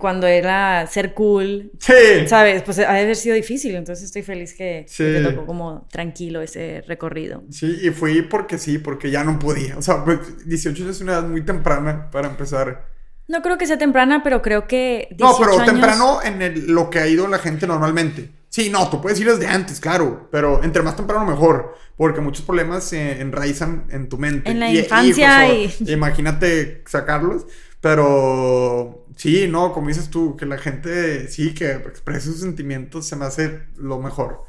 cuando 0.01 0.27
era 0.27 0.87
ser 0.89 1.15
cool, 1.15 1.71
Sí. 1.79 1.93
¿sabes? 2.27 2.63
Pues 2.63 2.79
ha 2.81 2.93
de 2.93 3.01
haber 3.03 3.15
sido 3.17 3.35
difícil, 3.37 3.75
entonces 3.77 4.05
estoy 4.07 4.23
feliz 4.23 4.53
que, 4.53 4.85
que 4.87 4.89
Sí. 4.89 5.05
te 5.05 5.21
tocó 5.23 5.47
como 5.47 5.87
tranquilo 5.91 6.43
ese 6.43 6.83
recorrido. 6.89 7.45
Sí, 7.51 7.79
y 7.83 7.91
fui 7.91 8.23
porque 8.23 8.59
sí, 8.59 8.79
porque 8.79 9.11
ya 9.11 9.23
no 9.23 9.39
podía. 9.39 9.79
O 9.79 9.83
sea, 9.83 10.05
pues 10.05 10.47
18 10.47 10.91
es 10.91 11.01
una 11.01 11.13
edad 11.13 11.25
muy 11.29 11.43
temprana 11.45 12.11
para 12.11 12.29
empezar. 12.29 12.87
No 13.29 13.43
creo 13.43 13.59
que 13.59 13.67
sea 13.67 13.79
temprana, 13.79 14.23
pero 14.23 14.43
creo 14.43 14.67
que 14.67 15.09
18 15.11 15.25
No, 15.33 15.39
pero 15.39 15.53
años- 15.61 15.73
temprano 15.73 16.19
en 16.25 16.43
el- 16.43 16.67
lo 16.67 16.91
que 16.91 16.99
ha 17.01 17.07
ido 17.09 17.27
la 17.29 17.39
gente 17.39 17.67
normalmente. 17.67 18.31
Sí, 18.49 18.71
no, 18.71 18.89
tú 18.89 19.01
puedes 19.03 19.21
ir 19.21 19.27
desde 19.29 19.47
antes, 19.49 19.81
claro, 19.81 20.29
pero 20.33 20.63
entre 20.65 20.83
más 20.83 20.97
temprano 20.97 21.27
mejor, 21.27 21.75
porque 21.97 22.21
muchos 22.21 22.45
problemas 22.45 22.85
se 22.85 23.21
enraizan 23.21 23.87
en 23.91 24.09
tu 24.09 24.17
mente. 24.17 24.51
En 24.51 24.61
la 24.61 24.71
Y- 24.71 24.79
infancia 24.79 25.47
hijos, 25.55 25.81
o- 25.87 25.91
Imagínate 25.93 26.83
sacarlos, 26.87 27.47
pero 27.81 29.06
sí, 29.17 29.49
no, 29.49 29.73
como 29.73 29.89
dices 29.89 30.09
tú, 30.09 30.37
que 30.37 30.47
la 30.47 30.59
gente 30.59 31.29
sí, 31.29 31.55
que 31.55 31.73
exprese 31.73 32.29
sus 32.29 32.41
sentimientos 32.41 33.07
se 33.07 33.17
me 33.17 33.25
hace 33.25 33.63
lo 33.77 33.99
mejor. 33.99 34.45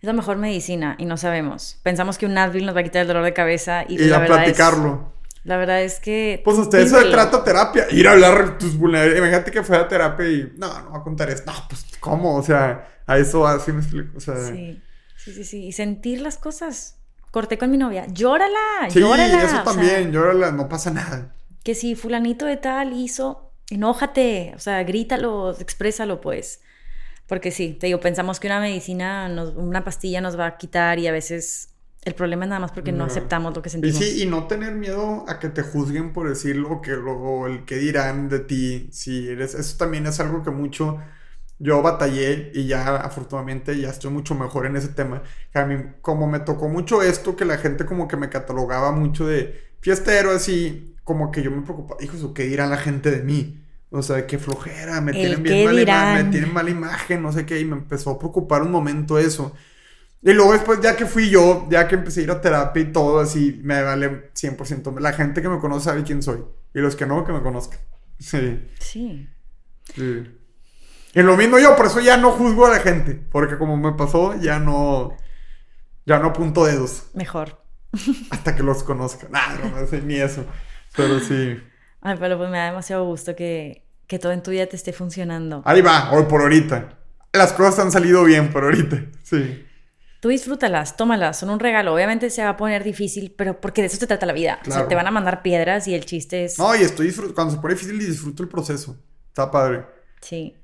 Es 0.00 0.06
la 0.06 0.12
mejor 0.12 0.36
medicina 0.36 0.94
y 0.98 1.06
no 1.06 1.16
sabemos. 1.16 1.80
Pensamos 1.82 2.18
que 2.18 2.26
un 2.26 2.38
Advil 2.38 2.64
nos 2.64 2.76
va 2.76 2.80
a 2.80 2.84
quitar 2.84 3.02
el 3.02 3.08
dolor 3.08 3.24
de 3.24 3.32
cabeza 3.32 3.84
y, 3.88 3.94
Y, 3.94 4.06
la 4.06 4.16
a 4.16 4.20
verdad 4.20 4.36
platicarlo. 4.36 5.12
Es, 5.12 5.44
la 5.46 5.56
verdad 5.56 5.82
es 5.82 6.00
que... 6.00 6.42
Pues 6.44 6.58
hasta 6.58 6.78
eso 6.80 6.98
de 6.98 7.10
trata 7.10 7.42
terapia. 7.42 7.86
Ir 7.90 8.06
a 8.08 8.12
hablar 8.12 8.58
tus 8.58 8.76
vulnerabilidades. 8.76 9.18
Imagínate 9.18 9.50
que 9.50 9.62
fue 9.62 9.76
a 9.76 9.88
terapia 9.88 10.28
y 10.28 10.52
no, 10.56 10.82
no 10.82 10.90
va 10.90 10.98
a 10.98 11.02
contar 11.02 11.30
esto. 11.30 11.50
No, 11.50 11.58
pues, 11.68 11.86
¿cómo? 12.00 12.36
O 12.36 12.42
sea, 12.42 12.88
a 13.06 13.18
eso 13.18 13.46
así 13.46 13.72
me 13.72 13.80
explico. 13.80 14.16
O 14.16 14.20
sea, 14.20 14.34
sí, 14.36 14.82
Sí, 15.16 15.32
sí, 15.32 15.32
sí, 15.32 15.44
sí. 15.44 15.66
Y 15.66 15.72
sentir 15.72 16.20
las 16.20 16.36
cosas. 16.36 16.98
Corté 17.30 17.58
con 17.58 17.70
mi 17.70 17.78
novia. 17.78 18.06
Llórala, 18.06 18.88
llórala. 18.92 19.38
eso 19.38 19.46
o 19.46 19.50
sea, 19.50 19.64
también. 19.64 20.12
Llórala, 20.12 20.52
no 20.52 20.68
pasa 20.68 20.90
nada. 20.90 21.34
que 21.62 21.74
si 21.74 21.94
fulanito 21.94 22.46
de 22.46 22.56
tal 22.56 22.92
hizo, 22.92 23.45
enójate, 23.70 24.52
o 24.56 24.58
sea, 24.58 24.82
grítalo, 24.84 25.52
exprésalo, 25.58 26.20
pues. 26.20 26.60
Porque 27.28 27.50
sí, 27.52 27.74
te 27.80 27.86
digo, 27.88 28.00
pensamos 28.00 28.40
que 28.40 28.48
una 28.48 28.60
medicina, 28.60 29.28
nos- 29.28 29.54
una 29.56 29.84
pastilla 29.84 30.20
nos 30.20 30.38
va 30.38 30.46
a 30.46 30.58
quitar 30.58 30.98
y 30.98 31.06
a 31.08 31.12
veces 31.12 31.70
el 32.04 32.14
problema 32.14 32.44
es 32.44 32.50
nada 32.50 32.60
más 32.60 32.72
porque 32.72 32.92
no, 32.92 33.04
No. 33.04 33.06
aceptamos 33.06 33.54
lo 33.56 33.62
que 33.62 33.70
Y 33.82 33.92
sentimos. 33.92 34.02
sí, 34.02 34.22
y 34.22 34.26
no 34.26 34.46
tener 34.46 34.74
miedo 34.74 35.24
a 35.28 35.38
que 35.38 35.48
te 35.50 35.62
juzguen 35.62 36.12
por 36.12 36.28
decirlo 36.28 36.70
o 36.72 36.80
que 36.82 36.92
lo- 36.92 37.18
o 37.18 37.46
el 37.46 37.64
que 37.64 37.76
dirán 37.76 38.28
de 38.28 38.40
ti. 38.40 38.88
Si 38.92 39.28
eres, 39.28 39.54
eso 39.54 39.76
también 39.76 40.06
es 40.06 40.18
algo 40.20 40.42
que 40.42 40.50
mucho 40.50 40.98
yo 41.58 41.82
batallé 41.82 42.50
y 42.54 42.66
ya 42.66 42.96
afortunadamente 42.96 43.78
ya 43.80 43.90
estoy 43.90 44.10
mucho 44.10 44.34
mejor 44.34 44.66
en 44.66 44.76
ese 44.76 44.88
tema. 44.88 45.22
Que 45.52 45.58
a 45.58 45.66
mí, 45.66 45.76
como 46.02 46.26
me 46.26 46.40
tocó 46.40 46.68
mucho 46.68 47.02
esto, 47.02 47.36
que 47.36 47.44
la 47.44 47.58
gente 47.58 47.86
como 47.86 48.08
que 48.08 48.16
me 48.16 48.30
catalogaba 48.30 48.92
mucho 48.92 49.26
de 49.26 49.74
fiestero 49.80 50.30
así, 50.32 50.95
como 51.06 51.30
que 51.30 51.42
yo 51.42 51.50
me 51.50 51.62
preocupaba, 51.62 52.02
hijos, 52.04 52.20
¿qué 52.34 52.42
dirán 52.44 52.68
la 52.68 52.76
gente 52.76 53.10
de 53.10 53.22
mí? 53.22 53.62
O 53.90 54.02
sea, 54.02 54.26
qué 54.26 54.38
flojera, 54.38 55.00
me 55.00 55.12
tienen 55.12 55.42
bien 55.42 55.64
mala 55.64 55.72
ima- 55.72 55.78
dirán. 55.80 56.24
me 56.26 56.30
tienen 56.32 56.52
mala 56.52 56.70
imagen, 56.70 57.22
no 57.22 57.32
sé 57.32 57.46
qué, 57.46 57.58
y 57.60 57.64
me 57.64 57.76
empezó 57.76 58.10
a 58.10 58.18
preocupar 58.18 58.60
un 58.62 58.72
momento 58.72 59.18
eso. 59.18 59.54
Y 60.22 60.32
luego 60.32 60.52
después, 60.52 60.80
ya 60.82 60.96
que 60.96 61.06
fui 61.06 61.30
yo, 61.30 61.66
ya 61.70 61.86
que 61.86 61.94
empecé 61.94 62.20
a 62.20 62.24
ir 62.24 62.30
a 62.32 62.40
terapia 62.40 62.82
y 62.82 62.92
todo, 62.92 63.20
así, 63.20 63.60
me 63.62 63.80
vale 63.82 64.30
100%. 64.34 64.98
La 65.00 65.12
gente 65.12 65.40
que 65.40 65.48
me 65.48 65.60
conoce 65.60 65.84
sabe 65.84 66.02
quién 66.02 66.20
soy. 66.22 66.44
Y 66.74 66.80
los 66.80 66.96
que 66.96 67.06
no, 67.06 67.24
que 67.24 67.32
me 67.32 67.40
conozcan. 67.42 67.78
Sí, 68.18 68.60
Sí. 68.80 69.28
sí. 69.94 70.26
Y 71.14 71.22
lo 71.22 71.36
mismo 71.36 71.58
yo, 71.58 71.76
por 71.76 71.86
eso 71.86 72.00
ya 72.00 72.16
no 72.16 72.32
juzgo 72.32 72.66
a 72.66 72.70
la 72.70 72.80
gente. 72.80 73.14
Porque 73.30 73.56
como 73.56 73.76
me 73.76 73.92
pasó, 73.92 74.34
ya 74.40 74.58
no... 74.58 75.16
Ya 76.04 76.18
no 76.18 76.28
apunto 76.28 76.64
dedos. 76.66 77.04
Mejor. 77.14 77.62
Hasta 78.30 78.54
que 78.56 78.62
los 78.62 78.82
conozca. 78.82 79.28
Nah, 79.30 79.54
no 79.62 79.76
me 79.76 79.86
sé 79.86 80.02
ni 80.02 80.16
eso. 80.16 80.44
Pero 80.96 81.20
sí. 81.20 81.60
Ay, 82.00 82.16
pero 82.18 82.36
pues 82.38 82.50
me 82.50 82.58
da 82.58 82.66
demasiado 82.66 83.04
gusto 83.04 83.34
que, 83.36 83.84
que 84.06 84.18
todo 84.18 84.32
en 84.32 84.42
tu 84.42 84.50
vida 84.50 84.66
te 84.66 84.76
esté 84.76 84.92
funcionando. 84.92 85.62
Ahí 85.64 85.82
va, 85.82 86.10
hoy 86.12 86.24
por 86.24 86.40
ahorita. 86.42 86.98
Las 87.32 87.52
cosas 87.52 87.78
han 87.80 87.92
salido 87.92 88.24
bien 88.24 88.50
por 88.50 88.64
ahorita. 88.64 89.02
Sí. 89.22 89.64
Tú 90.20 90.28
disfrútalas, 90.30 90.96
tómalas, 90.96 91.38
son 91.38 91.50
un 91.50 91.60
regalo. 91.60 91.92
Obviamente 91.94 92.30
se 92.30 92.42
va 92.42 92.50
a 92.50 92.56
poner 92.56 92.82
difícil, 92.84 93.34
pero 93.36 93.60
porque 93.60 93.82
de 93.82 93.88
eso 93.88 93.96
se 93.98 94.06
trata 94.06 94.24
la 94.24 94.32
vida. 94.32 94.58
O 94.62 94.64
sea, 94.64 94.72
Claro. 94.74 94.88
te 94.88 94.94
van 94.94 95.06
a 95.06 95.10
mandar 95.10 95.42
piedras 95.42 95.86
y 95.88 95.94
el 95.94 96.04
chiste 96.06 96.44
es... 96.44 96.58
No, 96.58 96.74
y 96.74 96.80
estoy 96.82 97.06
disfrutando. 97.06 97.34
Cuando 97.34 97.54
se 97.54 97.60
pone 97.60 97.74
difícil, 97.74 97.98
disfruto 97.98 98.42
el 98.42 98.48
proceso. 98.48 98.96
Está 99.28 99.50
padre. 99.50 99.84
Sí. 100.20 100.56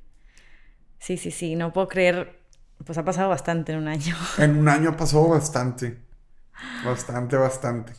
Sí, 0.98 1.16
sí, 1.16 1.30
sí. 1.30 1.54
No 1.56 1.72
puedo 1.72 1.86
creer. 1.88 2.40
Pues 2.84 2.96
ha 2.98 3.04
pasado 3.04 3.28
bastante 3.28 3.72
en 3.72 3.78
un 3.78 3.88
año. 3.88 4.16
En 4.38 4.56
un 4.56 4.68
año 4.68 4.96
pasó 4.96 5.28
bastante. 5.28 6.00
Bastante, 6.84 7.36
bastante. 7.36 7.92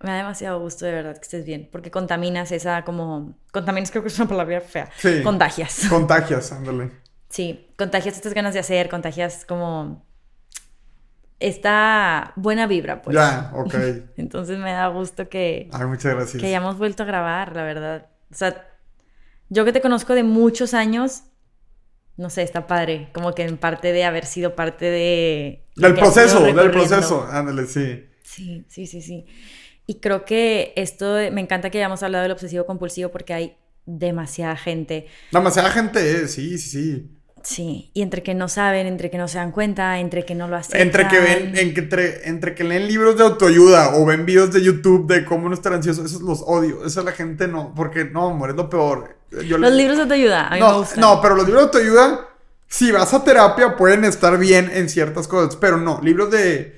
Me 0.00 0.10
da 0.10 0.18
demasiado 0.18 0.60
gusto 0.60 0.84
de 0.86 0.92
verdad 0.92 1.14
que 1.14 1.22
estés 1.22 1.44
bien. 1.44 1.68
Porque 1.70 1.90
contaminas 1.90 2.52
esa 2.52 2.84
como... 2.84 3.36
Contaminas 3.52 3.90
creo 3.90 4.02
que 4.02 4.08
es 4.08 4.18
una 4.18 4.28
palabra 4.28 4.60
fea. 4.60 4.88
Sí. 4.96 5.22
Contagias. 5.22 5.86
Contagias, 5.90 6.52
ándale. 6.52 6.90
Sí, 7.28 7.68
contagias 7.76 8.16
estas 8.16 8.32
ganas 8.32 8.54
de 8.54 8.60
hacer, 8.60 8.88
contagias 8.88 9.44
como... 9.44 10.06
Esta 11.40 12.32
buena 12.34 12.66
vibra, 12.66 13.00
pues. 13.02 13.14
Ya, 13.14 13.52
ok. 13.54 13.74
Entonces 14.16 14.58
me 14.58 14.72
da 14.72 14.88
gusto 14.88 15.28
que, 15.28 15.68
Ay, 15.72 15.86
muchas 15.86 16.14
gracias. 16.14 16.40
que 16.40 16.48
hayamos 16.48 16.78
vuelto 16.78 17.04
a 17.04 17.06
grabar, 17.06 17.54
la 17.54 17.62
verdad. 17.62 18.08
O 18.32 18.34
sea, 18.34 18.66
yo 19.48 19.64
que 19.64 19.72
te 19.72 19.80
conozco 19.80 20.14
de 20.14 20.24
muchos 20.24 20.74
años, 20.74 21.22
no 22.16 22.28
sé, 22.30 22.42
está 22.42 22.66
padre. 22.66 23.10
Como 23.12 23.34
que 23.34 23.44
en 23.44 23.56
parte 23.56 23.92
de 23.92 24.04
haber 24.04 24.26
sido 24.26 24.56
parte 24.56 24.86
de... 24.86 25.64
Del 25.76 25.94
proceso, 25.94 26.42
del 26.42 26.70
proceso. 26.72 27.28
Ándale, 27.30 27.66
sí. 27.66 28.04
Sí, 28.24 28.64
sí, 28.68 28.86
sí, 28.86 29.00
sí. 29.00 29.26
Y 29.90 30.00
creo 30.00 30.26
que 30.26 30.74
esto, 30.76 31.14
me 31.32 31.40
encanta 31.40 31.70
que 31.70 31.78
hayamos 31.78 32.02
hablado 32.02 32.22
del 32.22 32.32
obsesivo 32.32 32.66
compulsivo 32.66 33.10
porque 33.10 33.32
hay 33.32 33.56
demasiada 33.86 34.54
gente. 34.54 35.06
Demasiada 35.32 35.70
gente, 35.70 35.98
eh, 36.24 36.28
sí, 36.28 36.58
sí, 36.58 36.68
sí. 36.70 37.10
Sí, 37.42 37.90
y 37.94 38.02
entre 38.02 38.22
que 38.22 38.34
no 38.34 38.48
saben, 38.48 38.86
entre 38.86 39.10
que 39.10 39.16
no 39.16 39.28
se 39.28 39.38
dan 39.38 39.50
cuenta, 39.50 39.98
entre 40.00 40.26
que 40.26 40.34
no 40.34 40.46
lo 40.46 40.56
hacen. 40.56 40.78
Entre 40.78 41.08
que 41.08 41.18
ven, 41.20 41.56
entre, 41.56 42.28
entre 42.28 42.54
que 42.54 42.64
leen 42.64 42.86
libros 42.86 43.16
de 43.16 43.22
autoayuda 43.24 43.96
o 43.96 44.04
ven 44.04 44.26
videos 44.26 44.52
de 44.52 44.62
YouTube 44.62 45.06
de 45.06 45.24
cómo 45.24 45.48
no 45.48 45.54
estar 45.54 45.72
ansioso, 45.72 46.04
esos 46.04 46.20
los 46.20 46.42
odio. 46.44 46.84
Eso 46.84 47.02
la 47.02 47.12
gente 47.12 47.48
no, 47.48 47.72
porque 47.74 48.04
no, 48.04 48.28
amor, 48.30 48.50
es 48.50 48.56
lo 48.56 48.68
peor. 48.68 49.16
Yo 49.46 49.56
Los 49.56 49.70
le- 49.70 49.76
libros 49.78 49.96
de 49.96 50.02
autoayuda, 50.02 50.48
a 50.48 50.54
mí 50.56 50.60
me 50.60 50.66
no, 50.66 50.78
gustan. 50.80 51.00
no, 51.00 51.22
pero 51.22 51.34
los 51.36 51.46
libros 51.46 51.62
de 51.62 51.66
autoayuda, 51.78 52.28
si 52.66 52.92
vas 52.92 53.14
a 53.14 53.24
terapia, 53.24 53.74
pueden 53.76 54.04
estar 54.04 54.36
bien 54.36 54.70
en 54.74 54.90
ciertas 54.90 55.26
cosas, 55.26 55.56
pero 55.56 55.78
no, 55.78 56.00
libros 56.02 56.30
de... 56.30 56.77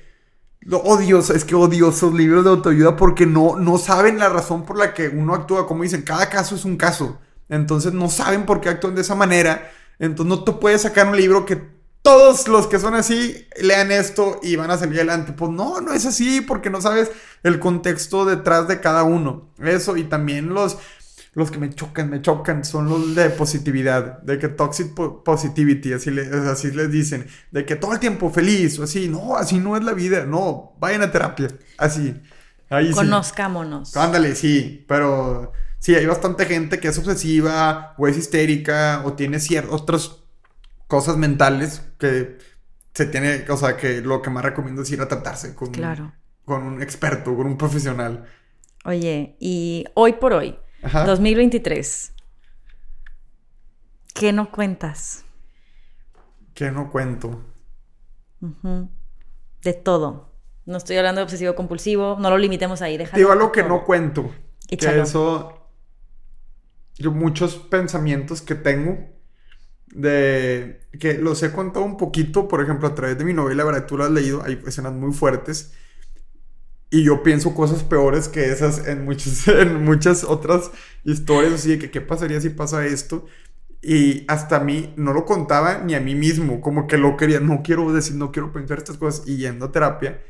Lo 0.61 0.77
odioso, 0.79 1.33
es 1.33 1.43
que 1.43 1.55
odiosos 1.55 2.13
libros 2.13 2.43
de 2.43 2.51
autoayuda 2.51 2.95
porque 2.95 3.25
no, 3.25 3.55
no 3.57 3.77
saben 3.77 4.19
la 4.19 4.29
razón 4.29 4.63
por 4.63 4.77
la 4.77 4.93
que 4.93 5.09
uno 5.09 5.33
actúa. 5.33 5.67
Como 5.67 5.83
dicen, 5.83 6.03
cada 6.03 6.29
caso 6.29 6.55
es 6.55 6.65
un 6.65 6.77
caso. 6.77 7.19
Entonces 7.49 7.93
no 7.93 8.09
saben 8.09 8.45
por 8.45 8.61
qué 8.61 8.69
actúan 8.69 8.95
de 8.95 9.01
esa 9.01 9.15
manera. 9.15 9.71
Entonces 9.99 10.29
no 10.29 10.43
te 10.43 10.51
puedes 10.53 10.83
sacar 10.83 11.07
un 11.07 11.17
libro 11.17 11.45
que 11.45 11.61
todos 12.01 12.47
los 12.47 12.67
que 12.67 12.79
son 12.79 12.95
así 12.95 13.47
lean 13.59 13.91
esto 13.91 14.39
y 14.41 14.55
van 14.55 14.71
a 14.71 14.77
salir 14.77 14.97
adelante. 14.97 15.33
Pues 15.33 15.51
no, 15.51 15.81
no 15.81 15.93
es 15.93 16.05
así 16.05 16.41
porque 16.41 16.69
no 16.69 16.81
sabes 16.81 17.11
el 17.43 17.59
contexto 17.59 18.25
detrás 18.25 18.67
de 18.67 18.79
cada 18.79 19.03
uno. 19.03 19.49
Eso 19.59 19.97
y 19.97 20.03
también 20.03 20.53
los, 20.53 20.77
los 21.33 21.49
que 21.49 21.59
me 21.59 21.69
chocan, 21.69 22.09
me 22.09 22.21
chocan 22.21 22.65
son 22.65 22.89
los 22.89 23.15
de 23.15 23.29
positividad, 23.29 24.21
de 24.21 24.37
que 24.37 24.49
toxic 24.49 24.93
positivity, 25.23 25.93
así, 25.93 26.09
así 26.49 26.71
les 26.71 26.91
dicen, 26.91 27.25
de 27.51 27.65
que 27.65 27.77
todo 27.77 27.93
el 27.93 27.99
tiempo 27.99 28.29
feliz 28.29 28.77
o 28.79 28.83
así. 28.83 29.07
No, 29.07 29.37
así 29.37 29.59
no 29.59 29.77
es 29.77 29.83
la 29.83 29.93
vida. 29.93 30.25
No, 30.25 30.73
vayan 30.79 31.03
a 31.03 31.11
terapia. 31.11 31.47
Así. 31.77 32.19
Ahí 32.69 32.91
Conozcámonos. 32.91 33.95
Ándale, 33.95 34.35
sí, 34.35 34.85
pero 34.87 35.53
sí, 35.79 35.95
hay 35.95 36.05
bastante 36.05 36.45
gente 36.45 36.79
que 36.79 36.89
es 36.89 36.97
obsesiva 36.97 37.95
o 37.97 38.07
es 38.07 38.17
histérica 38.17 39.01
o 39.05 39.13
tiene 39.13 39.39
ciertas 39.39 39.73
otras 39.73 40.17
cosas 40.87 41.15
mentales 41.15 41.81
que 41.97 42.37
se 42.93 43.05
tiene, 43.05 43.45
o 43.49 43.55
sea, 43.55 43.77
que 43.77 44.01
lo 44.01 44.21
que 44.21 44.29
más 44.29 44.43
recomiendo 44.43 44.81
es 44.81 44.91
ir 44.91 45.01
a 45.01 45.07
tratarse 45.07 45.55
con, 45.55 45.71
con 46.43 46.63
un 46.63 46.81
experto, 46.81 47.35
con 47.35 47.47
un 47.47 47.57
profesional. 47.57 48.25
Oye, 48.83 49.37
y 49.39 49.85
hoy 49.93 50.13
por 50.13 50.33
hoy, 50.33 50.57
2023, 50.81 52.13
¿qué 54.13 54.33
no 54.33 54.51
cuentas? 54.51 55.25
¿Qué 56.53 56.71
no 56.71 56.91
cuento? 56.91 57.43
De 59.61 59.73
todo. 59.73 60.31
No 60.65 60.77
estoy 60.77 60.97
hablando 60.97 61.19
de 61.19 61.23
obsesivo 61.23 61.55
compulsivo, 61.55 62.17
no 62.19 62.29
lo 62.29 62.37
limitemos 62.37 62.81
ahí. 62.81 62.97
Digo 63.15 63.31
algo 63.31 63.51
que 63.51 63.63
no 63.63 63.83
cuento. 63.83 64.31
Que 64.67 65.01
eso. 65.01 65.57
Yo 66.97 67.11
muchos 67.11 67.55
pensamientos 67.55 68.41
que 68.41 68.55
tengo 68.55 68.97
de 69.87 70.87
que 70.99 71.15
los 71.15 71.41
he 71.43 71.51
contado 71.51 71.83
un 71.85 71.97
poquito, 71.97 72.47
por 72.47 72.61
ejemplo, 72.61 72.87
a 72.87 72.95
través 72.95 73.17
de 73.17 73.25
mi 73.25 73.33
novela, 73.33 73.63
¿verdad? 73.63 73.85
Tú 73.85 73.97
lo 73.97 74.03
has 74.03 74.11
leído, 74.11 74.43
hay 74.43 74.61
escenas 74.65 74.93
muy 74.93 75.13
fuertes. 75.13 75.73
Y 76.93 77.03
yo 77.03 77.23
pienso 77.23 77.55
cosas 77.55 77.83
peores 77.83 78.27
que 78.27 78.51
esas 78.51 78.85
en 78.85 79.05
muchas, 79.05 79.47
en 79.47 79.83
muchas 79.83 80.25
otras 80.25 80.71
historias, 81.05 81.53
así 81.53 81.69
de 81.69 81.79
que 81.79 81.89
qué 81.89 82.01
pasaría 82.01 82.41
si 82.41 82.49
pasa 82.49 82.85
esto. 82.85 83.25
Y 83.81 84.25
hasta 84.27 84.57
a 84.57 84.59
mí 84.59 84.93
no 84.97 85.13
lo 85.13 85.25
contaba 85.25 85.79
ni 85.79 85.95
a 85.95 86.01
mí 86.01 86.13
mismo, 86.15 86.61
como 86.61 86.85
que 86.87 86.97
lo 86.97 87.17
quería, 87.17 87.39
no 87.39 87.63
quiero 87.63 87.91
decir, 87.93 88.15
no 88.15 88.31
quiero 88.31 88.51
pensar 88.51 88.77
estas 88.77 88.97
cosas. 88.97 89.25
Y 89.25 89.37
yendo 89.37 89.67
a 89.67 89.71
terapia, 89.71 90.21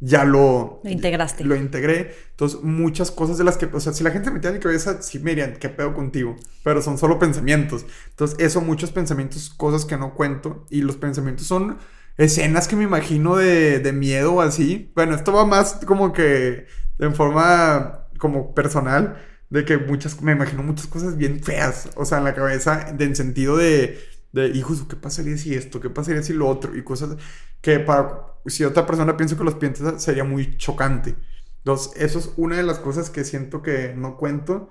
ya 0.00 0.24
lo... 0.24 0.80
Lo 0.82 0.90
integraste. 0.90 1.44
Lo 1.44 1.54
integré. 1.54 2.14
Entonces, 2.30 2.62
muchas 2.62 3.10
cosas 3.10 3.36
de 3.38 3.44
las 3.44 3.58
que... 3.58 3.66
O 3.66 3.80
sea, 3.80 3.92
si 3.92 4.02
la 4.02 4.10
gente 4.10 4.30
me 4.30 4.40
tiene 4.40 4.56
en 4.56 4.60
mi 4.60 4.62
cabeza, 4.62 5.02
sí 5.02 5.18
me 5.18 5.30
dirían, 5.30 5.56
¿qué 5.60 5.68
pedo 5.68 5.94
contigo? 5.94 6.34
Pero 6.64 6.80
son 6.80 6.96
solo 6.96 7.18
pensamientos. 7.18 7.84
Entonces, 8.10 8.38
eso, 8.40 8.62
muchos 8.62 8.90
pensamientos, 8.90 9.50
cosas 9.50 9.84
que 9.84 9.96
no 9.98 10.14
cuento. 10.14 10.66
Y 10.70 10.80
los 10.80 10.96
pensamientos 10.96 11.46
son 11.46 11.78
escenas 12.16 12.68
que 12.68 12.76
me 12.76 12.84
imagino 12.84 13.36
de, 13.36 13.80
de 13.80 13.92
miedo 13.92 14.34
o 14.34 14.40
así. 14.40 14.92
Bueno, 14.94 15.14
esto 15.14 15.32
va 15.32 15.46
más 15.46 15.80
como 15.86 16.12
que 16.12 16.66
en 16.98 17.14
forma 17.14 18.08
como 18.18 18.54
personal. 18.54 19.22
De 19.50 19.64
que 19.64 19.78
muchas... 19.78 20.20
Me 20.22 20.32
imagino 20.32 20.62
muchas 20.62 20.86
cosas 20.88 21.16
bien 21.16 21.42
feas. 21.42 21.90
O 21.96 22.04
sea, 22.04 22.18
en 22.18 22.24
la 22.24 22.34
cabeza, 22.34 22.88
en 22.98 23.16
sentido 23.16 23.56
de 23.56 23.98
de, 24.36 24.48
hijos, 24.48 24.84
¿qué 24.88 24.96
pasaría 24.96 25.36
si 25.38 25.54
esto? 25.54 25.80
¿Qué 25.80 25.90
pasaría 25.90 26.22
si 26.22 26.32
lo 26.32 26.48
otro? 26.48 26.76
Y 26.76 26.84
cosas 26.84 27.16
que 27.60 27.80
para, 27.80 28.34
si 28.46 28.64
otra 28.64 28.86
persona 28.86 29.16
piensa 29.16 29.36
que 29.36 29.44
los 29.44 29.54
piensa, 29.54 29.98
sería 29.98 30.24
muy 30.24 30.56
chocante. 30.58 31.16
Entonces, 31.58 31.92
eso 31.96 32.18
es 32.18 32.32
una 32.36 32.56
de 32.56 32.62
las 32.62 32.78
cosas 32.78 33.10
que 33.10 33.24
siento 33.24 33.62
que 33.62 33.94
no 33.96 34.16
cuento. 34.16 34.70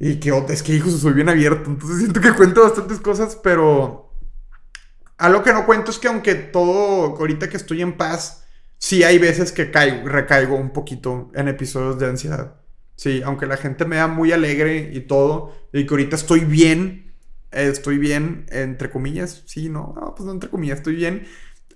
Y 0.00 0.20
que 0.20 0.30
es 0.48 0.62
que, 0.62 0.74
hijos, 0.74 0.98
soy 1.00 1.12
bien 1.12 1.28
abierto. 1.28 1.70
Entonces 1.70 1.98
siento 1.98 2.20
que 2.20 2.32
cuento 2.32 2.62
bastantes 2.62 3.00
cosas, 3.00 3.36
pero 3.42 4.07
algo 5.18 5.42
que 5.42 5.52
no 5.52 5.66
cuento 5.66 5.90
es 5.90 5.98
que 5.98 6.08
aunque 6.08 6.34
todo, 6.34 7.16
ahorita 7.16 7.48
que 7.48 7.56
estoy 7.56 7.82
en 7.82 7.96
paz, 7.96 8.44
sí 8.78 9.02
hay 9.02 9.18
veces 9.18 9.52
que 9.52 9.70
caigo, 9.70 10.08
recaigo 10.08 10.56
un 10.56 10.72
poquito 10.72 11.30
en 11.34 11.48
episodios 11.48 11.98
de 11.98 12.06
ansiedad. 12.06 12.54
Sí, 12.94 13.22
aunque 13.24 13.46
la 13.46 13.56
gente 13.56 13.84
me 13.84 13.96
da 13.96 14.08
muy 14.08 14.32
alegre 14.32 14.90
y 14.92 15.00
todo, 15.02 15.54
y 15.72 15.86
que 15.86 15.94
ahorita 15.94 16.16
estoy 16.16 16.40
bien, 16.40 17.12
estoy 17.52 17.98
bien, 17.98 18.46
entre 18.50 18.90
comillas, 18.90 19.44
sí, 19.46 19.68
no, 19.68 19.94
no, 20.00 20.14
pues 20.14 20.26
no 20.26 20.32
entre 20.32 20.50
comillas, 20.50 20.78
estoy 20.78 20.96
bien, 20.96 21.26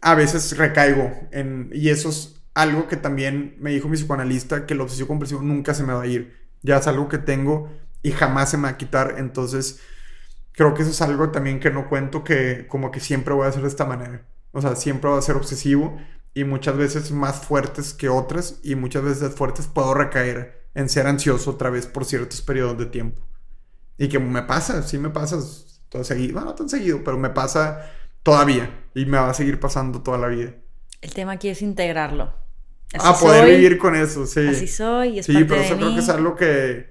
a 0.00 0.14
veces 0.16 0.56
recaigo 0.56 1.12
en, 1.30 1.70
y 1.72 1.90
eso 1.90 2.08
es 2.08 2.42
algo 2.54 2.88
que 2.88 2.96
también 2.96 3.56
me 3.60 3.70
dijo 3.70 3.88
mi 3.88 3.96
psicoanalista, 3.96 4.66
que 4.66 4.74
el 4.74 4.80
obsesivo 4.80 5.08
compulsivo 5.08 5.42
nunca 5.42 5.74
se 5.74 5.84
me 5.84 5.92
va 5.92 6.02
a 6.02 6.06
ir, 6.06 6.36
ya 6.62 6.78
es 6.78 6.86
algo 6.88 7.08
que 7.08 7.18
tengo 7.18 7.70
y 8.02 8.10
jamás 8.10 8.50
se 8.50 8.56
me 8.56 8.64
va 8.64 8.70
a 8.70 8.76
quitar, 8.76 9.14
entonces 9.18 9.80
creo 10.52 10.74
que 10.74 10.82
eso 10.82 10.90
es 10.90 11.00
algo 11.02 11.30
también 11.30 11.60
que 11.60 11.70
no 11.70 11.88
cuento 11.88 12.24
que 12.24 12.66
como 12.68 12.90
que 12.90 13.00
siempre 13.00 13.34
voy 13.34 13.46
a 13.46 13.48
hacer 13.48 13.62
de 13.62 13.68
esta 13.68 13.84
manera, 13.84 14.26
o 14.52 14.60
sea, 14.60 14.76
siempre 14.76 15.10
voy 15.10 15.18
a 15.18 15.22
ser 15.22 15.36
obsesivo 15.36 15.98
y 16.34 16.44
muchas 16.44 16.76
veces 16.76 17.10
más 17.12 17.44
fuertes 17.44 17.92
que 17.92 18.08
otras 18.08 18.58
y 18.62 18.74
muchas 18.74 19.02
veces 19.02 19.34
fuertes 19.34 19.66
puedo 19.66 19.94
recaer 19.94 20.62
en 20.74 20.88
ser 20.88 21.06
ansioso 21.06 21.50
otra 21.50 21.70
vez 21.70 21.86
por 21.86 22.04
ciertos 22.04 22.40
periodos 22.40 22.78
de 22.78 22.86
tiempo. 22.86 23.22
Y 23.98 24.08
que 24.08 24.18
me 24.18 24.42
pasa, 24.42 24.82
sí 24.82 24.98
me 24.98 25.10
pasa 25.10 25.38
todo 25.88 26.04
seguido. 26.04 26.34
Bueno, 26.34 26.48
no 26.48 26.54
tan 26.54 26.68
seguido, 26.68 27.02
pero 27.04 27.18
me 27.18 27.30
pasa 27.30 27.90
todavía. 28.22 28.86
Y 28.94 29.04
me 29.04 29.18
va 29.18 29.30
a 29.30 29.34
seguir 29.34 29.60
pasando 29.60 30.02
toda 30.02 30.18
la 30.18 30.28
vida. 30.28 30.54
El 31.00 31.12
tema 31.14 31.32
aquí 31.32 31.48
es 31.48 31.62
integrarlo. 31.62 32.32
A 32.98 33.18
poder 33.18 33.46
vivir 33.46 33.78
con 33.78 33.94
eso, 33.94 34.26
sí. 34.26 34.46
Así 34.48 34.66
soy. 34.66 35.18
Es 35.18 35.26
sí, 35.26 35.44
pero 35.44 35.60
eso 35.60 35.76
creo 35.76 35.94
que 35.94 36.00
es 36.00 36.08
algo 36.08 36.36
que, 36.36 36.90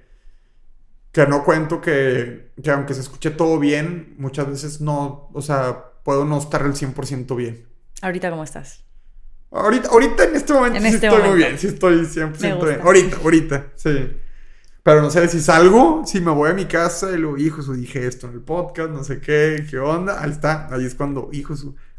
que 1.12 1.26
no 1.26 1.44
cuento 1.44 1.80
que, 1.80 2.51
que 2.60 2.70
aunque 2.70 2.94
se 2.94 3.00
escuche 3.00 3.30
todo 3.30 3.58
bien, 3.58 4.14
muchas 4.18 4.48
veces 4.48 4.80
no, 4.80 5.30
o 5.32 5.42
sea, 5.42 5.92
puedo 6.02 6.24
no 6.24 6.38
estar 6.38 6.62
al 6.62 6.74
100% 6.74 7.36
bien. 7.36 7.66
¿Ahorita 8.00 8.30
cómo 8.30 8.44
estás? 8.44 8.84
Ahorita, 9.50 9.90
ahorita 9.90 10.24
en 10.24 10.36
este 10.36 10.52
momento 10.52 10.80
sí 10.80 10.86
este 10.86 11.06
estoy 11.06 11.22
muy 11.22 11.36
bien, 11.36 11.58
sí 11.58 11.66
estoy 11.68 11.96
100% 12.00 12.64
bien. 12.64 12.80
Ahorita, 12.82 13.16
ahorita, 13.22 13.66
sí. 13.76 14.16
Pero 14.82 15.02
no 15.02 15.10
sé 15.10 15.28
si 15.28 15.40
salgo, 15.40 16.02
si 16.04 16.20
me 16.20 16.32
voy 16.32 16.50
a 16.50 16.54
mi 16.54 16.64
casa 16.64 17.10
y 17.12 17.18
luego, 17.18 17.38
hijo, 17.38 17.62
dije 17.72 18.06
esto 18.06 18.26
en 18.26 18.34
el 18.34 18.40
podcast, 18.40 18.90
no 18.90 19.04
sé 19.04 19.20
qué, 19.20 19.64
qué 19.70 19.78
onda. 19.78 20.20
Ahí 20.20 20.30
está, 20.30 20.68
ahí 20.72 20.84
es 20.84 20.94
cuando, 20.94 21.28
hijo, 21.32 21.54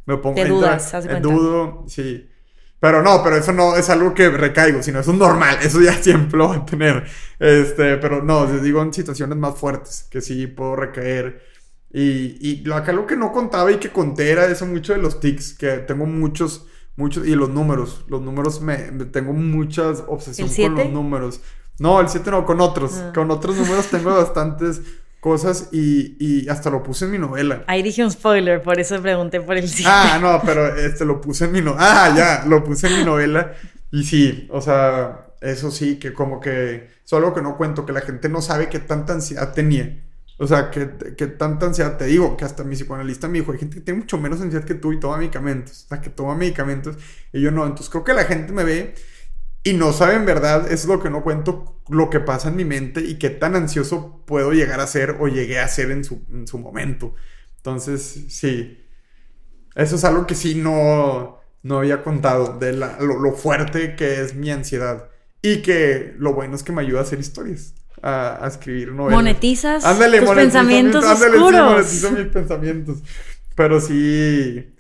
me 0.05 0.17
pongo 0.17 0.35
Te 0.35 0.47
dudas, 0.47 0.93
entrar, 0.93 1.21
dudo, 1.21 1.85
sí. 1.87 2.29
Pero 2.83 3.01
no, 3.01 3.23
pero 3.23 3.37
eso 3.37 3.53
no 3.53 3.77
es 3.77 3.89
algo 3.89 4.13
que 4.13 4.29
recaigo, 4.29 4.83
sino 4.83 4.99
es 4.99 5.07
un 5.07 5.17
normal, 5.17 5.57
eso 5.61 5.79
ya 5.79 5.93
siempre 5.93 6.37
lo 6.37 6.49
voy 6.49 6.57
a 6.57 6.65
tener. 6.65 7.05
Este, 7.39 7.95
pero 7.95 8.21
no, 8.21 8.45
les 8.45 8.61
digo 8.61 8.81
en 8.81 8.91
situaciones 8.91 9.37
más 9.37 9.57
fuertes, 9.57 10.05
que 10.11 10.19
sí 10.19 10.47
puedo 10.47 10.75
recaer. 10.75 11.41
Y, 11.93 12.35
y 12.45 12.61
lo, 12.65 12.75
acá 12.75 12.91
lo 12.91 13.07
que 13.07 13.15
no 13.15 13.31
contaba 13.31 13.71
y 13.71 13.77
que 13.77 13.89
conté 13.89 14.31
era 14.31 14.47
eso 14.47 14.65
mucho 14.65 14.91
de 14.91 14.99
los 14.99 15.21
tics, 15.21 15.53
que 15.53 15.77
tengo 15.77 16.05
muchos, 16.05 16.67
muchos, 16.97 17.25
y 17.25 17.35
los 17.35 17.51
números, 17.51 18.03
los 18.09 18.21
números 18.21 18.59
me, 18.59 18.75
tengo 19.13 19.31
muchas 19.31 20.03
obsesión 20.05 20.49
con 20.49 20.75
los 20.75 20.89
números. 20.89 21.39
No, 21.79 22.01
el 22.01 22.09
7 22.09 22.31
no, 22.31 22.45
con 22.45 22.59
otros. 22.59 22.95
Ah. 22.97 23.13
Con 23.15 23.31
otros 23.31 23.55
números 23.55 23.87
tengo 23.91 24.13
bastantes 24.13 24.81
cosas 25.23 25.69
y, 25.71 26.49
hasta 26.49 26.69
lo 26.69 26.83
puse 26.83 27.05
en 27.05 27.11
mi 27.11 27.17
novela. 27.17 27.63
Ahí 27.67 27.81
dije 27.81 28.03
un 28.03 28.11
spoiler, 28.11 28.61
por 28.61 28.77
eso 28.77 29.01
pregunté 29.01 29.39
por 29.39 29.55
el 29.55 29.69
7. 29.69 29.89
Ah, 29.89 30.19
no, 30.21 30.41
pero 30.45 30.75
este 30.75 31.05
lo 31.05 31.21
puse 31.21 31.45
en 31.45 31.53
mi 31.53 31.61
novela. 31.61 31.79
Ah, 31.81 32.13
ya, 32.13 32.45
lo 32.45 32.61
puse 32.61 32.87
en 32.87 32.97
mi 32.97 33.05
novela. 33.05 33.53
Y 33.89 34.03
sí, 34.03 34.49
o 34.51 34.59
sea, 34.59 35.27
eso 35.39 35.71
sí, 35.71 35.97
que 35.97 36.11
como 36.11 36.41
que 36.41 36.89
solo 37.05 37.33
que 37.33 37.41
no 37.41 37.55
cuento, 37.55 37.85
que 37.85 37.93
la 37.93 38.01
gente 38.01 38.27
no 38.27 38.41
sabe 38.41 38.67
qué 38.67 38.79
tanta 38.79 39.13
ansiedad 39.13 39.53
tenía. 39.53 40.03
O 40.39 40.45
sea, 40.45 40.69
que, 40.69 41.15
que 41.15 41.27
tanta 41.27 41.67
ansiedad, 41.67 41.95
te 41.95 42.05
digo, 42.05 42.35
que 42.35 42.43
hasta 42.43 42.65
mi 42.65 42.75
psicoanalista 42.75 43.29
me 43.29 43.39
dijo, 43.39 43.53
hay 43.53 43.59
gente 43.59 43.75
que 43.75 43.81
tiene 43.81 44.01
mucho 44.01 44.17
menos 44.17 44.41
ansiedad 44.41 44.65
que 44.65 44.73
tú 44.73 44.91
y 44.91 44.99
toma 44.99 45.15
medicamentos. 45.15 45.85
O 45.85 45.87
sea, 45.87 46.01
que 46.01 46.09
toma 46.09 46.35
medicamentos 46.35 46.97
y 47.31 47.39
yo 47.39 47.49
no. 47.49 47.63
Entonces 47.63 47.89
creo 47.89 48.03
que 48.03 48.13
la 48.13 48.25
gente 48.25 48.51
me 48.51 48.65
ve 48.65 48.93
y 49.63 49.73
no 49.73 49.93
sabe 49.93 50.15
en 50.15 50.25
verdad, 50.25 50.69
es 50.69 50.85
lo 50.85 51.01
que 51.01 51.09
no 51.09 51.23
cuento, 51.23 51.81
lo 51.87 52.09
que 52.09 52.19
pasa 52.19 52.49
en 52.49 52.57
mi 52.57 52.65
mente 52.65 53.01
y 53.01 53.15
qué 53.15 53.29
tan 53.29 53.55
ansioso 53.55 54.21
puedo 54.25 54.51
llegar 54.51 54.81
a 54.81 54.87
ser 54.87 55.17
o 55.19 55.27
llegué 55.27 55.59
a 55.59 55.67
ser 55.69 55.91
en 55.91 56.03
su, 56.03 56.57
momento. 56.57 57.15
Entonces, 57.57 58.25
sí, 58.27 58.83
eso 59.75 59.95
es 59.95 60.03
algo 60.03 60.27
que 60.27 60.35
sí 60.35 60.55
no, 60.55 61.39
no 61.61 61.79
había 61.79 62.03
contado, 62.03 62.59
de 62.59 62.73
lo, 62.73 63.33
fuerte 63.33 63.95
que 63.95 64.21
es 64.21 64.35
mi 64.35 64.51
ansiedad. 64.51 65.09
Y 65.41 65.61
que 65.61 66.13
lo 66.17 66.33
bueno 66.33 66.55
es 66.55 66.63
que 66.63 66.71
me 66.71 66.81
ayuda 66.81 66.99
a 66.99 67.03
hacer 67.03 67.19
historias, 67.19 67.73
a, 68.01 68.45
escribir 68.45 68.91
novelas. 68.91 69.17
Monetizas 69.17 69.83
tus 69.83 70.29
pensamientos 70.29 71.05
oscuros. 71.05 71.85
Sí, 71.87 72.07
mis 72.11 72.27
pensamientos. 72.27 72.97
Pero 73.55 73.79
sí, 73.79 74.73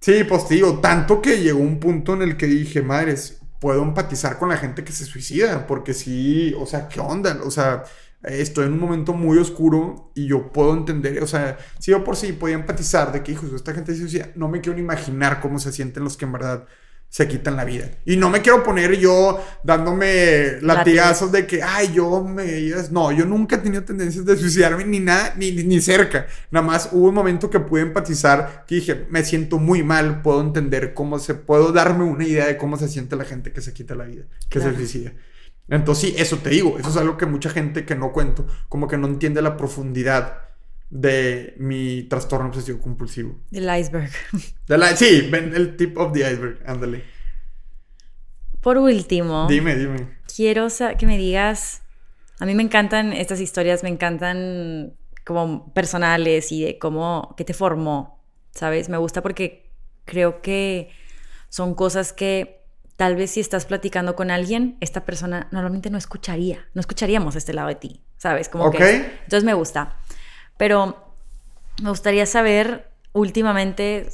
sí, 0.00 0.24
pues 0.24 0.48
digo, 0.48 0.80
tanto 0.80 1.20
que 1.20 1.40
llegó 1.40 1.60
un 1.60 1.78
punto 1.78 2.14
en 2.14 2.22
el 2.22 2.36
que 2.36 2.46
dije, 2.46 2.82
madres, 2.82 3.43
puedo 3.64 3.82
empatizar 3.82 4.38
con 4.38 4.50
la 4.50 4.58
gente 4.58 4.84
que 4.84 4.92
se 4.92 5.06
suicida, 5.06 5.66
porque 5.66 5.94
sí, 5.94 6.54
o 6.58 6.66
sea, 6.66 6.86
¿qué 6.86 7.00
onda? 7.00 7.40
O 7.46 7.50
sea, 7.50 7.82
estoy 8.22 8.66
en 8.66 8.74
un 8.74 8.78
momento 8.78 9.14
muy 9.14 9.38
oscuro 9.38 10.12
y 10.14 10.26
yo 10.26 10.52
puedo 10.52 10.74
entender, 10.74 11.22
o 11.22 11.26
sea, 11.26 11.56
si 11.78 11.90
yo 11.90 12.04
por 12.04 12.14
sí 12.14 12.34
podía 12.34 12.56
empatizar 12.56 13.10
de 13.10 13.22
que, 13.22 13.32
hijos, 13.32 13.50
esta 13.54 13.72
gente 13.72 13.94
se 13.94 14.00
suicida, 14.00 14.28
no 14.34 14.48
me 14.48 14.60
quiero 14.60 14.76
ni 14.76 14.82
imaginar 14.82 15.40
cómo 15.40 15.58
se 15.58 15.72
sienten 15.72 16.04
los 16.04 16.18
que 16.18 16.26
en 16.26 16.32
verdad 16.32 16.66
se 17.14 17.28
quitan 17.28 17.54
la 17.54 17.64
vida. 17.64 17.88
Y 18.04 18.16
no 18.16 18.28
me 18.28 18.42
quiero 18.42 18.64
poner 18.64 18.98
yo 18.98 19.40
dándome 19.62 20.60
latigazos 20.62 21.30
de 21.30 21.46
que, 21.46 21.62
ay, 21.62 21.92
yo 21.94 22.24
me... 22.24 22.72
No, 22.90 23.12
yo 23.12 23.24
nunca 23.24 23.54
he 23.54 23.58
tenido 23.60 23.84
tendencias 23.84 24.24
de 24.24 24.36
suicidarme 24.36 24.84
ni 24.84 24.98
nada, 24.98 25.32
ni, 25.36 25.52
ni 25.52 25.80
cerca. 25.80 26.26
Nada 26.50 26.66
más 26.66 26.88
hubo 26.90 27.10
un 27.10 27.14
momento 27.14 27.50
que 27.50 27.60
pude 27.60 27.82
empatizar, 27.82 28.64
que 28.66 28.74
dije, 28.74 29.06
me 29.10 29.22
siento 29.22 29.58
muy 29.58 29.84
mal, 29.84 30.22
puedo 30.22 30.40
entender 30.40 30.92
cómo 30.92 31.20
se... 31.20 31.34
Puedo 31.34 31.70
darme 31.70 32.02
una 32.02 32.24
idea 32.24 32.48
de 32.48 32.56
cómo 32.56 32.76
se 32.76 32.88
siente 32.88 33.14
la 33.14 33.24
gente 33.24 33.52
que 33.52 33.60
se 33.60 33.72
quita 33.72 33.94
la 33.94 34.06
vida, 34.06 34.24
que 34.48 34.58
se 34.58 34.74
suicida. 34.74 35.12
Entonces 35.68 36.10
sí, 36.10 36.16
eso 36.18 36.38
te 36.38 36.50
digo, 36.50 36.80
eso 36.80 36.88
es 36.88 36.96
algo 36.96 37.16
que 37.16 37.26
mucha 37.26 37.48
gente 37.48 37.84
que 37.84 37.94
no 37.94 38.10
cuento, 38.12 38.44
como 38.68 38.88
que 38.88 38.98
no 38.98 39.06
entiende 39.06 39.40
la 39.40 39.56
profundidad 39.56 40.38
de 40.90 41.54
mi 41.58 42.04
trastorno 42.04 42.48
obsesivo 42.48 42.80
compulsivo. 42.80 43.40
El 43.52 43.64
iceberg. 43.78 44.10
sí, 44.96 45.30
el 45.32 45.76
tip 45.76 45.98
of 45.98 46.12
the 46.12 46.20
iceberg, 46.20 46.60
ándale. 46.66 47.04
Por 48.60 48.78
último. 48.78 49.46
Dime, 49.48 49.76
dime. 49.76 50.18
Quiero 50.34 50.68
que 50.98 51.06
me 51.06 51.18
digas, 51.18 51.82
a 52.40 52.46
mí 52.46 52.54
me 52.54 52.62
encantan 52.62 53.12
estas 53.12 53.40
historias, 53.40 53.82
me 53.82 53.90
encantan 53.90 54.94
como 55.24 55.72
personales 55.72 56.50
y 56.52 56.64
de 56.64 56.78
cómo, 56.78 57.34
que 57.36 57.44
te 57.44 57.54
formó, 57.54 58.24
¿sabes? 58.52 58.88
Me 58.88 58.96
gusta 58.96 59.22
porque 59.22 59.70
creo 60.04 60.42
que 60.42 60.90
son 61.48 61.74
cosas 61.74 62.12
que 62.12 62.64
tal 62.96 63.16
vez 63.16 63.32
si 63.32 63.40
estás 63.40 63.66
platicando 63.66 64.14
con 64.14 64.30
alguien, 64.30 64.76
esta 64.80 65.04
persona 65.04 65.48
normalmente 65.50 65.90
no 65.90 65.98
escucharía, 65.98 66.66
no 66.74 66.80
escucharíamos 66.80 67.36
este 67.36 67.52
lado 67.52 67.68
de 67.68 67.74
ti, 67.74 68.04
¿sabes? 68.16 68.48
Como 68.48 68.70
que 68.70 68.96
entonces 68.96 69.44
me 69.44 69.54
gusta. 69.54 69.98
Pero 70.56 70.96
me 71.82 71.90
gustaría 71.90 72.26
saber 72.26 72.90
últimamente, 73.12 74.08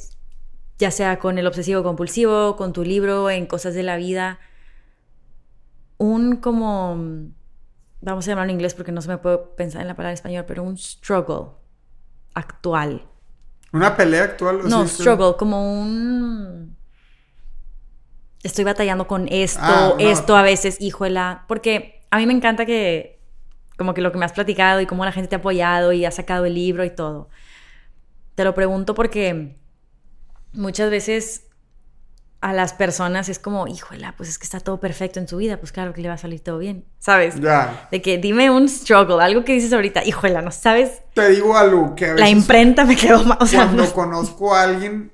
ya 0.77 0.91
sea 0.91 1.19
con 1.19 1.37
el 1.37 1.47
obsesivo 1.47 1.83
compulsivo, 1.83 2.55
con 2.55 2.73
tu 2.73 2.83
libro, 2.83 3.29
en 3.29 3.45
cosas 3.45 3.73
de 3.73 3.83
la 3.83 3.97
vida, 3.97 4.39
un 5.97 6.37
como, 6.37 6.97
vamos 8.01 8.27
a 8.27 8.31
llamarlo 8.31 8.49
en 8.49 8.55
inglés 8.55 8.73
porque 8.73 8.91
no 8.91 9.01
se 9.01 9.09
me 9.09 9.19
puede 9.19 9.37
pensar 9.37 9.81
en 9.81 9.87
la 9.87 9.95
palabra 9.95 10.11
en 10.11 10.15
español, 10.15 10.45
pero 10.47 10.63
un 10.63 10.77
struggle 10.77 11.51
actual. 12.33 13.05
¿Una 13.71 13.95
pelea 13.95 14.23
actual? 14.23 14.67
no, 14.67 14.87
struggle, 14.87 15.35
como 15.37 15.79
un... 15.79 16.75
Estoy 18.43 18.63
batallando 18.63 19.05
con 19.05 19.27
esto, 19.29 19.61
ah, 19.61 19.93
esto 19.99 20.35
a 20.35 20.41
veces, 20.41 20.81
híjola, 20.81 21.45
porque 21.47 22.03
a 22.09 22.17
mí 22.17 22.25
me 22.25 22.33
encanta 22.33 22.65
que 22.65 23.20
como 23.81 23.95
que 23.95 24.01
lo 24.01 24.11
que 24.11 24.19
me 24.19 24.25
has 24.25 24.33
platicado 24.33 24.79
y 24.79 24.85
cómo 24.85 25.03
la 25.05 25.11
gente 25.11 25.29
te 25.29 25.35
ha 25.35 25.39
apoyado 25.39 25.91
y 25.91 26.05
ha 26.05 26.11
sacado 26.11 26.45
el 26.45 26.53
libro 26.53 26.85
y 26.85 26.91
todo. 26.91 27.29
Te 28.35 28.43
lo 28.43 28.53
pregunto 28.53 28.93
porque 28.93 29.57
muchas 30.53 30.91
veces 30.91 31.47
a 32.41 32.53
las 32.53 32.73
personas 32.73 33.27
es 33.27 33.39
como, 33.39 33.67
híjola, 33.67 34.13
pues 34.17 34.29
es 34.29 34.37
que 34.37 34.43
está 34.43 34.59
todo 34.59 34.79
perfecto 34.79 35.19
en 35.19 35.27
su 35.27 35.37
vida, 35.37 35.57
pues 35.57 35.71
claro 35.71 35.93
que 35.93 36.01
le 36.01 36.09
va 36.09 36.13
a 36.13 36.19
salir 36.19 36.41
todo 36.41 36.59
bien, 36.59 36.85
¿sabes? 36.99 37.39
Ya. 37.39 37.87
De 37.89 38.03
que 38.03 38.19
dime 38.19 38.51
un 38.51 38.69
struggle, 38.69 39.23
algo 39.23 39.43
que 39.43 39.53
dices 39.53 39.73
ahorita, 39.73 40.05
híjola, 40.05 40.43
¿no 40.43 40.51
sabes? 40.51 41.01
Te 41.15 41.29
digo 41.29 41.57
algo 41.57 41.95
que 41.95 42.05
a 42.05 42.13
veces... 42.13 42.19
La 42.19 42.29
imprenta 42.29 42.85
me 42.85 42.95
quedó 42.95 43.23
mal. 43.23 43.39
cuando 43.39 43.91
conozco 43.93 44.53
a 44.53 44.61
alguien, 44.61 45.11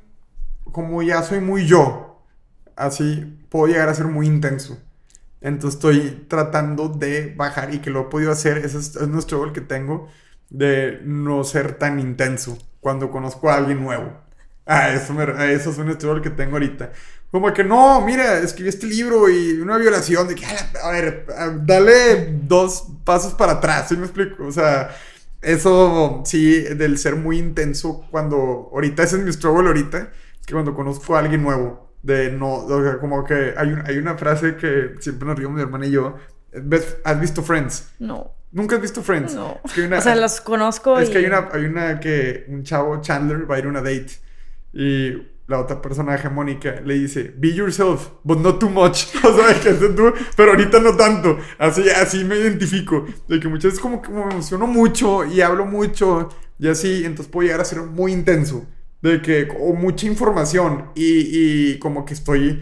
como 0.74 1.02
ya 1.04 1.24
soy 1.24 1.40
muy 1.40 1.66
yo, 1.66 2.22
así 2.76 3.24
puedo 3.48 3.68
llegar 3.68 3.88
a 3.88 3.94
ser 3.94 4.08
muy 4.08 4.28
intenso. 4.28 4.78
Entonces 5.48 5.76
estoy 5.76 6.26
tratando 6.28 6.90
de 6.90 7.34
bajar 7.36 7.74
y 7.74 7.80
que 7.80 7.90
lo 7.90 8.02
he 8.02 8.06
podido 8.06 8.32
hacer. 8.32 8.58
Ese 8.60 8.78
es, 8.78 8.96
nuestro 9.08 9.40
gol 9.40 9.54
que 9.54 9.62
tengo 9.62 10.10
de 10.50 11.00
no 11.04 11.44
ser 11.44 11.74
tan 11.78 12.00
intenso 12.00 12.58
cuando 12.80 13.12
conozco 13.12 13.50
a 13.50 13.56
alguien 13.56 13.82
nuevo. 13.84 14.14
Ah, 14.66 14.90
eso, 14.90 15.20
eso 15.22 15.70
es 15.72 15.78
un 15.78 15.98
gol 15.98 16.22
que 16.22 16.30
tengo 16.30 16.54
ahorita. 16.54 16.92
Como 17.32 17.54
que 17.54 17.64
no, 17.64 18.02
mira, 18.02 18.40
escribí 18.40 18.70
este 18.70 18.86
libro 18.88 19.30
y 19.30 19.60
una 19.60 19.78
violación 19.78 20.28
de 20.28 20.36
que, 20.36 20.46
a 20.46 20.92
ver, 20.92 21.26
dale 21.66 22.34
dos 22.44 22.88
pasos 23.04 23.34
para 23.34 23.54
atrás, 23.54 23.90
¿sí 23.90 23.98
me 23.98 24.06
explico? 24.06 24.46
O 24.46 24.52
sea, 24.52 24.96
eso 25.42 26.24
sí, 26.26 26.62
del 26.62 26.98
ser 26.98 27.16
muy 27.16 27.38
intenso 27.38 28.06
cuando, 28.12 28.70
ahorita 28.74 29.04
ese 29.04 29.18
es 29.18 29.24
mi 29.24 29.34
struggle 29.34 29.68
ahorita, 29.68 30.12
que 30.46 30.54
cuando 30.54 30.74
conozco 30.74 31.16
a 31.16 31.20
alguien 31.20 31.44
nuevo, 31.44 31.87
de 32.04 32.32
no, 32.32 32.66
como 33.00 33.24
que 33.24 33.54
hay, 33.58 33.76
hay 33.86 33.98
una 33.98 34.18
frase 34.18 34.56
que 34.56 34.96
siempre 35.00 35.28
nos 35.28 35.38
río 35.38 35.50
mi 35.50 35.62
hermana 35.62 35.86
y 35.86 35.92
yo. 35.92 36.16
¿Has 37.04 37.20
visto 37.20 37.44
Friends? 37.44 37.90
No. 38.00 38.34
¿Nunca 38.52 38.76
has 38.76 38.82
visto 38.82 39.04
Friends? 39.04 39.36
No. 39.36 39.60
o 39.64 40.02
sea, 40.02 40.16
los 40.16 40.42
conozco. 40.42 40.98
Es 41.00 41.10
que 41.10 41.20
hay 41.20 41.26
una, 41.26 41.50
hay 41.52 41.66
una 41.66 42.00
que 42.00 42.46
un 42.48 42.64
chavo, 42.64 43.00
Chandler, 43.02 43.50
va 43.50 43.56
a 43.56 43.60
ir 43.60 43.66
a 43.66 43.70
una 43.70 43.82
date 43.82 44.14
y 44.74 45.14
la 45.48 45.60
otra 45.60 45.82
personaje, 45.82 46.30
Mónica, 46.30 46.82
le 46.84 46.96
dice, 46.96 47.34
be 47.38 47.54
yourself, 47.54 48.10
but 48.24 48.40
not 48.40 48.60
too 48.60 48.70
much. 48.70 49.08
O 49.24 49.36
sea, 49.36 49.60
que 49.60 49.74
tú, 49.74 50.14
pero 50.36 50.52
ahorita 50.52 50.80
no 50.80 50.96
tanto. 50.96 51.38
Así, 51.58 51.90
así 51.90 52.24
me 52.24 52.36
identifico. 52.36 53.06
De 53.28 53.40
que 53.40 53.48
muchas 53.48 53.72
veces 53.72 53.80
como 53.80 54.02
que 54.02 54.10
me 54.10 54.22
emociono 54.22 54.68
mucho 54.68 55.26
y 55.26 55.42
hablo 55.42 55.66
mucho 55.66 56.30
y 56.60 56.68
así, 56.68 57.06
entonces 57.06 57.32
puedo 57.32 57.46
llegar 57.46 57.62
a 57.62 57.66
ser 57.66 57.82
muy 57.82 58.12
intenso 58.12 58.66
de 59.02 59.22
que, 59.22 59.48
o 59.60 59.74
mucha 59.74 60.08
información 60.08 60.92
y, 60.96 61.72
y 61.74 61.80
como 61.80 62.06
que 62.06 62.14
estoy 62.14 62.62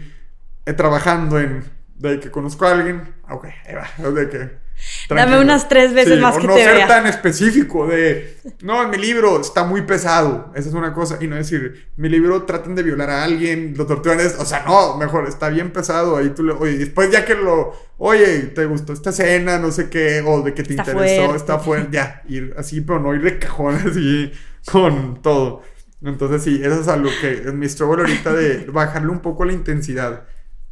eh, 0.66 0.72
trabajando 0.72 1.40
en, 1.40 1.64
de 1.98 2.20
que 2.20 2.30
conozco 2.30 2.66
a 2.66 2.72
alguien, 2.72 3.14
ok, 3.30 3.44
ahí 3.66 3.74
va, 3.74 4.10
de 4.10 4.28
que... 4.28 4.66
Dame 5.08 5.38
unas 5.38 5.70
tres 5.70 5.94
veces 5.94 6.20
más 6.20 6.36
o 6.36 6.40
que 6.40 6.46
no 6.46 6.54
ser 6.54 6.86
tan 6.86 7.06
específico 7.06 7.86
de, 7.86 8.36
no, 8.60 8.82
en 8.82 8.90
mi 8.90 8.98
libro 8.98 9.40
está 9.40 9.64
muy 9.64 9.82
pesado, 9.82 10.52
esa 10.54 10.68
es 10.68 10.74
una 10.74 10.92
cosa, 10.92 11.16
y 11.18 11.28
no 11.28 11.36
decir, 11.36 11.88
mi 11.96 12.10
libro 12.10 12.42
tratan 12.42 12.74
de 12.74 12.82
violar 12.82 13.08
a 13.08 13.24
alguien, 13.24 13.72
lo 13.74 13.86
torturan, 13.86 14.18
o 14.38 14.44
sea, 14.44 14.64
no, 14.66 14.98
mejor, 14.98 15.26
está 15.26 15.48
bien 15.48 15.70
pesado, 15.70 16.18
ahí 16.18 16.28
tú 16.30 16.42
le, 16.42 16.52
oye, 16.52 16.76
después 16.76 17.10
ya 17.10 17.24
que 17.24 17.34
lo, 17.34 17.72
oye, 17.96 18.38
te 18.54 18.66
gustó 18.66 18.92
esta 18.92 19.10
escena, 19.10 19.58
no 19.58 19.72
sé 19.72 19.88
qué, 19.88 20.22
o 20.26 20.42
de 20.42 20.52
que 20.52 20.62
te 20.62 20.74
interesó, 20.74 21.34
está 21.34 21.58
fuerte, 21.58 21.88
ya, 21.92 22.22
ir 22.28 22.54
así, 22.58 22.82
pero 22.82 23.00
no 23.00 23.14
ir 23.14 23.22
de 23.22 23.38
cajón 23.38 23.76
así 23.90 24.30
con 24.70 25.22
todo. 25.22 25.62
Entonces 26.02 26.42
sí, 26.42 26.60
eso 26.62 26.80
es 26.80 26.88
algo 26.88 27.10
que 27.20 27.32
es 27.32 27.54
mi 27.54 27.68
struggle 27.68 28.02
ahorita 28.02 28.32
de 28.32 28.66
bajarle 28.66 29.08
un 29.10 29.20
poco 29.20 29.44
la 29.44 29.52
intensidad 29.52 30.26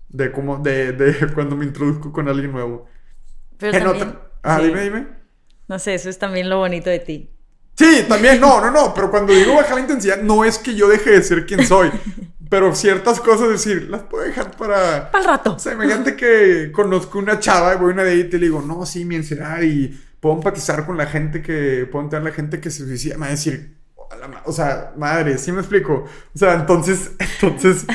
de 0.09 0.31
cómo, 0.31 0.59
de, 0.59 0.93
de 0.93 1.33
cuando 1.35 1.57
me 1.57 1.65
introduzco 1.65 2.13
con 2.13 2.29
alguien 2.29 2.53
nuevo. 2.53 2.87
Pero 3.59 3.93
también, 3.93 4.19
Ah, 4.45 4.61
dime, 4.61 4.83
dime. 4.83 5.07
No 5.69 5.79
sé, 5.79 5.95
eso 5.95 6.11
es 6.11 6.19
también 6.19 6.51
lo 6.51 6.59
bonito 6.59 6.91
de 6.91 6.99
ti. 6.99 7.31
Sí, 7.75 8.05
también, 8.07 8.41
no, 8.41 8.61
no, 8.61 8.71
no, 8.71 8.95
pero 8.95 9.11
cuando 9.11 9.33
digo 9.33 9.55
bajar 9.55 9.75
la 9.75 9.81
intensidad, 9.81 10.21
no 10.21 10.45
es 10.45 10.59
que 10.59 10.75
yo 10.75 10.87
deje 10.87 11.11
de 11.11 11.23
ser 11.23 11.47
quien 11.47 11.67
soy, 11.67 11.91
pero 12.51 12.75
ciertas 12.75 13.19
cosas 13.21 13.49
decir, 13.49 13.89
las 13.91 14.03
puedo 14.03 14.23
dejar 14.23 14.57
para... 14.57 15.11
Para 15.11 15.25
el 15.25 15.31
rato. 15.31 15.55
O 15.55 15.59
sea, 15.59 15.73
imagínate 15.73 16.15
que 16.15 16.71
conozco 16.71 17.19
una 17.19 17.41
chava 17.41 17.75
y 17.75 17.79
voy 17.79 17.91
a 17.91 17.95
una 17.95 18.05
de 18.05 18.17
y 18.17 18.31
le 18.31 18.39
digo, 18.39 18.61
no, 18.61 18.85
sí, 18.87 19.05
mi 19.05 19.17
encerrar 19.17 19.65
y 19.65 19.99
puedo 20.21 20.37
empatizar 20.37 20.87
con 20.87 20.99
la 20.99 21.07
gente 21.07 21.43
que, 21.43 21.89
puedo 21.91 22.05
entender 22.05 22.31
la 22.31 22.37
gente 22.37 22.61
que 22.61 22.71
se 22.71 22.87
suicida, 22.87 23.15
me 23.15 23.23
va 23.23 23.27
a 23.29 23.31
decir, 23.31 23.79
o 24.45 24.53
sea, 24.53 24.93
madre, 24.97 25.39
¿sí 25.39 25.53
me 25.53 25.61
explico? 25.61 26.05
O 26.35 26.39
sea, 26.39 26.55
entonces, 26.55 27.13
entonces, 27.41 27.87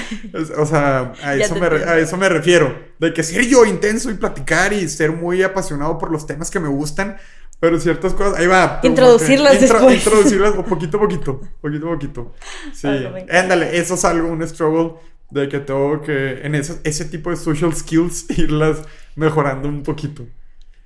o 0.57 0.65
sea, 0.65 1.13
a 1.23 1.35
eso, 1.35 1.55
me, 1.55 1.65
a 1.65 1.97
eso 1.97 2.17
me 2.17 2.29
refiero. 2.29 2.89
De 2.99 3.13
que 3.13 3.23
ser 3.23 3.45
yo 3.47 3.65
intenso 3.65 4.09
y 4.11 4.15
platicar 4.15 4.73
y 4.73 4.87
ser 4.89 5.11
muy 5.11 5.43
apasionado 5.43 5.97
por 5.97 6.11
los 6.11 6.25
temas 6.25 6.51
que 6.51 6.59
me 6.59 6.67
gustan, 6.67 7.17
pero 7.59 7.79
ciertas 7.79 8.13
cosas, 8.13 8.39
ahí 8.39 8.47
va. 8.47 8.79
Introducirlas 8.83 9.59
después. 9.59 9.95
Introducirlas 9.95 10.53
poquito 10.53 10.97
a 10.97 10.99
poquito, 11.01 11.41
poquito 11.61 11.87
a 11.87 11.91
poquito. 11.91 12.33
Sí, 12.73 12.87
ándale, 13.31 13.77
eso 13.77 13.95
es 13.95 14.05
algo, 14.05 14.29
un 14.29 14.47
struggle 14.47 14.93
de 15.31 15.47
que 15.47 15.59
tengo 15.59 16.01
que, 16.01 16.41
en 16.41 16.55
ese, 16.55 16.79
ese 16.83 17.05
tipo 17.05 17.29
de 17.29 17.35
social 17.35 17.73
skills, 17.73 18.25
irlas 18.37 18.81
mejorando 19.15 19.67
un 19.67 19.83
poquito. 19.83 20.25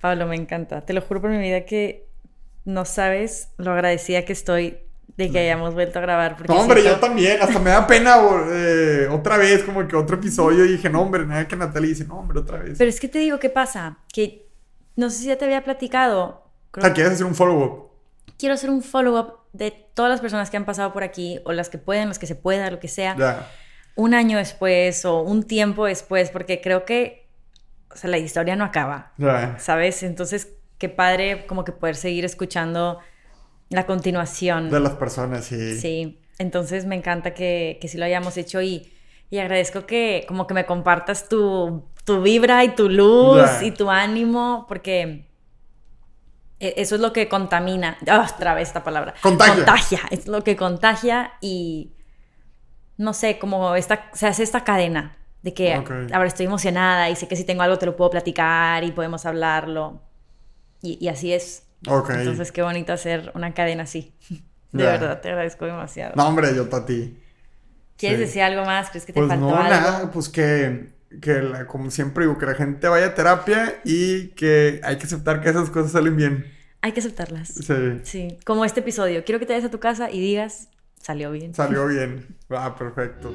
Pablo, 0.01 0.27
me 0.27 0.35
encanta. 0.35 0.81
Te 0.81 0.93
lo 0.93 1.01
juro 1.01 1.21
por 1.21 1.29
mi 1.29 1.37
vida 1.37 1.65
que 1.65 2.07
no 2.65 2.85
sabes 2.85 3.49
lo 3.57 3.71
agradecida 3.71 4.25
que 4.25 4.33
estoy 4.33 4.77
de 5.17 5.31
que 5.31 5.39
hayamos 5.39 5.73
vuelto 5.73 5.99
a 5.99 6.01
grabar. 6.01 6.37
no, 6.47 6.55
hombre, 6.55 6.83
yo 6.83 6.99
también. 6.99 7.41
Hasta 7.41 7.59
me 7.59 7.69
da 7.69 7.85
pena 7.85 8.17
eh, 8.51 9.07
otra 9.11 9.37
vez, 9.37 9.63
como 9.63 9.87
que 9.87 9.95
otro 9.95 10.17
episodio. 10.17 10.65
Y 10.65 10.73
dije, 10.73 10.89
no, 10.89 11.01
hombre, 11.01 11.25
nada 11.25 11.47
que 11.47 11.55
Natalia 11.55 11.89
dice, 11.89 12.05
no, 12.05 12.19
hombre, 12.19 12.39
otra 12.39 12.59
vez. 12.59 12.77
Pero 12.77 12.89
es 12.89 12.99
que 12.99 13.07
te 13.07 13.19
digo, 13.19 13.39
¿qué 13.39 13.49
pasa? 13.49 13.99
Que 14.11 14.47
no 14.95 15.09
sé 15.09 15.19
si 15.19 15.25
ya 15.27 15.37
te 15.37 15.45
había 15.45 15.63
platicado. 15.63 16.49
o 16.75 16.81
sea, 16.81 16.93
¿quieres 16.93 17.13
hacer 17.13 17.25
un 17.25 17.35
follow-up? 17.35 17.91
Quiero 18.37 18.55
hacer 18.55 18.69
un 18.69 18.81
follow-up 18.81 19.39
de 19.53 19.71
todas 19.93 20.09
las 20.09 20.21
personas 20.21 20.49
que 20.49 20.57
han 20.57 20.65
pasado 20.65 20.93
por 20.93 21.03
aquí, 21.03 21.39
o 21.45 21.53
las 21.53 21.69
que 21.69 21.77
pueden, 21.77 22.07
las 22.07 22.17
que 22.17 22.25
se 22.25 22.35
pueda, 22.35 22.71
lo 22.71 22.79
que 22.79 22.87
sea. 22.87 23.15
Ya. 23.15 23.51
Un 23.95 24.15
año 24.15 24.39
después 24.39 25.05
o 25.05 25.21
un 25.21 25.43
tiempo 25.43 25.85
después, 25.85 26.31
porque 26.31 26.59
creo 26.59 26.85
que, 26.85 27.29
o 27.91 27.95
sea, 27.95 28.09
la 28.09 28.17
historia 28.17 28.55
no 28.55 28.63
acaba. 28.63 29.13
Ya. 29.17 29.59
¿Sabes? 29.59 30.01
Entonces, 30.01 30.49
qué 30.79 30.89
padre 30.89 31.45
como 31.45 31.63
que 31.63 31.71
poder 31.71 31.95
seguir 31.95 32.25
escuchando 32.25 32.99
la 33.73 33.85
continuación. 33.85 34.69
De 34.69 34.79
las 34.79 34.93
personas, 34.93 35.45
sí. 35.45 35.79
Sí, 35.79 36.19
entonces 36.37 36.85
me 36.85 36.95
encanta 36.95 37.33
que, 37.33 37.77
que 37.81 37.87
sí 37.87 37.97
lo 37.97 38.05
hayamos 38.05 38.37
hecho 38.37 38.61
y, 38.61 38.91
y 39.29 39.39
agradezco 39.39 39.85
que 39.85 40.25
como 40.27 40.47
que 40.47 40.53
me 40.53 40.65
compartas 40.65 41.27
tu, 41.29 41.83
tu 42.05 42.21
vibra 42.21 42.63
y 42.63 42.75
tu 42.75 42.89
luz 42.89 43.61
y 43.61 43.71
tu 43.71 43.89
ánimo, 43.89 44.65
porque 44.67 45.27
e, 46.59 46.73
eso 46.77 46.95
es 46.95 47.01
lo 47.01 47.13
que 47.13 47.27
contamina. 47.27 47.97
Ah, 48.07 48.29
otra 48.33 48.53
vez 48.53 48.69
esta 48.69 48.83
palabra. 48.83 49.13
Contagia. 49.21 49.55
Contagia, 49.55 49.99
es 50.11 50.27
lo 50.27 50.43
que 50.43 50.55
contagia 50.55 51.33
y 51.41 51.93
no 52.97 53.13
sé, 53.13 53.39
como 53.39 53.75
esta, 53.75 54.09
se 54.13 54.27
hace 54.27 54.43
esta 54.43 54.63
cadena 54.63 55.17
De 55.41 55.53
que 55.53 55.73
ahora 55.73 56.27
estoy 56.27 56.45
emocionada 56.45 57.09
y 57.09 57.15
sé 57.15 57.27
que 57.27 57.35
si 57.35 57.43
tengo 57.43 57.63
algo 57.63 57.77
te 57.77 57.85
lo 57.85 57.95
puedo 57.95 58.11
platicar 58.11 58.83
y 58.83 58.91
podemos 58.91 59.25
hablarlo. 59.25 60.01
Y, 60.81 60.97
y 61.03 61.07
así 61.09 61.33
es. 61.33 61.67
Entonces, 61.85 62.51
qué 62.51 62.61
bonito 62.61 62.93
hacer 62.93 63.31
una 63.35 63.53
cadena 63.53 63.83
así. 63.83 64.13
De 64.71 64.83
verdad, 64.83 65.21
te 65.21 65.29
agradezco 65.29 65.65
demasiado. 65.65 66.13
No, 66.15 66.27
hombre, 66.27 66.55
yo 66.55 66.69
para 66.69 66.85
ti. 66.85 67.17
¿Quieres 67.97 68.19
sí. 68.19 68.25
decir 68.25 68.41
algo 68.41 68.65
más? 68.65 68.89
¿Crees 68.89 69.05
que 69.05 69.13
te 69.13 69.19
Pues 69.19 69.29
faltó 69.29 69.47
no, 69.47 69.55
algo? 69.57 69.69
nada, 69.69 70.11
pues 70.11 70.29
que, 70.29 70.89
que 71.21 71.41
la- 71.41 71.67
como 71.67 71.91
siempre 71.91 72.25
digo, 72.25 72.37
que 72.37 72.45
la 72.47 72.55
gente 72.55 72.87
vaya 72.87 73.07
a 73.07 73.15
terapia 73.15 73.75
y 73.85 74.29
que 74.29 74.81
hay 74.83 74.97
que 74.97 75.03
aceptar 75.05 75.41
que 75.41 75.49
esas 75.49 75.69
cosas 75.69 75.91
salen 75.91 76.15
bien. 76.17 76.51
Hay 76.81 76.91
que 76.91 76.99
aceptarlas. 76.99 77.49
Sí, 77.49 77.73
Sí, 78.03 78.39
como 78.45 78.65
este 78.65 78.79
episodio. 78.81 79.23
Quiero 79.23 79.39
que 79.39 79.45
te 79.45 79.53
vayas 79.53 79.67
a 79.67 79.71
tu 79.71 79.79
casa 79.79 80.09
y 80.11 80.19
digas, 80.19 80.69
salió 80.99 81.31
bien. 81.31 81.53
salió 81.53 81.87
bien. 81.87 82.35
Ah, 82.49 82.75
perfecto. 82.75 83.33